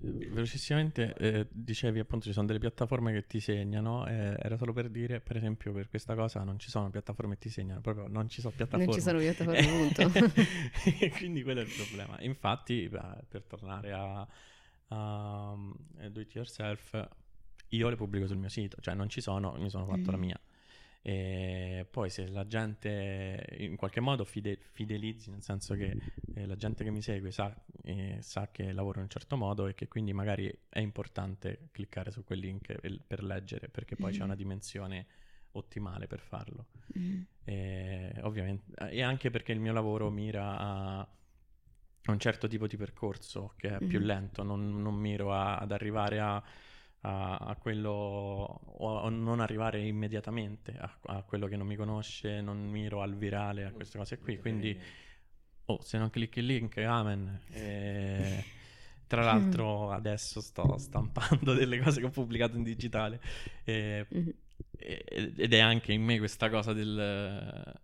Velocissimamente 0.01 1.15
eh, 1.15 1.47
dicevi 1.51 1.99
appunto 1.99 2.27
ci 2.27 2.33
sono 2.33 2.47
delle 2.47 2.59
piattaforme 2.59 3.13
che 3.13 3.27
ti 3.27 3.41
segnano, 3.41 4.07
eh, 4.07 4.37
era 4.39 4.57
solo 4.57 4.73
per 4.73 4.89
dire 4.91 5.21
per 5.21 5.37
esempio 5.37 5.73
per 5.73 5.89
questa 5.89 6.15
cosa 6.15 6.43
non 6.45 6.59
ci 6.59 6.71
sono 6.71 6.89
piattaforme 6.91 7.35
che 7.35 7.41
ti 7.41 7.51
segnano, 7.51 7.81
proprio 7.81 8.07
non 8.07 8.29
ci 8.29 8.41
sono 8.41 8.53
piattaforme. 8.55 8.85
Non 8.87 8.95
ci 8.95 9.01
sono 9.01 9.19
piattaforme, 9.19 9.63
punto. 9.67 10.43
E 11.01 11.11
quindi 11.11 11.43
quello 11.43 11.61
è 11.61 11.65
il 11.65 11.73
problema. 11.75 12.21
Infatti 12.21 12.89
beh, 12.89 13.25
per 13.29 13.43
tornare 13.45 13.93
a, 13.93 14.27
a 14.89 15.53
um, 15.53 15.75
Do 16.11 16.21
It 16.21 16.35
Yourself 16.35 17.09
io 17.69 17.89
le 17.89 17.97
pubblico 17.97 18.27
sul 18.27 18.39
mio 18.39 18.49
sito, 18.49 18.77
cioè 18.81 18.95
non 18.95 19.09
ci 19.09 19.21
sono, 19.21 19.55
mi 19.59 19.69
sono 19.69 19.85
fatto 19.87 20.11
la 20.11 20.17
Mm. 20.17 20.21
mia. 20.21 20.41
E 21.01 21.87
poi 21.91 22.11
se 22.11 22.27
la 22.29 22.47
gente 22.47 23.47
in 23.59 23.77
qualche 23.77 24.01
modo 24.01 24.25
fide- 24.25 24.59
fidelizzi, 24.73 25.31
nel 25.31 25.43
senso 25.43 25.75
che 25.75 25.97
eh, 26.35 26.47
la 26.47 26.57
gente 26.57 26.85
che 26.85 26.91
mi 26.91 27.01
segue 27.01 27.31
sa, 27.31 27.55
eh, 27.85 28.19
sa 28.21 28.51
che 28.51 28.73
lavoro 28.73 28.99
in 28.99 29.05
un 29.05 29.11
certo 29.11 29.37
modo 29.37 29.67
e 29.69 29.75
che 29.75 29.89
quindi 29.89 30.13
magari 30.13 30.53
è 30.69 30.81
importante 30.81 31.69
cliccare 31.73 32.11
su 32.11 32.25
quel 32.25 32.41
link 32.41 32.75
per, 33.07 33.23
leggere, 33.23 33.69
perché 33.69 33.97
poi 33.97 34.13
c'è 34.13 34.19
Mhm. 34.19 34.25
una 34.25 34.35
dimensione 34.35 35.07
ottimale 35.53 36.07
per 36.07 36.21
farlo. 36.21 36.67
Mm. 36.99 37.21
E, 37.45 38.13
ovviamente, 38.23 38.91
e 38.91 39.03
anche 39.03 39.31
perché 39.31 39.53
il 39.53 39.61
mio 39.61 39.73
lavoro 39.73 40.11
mira 40.11 40.59
a, 40.59 41.09
un 42.09 42.19
certo 42.19 42.49
tipo 42.49 42.67
di 42.67 42.77
percorso 42.77 43.55
che 43.57 43.77
è 43.77 43.81
più 43.87 43.99
Mhm. 44.01 44.05
lento, 44.07 44.43
non, 44.43 44.81
non 44.83 44.95
miro 44.95 45.33
a- 45.33 45.57
ad 45.59 45.73
arrivare 45.73 46.21
a, 46.21 46.43
a- 47.01 47.37
a 47.37 47.57
quello 47.57 47.91
o 47.91 49.03
a 49.03 49.09
non 49.11 49.41
arrivare 49.41 49.81
immediatamente 49.87 50.73
a, 50.77 50.99
a 51.07 51.23
quello 51.23 51.47
che 51.47 51.57
non 51.57 51.67
mi 51.67 51.77
conosce, 51.77 52.41
non 52.41 52.59
miro 52.69 53.03
al 53.03 53.17
virale, 53.17 53.65
a 53.65 53.71
queste 53.73 53.99
cose 53.99 54.19
qui. 54.19 54.39
Quindi, 54.39 54.79
oh, 55.67 55.81
se 55.83 55.99
non 55.99 56.11
clicchi 56.11 56.41
il 56.41 56.47
link, 56.47 56.77
amen. 56.79 57.41
E, 57.53 58.45
tra 59.07 59.23
l'altro, 59.23 59.91
adesso 59.91 60.41
sto 60.41 60.77
stampando 60.79 61.55
delle 61.55 61.81
cose 61.81 62.01
che 62.01 62.07
ho 62.07 62.11
pubblicato 62.11 62.57
in 62.57 62.63
digitale. 62.63 63.21
E, 63.65 64.07
Mhm. 64.11 64.33
e- 64.77 65.33
ed 65.37 65.53
è 65.53 65.59
anche 65.61 65.93
in 65.93 66.03
me 66.03 66.19
questa 66.19 66.51
cosa 66.51 66.73
del, 66.73 67.75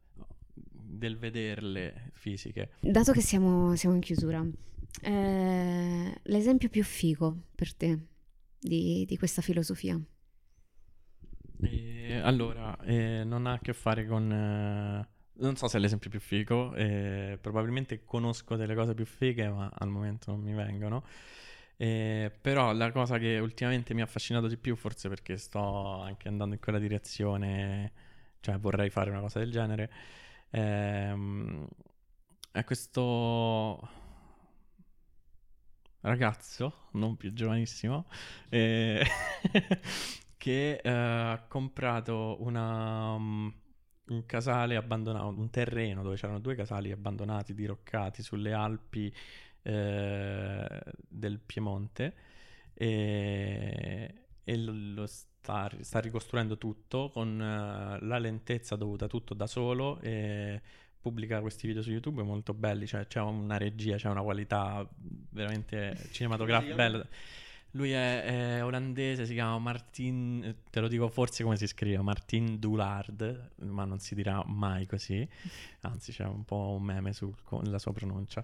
del 0.71 1.17
vederle 1.19 2.11
fisiche. 2.15 2.71
Dato 2.81 3.13
che 3.13 3.21
siamo, 3.21 3.75
siamo 3.77 3.95
in 3.95 4.01
chiusura, 4.01 4.45
eh, 5.03 6.21
l'esempio 6.25 6.69
più 6.69 6.83
figo 6.85 7.37
per 7.55 7.75
te 7.75 7.99
di, 8.65 9.05
di 9.07 9.17
questa 9.19 9.43
filosofia? 9.43 10.01
E 11.61 12.19
allora, 12.23 12.77
eh, 12.85 13.23
non 13.25 13.47
ha 13.47 13.53
a 13.55 13.59
che 13.61 13.73
fare 13.73 14.07
con... 14.07 14.31
eh, 14.31 15.09
non 15.43 15.57
so 15.57 15.69
se 15.69 15.79
è 15.79 15.81
l'esempio 15.81 16.11
più 16.11 16.21
figo, 16.21 16.75
eh, 16.75 17.39
probabilmente 17.41 18.05
conosco 18.05 18.57
delle 18.57 18.75
cose 18.75 18.95
più 18.95 19.05
fighe, 19.07 19.49
ma 19.49 19.71
al 19.73 19.89
momento 19.89 20.31
non 20.31 20.41
mi 20.41 20.53
vengono. 20.53 21.05
Eh, 21.77 22.31
però 22.41 22.73
la 22.73 22.93
cosa 22.93 23.19
che 23.19 23.39
ultimamente 23.39 23.95
mi 23.95 24.01
ha 24.01 24.05
affascinato 24.05 24.47
di 24.47 24.57
più, 24.57 24.77
forse 24.77 25.09
perché 25.09 25.37
sto 25.39 26.01
anche 26.03 26.29
andando 26.29 26.55
in 26.55 26.61
quella 26.61 26.79
direzione, 26.79 27.93
cioè 28.41 28.59
vorrei 28.59 28.91
fare 28.91 29.11
una 29.11 29.21
cosa 29.21 29.39
del 29.41 29.51
genere, 29.51 29.91
ehm, 30.51 31.67
è 32.53 32.65
questo 32.65 33.81
ragazzo, 36.05 36.89
non 36.93 37.17
più 37.17 37.33
giovanissimo, 37.33 38.07
eh, 38.51 39.05
che 40.37 40.77
eh, 40.77 40.91
ha 40.91 41.45
comprato 41.49 42.37
una, 42.41 43.13
um, 43.15 43.53
un 44.09 44.27
casale 44.27 44.77
abbandonato, 44.77 45.29
un 45.29 45.51
terreno 45.51 46.03
dove 46.03 46.17
c'erano 46.17 46.41
due 46.41 46.55
casali 46.55 46.93
abbandonati, 46.93 47.55
diroccati 47.55 48.23
sulle 48.23 48.53
Alpi 48.53 49.13
eh, 49.63 50.83
del 51.09 51.41
Piemonte 51.41 52.15
e, 52.75 54.15
e 54.45 54.57
lo, 54.59 55.07
sta, 55.07 55.71
sta 55.81 56.01
ricostruendo 56.01 56.59
tutto 56.59 57.09
con 57.11 57.41
eh, 57.41 58.05
la 58.05 58.19
lentezza 58.19 58.77
dovuta 58.77 59.07
tutto 59.07 59.33
da 59.33 59.47
solo 59.47 60.01
e 60.01 60.61
pubblica 61.05 61.43
questi 61.43 61.67
video 61.67 61.83
su 61.83 61.91
YouTube 61.91 62.23
molto 62.23 62.55
belli, 62.55 62.87
cioè 62.87 63.07
c'è 63.07 63.21
una 63.21 63.59
regia, 63.59 63.97
c'è 63.97 64.09
una 64.09 64.23
qualità 64.23 64.89
veramente 65.29 66.09
cinematografica 66.13 66.75
bella. 66.75 67.07
Lui 67.73 67.91
è, 67.91 68.23
è, 68.57 68.65
olandese, 68.65 69.27
si 69.27 69.35
chiama 69.35 69.59
Martin, 69.59 70.55
te 70.71 70.81
lo 70.81 70.89
dico 70.89 71.09
forse 71.09 71.43
come 71.43 71.59
si 71.59 71.67
scrive, 71.67 72.01
Martin 72.01 72.59
Dulard, 72.59 73.51
ma 73.65 73.85
non 73.85 73.99
si 73.99 74.15
dirà 74.15 74.43
mai 74.47 74.87
così, 74.87 75.29
anzi 75.83 76.11
c'è 76.11 76.25
un 76.25 76.45
po' 76.45 76.77
un 76.79 76.83
meme 76.83 77.13
sulla 77.13 77.79
sua 77.79 77.93
pronuncia. 77.93 78.43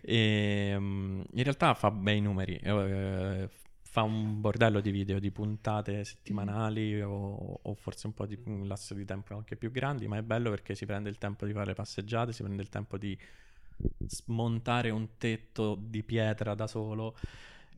E, 0.00 0.72
um, 0.74 1.22
in 1.34 1.42
realtà 1.42 1.74
fa 1.74 1.90
bei 1.90 2.22
numeri, 2.22 2.56
eh, 2.56 3.50
fa 3.90 4.02
un 4.02 4.40
bordello 4.40 4.80
di 4.80 4.92
video, 4.92 5.18
di 5.18 5.32
puntate 5.32 6.04
settimanali 6.04 7.02
o, 7.02 7.58
o, 7.60 7.74
forse 7.74 8.06
un 8.06 8.14
po' 8.14 8.24
di 8.24 8.38
un 8.44 8.68
lasso 8.68 8.94
di 8.94 9.04
tempo 9.04 9.34
anche 9.34 9.56
più 9.56 9.72
grandi, 9.72 10.06
ma 10.06 10.16
è 10.16 10.22
bello 10.22 10.48
perché 10.48 10.76
si 10.76 10.86
prende 10.86 11.08
il 11.08 11.18
tempo 11.18 11.44
di 11.44 11.52
fare 11.52 11.74
passeggiate, 11.74 12.32
si 12.32 12.44
prende 12.44 12.62
il 12.62 12.68
tempo 12.68 12.96
di 12.96 13.18
smontare 14.06 14.90
un 14.90 15.16
tetto 15.18 15.76
di 15.76 16.04
pietra 16.04 16.54
da 16.54 16.68
solo. 16.68 17.16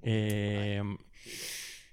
E, 0.01 0.99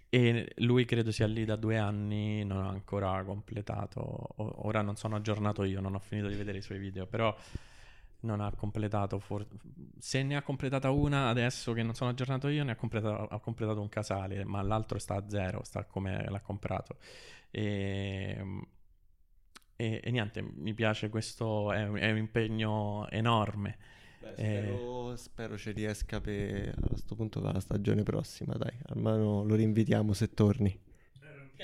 e 0.10 0.52
lui 0.58 0.84
credo 0.84 1.14
sia 1.14 1.26
lì 1.26 1.46
da 1.46 1.56
due 1.56 1.78
anni, 1.78 2.44
non 2.44 2.66
ha 2.66 2.68
ancora 2.68 3.24
completato, 3.24 4.34
ora 4.36 4.82
non 4.82 4.98
sono 4.98 5.16
aggiornato 5.16 5.64
io, 5.64 5.80
non 5.80 5.96
ho 5.96 6.00
finito 6.00 6.28
di 6.28 6.36
vedere 6.36 6.58
i 6.58 6.62
suoi 6.62 6.80
video, 6.80 7.06
però 7.06 7.34
non 8.22 8.42
ha 8.42 8.52
completato. 8.56 9.20
For- 9.20 9.48
se 9.98 10.24
ne 10.24 10.36
ha 10.36 10.42
completata 10.42 10.90
una 10.92 11.30
adesso 11.30 11.74
che 11.74 11.84
non 11.84 11.94
sono 11.96 12.10
aggiornato 12.10 12.48
io, 12.48 12.64
ne 12.64 12.72
ha 12.72 12.76
completato, 12.76 13.28
ha 13.28 13.40
completato 13.40 13.82
un 13.82 13.90
casale, 13.90 14.44
ma 14.44 14.62
l'altro 14.62 15.00
sta 15.00 15.16
a 15.16 15.24
zero, 15.28 15.64
sta 15.64 15.86
come 15.86 16.26
l'ha 16.30 16.42
comprato. 16.42 16.98
E, 17.52 18.44
e, 19.76 20.02
e 20.04 20.12
niente, 20.12 20.42
mi 20.42 20.74
piace 20.74 21.10
questo, 21.10 21.72
è, 21.72 21.90
è 21.90 22.12
un 22.12 22.18
impegno 22.18 23.08
enorme. 23.10 23.78
Beh, 24.20 24.34
spero, 24.34 25.14
eh, 25.14 25.18
spero, 25.18 25.58
ci 25.58 25.72
riesca 25.72 26.20
per, 26.20 26.76
a 26.78 26.88
questo 26.88 27.16
punto 27.16 27.40
per 27.42 27.54
la 27.54 27.60
stagione 27.62 28.04
prossima, 28.04 28.54
dai, 28.56 28.78
almeno 28.88 29.44
lo 29.44 29.56
rinvitiamo 29.56 30.14
se 30.14 30.34
torni. 30.34 30.78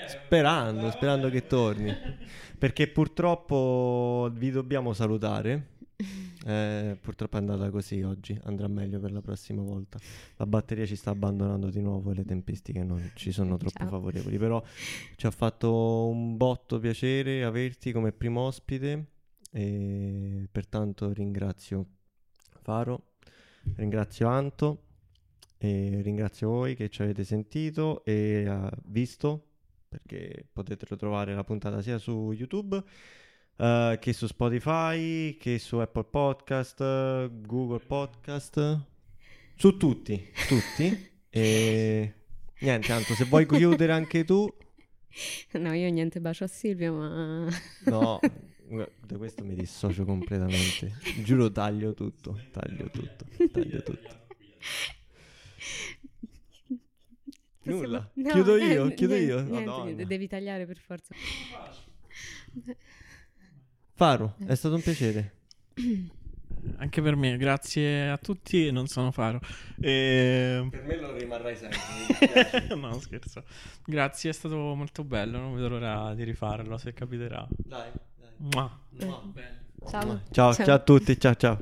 Sperando, 0.06 0.90
sperando 0.90 1.28
che 1.30 1.46
torni. 1.46 1.92
Perché 2.58 2.88
purtroppo 2.88 4.30
vi 4.32 4.50
dobbiamo 4.50 4.92
salutare 4.92 5.74
eh, 6.46 6.98
purtroppo 7.00 7.36
è 7.36 7.40
andata 7.40 7.70
così 7.70 8.02
oggi, 8.02 8.38
andrà 8.44 8.68
meglio 8.68 9.00
per 9.00 9.12
la 9.12 9.20
prossima 9.20 9.62
volta. 9.62 9.98
La 10.36 10.46
batteria 10.46 10.84
ci 10.86 10.96
sta 10.96 11.10
abbandonando 11.10 11.70
di 11.70 11.80
nuovo 11.80 12.10
e 12.10 12.14
le 12.14 12.24
tempistiche 12.24 12.82
non 12.82 13.12
ci 13.14 13.32
sono 13.32 13.56
troppo 13.56 13.78
Ciao. 13.78 13.88
favorevoli, 13.88 14.36
però 14.38 14.62
ci 15.16 15.26
ha 15.26 15.30
fatto 15.30 16.06
un 16.06 16.36
botto 16.36 16.78
piacere 16.78 17.44
averti 17.44 17.92
come 17.92 18.12
primo 18.12 18.42
ospite 18.42 19.06
e 19.52 20.48
pertanto 20.50 21.12
ringrazio 21.12 21.86
Faro, 22.60 23.12
ringrazio 23.76 24.28
Anto 24.28 24.82
e 25.56 26.00
ringrazio 26.02 26.50
voi 26.50 26.74
che 26.74 26.90
ci 26.90 27.00
avete 27.00 27.24
sentito 27.24 28.04
e 28.04 28.46
uh, 28.46 28.68
visto 28.86 29.44
perché 29.88 30.46
potete 30.52 30.84
trovare 30.96 31.34
la 31.34 31.44
puntata 31.44 31.80
sia 31.80 31.96
su 31.96 32.32
YouTube 32.32 32.82
uh, 33.56 33.98
che 33.98 34.12
su 34.12 34.26
Spotify, 34.26 35.36
che 35.36 35.58
su 35.58 35.76
Apple 35.76 36.04
Podcast, 36.04 36.78
Google 37.42 37.80
Podcast, 37.80 38.80
su 39.56 39.76
tutti, 39.76 40.30
tutti. 40.48 41.10
e 41.30 42.14
niente, 42.60 42.86
tanto 42.86 43.14
se 43.14 43.24
vuoi 43.24 43.46
chiudere 43.46 43.92
anche 43.92 44.24
tu. 44.24 44.48
No, 45.52 45.72
io 45.72 45.90
niente 45.90 46.20
bacio 46.20 46.44
a 46.44 46.46
Silvia, 46.46 46.92
ma... 46.92 47.48
No, 47.86 48.20
da 49.00 49.16
questo 49.16 49.44
mi 49.44 49.54
dissocio 49.54 50.04
completamente. 50.04 50.98
Giuro 51.22 51.50
taglio 51.50 51.94
tutto, 51.94 52.38
taglio 52.50 52.90
tutto, 52.90 53.24
taglio 53.50 53.82
tutto. 53.82 54.24
Nulla, 57.62 58.10
no, 58.14 58.30
chiudo 58.30 58.56
io, 58.58 58.88
chiudo 58.94 59.14
niente, 59.14 59.32
io. 59.32 59.40
Niente, 59.42 60.06
devi 60.06 60.28
tagliare 60.28 60.66
per 60.66 60.78
forza. 60.78 61.14
Faro, 63.96 64.34
è 64.44 64.54
stato 64.54 64.74
un 64.74 64.82
piacere. 64.82 65.32
Anche 66.76 67.00
per 67.00 67.16
me, 67.16 67.38
grazie 67.38 68.10
a 68.10 68.18
tutti. 68.18 68.70
Non 68.70 68.88
sono 68.88 69.10
Faro. 69.10 69.40
E... 69.80 70.66
Per 70.68 70.82
me 70.84 71.00
lo 71.00 71.16
rimarrai 71.16 71.56
sempre. 71.56 72.76
no, 72.76 73.00
scherzo. 73.00 73.42
Grazie, 73.86 74.28
è 74.28 74.32
stato 74.34 74.74
molto 74.74 75.02
bello. 75.02 75.38
Non 75.38 75.54
vedo 75.54 75.70
l'ora 75.70 76.12
di 76.12 76.24
rifarlo 76.24 76.76
se 76.76 76.92
capiterà. 76.92 77.46
Dai, 77.48 77.90
dai. 78.20 78.28
Mua. 78.36 78.78
Mua. 79.00 79.32
Ciao. 79.88 80.20
Ciao, 80.30 80.52
ciao. 80.52 80.64
ciao 80.66 80.74
a 80.74 80.78
tutti. 80.80 81.18
Ciao, 81.18 81.34
ciao. 81.34 81.58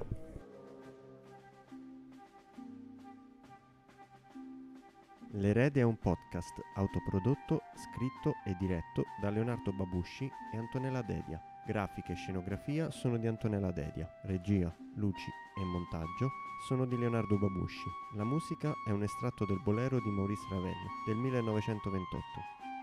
L'Erede 5.35 5.81
è 5.81 5.85
un 5.85 5.98
podcast 6.01 6.55
autoprodotto, 6.74 7.61
scritto 7.77 8.35
e 8.44 8.56
diretto 8.59 9.05
da 9.20 9.31
Leonardo 9.31 9.73
Babusci 9.73 10.28
e 10.52 10.56
Antonella 10.59 11.02
Dedia. 11.02 11.40
Grafica 11.66 12.12
e 12.12 12.15
scenografia 12.15 12.91
sono 12.91 13.16
di 13.16 13.27
Antonella 13.27 13.73
Dedia, 13.73 14.07
regia, 14.24 14.70
luci 14.97 15.31
e 15.59 15.65
montaggio 15.65 16.28
sono 16.66 16.85
di 16.85 16.95
Leonardo 16.95 17.39
Babusci. 17.39 17.89
La 18.16 18.24
musica 18.24 18.74
è 18.86 18.91
un 18.91 19.03
estratto 19.03 19.47
del 19.47 19.62
bolero 19.62 19.99
di 19.99 20.11
Maurice 20.11 20.47
Ravel 20.51 20.74
del 21.07 21.16
1928. 21.16 22.23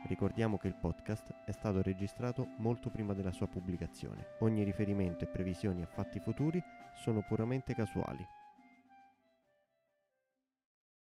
Ricordiamo 0.07 0.57
che 0.57 0.67
il 0.67 0.73
podcast 0.73 1.31
è 1.45 1.51
stato 1.51 1.83
registrato 1.83 2.55
molto 2.57 2.89
prima 2.89 3.13
della 3.13 3.31
sua 3.31 3.47
pubblicazione. 3.47 4.37
Ogni 4.39 4.63
riferimento 4.63 5.25
e 5.25 5.27
previsioni 5.27 5.83
a 5.83 5.87
fatti 5.87 6.19
futuri 6.19 6.59
sono 6.95 7.21
puramente 7.21 7.75
casuali. 7.75 8.27